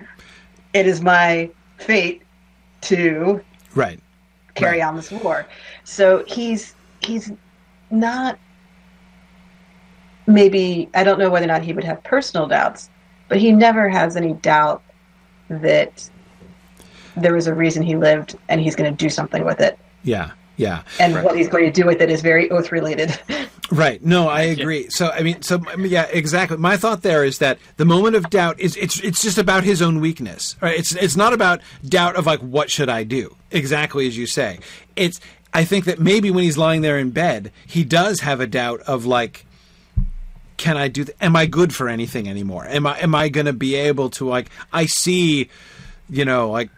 it 0.73 0.87
is 0.87 1.01
my 1.01 1.49
fate 1.77 2.21
to 2.81 3.41
right 3.75 3.99
carry 4.55 4.79
Right. 4.79 4.87
on 4.87 4.95
this 4.95 5.11
war. 5.11 5.45
So 5.83 6.23
he's 6.27 6.75
he's 7.01 7.31
not 7.91 8.37
maybe 10.27 10.89
I 10.93 11.03
don't 11.03 11.19
know 11.19 11.29
whether 11.29 11.45
or 11.45 11.47
not 11.47 11.63
he 11.63 11.73
would 11.73 11.83
have 11.83 12.03
personal 12.03 12.47
doubts, 12.47 12.89
but 13.27 13.37
he 13.39 13.51
never 13.51 13.89
has 13.89 14.15
any 14.15 14.33
doubt 14.33 14.81
that 15.49 16.09
there 17.15 17.33
was 17.33 17.47
a 17.47 17.53
reason 17.53 17.81
he 17.83 17.95
lived 17.95 18.37
and 18.49 18.61
he's 18.61 18.75
going 18.75 18.89
to 18.91 18.95
do 18.95 19.09
something 19.09 19.43
with 19.43 19.59
it. 19.59 19.77
yeah 20.03 20.31
yeah 20.59 20.83
And 20.99 21.15
Right. 21.15 21.23
what 21.25 21.35
he's 21.35 21.47
going 21.47 21.65
to 21.65 21.71
do 21.71 21.87
with 21.87 22.01
it 22.01 22.11
is 22.11 22.21
very 22.21 22.51
oath 22.51 22.71
related. 22.71 23.17
Right. 23.71 24.03
No, 24.03 24.27
I 24.27 24.41
agree. 24.41 24.89
So 24.89 25.09
I 25.11 25.21
mean, 25.21 25.41
so 25.43 25.61
yeah, 25.77 26.07
exactly. 26.11 26.57
My 26.57 26.75
thought 26.75 27.01
there 27.03 27.23
is 27.23 27.37
that 27.37 27.59
the 27.77 27.85
moment 27.85 28.15
of 28.15 28.29
doubt 28.29 28.59
is 28.59 28.75
it's 28.77 28.99
it's 29.01 29.21
just 29.21 29.37
about 29.37 29.63
his 29.63 29.79
own 29.81 29.99
weakness. 29.99 30.55
Right. 30.59 30.77
It's 30.79 30.95
it's 30.95 31.15
not 31.15 31.33
about 31.33 31.61
doubt 31.87 32.15
of 32.15 32.25
like 32.25 32.39
what 32.39 32.69
should 32.71 32.89
I 32.89 33.03
do. 33.03 33.35
Exactly 33.51 34.07
as 34.07 34.17
you 34.17 34.25
say. 34.27 34.57
It's 34.95 35.19
I 35.53 35.63
think 35.65 35.85
that 35.85 35.99
maybe 35.99 36.29
when 36.31 36.43
he's 36.43 36.57
lying 36.57 36.81
there 36.81 36.97
in 36.97 37.11
bed, 37.11 37.51
he 37.67 37.83
does 37.83 38.19
have 38.21 38.39
a 38.41 38.47
doubt 38.47 38.81
of 38.81 39.05
like 39.05 39.45
can 40.57 40.75
I 40.75 40.87
do 40.89 41.05
th- 41.05 41.15
am 41.21 41.35
I 41.35 41.45
good 41.45 41.73
for 41.73 41.87
anything 41.87 42.27
anymore? 42.27 42.65
Am 42.65 42.85
I 42.87 42.99
am 42.99 43.13
I 43.15 43.29
going 43.29 43.45
to 43.45 43.53
be 43.53 43.75
able 43.75 44.09
to 44.17 44.27
like 44.27 44.49
I 44.73 44.87
see 44.87 45.47
you 46.09 46.25
know 46.25 46.49
like 46.49 46.69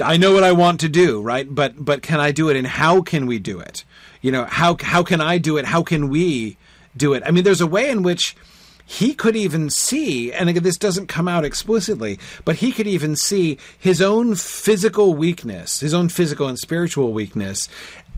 I- 0.00 0.16
know 0.16 0.32
what 0.32 0.44
I 0.44 0.52
want 0.52 0.80
to 0.80 0.88
do, 0.88 1.20
right? 1.20 1.52
But 1.52 1.82
but 1.84 2.02
can 2.02 2.20
I 2.20 2.32
do 2.32 2.48
it 2.48 2.56
and 2.56 2.66
how 2.66 3.02
can 3.02 3.26
we 3.26 3.38
do 3.38 3.60
it? 3.60 3.84
You 4.22 4.32
know, 4.32 4.44
how 4.44 4.76
how 4.80 5.02
can 5.02 5.20
I 5.20 5.38
do 5.38 5.56
it? 5.56 5.64
How 5.64 5.82
can 5.82 6.08
we 6.08 6.56
do 6.96 7.14
it? 7.14 7.22
I 7.24 7.30
mean, 7.30 7.44
there's 7.44 7.60
a 7.60 7.66
way 7.66 7.90
in 7.90 8.02
which 8.02 8.36
he 8.84 9.14
could 9.14 9.36
even 9.36 9.70
see, 9.70 10.32
and 10.32 10.48
this 10.48 10.76
doesn't 10.76 11.06
come 11.06 11.28
out 11.28 11.44
explicitly, 11.44 12.18
but 12.44 12.56
he 12.56 12.72
could 12.72 12.88
even 12.88 13.14
see 13.14 13.56
his 13.78 14.02
own 14.02 14.34
physical 14.34 15.14
weakness, 15.14 15.78
his 15.78 15.94
own 15.94 16.08
physical 16.08 16.48
and 16.48 16.58
spiritual 16.58 17.12
weakness 17.12 17.68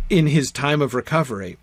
in 0.09 0.27
his 0.27 0.51
time 0.51 0.81
of 0.81 0.95
recovery 0.95 1.59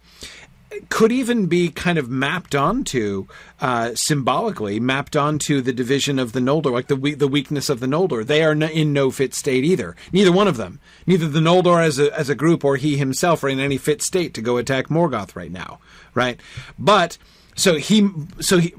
could 0.90 1.12
even 1.12 1.48
be 1.48 1.70
kind 1.70 1.98
of 1.98 2.10
mapped 2.10 2.56
onto 2.56 3.28
uh, 3.60 3.92
symbolically 3.96 4.80
mapped 4.80 5.16
onto 5.16 5.62
the 5.62 5.74
division 5.74 6.20
of 6.20 6.32
the 6.32 6.40
Noldor, 6.40 6.72
like 6.72 6.88
the 6.88 7.16
the 7.16 7.28
weakness 7.28 7.70
of 7.70 7.80
the 7.80 7.88
Noldor. 7.88 8.26
They 8.26 8.44
are 8.44 8.54
in 8.54 8.94
no 8.94 9.12
fit 9.12 9.34
state 9.34 9.64
either. 9.64 9.96
Neither 10.12 10.32
one 10.32 10.48
of 10.48 10.58
them, 10.58 10.80
neither 11.06 11.28
the 11.28 11.40
Noldor 11.40 11.84
as 11.84 12.00
a 12.00 12.18
as 12.18 12.30
a 12.30 12.36
group 12.36 12.64
or 12.64 12.78
he 12.78 12.98
himself, 12.98 13.44
are 13.44 13.50
in 13.50 13.60
any 13.60 13.78
fit 13.78 14.02
state 14.02 14.34
to 14.36 14.42
go 14.42 14.58
attack 14.58 14.88
Morgoth 14.88 15.36
right 15.36 15.52
now. 15.52 15.80
Right, 16.14 16.40
but 16.78 17.18
so 17.56 17.76
he 17.76 18.10
so 18.40 18.58
he 18.60 18.74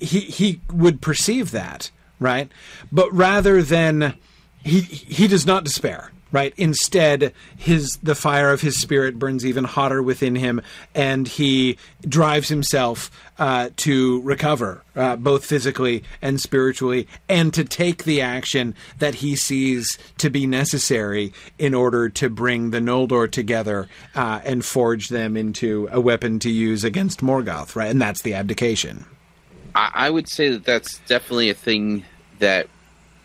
he 0.00 0.20
he 0.20 0.60
would 0.72 1.00
perceive 1.00 1.50
that 1.52 1.90
right, 2.18 2.50
but 2.92 3.12
rather 3.12 3.62
than 3.62 4.14
he 4.62 4.80
he 4.80 5.26
does 5.26 5.46
not 5.46 5.64
despair 5.64 6.10
right? 6.32 6.54
Instead 6.56 7.32
his 7.56 7.98
the 8.02 8.14
fire 8.14 8.50
of 8.50 8.60
his 8.60 8.78
spirit 8.78 9.18
burns 9.18 9.44
even 9.44 9.64
hotter 9.64 10.02
within 10.02 10.36
him 10.36 10.60
and 10.94 11.26
he 11.26 11.76
drives 12.06 12.48
himself 12.48 13.10
uh, 13.38 13.70
to 13.76 14.20
recover 14.20 14.82
uh, 14.94 15.16
both 15.16 15.44
physically 15.44 16.04
and 16.20 16.40
spiritually 16.40 17.08
and 17.28 17.54
to 17.54 17.64
take 17.64 18.04
the 18.04 18.20
action 18.20 18.74
that 18.98 19.16
he 19.16 19.34
sees 19.34 19.98
to 20.18 20.28
be 20.28 20.46
necessary 20.46 21.32
in 21.58 21.72
order 21.72 22.08
to 22.08 22.28
bring 22.28 22.70
the 22.70 22.80
Noldor 22.80 23.30
together 23.30 23.88
uh, 24.14 24.40
and 24.44 24.64
forge 24.64 25.08
them 25.08 25.36
into 25.36 25.88
a 25.90 26.00
weapon 26.00 26.38
to 26.38 26.50
use 26.50 26.84
against 26.84 27.20
Morgoth 27.20 27.74
right? 27.74 27.90
And 27.90 28.00
that's 28.00 28.22
the 28.22 28.34
abdication. 28.34 29.04
I, 29.74 29.90
I 29.94 30.10
would 30.10 30.28
say 30.28 30.50
that 30.50 30.64
that's 30.64 30.98
definitely 31.00 31.50
a 31.50 31.54
thing 31.54 32.04
that 32.38 32.68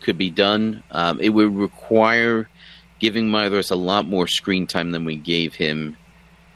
could 0.00 0.18
be 0.18 0.30
done. 0.30 0.82
Um, 0.90 1.20
it 1.20 1.30
would 1.30 1.54
require 1.54 2.48
giving 2.98 3.28
Maedhros 3.28 3.70
a 3.70 3.76
lot 3.76 4.06
more 4.06 4.26
screen 4.26 4.66
time 4.66 4.90
than 4.92 5.04
we 5.04 5.16
gave 5.16 5.54
him 5.54 5.96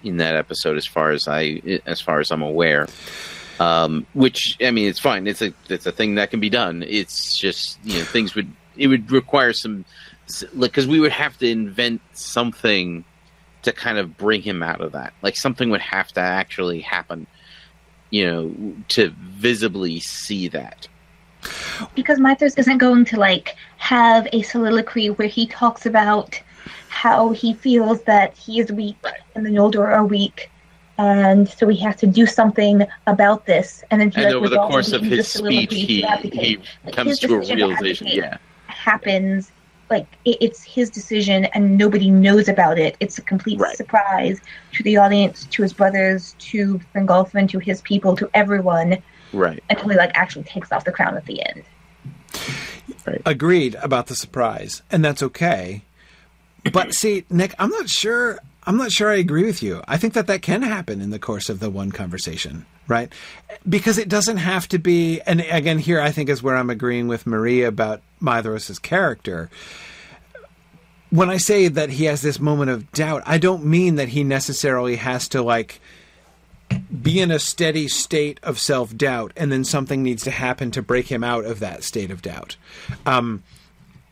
in 0.02 0.16
that 0.18 0.34
episode, 0.34 0.76
as 0.76 0.86
far 0.86 1.10
as 1.10 1.28
I 1.28 1.80
as 1.86 2.00
far 2.00 2.20
as 2.20 2.30
I'm 2.30 2.42
aware. 2.42 2.86
Um, 3.58 4.06
which 4.14 4.56
I 4.62 4.70
mean, 4.70 4.88
it's 4.88 4.98
fine. 4.98 5.26
It's 5.26 5.42
a 5.42 5.52
it's 5.68 5.86
a 5.86 5.92
thing 5.92 6.14
that 6.14 6.30
can 6.30 6.40
be 6.40 6.50
done. 6.50 6.82
It's 6.86 7.36
just 7.36 7.78
you 7.84 7.98
know 7.98 8.04
things 8.04 8.34
would 8.34 8.50
it 8.76 8.86
would 8.86 9.10
require 9.10 9.52
some 9.52 9.84
like, 10.54 10.70
because 10.70 10.86
we 10.86 11.00
would 11.00 11.12
have 11.12 11.36
to 11.38 11.48
invent 11.48 12.00
something 12.12 13.04
to 13.62 13.72
kind 13.72 13.98
of 13.98 14.16
bring 14.16 14.40
him 14.42 14.62
out 14.62 14.80
of 14.80 14.92
that. 14.92 15.12
Like 15.22 15.36
something 15.36 15.70
would 15.70 15.80
have 15.82 16.08
to 16.12 16.20
actually 16.20 16.80
happen, 16.80 17.26
you 18.08 18.26
know, 18.26 18.74
to 18.88 19.10
visibly 19.18 20.00
see 20.00 20.48
that 20.48 20.88
because 21.94 22.18
Maedhros 22.18 22.58
isn't 22.58 22.78
going 22.78 23.04
to 23.06 23.18
like 23.18 23.56
have 23.78 24.28
a 24.32 24.42
soliloquy 24.42 25.10
where 25.10 25.28
he 25.28 25.46
talks 25.46 25.86
about 25.86 26.40
how 26.88 27.30
he 27.30 27.54
feels 27.54 28.02
that 28.02 28.36
he 28.36 28.60
is 28.60 28.70
weak 28.72 28.96
and 29.34 29.44
the 29.46 29.50
Noldor 29.50 29.86
are 29.86 30.04
weak, 30.04 30.50
and 30.98 31.48
so 31.48 31.68
he 31.68 31.78
has 31.78 31.96
to 31.96 32.06
do 32.06 32.26
something 32.26 32.86
about 33.06 33.46
this. 33.46 33.82
And 33.90 34.00
then 34.00 34.10
he, 34.10 34.16
and 34.16 34.26
like, 34.26 34.34
over 34.34 34.48
the 34.48 34.58
course 34.58 34.92
of 34.92 35.02
his 35.02 35.28
speech, 35.28 35.72
he, 35.72 36.02
he 36.22 36.58
comes 36.92 37.18
to 37.20 37.34
a 37.34 37.38
realization. 37.38 38.08
To 38.08 38.14
yeah, 38.14 38.36
happens 38.66 39.52
like 39.90 40.06
it, 40.24 40.38
it's 40.40 40.62
his 40.62 40.88
decision 40.90 41.46
and 41.46 41.76
nobody 41.76 42.10
knows 42.10 42.48
about 42.48 42.78
it. 42.78 42.96
It's 43.00 43.18
a 43.18 43.22
complete 43.22 43.58
right. 43.58 43.76
surprise 43.76 44.40
to 44.72 44.82
the 44.82 44.96
audience, 44.96 45.46
to 45.46 45.62
his 45.62 45.72
brothers, 45.72 46.36
to 46.38 46.80
Fingolfin, 46.94 47.48
to 47.50 47.58
his 47.58 47.82
people, 47.82 48.16
to 48.16 48.30
everyone 48.34 49.02
right. 49.32 49.62
Until 49.70 49.88
he 49.88 49.96
like 49.96 50.12
actually 50.14 50.44
takes 50.44 50.72
off 50.72 50.84
the 50.84 50.92
crown 50.92 51.16
at 51.16 51.26
the 51.26 51.42
end. 51.46 51.64
Right. 53.06 53.22
agreed 53.24 53.76
about 53.76 54.06
the 54.06 54.14
surprise 54.14 54.82
and 54.90 55.04
that's 55.04 55.22
okay. 55.22 55.82
But 56.72 56.94
see 56.94 57.24
nick 57.30 57.54
i'm 57.58 57.70
not 57.70 57.88
sure 57.88 58.38
i'm 58.64 58.76
not 58.76 58.92
sure 58.92 59.10
i 59.10 59.16
agree 59.16 59.44
with 59.44 59.62
you. 59.62 59.82
I 59.88 59.96
think 59.96 60.14
that 60.14 60.26
that 60.26 60.42
can 60.42 60.62
happen 60.62 61.00
in 61.00 61.10
the 61.10 61.18
course 61.18 61.48
of 61.48 61.60
the 61.60 61.70
one 61.70 61.90
conversation 61.92 62.66
right? 62.88 63.12
Because 63.68 63.98
it 63.98 64.08
doesn't 64.08 64.38
have 64.38 64.66
to 64.68 64.78
be 64.78 65.20
and 65.22 65.40
again 65.40 65.78
here 65.78 66.00
i 66.00 66.10
think 66.10 66.28
is 66.28 66.42
where 66.42 66.56
i'm 66.56 66.70
agreeing 66.70 67.08
with 67.08 67.26
maria 67.26 67.68
about 67.68 68.02
Maedhros's 68.20 68.78
character. 68.78 69.50
When 71.10 71.28
I 71.28 71.38
say 71.38 71.68
that 71.68 71.90
he 71.90 72.04
has 72.04 72.22
this 72.22 72.38
moment 72.38 72.70
of 72.70 72.90
doubt, 72.92 73.22
I 73.26 73.38
don't 73.38 73.64
mean 73.64 73.96
that 73.96 74.08
he 74.08 74.22
necessarily 74.22 74.96
has 74.96 75.28
to 75.28 75.42
like 75.42 75.80
be 77.02 77.20
in 77.20 77.30
a 77.30 77.38
steady 77.38 77.88
state 77.88 78.40
of 78.42 78.58
self 78.58 78.96
doubt, 78.96 79.32
and 79.36 79.50
then 79.50 79.64
something 79.64 80.02
needs 80.02 80.22
to 80.24 80.30
happen 80.30 80.70
to 80.72 80.82
break 80.82 81.06
him 81.06 81.24
out 81.24 81.44
of 81.44 81.60
that 81.60 81.84
state 81.84 82.10
of 82.10 82.22
doubt. 82.22 82.56
Um, 83.06 83.42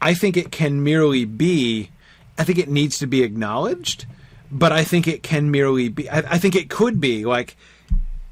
I 0.00 0.14
think 0.14 0.36
it 0.36 0.52
can 0.52 0.82
merely 0.82 1.24
be, 1.24 1.90
I 2.38 2.44
think 2.44 2.58
it 2.58 2.68
needs 2.68 2.98
to 2.98 3.06
be 3.06 3.22
acknowledged, 3.22 4.06
but 4.50 4.72
I 4.72 4.84
think 4.84 5.06
it 5.08 5.22
can 5.22 5.50
merely 5.50 5.88
be, 5.88 6.08
I, 6.08 6.18
I 6.18 6.38
think 6.38 6.54
it 6.54 6.70
could 6.70 7.00
be 7.00 7.24
like 7.24 7.56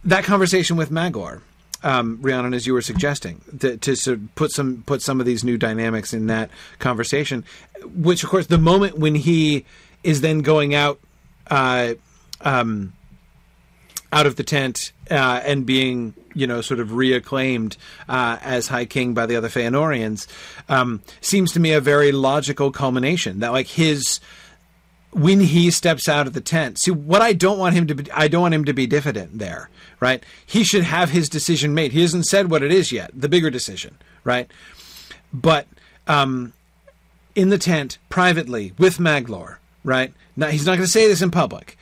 that 0.05 0.25
conversation 0.25 0.77
with 0.77 0.91
Maglor. 0.91 1.43
Um, 1.83 2.19
Rhiannon, 2.21 2.55
as 2.55 2.67
you 2.67 2.73
were 2.73 2.83
suggesting, 2.83 3.43
to, 3.61 3.77
to 3.77 3.95
sort 3.95 4.19
of 4.19 4.35
put 4.35 4.51
some 4.51 4.83
put 4.87 5.03
some 5.03 5.21
of 5.21 5.27
these 5.27 5.45
new 5.45 5.59
dynamics 5.59 6.15
in 6.15 6.27
that 6.27 6.51
conversation, 6.79 7.45
which 7.85 8.25
of 8.25 8.31
course 8.31 8.47
the 8.47 8.59
moment 8.59 8.99
when 8.99 9.15
he 9.15 9.65
is 10.03 10.21
then 10.21 10.41
going 10.41 10.75
out, 10.75 10.99
uh, 11.49 11.95
um, 12.41 12.93
out 14.17 14.25
of 14.25 14.37
the 14.37 14.43
tent 14.43 14.93
uh, 15.11 15.43
and 15.45 15.67
being, 15.67 16.15
you 16.35 16.47
know, 16.47 16.63
sort 16.63 16.81
of 16.81 16.89
reacclaimed 16.89 17.77
uh, 18.09 18.39
as 18.41 18.67
High 18.67 18.87
King 18.87 19.13
by 19.13 19.27
the 19.27 19.37
other 19.37 19.51
Feanorians 19.51 20.27
um, 20.71 21.03
seems 21.21 21.53
to 21.53 21.61
me 21.61 21.73
a 21.73 21.83
very 21.83 22.13
logical 22.13 22.71
culmination. 22.73 23.41
That 23.41 23.53
like 23.53 23.67
his 23.67 24.21
when 25.11 25.41
he 25.41 25.71
steps 25.71 26.09
out 26.09 26.27
of 26.27 26.33
the 26.33 26.41
tent. 26.41 26.79
See, 26.79 26.91
what 26.91 27.21
I 27.21 27.35
don't 27.35 27.59
want 27.59 27.75
him 27.75 27.87
to 27.89 27.95
be, 27.95 28.11
I 28.11 28.29
don't 28.29 28.41
want 28.41 28.55
him 28.55 28.65
to 28.65 28.73
be 28.73 28.87
diffident 28.87 29.39
there, 29.39 29.69
right? 30.01 30.25
He 30.47 30.65
should 30.65 30.85
have 30.85 31.11
his 31.11 31.29
decision 31.29 31.75
made. 31.75 31.93
He 31.93 32.01
hasn't 32.01 32.25
said 32.25 32.51
what 32.51 32.63
it 32.63 32.73
is 32.73 32.93
yet, 32.93 33.11
the 33.15 33.29
bigger 33.29 33.51
decision, 33.51 33.99
right? 34.25 34.51
But 35.33 35.67
um, 36.07 36.55
in 37.35 37.51
the 37.51 37.59
tent, 37.59 37.99
privately, 38.09 38.73
with 38.79 38.97
Maglor, 38.97 39.57
right? 39.85 40.13
Now, 40.37 40.49
he's 40.49 40.65
not 40.65 40.73
going 40.73 40.87
to 40.87 40.89
say 40.89 41.07
this 41.07 41.23
in 41.23 41.31
public 41.31 41.77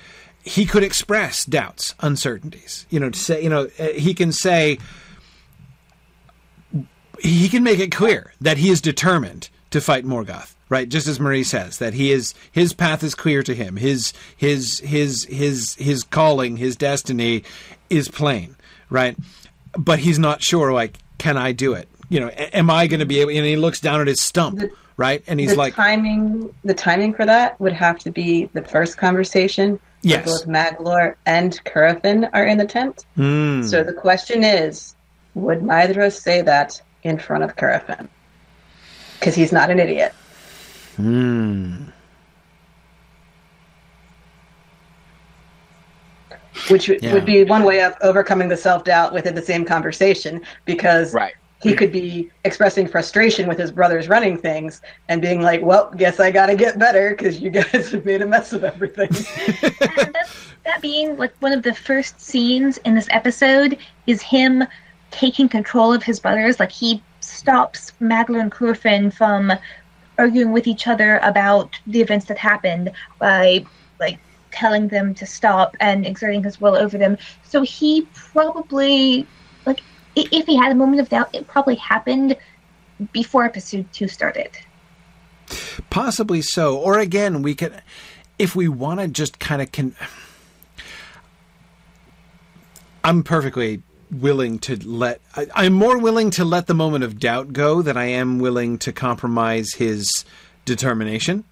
he 0.45 0.67
could 0.67 0.83
express 0.83 1.45
doubts, 1.47 1.95
uncertainties. 2.01 2.87
You 2.91 3.01
know, 3.01 3.11
to 3.11 3.19
say, 3.19 3.43
you 3.43 3.49
know, 3.49 3.69
uh, 3.79 3.89
he 3.89 4.13
can 4.13 4.31
say, 4.31 4.79
he 7.19 7.49
can 7.49 7.63
make 7.63 7.79
it 7.79 7.91
clear 7.91 8.35
that 8.43 8.59
he 8.59 8.69
is 8.69 8.83
determined 8.83 9.49
to 9.71 9.81
fight 9.81 10.05
Morgoth, 10.05 10.55
right? 10.69 10.87
Just 10.87 11.09
as 11.09 11.19
Marie 11.19 11.45
says 11.45 11.79
that 11.79 11.95
he 11.95 12.13
is 12.13 12.35
his 12.53 12.75
path 12.75 13.03
is 13.03 13.15
clear 13.15 13.43
to 13.43 13.55
him. 13.55 13.77
His 13.77 14.13
his 14.37 14.81
his 14.81 15.25
his 15.25 15.75
his 15.77 16.05
calling, 16.05 16.59
his 16.59 16.77
destiny 16.77 17.43
is 17.89 18.09
plain, 18.09 18.55
right? 18.91 19.17
But 19.77 20.01
he's 20.01 20.19
not 20.19 20.43
sure. 20.43 20.73
Like, 20.73 20.99
can 21.17 21.39
I 21.39 21.53
do 21.53 21.73
it? 21.73 21.89
You 22.11 22.21
know, 22.21 22.29
am 22.29 22.69
I 22.69 22.87
going 22.87 23.01
to 23.01 23.07
be 23.07 23.21
able? 23.21 23.31
And 23.31 23.47
he 23.47 23.57
looks 23.57 23.81
down 23.81 24.03
at 24.03 24.07
his 24.07 24.21
stump. 24.21 24.63
Right, 24.97 25.25
and 25.27 25.41
he's 25.41 25.51
the 25.51 25.57
like, 25.57 25.75
timing. 25.75 26.55
The 26.65 26.75
timing 26.75 27.15
for 27.15 27.27
that 27.27 27.59
would 27.61 27.73
have 27.73 27.99
to 28.01 28.13
be 28.13 28.49
the 28.53 28.63
first 28.63 28.97
conversation 28.97 29.81
Yes. 30.05 30.27
Both 30.27 30.47
Maglor 30.47 31.15
and 31.25 31.59
Curufin 31.65 32.29
are 32.35 32.45
in 32.45 32.59
the 32.59 32.67
tent. 32.67 33.07
Mm. 33.17 33.67
So 33.67 33.83
the 33.83 33.95
question 33.95 34.45
is, 34.45 34.95
would 35.35 35.61
Maedhros 35.61 36.21
say 36.21 36.43
that 36.43 36.81
in 37.05 37.19
front 37.19 37.43
of 37.43 37.57
Curufin? 37.57 38.07
Because 39.19 39.35
he's 39.35 39.51
not 39.51 39.71
an 39.71 39.81
idiot. 39.81 40.13
Hmm. 40.97 41.85
Which 46.69 46.89
yeah. 46.89 47.15
would 47.15 47.25
be 47.25 47.43
one 47.45 47.65
way 47.65 47.83
of 47.83 47.95
overcoming 48.03 48.49
the 48.49 48.59
self 48.59 48.85
doubt 48.85 49.15
within 49.15 49.35
the 49.35 49.43
same 49.43 49.65
conversation, 49.65 50.43
because 50.67 51.15
right 51.15 51.35
he 51.65 51.75
could 51.75 51.91
be 51.91 52.31
expressing 52.45 52.87
frustration 52.87 53.49
with 53.49 53.59
his 53.59 53.73
brothers 53.73 54.07
running 54.07 54.37
things 54.37 54.83
and 55.09 55.23
being 55.23 55.41
like, 55.41 55.63
"Well, 55.63 55.91
guess 55.97 56.21
I 56.21 56.31
got 56.31 56.47
to 56.47 56.55
get 56.55 56.79
better 56.79 57.11
because 57.11 57.41
you 57.41 57.51
guys 57.51 57.91
have 57.93 58.05
made 58.05 58.21
a 58.21 58.27
mess 58.27 58.53
of 58.53 58.65
everything." 58.65 59.09
that, 59.09 60.29
that 60.65 60.83
being 60.83 61.17
like 61.17 61.35
one 61.41 61.53
of 61.53 61.63
the 61.63 61.75
first 61.75 62.21
scenes 62.21 62.77
in 62.79 62.95
this 62.95 63.09
episode 63.11 63.79
is 64.07 64.21
him 64.21 64.65
taking 65.11 65.49
control 65.49 65.91
of 65.93 66.03
his 66.03 66.21
brothers. 66.21 66.61
Like 66.61 66.71
he 66.71 67.03
stops 67.21 67.93
Maglor 67.99 68.43
and 68.43 68.53
Curufin 68.53 69.11
from 69.11 69.51
arguing 70.19 70.53
with 70.53 70.67
each 70.67 70.87
other 70.87 71.19
about 71.23 71.81
the 71.87 72.03
events 72.03 72.27
that 72.27 72.37
happened 72.37 72.93
by 73.19 73.65
like 73.99 74.19
telling 74.51 74.87
them 74.89 75.15
to 75.15 75.25
stop 75.25 75.77
and 75.81 76.07
exerting 76.07 76.43
his 76.43 76.61
will 76.61 76.77
over 76.77 76.99
them. 76.99 77.17
So 77.43 77.63
he 77.63 78.07
probably 78.13 79.27
like 79.65 79.81
if 80.17 80.47
he 80.47 80.57
had 80.57 80.73
a 80.73 80.75
moment 80.75 81.01
of 81.01 81.09
doubt, 81.09 81.35
it 81.35 81.47
probably 81.47 81.77
happened 81.77 82.37
before 83.13 83.45
episode 83.45 83.87
two 83.93 84.09
started. 84.09 84.51
Possibly 85.91 86.43
so. 86.43 86.79
Or 86.79 86.99
again, 86.99 87.43
we 87.43 87.55
could, 87.55 87.83
if 88.39 88.57
we 88.57 88.69
want 88.69 89.01
to 89.01 89.09
just 89.09 89.39
kind 89.39 89.61
of 89.61 89.73
can. 89.73 89.95
I'm 93.03 93.23
perfectly 93.23 93.83
willing 94.11 94.59
to 94.61 94.77
let. 94.89 95.21
I, 95.37 95.49
I'm 95.55 95.73
more 95.73 95.99
willing 95.99 96.31
to 96.31 96.45
let 96.45 96.67
the 96.67 96.75
moment 96.75 97.05
of 97.05 97.19
doubt 97.19 97.53
go 97.53 97.83
than 97.83 97.97
I 97.97 98.07
am 98.07 98.39
willing 98.39 98.79
to 98.79 98.93
compromise 98.93 99.75
his 99.75 100.25
determination. 100.65 101.45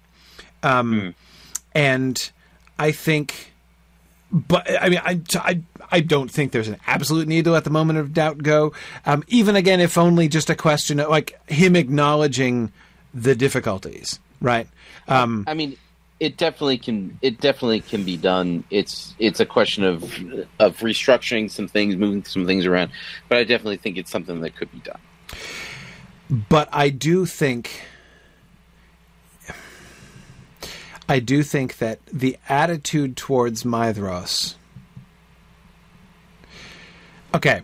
Um, 0.63 1.13
And 1.75 2.31
I 2.77 2.91
think, 2.91 3.51
but 4.31 4.69
I 4.79 4.89
mean, 4.89 5.01
I, 5.03 5.19
I, 5.35 5.61
I 5.93 5.99
don't 5.99 6.29
think 6.29 6.51
there's 6.51 6.67
an 6.67 6.77
absolute 6.87 7.27
need 7.27 7.45
to 7.45 7.51
let 7.51 7.65
the 7.65 7.69
moment 7.69 7.99
of 7.99 8.13
doubt 8.13 8.39
go. 8.39 8.73
Um, 9.05 9.23
even 9.27 9.55
again, 9.55 9.79
if 9.79 9.95
only 9.95 10.27
just 10.27 10.49
a 10.49 10.55
question 10.55 10.99
of 10.99 11.07
like 11.07 11.39
him 11.47 11.75
acknowledging 11.75 12.71
the 13.13 13.35
difficulties, 13.35 14.19
right? 14.41 14.67
Um, 15.07 15.43
I 15.47 15.53
mean, 15.53 15.77
it 16.19 16.35
definitely 16.35 16.79
can. 16.79 17.19
It 17.21 17.39
definitely 17.39 17.81
can 17.81 18.03
be 18.03 18.17
done. 18.17 18.63
It's 18.71 19.13
it's 19.19 19.39
a 19.39 19.45
question 19.45 19.83
of 19.83 20.01
of 20.59 20.79
restructuring 20.79 21.51
some 21.51 21.67
things, 21.67 21.95
moving 21.95 22.23
some 22.23 22.47
things 22.47 22.65
around. 22.65 22.89
But 23.29 23.37
I 23.37 23.43
definitely 23.43 23.77
think 23.77 23.97
it's 23.97 24.09
something 24.09 24.41
that 24.41 24.55
could 24.55 24.71
be 24.71 24.79
done. 24.79 24.99
but 26.49 26.69
I 26.71 26.89
do 26.89 27.27
think 27.27 27.83
I 31.07 31.19
do 31.19 31.43
think 31.43 31.77
that 31.77 31.99
the 32.11 32.37
attitude 32.49 33.15
towards 33.15 33.63
Maedhros 33.63 34.55
Okay. 37.33 37.61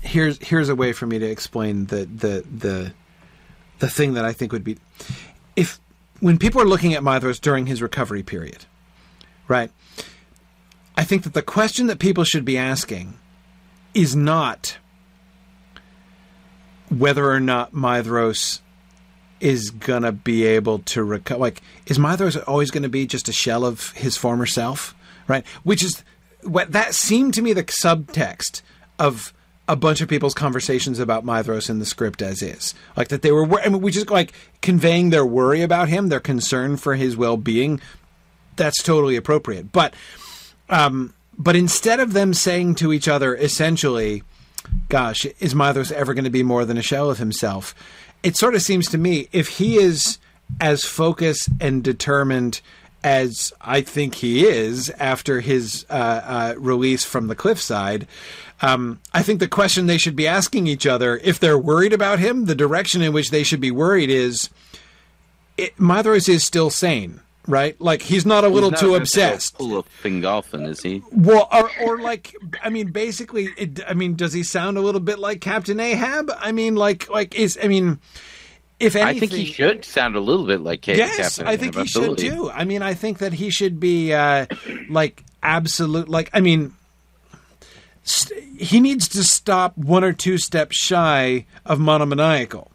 Here's 0.00 0.38
here's 0.38 0.68
a 0.68 0.74
way 0.74 0.92
for 0.92 1.06
me 1.06 1.18
to 1.18 1.26
explain 1.26 1.86
the 1.86 2.04
the 2.04 2.44
the 2.50 2.92
the 3.78 3.88
thing 3.88 4.14
that 4.14 4.24
I 4.24 4.32
think 4.32 4.52
would 4.52 4.64
be 4.64 4.78
if 5.56 5.80
when 6.20 6.38
people 6.38 6.60
are 6.60 6.66
looking 6.66 6.94
at 6.94 7.02
Maedhros 7.02 7.40
during 7.40 7.66
his 7.66 7.80
recovery 7.80 8.22
period, 8.22 8.64
right? 9.48 9.70
I 10.96 11.04
think 11.04 11.22
that 11.22 11.34
the 11.34 11.42
question 11.42 11.86
that 11.86 11.98
people 11.98 12.24
should 12.24 12.44
be 12.44 12.58
asking 12.58 13.18
is 13.94 14.14
not 14.14 14.78
whether 16.88 17.30
or 17.30 17.40
not 17.40 17.72
Maedhros 17.72 18.60
is 19.40 19.70
gonna 19.70 20.12
be 20.12 20.44
able 20.44 20.80
to 20.80 21.02
recover. 21.02 21.40
Like, 21.40 21.62
is 21.86 21.98
Maedhros 21.98 22.42
always 22.46 22.70
going 22.70 22.84
to 22.84 22.88
be 22.88 23.06
just 23.06 23.28
a 23.28 23.32
shell 23.32 23.64
of 23.64 23.90
his 23.92 24.16
former 24.16 24.46
self, 24.46 24.94
right? 25.26 25.46
Which 25.64 25.82
is 25.82 26.04
what 26.42 26.72
that 26.72 26.94
seemed 26.94 27.34
to 27.34 27.42
me 27.42 27.52
the 27.52 27.64
subtext 27.64 28.62
of 29.02 29.34
a 29.66 29.74
bunch 29.74 30.00
of 30.00 30.08
people's 30.08 30.34
conversations 30.34 30.98
about 30.98 31.24
Maedhros 31.24 31.68
in 31.68 31.80
the 31.80 31.84
script 31.84 32.22
as 32.22 32.40
is, 32.40 32.74
like 32.96 33.08
that 33.08 33.22
they 33.22 33.32
were. 33.32 33.60
I 33.60 33.68
mean, 33.68 33.82
we 33.82 33.90
just 33.90 34.10
like 34.10 34.32
conveying 34.60 35.10
their 35.10 35.26
worry 35.26 35.62
about 35.62 35.88
him, 35.88 36.08
their 36.08 36.20
concern 36.20 36.76
for 36.76 36.94
his 36.94 37.16
well 37.16 37.36
being. 37.36 37.80
That's 38.56 38.82
totally 38.82 39.16
appropriate, 39.16 39.72
but 39.72 39.94
um, 40.68 41.14
but 41.36 41.56
instead 41.56 42.00
of 42.00 42.12
them 42.12 42.32
saying 42.32 42.76
to 42.76 42.92
each 42.92 43.08
other 43.08 43.34
essentially, 43.34 44.22
gosh, 44.88 45.26
is 45.40 45.54
Maedhros 45.54 45.90
ever 45.90 46.14
going 46.14 46.24
to 46.24 46.30
be 46.30 46.44
more 46.44 46.64
than 46.64 46.78
a 46.78 46.82
shell 46.82 47.10
of 47.10 47.18
himself? 47.18 47.74
It 48.22 48.36
sort 48.36 48.54
of 48.54 48.62
seems 48.62 48.88
to 48.90 48.98
me 48.98 49.28
if 49.32 49.48
he 49.48 49.76
is 49.78 50.18
as 50.60 50.84
focused 50.84 51.48
and 51.60 51.82
determined 51.82 52.60
as 53.04 53.52
I 53.60 53.80
think 53.80 54.14
he 54.16 54.46
is 54.46 54.90
after 54.90 55.40
his 55.40 55.84
uh, 55.90 55.92
uh, 55.92 56.54
release 56.56 57.04
from 57.04 57.26
the 57.26 57.34
cliffside, 57.34 58.06
um, 58.62 59.00
I 59.12 59.22
think 59.22 59.40
the 59.40 59.48
question 59.48 59.86
they 59.86 59.98
should 59.98 60.14
be 60.16 60.26
asking 60.26 60.68
each 60.68 60.86
other, 60.86 61.18
if 61.18 61.40
they're 61.40 61.58
worried 61.58 61.92
about 61.92 62.20
him, 62.20 62.46
the 62.46 62.54
direction 62.54 63.02
in 63.02 63.12
which 63.12 63.30
they 63.30 63.42
should 63.42 63.60
be 63.60 63.72
worried 63.72 64.08
is, 64.08 64.48
it, 65.56 65.76
Maedhros 65.76 66.28
is 66.28 66.44
still 66.44 66.70
sane, 66.70 67.20
right? 67.48 67.78
Like 67.80 68.02
he's 68.02 68.24
not 68.24 68.44
a 68.44 68.48
little 68.48 68.70
He's 68.70 68.80
not 68.80 68.86
too 68.86 68.94
obsessed. 68.94 69.58
Pull 69.58 69.78
a 69.78 69.82
Fingolfin, 69.82 70.66
is 70.68 70.80
he? 70.80 71.02
Well, 71.10 71.48
or, 71.52 71.70
or 71.82 72.00
like, 72.00 72.34
I 72.62 72.70
mean, 72.70 72.92
basically, 72.92 73.48
it, 73.56 73.80
I 73.86 73.94
mean, 73.94 74.14
does 74.14 74.32
he 74.32 74.44
sound 74.44 74.78
a 74.78 74.80
little 74.80 75.00
bit 75.00 75.18
like 75.18 75.40
Captain 75.40 75.80
Ahab? 75.80 76.30
I 76.38 76.52
mean, 76.52 76.76
like, 76.76 77.10
like 77.10 77.34
is, 77.34 77.58
I 77.62 77.66
mean, 77.66 77.98
if 78.78 78.96
anything, 78.96 79.16
I 79.16 79.18
think 79.18 79.32
he 79.32 79.44
should 79.44 79.84
sound 79.84 80.16
a 80.16 80.20
little 80.20 80.46
bit 80.46 80.60
like 80.60 80.84
Ca- 80.84 80.94
Yes, 80.94 81.16
Captain 81.16 81.46
I 81.46 81.56
think 81.56 81.74
Ahab, 81.74 81.86
he 81.86 81.88
should 81.88 82.10
absolutely. 82.10 82.30
too. 82.30 82.50
I 82.50 82.64
mean, 82.64 82.82
I 82.82 82.94
think 82.94 83.18
that 83.18 83.32
he 83.32 83.50
should 83.50 83.80
be 83.80 84.12
uh, 84.12 84.46
like 84.88 85.24
absolute. 85.42 86.08
Like, 86.08 86.30
I 86.32 86.40
mean, 86.40 86.74
he 88.58 88.80
needs 88.80 89.08
to 89.08 89.22
stop 89.24 89.76
one 89.76 90.04
or 90.04 90.12
two 90.12 90.38
steps 90.38 90.76
shy 90.76 91.46
of 91.64 91.78
monomaniacal, 91.78 92.70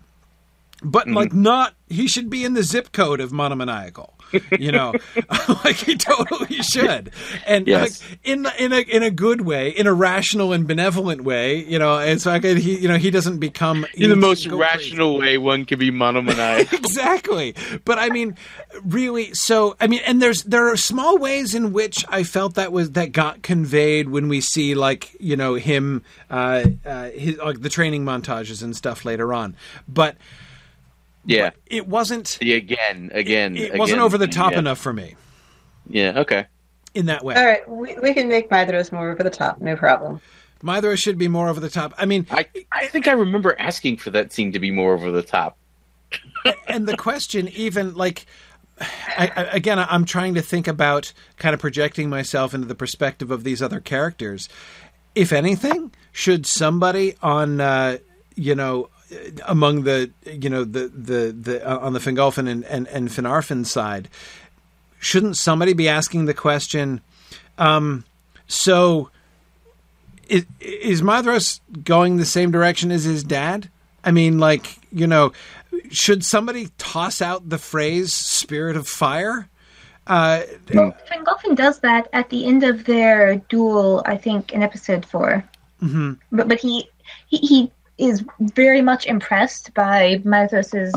but 0.81 1.05
Mm-hmm. 1.05 1.15
like 1.15 1.33
not. 1.33 1.73
He 1.89 2.07
should 2.07 2.29
be 2.29 2.43
in 2.43 2.53
the 2.53 2.63
zip 2.63 2.91
code 2.91 3.19
of 3.21 3.31
monomaniacal. 3.31 4.16
You 4.59 4.71
know, 4.71 4.93
like 5.63 5.75
he 5.77 5.95
totally 5.95 6.61
should, 6.61 7.11
and 7.45 7.67
Yes. 7.67 8.01
like 8.01 8.19
in 8.23 8.47
in 8.59 8.73
a 8.73 8.79
in 8.79 9.03
a 9.03 9.11
good 9.11 9.41
way, 9.41 9.69
in 9.69 9.87
a 9.87 9.93
rational 9.93 10.51
and 10.53 10.67
benevolent 10.67 11.21
way. 11.23 11.63
You 11.63 11.79
know, 11.79 11.97
and 11.99 12.21
so 12.21 12.31
I 12.31 12.39
could, 12.39 12.57
he 12.57 12.77
you 12.79 12.87
know 12.87 12.97
he 12.97 13.11
doesn't 13.11 13.39
become 13.39 13.85
In 13.93 14.09
the 14.09 14.15
most 14.15 14.43
crazy 14.47 14.57
rational 14.57 15.17
way 15.17 15.37
one 15.37 15.65
could 15.65 15.79
be 15.79 15.91
monomaniacal. 15.91 16.77
exactly 16.87 17.55
but 17.85 17.97
i 17.99 18.09
mean 18.09 18.35
really 18.83 19.33
so 19.33 19.75
i 19.79 19.87
mean 19.87 20.01
and 20.05 20.21
there's 20.21 20.43
there 20.43 20.67
are 20.69 20.77
small 20.77 21.17
ways 21.17 21.53
in 21.53 21.71
which 21.73 22.03
i 22.09 22.23
felt 22.23 22.55
that 22.55 22.71
was 22.71 22.91
that 22.91 23.11
got 23.11 23.41
conveyed 23.43 24.09
when 24.09 24.27
we 24.27 24.41
see 24.41 24.75
like 24.75 25.15
you 25.19 25.35
know 25.35 25.55
him 25.55 26.03
uh 26.29 26.63
uh 26.85 27.09
his 27.11 27.37
like 27.37 27.61
the 27.61 27.69
training 27.69 28.03
montages 28.05 28.63
and 28.63 28.75
stuff 28.75 29.05
later 29.05 29.33
on 29.33 29.55
but 29.87 30.15
yeah. 31.27 31.51
it 31.67 31.87
wasn't 31.87 32.37
Yeah, 32.41 32.55
Again, 32.55 33.11
again. 33.13 33.55
it 33.55 33.77
wasn't 33.77 34.01
over 34.01 34.17
the 34.17 34.27
top 34.27 34.53
yeah. 34.53 34.59
enough 34.59 34.79
for 34.79 34.91
me 34.93 35.15
Yeah, 35.89 36.13
okay. 36.21 36.45
in 36.95 37.05
that 37.05 37.23
way 37.23 37.35
All 37.35 37.45
right, 37.45 37.69
we, 37.69 37.95
we 37.99 38.13
can 38.15 38.27
make 38.27 38.49
Maedhros 38.49 38.91
more 38.91 39.11
over 39.11 39.21
the 39.21 39.29
top, 39.29 39.61
no 39.61 39.75
problem. 39.75 40.19
Maedhros 40.63 40.97
should 40.97 41.19
be 41.19 41.27
more 41.27 41.49
over 41.49 41.59
the 41.59 41.69
top 41.69 41.93
i 41.99 42.05
mean 42.05 42.25
I, 42.31 42.47
I 42.71 42.87
think 42.87 43.07
I 43.07 43.11
remember 43.11 43.55
asking 43.59 43.97
for 43.97 44.09
that 44.09 44.33
scene 44.33 44.51
to 44.53 44.59
be 44.59 44.71
more 44.71 44.93
over 44.93 45.11
the 45.11 45.21
top. 45.21 45.55
and 46.67 46.87
the 46.87 46.97
question 46.97 47.47
even 47.49 47.93
like 47.95 48.25
I, 48.79 49.31
I, 49.35 49.43
again 49.51 49.77
i'm 49.79 50.05
trying 50.05 50.35
to 50.35 50.41
think 50.41 50.67
about 50.67 51.11
kind 51.37 51.53
of 51.53 51.59
projecting 51.59 52.09
myself 52.09 52.53
into 52.53 52.65
the 52.67 52.75
perspective 52.75 53.29
of 53.31 53.43
these 53.43 53.61
other 53.61 53.79
characters 53.79 54.47
if 55.15 55.33
anything 55.33 55.91
should 56.11 56.45
somebody 56.45 57.15
on 57.21 57.59
uh, 57.59 57.97
you 58.35 58.55
know 58.55 58.89
among 59.45 59.83
the 59.83 60.11
you 60.25 60.49
know 60.49 60.63
the 60.63 60.87
the, 60.87 61.31
the 61.31 61.67
uh, 61.67 61.77
on 61.79 61.93
the 61.93 61.99
Fingolfin 61.99 62.49
and, 62.49 62.63
and 62.65 62.87
and 62.87 63.09
Finarfin 63.09 63.65
side 63.65 64.09
shouldn't 64.99 65.37
somebody 65.37 65.73
be 65.73 65.87
asking 65.87 66.25
the 66.25 66.33
question 66.33 67.01
um 67.57 68.03
so 68.47 69.09
is, 70.29 70.45
is 70.59 71.01
Maedhros 71.01 71.59
going 71.83 72.17
the 72.17 72.25
same 72.25 72.51
direction 72.51 72.91
as 72.91 73.03
his 73.03 73.23
dad? 73.23 73.69
I 74.03 74.11
mean, 74.11 74.39
like, 74.39 74.77
you 74.91 75.07
know, 75.07 75.31
should 75.89 76.23
somebody 76.23 76.69
toss 76.77 77.21
out 77.21 77.49
the 77.49 77.57
phrase 77.57 78.13
"spirit 78.13 78.75
of 78.75 78.87
fire"? 78.87 79.49
Uh, 80.05 80.43
Well, 80.73 80.95
Fingolfin 81.11 81.55
does 81.55 81.79
that 81.79 82.07
at 82.13 82.29
the 82.29 82.45
end 82.45 82.63
of 82.63 82.85
their 82.85 83.37
duel, 83.49 84.03
I 84.05 84.15
think, 84.15 84.53
in 84.53 84.63
episode 84.63 85.05
4 85.05 85.43
hmm 85.79 86.13
But 86.31 86.47
but 86.47 86.59
he 86.59 86.89
he, 87.27 87.37
he 87.37 87.71
is 87.97 88.23
very 88.39 88.81
much 88.81 89.05
impressed 89.05 89.73
by 89.73 90.21
Maedhros's 90.23 90.93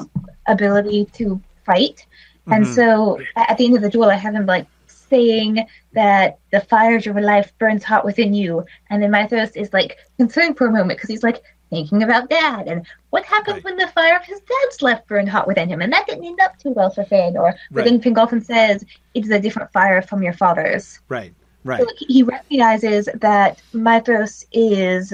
ability 0.47 1.06
to 1.14 1.40
fight, 1.64 2.06
and 2.51 2.64
Mhm. 2.64 2.74
so 2.74 3.18
at 3.36 3.56
the 3.59 3.66
end 3.66 3.77
of 3.77 3.82
the 3.82 3.90
duel, 3.90 4.10
I 4.10 4.14
have 4.16 4.35
him 4.35 4.47
like 4.47 4.66
saying 4.86 5.66
that 5.93 6.39
the 6.52 6.60
fire 6.60 6.97
of 6.97 7.05
your 7.05 7.20
life 7.20 7.52
burns 7.59 7.85
hot 7.85 8.05
within 8.05 8.32
you, 8.35 8.64
and 8.90 9.02
then 9.02 9.10
Maedhros 9.10 9.56
is 9.56 9.72
like 9.72 9.97
concerned 10.18 10.56
for 10.56 10.66
a 10.66 10.70
moment 10.72 10.98
because 10.98 11.10
he's 11.10 11.22
like 11.22 11.43
thinking 11.70 12.02
about 12.02 12.28
dad 12.28 12.66
and 12.66 12.85
what 13.10 13.24
happened 13.24 13.55
Right. 13.56 13.64
when 13.64 13.77
the 13.77 13.86
fire 13.89 14.16
of 14.16 14.24
his 14.24 14.40
dad's 14.40 14.82
life 14.82 15.01
burned 15.09 15.28
hot 15.28 15.47
within 15.47 15.68
him, 15.68 15.81
and 15.81 15.93
that 15.93 16.06
didn't 16.06 16.24
end 16.24 16.40
up 16.40 16.56
too 16.59 16.70
well 16.70 16.90
for 16.90 17.05
Feanor. 17.05 17.52
But 17.70 17.85
Right. 17.85 17.85
then 17.85 18.01
Fingolfin 18.01 18.44
says 18.44 18.85
it's 19.14 19.31
a 19.31 19.39
different 19.39 19.72
fire 19.72 20.02
from 20.02 20.22
your 20.22 20.32
father's. 20.32 20.98
right, 21.09 21.32
right, 21.64 21.81
So 21.81 21.86
he 21.98 22.22
recognizes 22.24 23.09
that 23.14 23.62
Maedhros 23.72 24.44
is 24.52 25.12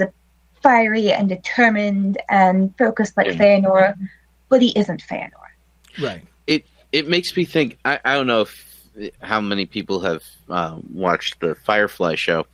fiery 0.63 1.11
and 1.11 1.29
determined 1.29 2.17
and 2.29 2.73
focused 2.77 3.15
like 3.17 3.27
Yeah. 3.27 3.33
Feanor, 3.33 3.95
but 4.49 4.61
he 4.61 4.69
isn't 4.77 5.01
Feanor. 5.03 5.31
right. 6.01 6.23
It 6.47 6.65
it 6.91 7.07
makes 7.07 7.35
me 7.35 7.45
think. 7.45 7.77
I, 7.85 7.99
I 8.05 8.13
don't 8.15 8.27
know 8.27 8.41
if 8.41 8.65
how 9.21 9.39
many 9.41 9.65
people 9.65 9.99
have 9.99 10.23
uh, 10.49 10.77
watched 10.91 11.39
the 11.39 11.55
Firefly 11.55 12.15
show. 12.15 12.47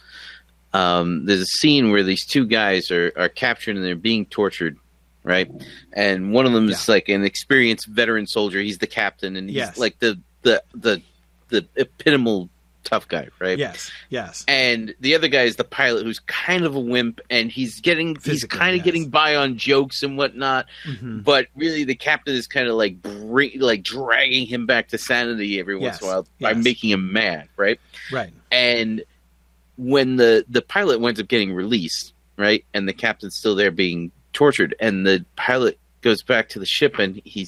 Um, 0.74 1.26
there's 1.26 1.40
a 1.42 1.46
scene 1.46 1.92
where 1.92 2.02
these 2.04 2.26
two 2.26 2.46
guys 2.48 2.90
are, 2.92 3.14
are 3.16 3.30
captured 3.30 3.76
and 3.76 3.86
they're 3.86 3.96
being 3.96 4.26
tortured, 4.26 4.76
right? 5.24 5.50
And 5.94 6.34
one 6.34 6.46
of 6.48 6.52
them 6.54 6.68
is 6.68 6.90
like 6.90 7.10
an 7.10 7.24
experienced 7.24 7.86
veteran 7.88 8.26
soldier. 8.26 8.60
He's 8.60 8.80
the 8.80 8.88
captain, 8.88 9.36
and 9.36 9.48
he's 9.50 9.58
Yes. 9.58 9.78
like 9.78 10.00
the 10.00 10.20
the 10.42 10.64
the 10.74 11.02
the 11.50 11.68
epitomal 11.78 12.50
tough 12.84 13.08
guy, 13.08 13.30
right? 13.40 13.58
Yes, 13.58 13.92
yes, 14.10 14.44
and 14.48 14.94
the 15.00 15.16
other 15.16 15.28
guy 15.28 15.44
is 15.44 15.56
the 15.56 15.64
pilot 15.64 16.04
who's 16.06 16.20
kind 16.20 16.66
of 16.66 16.76
a 16.76 16.80
wimp 16.80 17.22
and 17.30 17.52
he's 17.52 17.80
getting 17.82 18.18
he's 18.24 18.44
kind 18.46 18.72
of 18.72 18.78
yes. 18.78 18.86
getting 18.86 19.10
by 19.10 19.36
on 19.36 19.58
jokes 19.58 20.04
and 20.04 20.18
whatnot 20.18 20.66
hmm 20.86 21.20
but 21.20 21.48
really 21.56 21.84
the 21.84 21.96
captain 21.96 22.36
is 22.36 22.48
kind 22.48 22.68
of 22.68 22.76
like 22.76 23.02
bring, 23.02 23.60
like 23.60 23.84
dragging 23.84 24.46
him 24.46 24.66
back 24.66 24.90
to 24.90 24.98
sanity 24.98 25.60
every 25.60 25.76
once 25.76 25.96
Yes, 25.96 26.02
in 26.02 26.08
a 26.08 26.12
while 26.12 26.28
by 26.42 26.52
yes. 26.52 26.64
making 26.64 26.90
him 26.90 27.14
mad 27.14 27.48
right 27.56 27.80
right. 28.12 28.34
and 28.52 29.04
when 29.78 30.18
the 30.18 30.46
the 30.50 30.62
pilot 30.62 31.00
winds 31.00 31.20
up 31.20 31.28
getting 31.28 31.54
released 31.54 32.14
right? 32.38 32.66
And 32.74 32.88
the 32.88 32.94
captain's 32.94 33.36
still 33.38 33.56
there 33.56 33.72
being 33.72 34.12
tortured, 34.34 34.76
and 34.80 35.06
the 35.06 35.24
pilot 35.36 35.78
goes 36.02 36.24
back 36.24 36.50
to 36.50 36.60
the 36.60 36.66
ship 36.66 37.00
and 37.00 37.22
he 37.24 37.48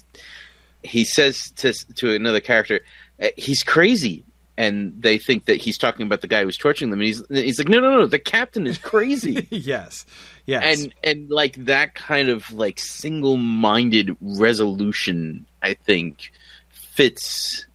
he 0.83 1.03
says 1.03 1.51
to 1.57 1.73
to 1.95 2.13
another 2.13 2.39
character, 2.39 2.81
"Uh, 3.21 3.29
"He's 3.37 3.63
crazy." 3.63 4.23
And 4.57 4.93
they 5.01 5.17
think 5.17 5.45
that 5.45 5.57
he's 5.57 5.77
talking 5.77 6.05
about 6.05 6.21
the 6.21 6.27
guy 6.27 6.43
who's 6.43 6.57
torturing 6.57 6.89
them. 6.89 7.01
And 7.01 7.07
he's 7.07 7.23
he's 7.29 7.59
like, 7.59 7.67
no, 7.67 7.79
no, 7.79 7.97
no, 7.97 8.07
the 8.07 8.19
captain 8.19 8.65
is 8.67 8.77
crazy. 8.77 9.47
yes, 9.51 10.05
yes, 10.45 10.79
and 10.81 10.93
and 11.03 11.29
like 11.29 11.55
that 11.65 11.93
kind 11.95 12.29
of 12.29 12.49
like 12.51 12.79
single-minded 12.79 14.15
resolution 14.21 15.45
i 15.61 15.73
think 15.73 16.31
fits 16.69 17.65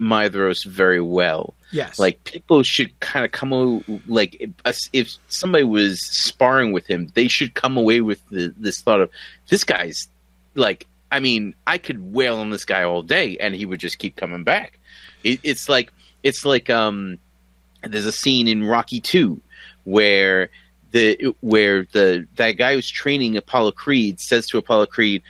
Maedhros 0.00 0.64
very 0.64 1.00
well. 1.00 1.54
Yes, 1.70 1.98
like 1.98 2.22
people 2.24 2.62
should 2.62 2.98
kind 3.00 3.24
of 3.24 3.32
come 3.32 3.52
o- 3.52 3.84
like 4.06 4.36
if, 4.64 4.78
if 4.92 5.16
somebody 5.28 5.64
was 5.64 6.00
sparring 6.00 6.72
with 6.72 6.86
him 6.86 7.08
they 7.14 7.26
should 7.28 7.54
come 7.54 7.76
away 7.76 8.00
with 8.00 8.20
the, 8.30 8.54
this 8.56 8.80
thought 8.80 9.00
of 9.00 9.10
this 9.48 9.64
guy's 9.64 10.08
like 10.54 10.86
i 11.10 11.18
mean 11.18 11.54
i 11.66 11.78
could 11.78 12.12
wail 12.12 12.36
on 12.36 12.50
this 12.50 12.64
guy 12.64 12.84
all 12.84 13.02
day 13.02 13.36
and 13.38 13.54
he 13.54 13.66
would 13.66 13.80
just 13.80 13.98
keep 13.98 14.16
coming 14.16 14.44
back. 14.44 14.78
It, 15.24 15.40
it's 15.42 15.68
like 15.68 15.92
it's 16.24 16.44
like 16.44 16.68
um 16.70 17.18
there's 17.84 18.06
a 18.06 18.12
scene 18.12 18.48
in 18.48 18.64
rocky 18.64 19.00
2 19.00 19.40
where 19.84 20.48
the 20.90 21.34
where 21.40 21.86
the 21.92 22.26
that 22.36 22.52
guy 22.52 22.74
who's 22.74 22.88
training 22.88 23.36
Apollo 23.36 23.72
Creed 23.72 24.18
says 24.20 24.46
to 24.48 24.58
Apollo 24.58 24.86
Creed, 24.86 25.22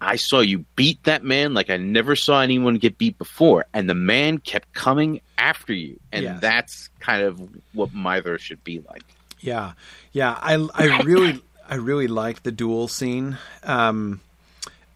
"I 0.00 0.16
saw 0.16 0.40
you 0.40 0.64
beat 0.74 1.02
that 1.04 1.22
man 1.22 1.52
like 1.54 1.68
I 1.70 1.76
never 1.76 2.16
saw 2.16 2.40
anyone 2.40 2.78
get 2.78 2.96
beat 2.96 3.18
before, 3.18 3.66
and 3.74 3.90
the 3.90 3.94
man 3.94 4.38
kept 4.38 4.72
coming 4.72 5.20
after 5.36 5.74
you, 5.74 6.00
and 6.12 6.24
Yes. 6.24 6.40
that's 6.40 6.88
kind 6.98 7.22
of 7.22 7.38
what 7.74 7.90
Maedhros 7.94 8.38
should 8.40 8.64
be 8.64 8.82
like." 8.88 9.02
Yeah, 9.40 9.72
yeah. 10.12 10.32
I 10.40 10.54
I 10.74 11.02
really 11.02 11.42
I 11.68 11.74
really 11.74 12.08
liked 12.08 12.44
the 12.44 12.52
duel 12.52 12.88
scene. 12.88 13.36
Um, 13.64 14.22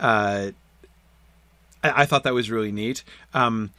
uh, 0.01 0.53
I, 1.85 2.03
I 2.03 2.07
thought 2.07 2.25
that 2.25 2.33
was 2.33 2.51
really 2.51 2.73
neat. 2.73 3.05
Um, 3.35 3.71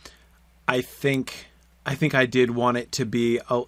I 0.72 0.82
think 0.82 1.48
I 1.86 1.96
think 1.96 2.16
I 2.16 2.26
did 2.26 2.52
want 2.52 2.78
it 2.78 2.92
to 2.94 3.06
be 3.06 3.40
a. 3.50 3.64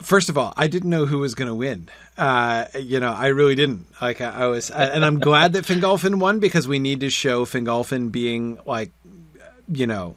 First 0.00 0.28
of 0.28 0.38
all, 0.38 0.54
I 0.56 0.68
didn't 0.68 0.90
know 0.90 1.06
who 1.06 1.18
was 1.18 1.34
going 1.34 1.48
to 1.48 1.54
win. 1.54 1.88
Uh, 2.16 2.66
you 2.80 3.00
know, 3.00 3.12
I 3.12 3.26
really 3.28 3.54
didn't. 3.56 3.86
Like, 4.00 4.20
I, 4.20 4.44
I 4.44 4.46
was, 4.46 4.70
and 4.70 5.04
I'm 5.04 5.18
glad 5.18 5.52
that 5.54 5.64
Fingolfin 5.64 6.20
won 6.20 6.38
because 6.38 6.68
we 6.68 6.78
need 6.78 7.00
to 7.00 7.10
show 7.10 7.44
Fingolfin 7.44 8.12
being 8.12 8.58
like, 8.64 8.92
you 9.70 9.86
know, 9.88 10.14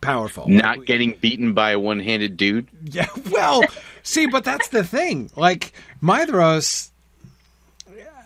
powerful. 0.00 0.48
Not 0.48 0.78
Like, 0.78 0.86
getting 0.86 1.12
beaten 1.20 1.52
by 1.52 1.72
a 1.72 1.78
one-handed 1.78 2.36
dude. 2.38 2.68
yeah, 2.84 3.08
well, 3.30 3.62
see, 4.02 4.26
but 4.26 4.44
that's 4.44 4.68
the 4.68 4.82
thing. 4.82 5.30
Like 5.36 5.72
Maedhros, 6.02 6.90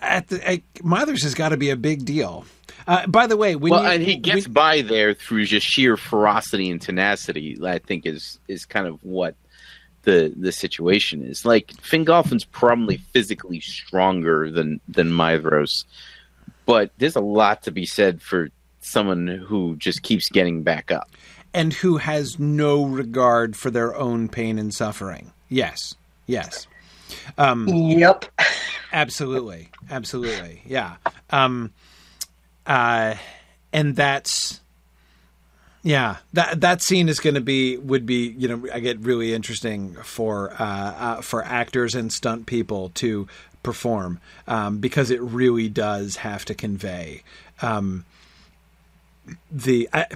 at 0.00 0.28
the 0.28 0.48
at, 0.48 0.60
Maedhros 0.76 1.24
has 1.24 1.34
got 1.34 1.48
to 1.50 1.56
be 1.56 1.70
a 1.70 1.76
big 1.76 2.04
deal. 2.04 2.44
Uh, 2.86 3.06
by 3.06 3.26
the 3.26 3.36
way, 3.36 3.56
when 3.56 3.70
well, 3.72 3.82
you, 3.82 3.88
and 3.90 4.02
he 4.02 4.16
gets 4.16 4.46
when- 4.46 4.52
by 4.54 4.82
there 4.82 5.14
through 5.14 5.44
just 5.44 5.66
sheer 5.66 5.96
ferocity 5.96 6.70
and 6.70 6.80
tenacity. 6.80 7.58
I 7.64 7.78
think 7.78 8.06
is 8.06 8.38
is 8.48 8.64
kind 8.64 8.86
of 8.86 9.02
what 9.04 9.34
the 10.02 10.32
the 10.36 10.52
situation 10.52 11.22
is. 11.22 11.44
Like 11.44 11.68
Fingolfin's 11.68 12.44
probably 12.44 12.98
physically 13.12 13.60
stronger 13.60 14.50
than 14.50 14.80
than 14.88 15.10
Maedhros, 15.10 15.84
but 16.66 16.90
there's 16.98 17.16
a 17.16 17.20
lot 17.20 17.62
to 17.64 17.70
be 17.70 17.86
said 17.86 18.22
for 18.22 18.48
someone 18.80 19.26
who 19.26 19.76
just 19.76 20.02
keeps 20.02 20.28
getting 20.30 20.62
back 20.62 20.90
up. 20.90 21.10
and 21.52 21.72
who 21.74 21.96
has 21.98 22.38
no 22.38 22.84
regard 22.86 23.56
for 23.56 23.70
their 23.70 23.94
own 23.96 24.28
pain 24.28 24.58
and 24.58 24.72
suffering. 24.72 25.32
Yes, 25.48 25.94
yes, 26.26 26.66
um, 27.38 27.66
Yep. 27.68 28.24
absolutely, 28.92 29.68
absolutely, 29.90 30.62
yeah. 30.64 30.94
Um, 31.30 31.72
uh, 32.66 33.14
and 33.72 33.96
that's 33.96 34.60
yeah 35.82 36.16
that 36.32 36.60
that 36.60 36.82
scene 36.82 37.08
is 37.08 37.20
going 37.20 37.34
to 37.34 37.40
be 37.40 37.76
would 37.78 38.04
be 38.04 38.28
you 38.36 38.48
know 38.48 38.66
I 38.72 38.80
get 38.80 39.00
really 39.00 39.32
interesting 39.32 39.94
for 40.02 40.52
uh, 40.52 40.64
uh, 40.64 41.20
for 41.22 41.44
actors 41.44 41.94
and 41.94 42.12
stunt 42.12 42.46
people 42.46 42.90
to 42.96 43.26
perform 43.62 44.20
um, 44.46 44.78
because 44.78 45.10
it 45.10 45.20
really 45.20 45.68
does 45.68 46.16
have 46.16 46.44
to 46.46 46.54
convey 46.54 47.22
um, 47.62 48.04
the 49.50 49.88
I, 49.92 50.06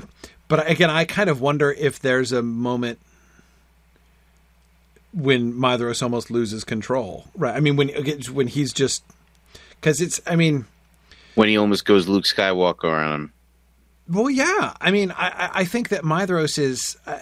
but 0.48 0.68
again 0.70 0.90
I 0.90 1.04
kind 1.04 1.30
of 1.30 1.40
wonder 1.40 1.72
if 1.72 1.98
there's 1.98 2.32
a 2.32 2.42
moment 2.42 2.98
when 5.12 5.52
Maedhros 5.52 6.02
almost 6.02 6.30
loses 6.30 6.64
control 6.64 7.24
right? 7.34 7.56
I 7.56 7.60
mean 7.60 7.76
when 7.76 7.88
when 8.32 8.48
he's 8.48 8.72
just 8.72 9.02
because 9.80 10.02
it's 10.02 10.20
I 10.26 10.36
mean 10.36 10.66
When 11.34 11.48
he 11.48 11.56
almost 11.56 11.84
goes 11.84 12.06
Luke 12.08 12.24
Skywalker 12.24 12.84
on 12.92 13.12
him. 13.12 13.32
Well, 14.08 14.30
yeah. 14.30 14.74
I 14.80 14.90
mean, 14.90 15.10
I, 15.12 15.50
I- 15.54 15.64
think 15.64 15.88
that 15.88 16.02
Maedhros 16.02 16.58
is 16.58 16.96
uh, 17.06 17.18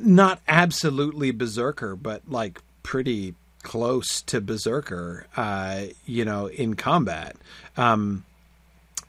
not 0.00 0.40
absolutely 0.48 1.30
berserker, 1.32 1.96
but 1.96 2.22
like 2.28 2.60
pretty 2.82 3.34
close 3.62 4.22
to 4.22 4.40
berserker. 4.40 5.26
Uh, 5.36 5.86
you 6.04 6.24
know, 6.24 6.46
in 6.46 6.74
combat. 6.74 7.36
Um, 7.76 8.24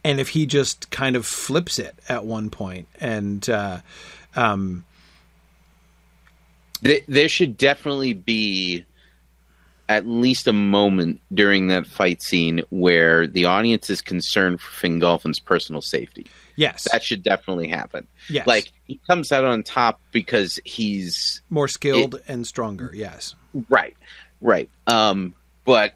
and 0.04 0.20
if 0.20 0.30
he 0.30 0.46
just 0.46 0.90
kind 0.90 1.16
of 1.16 1.26
flips 1.26 1.80
it 1.80 1.96
at 2.10 2.26
one 2.26 2.50
point, 2.50 2.88
and 3.00 3.48
uh, 3.50 3.80
um, 4.36 4.84
There 6.82 7.28
should 7.30 7.58
definitely 7.58 8.14
be 8.14 8.86
at 9.90 10.06
least 10.06 10.48
a 10.48 10.54
moment 10.54 11.22
during 11.34 11.68
that 11.68 11.88
fight 11.88 12.22
scene 12.22 12.62
where 12.70 13.26
the 13.28 13.46
audience 13.46 13.90
is 13.90 14.02
concerned 14.02 14.60
for 14.60 14.86
Fingolfin's 14.88 15.40
personal 15.40 15.82
safety. 15.82 16.28
yes, 16.58 16.88
That 16.92 17.04
should 17.04 17.24
definitely 17.24 17.68
happen. 17.70 18.06
yes, 18.30 18.46
Like 18.46 18.72
he 18.86 19.00
comes 19.08 19.32
out 19.32 19.46
on 19.46 19.64
top 19.64 20.02
because 20.12 20.60
he's 20.66 21.42
more 21.50 21.68
skilled 21.70 22.22
and 22.28 22.46
stronger. 22.46 22.92
Yes, 22.94 23.36
right, 23.70 23.96
right. 24.42 24.70
Um, 24.88 25.34
but 25.64 25.94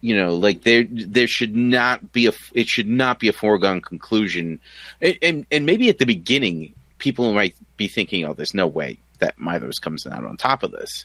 you 0.00 0.16
know, 0.16 0.34
like 0.34 0.62
there, 0.62 0.86
there 0.90 1.26
should 1.26 1.54
not 1.54 2.12
be 2.12 2.26
a. 2.26 2.32
It 2.54 2.68
should 2.68 2.88
not 2.88 3.18
be 3.18 3.28
a 3.28 3.34
foregone 3.34 3.82
conclusion, 3.82 4.58
and 5.02 5.18
and, 5.20 5.46
and 5.50 5.66
maybe 5.66 5.90
at 5.90 5.98
the 5.98 6.06
beginning, 6.06 6.74
people 6.96 7.34
might 7.34 7.54
be 7.76 7.86
thinking, 7.86 8.24
"Oh, 8.24 8.32
there's 8.32 8.54
no 8.54 8.66
way 8.66 8.98
that 9.18 9.36
Maedhros 9.38 9.78
comes 9.78 10.06
out 10.06 10.24
on 10.24 10.38
top 10.38 10.62
of 10.62 10.70
this." 10.70 11.04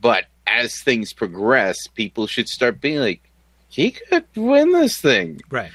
But 0.00 0.24
as 0.46 0.80
things 0.80 1.12
progress, 1.12 1.86
people 1.86 2.26
should 2.26 2.48
start 2.48 2.80
being 2.80 2.98
like, 2.98 3.20
"He 3.68 3.92
could 3.92 4.24
win 4.36 4.72
this 4.72 5.00
thing," 5.00 5.40
right, 5.50 5.72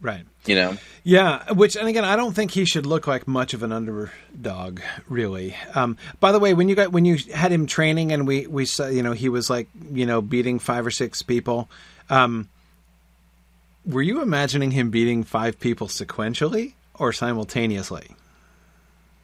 right. 0.00 0.24
you 0.46 0.54
know. 0.54 0.76
Yeah, 1.02 1.52
which 1.52 1.76
and 1.76 1.88
again, 1.88 2.04
I 2.04 2.16
don't 2.16 2.34
think 2.34 2.50
he 2.50 2.64
should 2.64 2.86
look 2.86 3.06
like 3.06 3.26
much 3.26 3.54
of 3.54 3.62
an 3.62 3.72
underdog, 3.72 4.80
really. 5.08 5.56
Um, 5.74 5.96
by 6.20 6.32
the 6.32 6.38
way, 6.38 6.54
when 6.54 6.68
you 6.68 6.74
got 6.74 6.92
when 6.92 7.04
you 7.04 7.18
had 7.34 7.52
him 7.52 7.66
training 7.66 8.12
and 8.12 8.26
we 8.26 8.46
we 8.46 8.66
saw, 8.66 8.86
you 8.86 9.02
know, 9.02 9.12
he 9.12 9.28
was 9.28 9.48
like 9.48 9.68
you 9.92 10.06
know 10.06 10.20
beating 10.20 10.58
five 10.58 10.86
or 10.86 10.90
six 10.90 11.22
people. 11.22 11.70
Um, 12.08 12.48
were 13.86 14.02
you 14.02 14.20
imagining 14.22 14.72
him 14.72 14.90
beating 14.90 15.24
five 15.24 15.58
people 15.58 15.86
sequentially 15.86 16.74
or 16.94 17.12
simultaneously? 17.12 18.08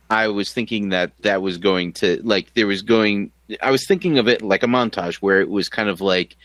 I 0.09 0.29
was 0.29 0.53
thinking 0.53 0.91
that 0.91 1.13
that 1.23 1.43
was 1.43 1.59
going 1.59 1.93
to 1.95 2.21
like 2.23 2.55
there 2.55 2.67
was 2.67 2.83
going. 2.83 3.33
I 3.63 3.71
was 3.71 3.87
thinking 3.87 4.19
of 4.19 4.29
it 4.29 4.43
like 4.43 4.63
a 4.63 4.67
montage 4.67 5.17
where 5.17 5.41
it 5.41 5.49
was 5.49 5.69
kind 5.69 5.89
of 5.89 6.01
like 6.01 6.37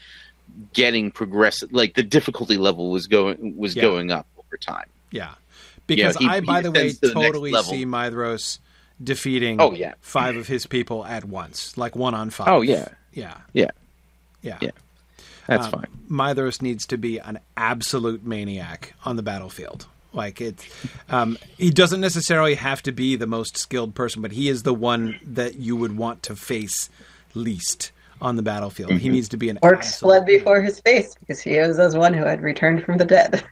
getting 0.73 1.11
progressive, 1.11 1.71
like 1.71 1.95
the 1.95 2.03
difficulty 2.03 2.57
level 2.57 2.91
was 2.91 3.07
going 3.07 3.55
was 3.57 3.75
Yeah. 3.75 3.83
going 3.83 4.11
up 4.11 4.27
over 4.37 4.57
time. 4.57 4.85
Yeah, 5.11 5.33
because 5.87 6.15
he- 6.17 6.27
I, 6.27 6.39
by 6.41 6.61
the 6.61 6.71
way, 6.71 6.91
to 6.91 6.99
the 7.01 7.13
totally 7.13 7.51
see 7.63 7.85
Maedhros 7.85 8.59
defeating. 9.03 9.59
Oh, 9.59 9.73
yeah. 9.73 9.93
five 10.01 10.35
of 10.37 10.47
his 10.47 10.65
people 10.67 11.03
at 11.05 11.25
once, 11.25 11.77
like 11.77 11.95
one 11.95 12.13
on 12.13 12.29
five. 12.29 12.47
Oh, 12.49 12.61
yeah. 12.61 12.89
yeah, 13.13 13.37
Yeah, 13.53 13.71
yeah. 14.41 14.57
Yeah. 14.61 14.71
that's 15.47 15.65
Um, 15.65 15.71
fine. 15.71 15.87
Maedhros 16.09 16.61
needs 16.61 16.85
to 16.87 16.97
be 16.97 17.17
an 17.19 17.39
absolute 17.57 18.23
maniac 18.23 18.93
on 19.05 19.15
the 19.15 19.23
battlefield. 19.23 19.87
Like 20.13 20.41
it, 20.41 20.67
um, 21.09 21.37
he 21.57 21.69
doesn't 21.69 22.01
necessarily 22.01 22.55
have 22.55 22.81
to 22.83 22.91
be 22.91 23.15
the 23.15 23.27
most 23.27 23.57
skilled 23.57 23.95
person, 23.95 24.21
but 24.21 24.31
he 24.33 24.49
is 24.49 24.63
the 24.63 24.73
one 24.73 25.19
that 25.25 25.55
you 25.55 25.75
would 25.75 25.95
want 25.97 26.23
to 26.23 26.35
face 26.35 26.89
least 27.33 27.91
on 28.21 28.35
the 28.35 28.41
battlefield. 28.41 28.91
He 28.93 29.09
needs 29.09 29.29
to 29.29 29.37
be 29.37 29.49
an 29.49 29.57
Orcs 29.63 29.77
absolute- 29.77 30.09
fled 30.09 30.25
before 30.25 30.61
his 30.61 30.79
face 30.81 31.15
because 31.19 31.41
he 31.41 31.57
was 31.59 31.79
as 31.79 31.95
one 31.95 32.13
who 32.13 32.23
had 32.23 32.41
returned 32.41 32.83
from 32.83 32.97
the 32.97 33.05
dead. 33.05 33.43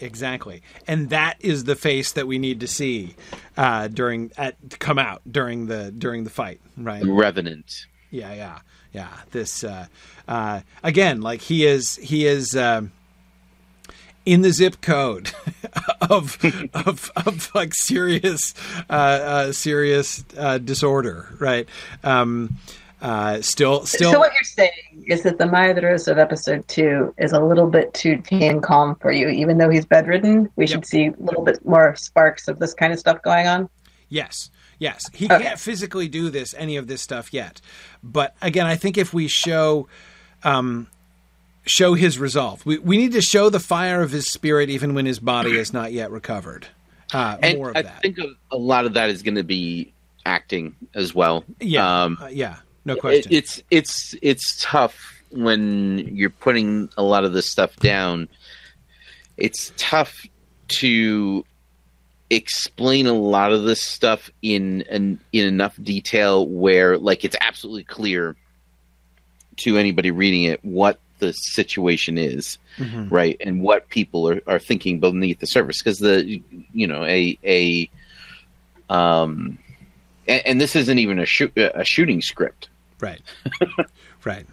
exactly, 0.00 0.62
and 0.86 1.10
that 1.10 1.36
is 1.40 1.64
the 1.64 1.76
face 1.76 2.12
that 2.12 2.26
we 2.26 2.38
need 2.38 2.60
to 2.60 2.66
see 2.66 3.14
uh, 3.56 3.88
during 3.88 4.32
at 4.36 4.56
come 4.78 4.98
out 4.98 5.22
during 5.30 5.66
the 5.66 5.92
during 5.92 6.24
the 6.24 6.30
fight, 6.30 6.60
right? 6.76 7.02
The 7.02 7.12
Revenant. 7.12 7.86
Yeah, 8.10 8.32
yeah, 8.34 8.58
yeah. 8.92 9.08
This 9.30 9.64
uh, 9.64 9.86
uh, 10.28 10.60
again, 10.82 11.20
like 11.20 11.40
he 11.40 11.66
is, 11.66 11.96
he 11.96 12.26
is 12.26 12.54
um, 12.56 12.92
in 14.24 14.42
the 14.42 14.50
zip 14.52 14.80
code 14.80 15.32
of 16.00 16.38
of 16.74 17.10
of 17.16 17.50
like 17.54 17.74
serious, 17.74 18.54
uh, 18.88 18.92
uh, 18.92 19.52
serious 19.52 20.24
uh, 20.38 20.58
disorder, 20.58 21.28
right? 21.38 21.68
Um, 22.02 22.56
Uh, 23.02 23.42
still, 23.42 23.84
still. 23.84 24.12
So 24.12 24.18
what 24.18 24.32
you're 24.32 24.42
saying 24.44 25.04
is 25.06 25.24
that 25.24 25.36
the 25.36 25.44
Maedhros 25.44 26.08
of 26.10 26.16
episode 26.16 26.66
two 26.68 27.12
is 27.18 27.32
a 27.32 27.40
little 27.40 27.66
bit 27.68 27.92
too 27.92 28.16
tame 28.22 28.62
calm 28.62 28.94
for 28.94 29.12
you, 29.12 29.28
even 29.28 29.58
though 29.58 29.68
he's 29.68 29.84
bedridden. 29.84 30.48
We 30.56 30.66
should 30.66 30.86
see 30.86 31.08
a 31.08 31.14
little 31.18 31.42
bit 31.44 31.62
more 31.66 31.94
sparks 31.96 32.48
of 32.48 32.60
this 32.60 32.72
kind 32.72 32.94
of 32.94 32.98
stuff 32.98 33.20
going 33.20 33.46
on. 33.46 33.68
Yes, 34.08 34.48
yes. 34.78 35.04
He 35.12 35.26
Okay. 35.26 35.38
can't 35.42 35.60
physically 35.60 36.08
do 36.08 36.30
this, 36.30 36.54
any 36.56 36.78
of 36.78 36.86
this 36.86 37.02
stuff 37.02 37.30
yet. 37.30 37.60
But 38.02 38.34
again, 38.40 38.64
I 38.64 38.76
think 38.76 38.96
if 38.96 39.12
we 39.12 39.28
show, 39.28 39.86
um, 40.42 40.86
show 41.66 41.94
his 41.94 42.18
resolve, 42.18 42.64
we 42.66 42.78
we 42.78 42.96
need 42.96 43.12
to 43.12 43.20
show 43.22 43.48
the 43.50 43.60
fire 43.60 44.02
of 44.02 44.10
his 44.10 44.26
spirit, 44.26 44.70
even 44.70 44.94
when 44.94 45.06
his 45.06 45.18
body 45.18 45.56
is 45.58 45.72
not 45.72 45.92
yet 45.92 46.10
recovered. 46.10 46.66
Uh, 47.12 47.36
and 47.42 47.58
more 47.58 47.70
of 47.70 47.76
I 47.76 47.82
that. 47.82 48.02
think 48.02 48.18
a, 48.50 48.56
lot 48.56 48.86
of 48.86 48.94
that 48.94 49.08
is 49.10 49.22
going 49.22 49.36
to 49.36 49.44
be 49.44 49.92
acting 50.26 50.74
as 50.94 51.14
well. 51.14 51.44
yeah, 51.60 52.02
Um, 52.04 52.18
uh, 52.20 52.26
yeah. 52.26 52.56
No 52.84 52.94
it- 52.94 53.00
question. 53.00 53.32
it's 53.32 53.62
it's 53.70 54.14
it's 54.20 54.56
tough 54.62 55.22
when 55.30 55.98
you're 56.14 56.30
putting 56.30 56.88
a 56.96 57.02
lot 57.02 57.24
of 57.24 57.32
this 57.32 57.48
stuff 57.50 57.76
down. 57.76 58.28
It's 59.36 59.72
tough 59.76 60.26
to 60.80 61.44
explain 62.30 63.06
a 63.06 63.12
lot 63.12 63.52
of 63.52 63.64
this 63.64 63.80
stuff 63.82 64.30
in 64.42 64.80
in, 64.82 65.20
in 65.32 65.46
enough 65.46 65.76
detail 65.82 66.48
where 66.48 66.98
like 66.98 67.24
it's 67.24 67.36
absolutely 67.40 67.84
clear 67.84 68.34
to 69.58 69.76
anybody 69.78 70.10
reading 70.10 70.44
it 70.44 70.58
what 70.64 70.98
the 71.24 71.32
situation 71.32 72.18
is 72.18 72.58
Mhm. 72.78 73.10
right 73.10 73.36
and 73.40 73.62
what 73.62 73.88
people 73.88 74.28
are, 74.28 74.40
are 74.46 74.58
thinking 74.58 74.98
beneath 75.00 75.38
the 75.40 75.46
surface 75.46 75.78
because 75.80 75.98
the 76.00 76.40
you 76.72 76.86
know 76.86 77.04
a 77.04 77.38
a 77.44 77.88
um 78.90 79.58
and, 80.26 80.42
and 80.46 80.60
this 80.60 80.74
isn't 80.76 80.98
even 80.98 81.18
a 81.18 81.26
shoot 81.26 81.52
a 81.56 81.84
shooting 81.84 82.20
script 82.22 82.68
Right. 83.00 83.20
right. 84.24 84.46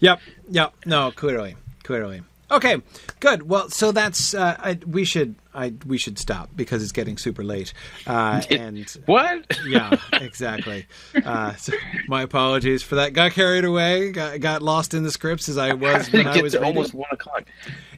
Yep. 0.00 0.20
Yep. 0.50 0.72
No, 0.86 1.10
clearly, 1.12 1.56
clearly. 1.82 2.22
Okay, 2.50 2.82
good. 3.20 3.48
Well, 3.48 3.70
so 3.70 3.90
that's 3.92 4.34
uh, 4.34 4.56
I, 4.58 4.78
we 4.86 5.04
should 5.04 5.34
I 5.54 5.74
we 5.86 5.98
should 5.98 6.18
stop 6.18 6.50
because 6.54 6.82
it's 6.82 6.92
getting 6.92 7.18
super 7.18 7.42
late. 7.42 7.72
Uh, 8.06 8.42
and 8.50 8.86
what 9.06 9.56
yeah, 9.66 9.96
exactly. 10.12 10.86
Uh, 11.24 11.54
so 11.56 11.72
my 12.08 12.22
apologies 12.22 12.82
for 12.82 12.96
that. 12.96 13.12
Got 13.12 13.32
carried 13.32 13.64
away. 13.64 14.12
Got, 14.12 14.40
got 14.40 14.62
lost 14.62 14.94
in 14.94 15.02
the 15.02 15.10
scripts 15.10 15.48
as 15.48 15.58
I 15.58 15.74
was 15.74 16.08
when 16.12 16.26
I 16.26 16.40
was 16.40 16.54
almost 16.54 16.94
one 16.94 17.08
o'clock 17.12 17.44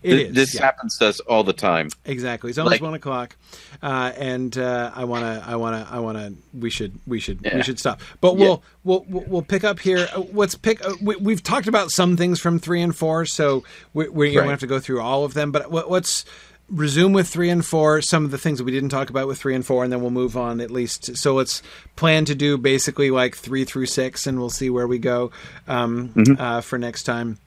It 0.02 0.10
Th- 0.10 0.28
is, 0.28 0.34
this 0.34 0.54
yeah. 0.54 0.62
happens 0.62 0.96
to 0.98 1.06
us 1.08 1.20
all 1.20 1.44
the 1.44 1.52
time 1.52 1.88
Exactly. 2.04 2.50
It's 2.50 2.58
almost 2.58 2.72
Like- 2.74 2.82
one 2.82 2.94
o'clock, 2.94 3.36
uh, 3.82 4.12
and 4.16 4.56
uh, 4.56 4.90
I 4.94 5.04
wanna, 5.04 5.42
I 5.46 5.56
wanna, 5.56 5.86
I 5.90 5.98
wanna. 6.00 6.32
We 6.54 6.70
should, 6.70 6.98
we 7.06 7.20
should, 7.20 7.40
we 7.52 7.62
should 7.62 7.78
stop. 7.78 8.00
But 8.20 8.36
we'll, 8.36 8.62
we'll, 8.84 9.04
we'll 9.08 9.24
we'll 9.26 9.42
pick 9.42 9.64
up 9.64 9.78
here. 9.78 10.08
Uh, 10.14 10.22
Let's 10.32 10.54
pick. 10.54 10.84
Uh, 10.84 10.94
we, 11.02 11.16
we've 11.16 11.42
talked 11.42 11.66
about 11.68 11.90
some 11.90 12.16
things 12.16 12.40
from 12.40 12.58
three 12.58 12.82
and 12.82 12.94
four, 12.94 13.24
so 13.26 13.64
we, 13.94 14.32
don't 14.34 14.48
have 14.48 14.60
to 14.60 14.66
go 14.66 14.80
through 14.80 15.00
all 15.00 15.24
of 15.24 15.34
them. 15.34 15.52
But 15.52 15.70
let's 15.90 16.24
resume 16.72 17.12
with 17.12 17.28
three 17.28 17.50
and 17.50 17.64
four. 17.64 18.00
Some 18.02 18.24
of 18.24 18.30
the 18.30 18.38
things 18.38 18.58
that 18.58 18.64
we 18.64 18.72
didn't 18.72 18.88
talk 18.88 19.10
about 19.10 19.28
with 19.28 19.38
three 19.38 19.54
and 19.54 19.64
four, 19.64 19.84
and 19.84 19.92
then 19.92 20.00
we'll 20.00 20.10
move 20.10 20.36
on 20.36 20.60
at 20.60 20.70
least. 20.70 21.16
So 21.16 21.34
let's 21.34 21.62
plan 21.96 22.24
to 22.24 22.34
do 22.34 22.56
basically 22.58 23.10
like 23.10 23.36
three 23.36 23.64
through 23.64 23.86
six, 23.86 24.26
and 24.26 24.38
we'll 24.38 24.50
see 24.50 24.70
where 24.70 24.86
we 24.86 24.98
go 24.98 25.30
um, 25.68 26.08
Mm-hmm. 26.10 26.40
uh, 26.40 26.60
for 26.62 26.78
next 26.78 27.04
time. 27.04 27.38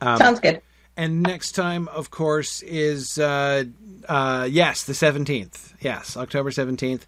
Um, 0.00 0.16
Sounds 0.16 0.40
good. 0.40 0.62
And 0.96 1.22
next 1.22 1.52
time, 1.52 1.88
of 1.88 2.10
course, 2.10 2.62
is 2.62 3.18
uh, 3.18 3.64
uh, 4.08 4.48
yes, 4.50 4.84
the 4.84 4.94
seventeenth. 4.94 5.74
Yes, 5.80 6.16
October 6.16 6.50
seventeenth. 6.50 7.06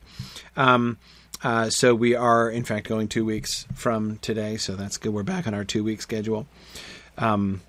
Um, 0.56 0.98
uh, 1.42 1.68
so 1.70 1.94
we 1.94 2.14
are, 2.14 2.48
in 2.48 2.64
fact, 2.64 2.86
going 2.88 3.08
two 3.08 3.24
weeks 3.24 3.66
from 3.74 4.18
today. 4.18 4.56
So 4.56 4.76
that's 4.76 4.96
good. 4.96 5.12
We're 5.12 5.24
back 5.24 5.46
on 5.46 5.54
our 5.54 5.64
two 5.64 5.82
week 5.84 6.00
schedule. 6.00 6.46
Um, 7.18 7.60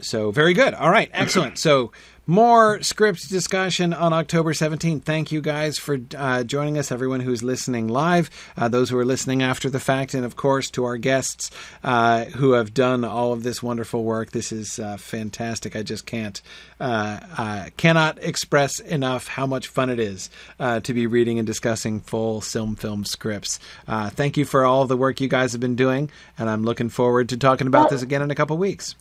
so 0.00 0.30
very 0.30 0.54
good. 0.54 0.72
All 0.74 0.90
right, 0.90 1.10
excellent. 1.12 1.58
So 1.58 1.90
more 2.26 2.82
script 2.82 3.28
discussion 3.28 3.92
on 3.92 4.12
October 4.12 4.52
17th. 4.52 5.04
Thank 5.04 5.30
you 5.30 5.40
guys 5.40 5.78
for 5.78 5.98
uh, 6.16 6.42
joining 6.42 6.76
us, 6.76 6.90
everyone 6.90 7.20
who's 7.20 7.42
listening 7.42 7.86
live, 7.86 8.30
uh, 8.56 8.68
those 8.68 8.90
who 8.90 8.98
are 8.98 9.04
listening 9.04 9.42
after 9.42 9.70
the 9.70 9.78
fact, 9.78 10.12
and 10.12 10.24
of 10.24 10.34
course 10.34 10.68
to 10.70 10.84
our 10.84 10.96
guests 10.96 11.50
uh, 11.84 12.24
who 12.24 12.52
have 12.52 12.74
done 12.74 13.04
all 13.04 13.32
of 13.32 13.44
this 13.44 13.62
wonderful 13.62 14.02
work. 14.02 14.32
This 14.32 14.50
is 14.50 14.78
uh, 14.78 14.96
fantastic. 14.96 15.76
I 15.76 15.82
just 15.84 16.04
can't 16.04 16.42
uh, 16.80 17.70
cannot 17.76 18.22
express 18.22 18.80
enough 18.80 19.28
how 19.28 19.46
much 19.46 19.68
fun 19.68 19.88
it 19.88 20.00
is 20.00 20.28
uh, 20.58 20.80
to 20.80 20.92
be 20.92 21.06
reading 21.06 21.38
and 21.38 21.46
discussing 21.46 22.00
full 22.00 22.40
Silm 22.40 22.74
Film 22.74 23.04
scripts. 23.04 23.60
Thank 23.86 24.36
you 24.36 24.44
for 24.44 24.64
all 24.64 24.86
the 24.86 24.96
work 24.96 25.20
you 25.20 25.28
guys 25.28 25.52
have 25.52 25.60
been 25.60 25.76
doing, 25.76 26.10
and 26.38 26.50
I'm 26.50 26.64
looking 26.64 26.88
forward 26.88 27.28
to 27.28 27.36
talking 27.36 27.68
about 27.68 27.90
this 27.90 28.02
again 28.02 28.22
in 28.22 28.30
a 28.30 28.34
couple 28.34 28.56
weeks. 28.56 28.96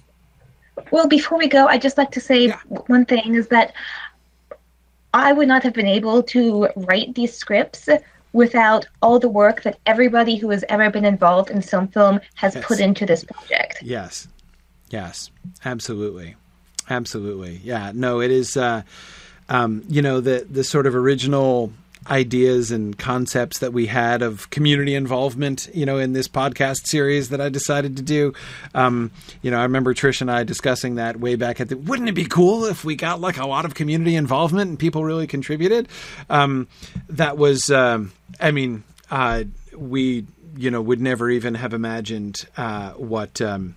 Well, 0.91 1.07
before 1.07 1.37
we 1.37 1.47
go, 1.47 1.67
I'd 1.67 1.81
just 1.81 1.97
like 1.97 2.11
to 2.11 2.19
say 2.21 2.47
Yeah. 2.47 2.59
one 2.67 3.05
thing 3.05 3.35
is 3.35 3.47
that 3.47 3.73
I 5.13 5.31
would 5.31 5.47
not 5.47 5.63
have 5.63 5.73
been 5.73 5.87
able 5.87 6.21
to 6.23 6.67
write 6.75 7.15
these 7.15 7.33
scripts 7.35 7.87
without 8.33 8.85
all 9.01 9.17
the 9.17 9.29
work 9.29 9.63
that 9.63 9.77
everybody 9.85 10.35
who 10.35 10.49
has 10.49 10.65
ever 10.67 10.89
been 10.89 11.05
involved 11.05 11.49
in 11.49 11.61
Silm 11.61 11.87
Film 11.87 12.19
has 12.35 12.55
Yes. 12.55 12.65
put 12.65 12.79
into 12.81 13.05
this 13.05 13.23
project. 13.23 13.79
Yes. 13.81 14.27
Yes. 14.89 15.31
Absolutely. 15.63 16.35
Absolutely. 16.89 17.61
Yeah. 17.63 17.91
No, 17.93 18.19
it 18.19 18.31
is 18.31 18.57
uh 18.57 18.81
um 19.47 19.83
you 19.87 20.01
know 20.01 20.19
the 20.19 20.45
the 20.49 20.63
sort 20.63 20.85
of 20.87 20.95
original 20.95 21.71
ideas 22.09 22.71
and 22.71 22.97
concepts 22.97 23.59
that 23.59 23.73
we 23.73 23.87
had 23.87 24.21
of 24.21 24.49
community 24.49 24.95
involvement, 24.95 25.69
you 25.73 25.85
know, 25.85 25.97
in 25.97 26.13
this 26.13 26.27
podcast 26.27 26.87
series 26.87 27.29
that 27.29 27.41
I 27.41 27.49
decided 27.49 27.97
to 27.97 28.03
do. 28.03 28.33
Um, 28.73 29.11
you 29.41 29.51
know, 29.51 29.57
I 29.57 29.63
remember 29.63 29.93
Trish 29.93 30.21
and 30.21 30.29
I 30.29 30.43
discussing 30.43 30.95
that 30.95 31.19
way 31.19 31.35
back 31.35 31.59
at 31.59 31.69
the 31.69 31.77
wouldn't 31.77 32.09
it 32.09 32.13
be 32.13 32.25
cool 32.25 32.65
if 32.65 32.83
we 32.85 32.95
got 32.95 33.21
like 33.21 33.37
a 33.37 33.47
lot 33.47 33.65
of 33.65 33.73
community 33.73 34.15
involvement 34.15 34.69
and 34.69 34.79
people 34.79 35.03
really 35.03 35.27
contributed? 35.27 35.87
Um, 36.29 36.67
that 37.09 37.37
was 37.37 37.69
um, 37.71 38.11
I 38.39 38.51
mean, 38.51 38.83
uh, 39.09 39.43
we 39.75 40.25
you 40.57 40.71
know 40.71 40.81
would 40.81 41.01
never 41.01 41.29
even 41.29 41.55
have 41.55 41.73
imagined 41.73 42.45
uh, 42.57 42.91
what 42.91 43.41
um, 43.41 43.75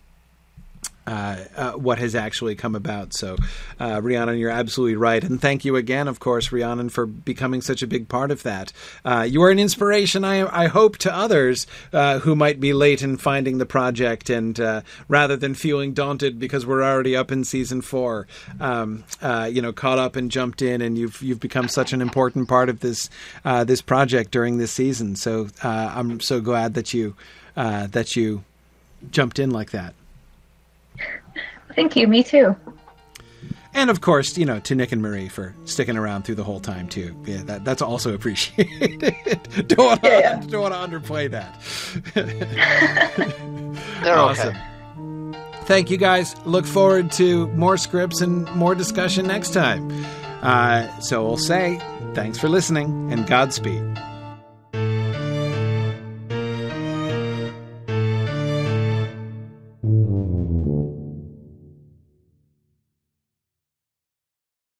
what 1.76 1.98
has 1.98 2.14
actually 2.14 2.54
come 2.54 2.74
about. 2.74 3.14
So, 3.14 3.36
uh, 3.80 4.00
Rhiannon, 4.02 4.38
you're 4.38 4.50
absolutely 4.50 4.96
right, 4.96 5.22
and 5.22 5.40
thank 5.40 5.64
you 5.64 5.76
again, 5.76 6.08
of 6.08 6.20
course, 6.20 6.52
Rhiannon, 6.52 6.88
for 6.88 7.06
becoming 7.06 7.62
such 7.62 7.82
a 7.82 7.86
big 7.86 8.08
part 8.08 8.30
of 8.30 8.42
that. 8.42 8.72
Uh, 9.04 9.26
you 9.28 9.42
are 9.42 9.50
an 9.50 9.58
inspiration, 9.58 10.24
I, 10.24 10.64
I 10.64 10.66
hope, 10.66 10.98
to 10.98 11.14
others 11.14 11.66
uh, 11.92 12.20
who 12.20 12.34
might 12.36 12.60
be 12.60 12.72
late 12.72 13.02
in 13.02 13.16
finding 13.16 13.58
the 13.58 13.66
project, 13.66 14.30
and 14.30 14.58
uh, 14.60 14.82
rather 15.08 15.36
than 15.36 15.54
feeling 15.54 15.92
daunted 15.94 16.38
because 16.38 16.66
we're 16.66 16.82
already 16.82 17.16
up 17.16 17.32
in 17.32 17.44
season 17.44 17.82
four, 17.82 18.26
um, 18.60 19.04
uh, 19.22 19.48
you 19.50 19.62
know, 19.62 19.72
caught 19.72 19.98
up 19.98 20.16
and 20.16 20.30
jumped 20.30 20.62
in, 20.62 20.82
and 20.82 20.98
you've 20.98 21.22
you've 21.22 21.40
become 21.40 21.68
such 21.68 21.92
an 21.92 22.00
important 22.00 22.48
part 22.48 22.68
of 22.68 22.80
this 22.80 23.10
uh, 23.44 23.64
this 23.64 23.82
project 23.82 24.30
during 24.30 24.58
this 24.58 24.72
season. 24.72 25.16
So, 25.16 25.48
uh, 25.62 25.92
I'm 25.94 26.20
so 26.20 26.40
glad 26.40 26.74
that 26.74 26.92
you 26.92 27.14
uh, 27.56 27.86
that 27.88 28.16
you 28.16 28.44
jumped 29.10 29.38
in 29.38 29.50
like 29.50 29.70
that. 29.70 29.94
Thank 31.74 31.96
you. 31.96 32.06
Me 32.08 32.22
too. 32.22 32.56
And 33.74 33.90
of 33.90 34.00
course, 34.00 34.36
you 34.36 34.44
know, 34.44 34.58
to 34.60 34.74
Nick 34.74 34.90
and 34.92 35.00
Marie 35.02 35.28
for 35.28 35.54
sticking 35.64 35.96
around 35.96 36.24
through 36.24 36.34
the 36.36 36.42
whole 36.44 36.58
time 36.58 36.88
too. 36.88 37.14
Yeah, 37.26 37.42
that, 37.44 37.64
that's 37.64 37.82
also 37.82 38.14
appreciated. 38.18 39.68
don't 39.68 39.78
want 39.86 40.02
to 40.02 40.08
Yeah. 40.08 40.40
don't 40.48 40.62
want 40.62 40.74
to 40.74 40.98
underplay 40.98 41.30
that. 41.30 41.54
They're 44.02 44.16
awesome. 44.18 44.48
okay. 44.56 45.38
Thank 45.66 45.90
you 45.90 45.98
guys. 45.98 46.34
Look 46.46 46.64
forward 46.64 47.12
to 47.12 47.46
more 47.48 47.76
scripts 47.76 48.20
and 48.22 48.46
more 48.56 48.74
discussion 48.74 49.26
next 49.26 49.50
time. 49.52 49.90
Uh, 50.42 50.88
so 51.00 51.24
we'll 51.24 51.36
say 51.36 51.78
thanks 52.14 52.38
for 52.38 52.48
listening 52.48 53.12
and 53.12 53.26
Godspeed. 53.26 53.84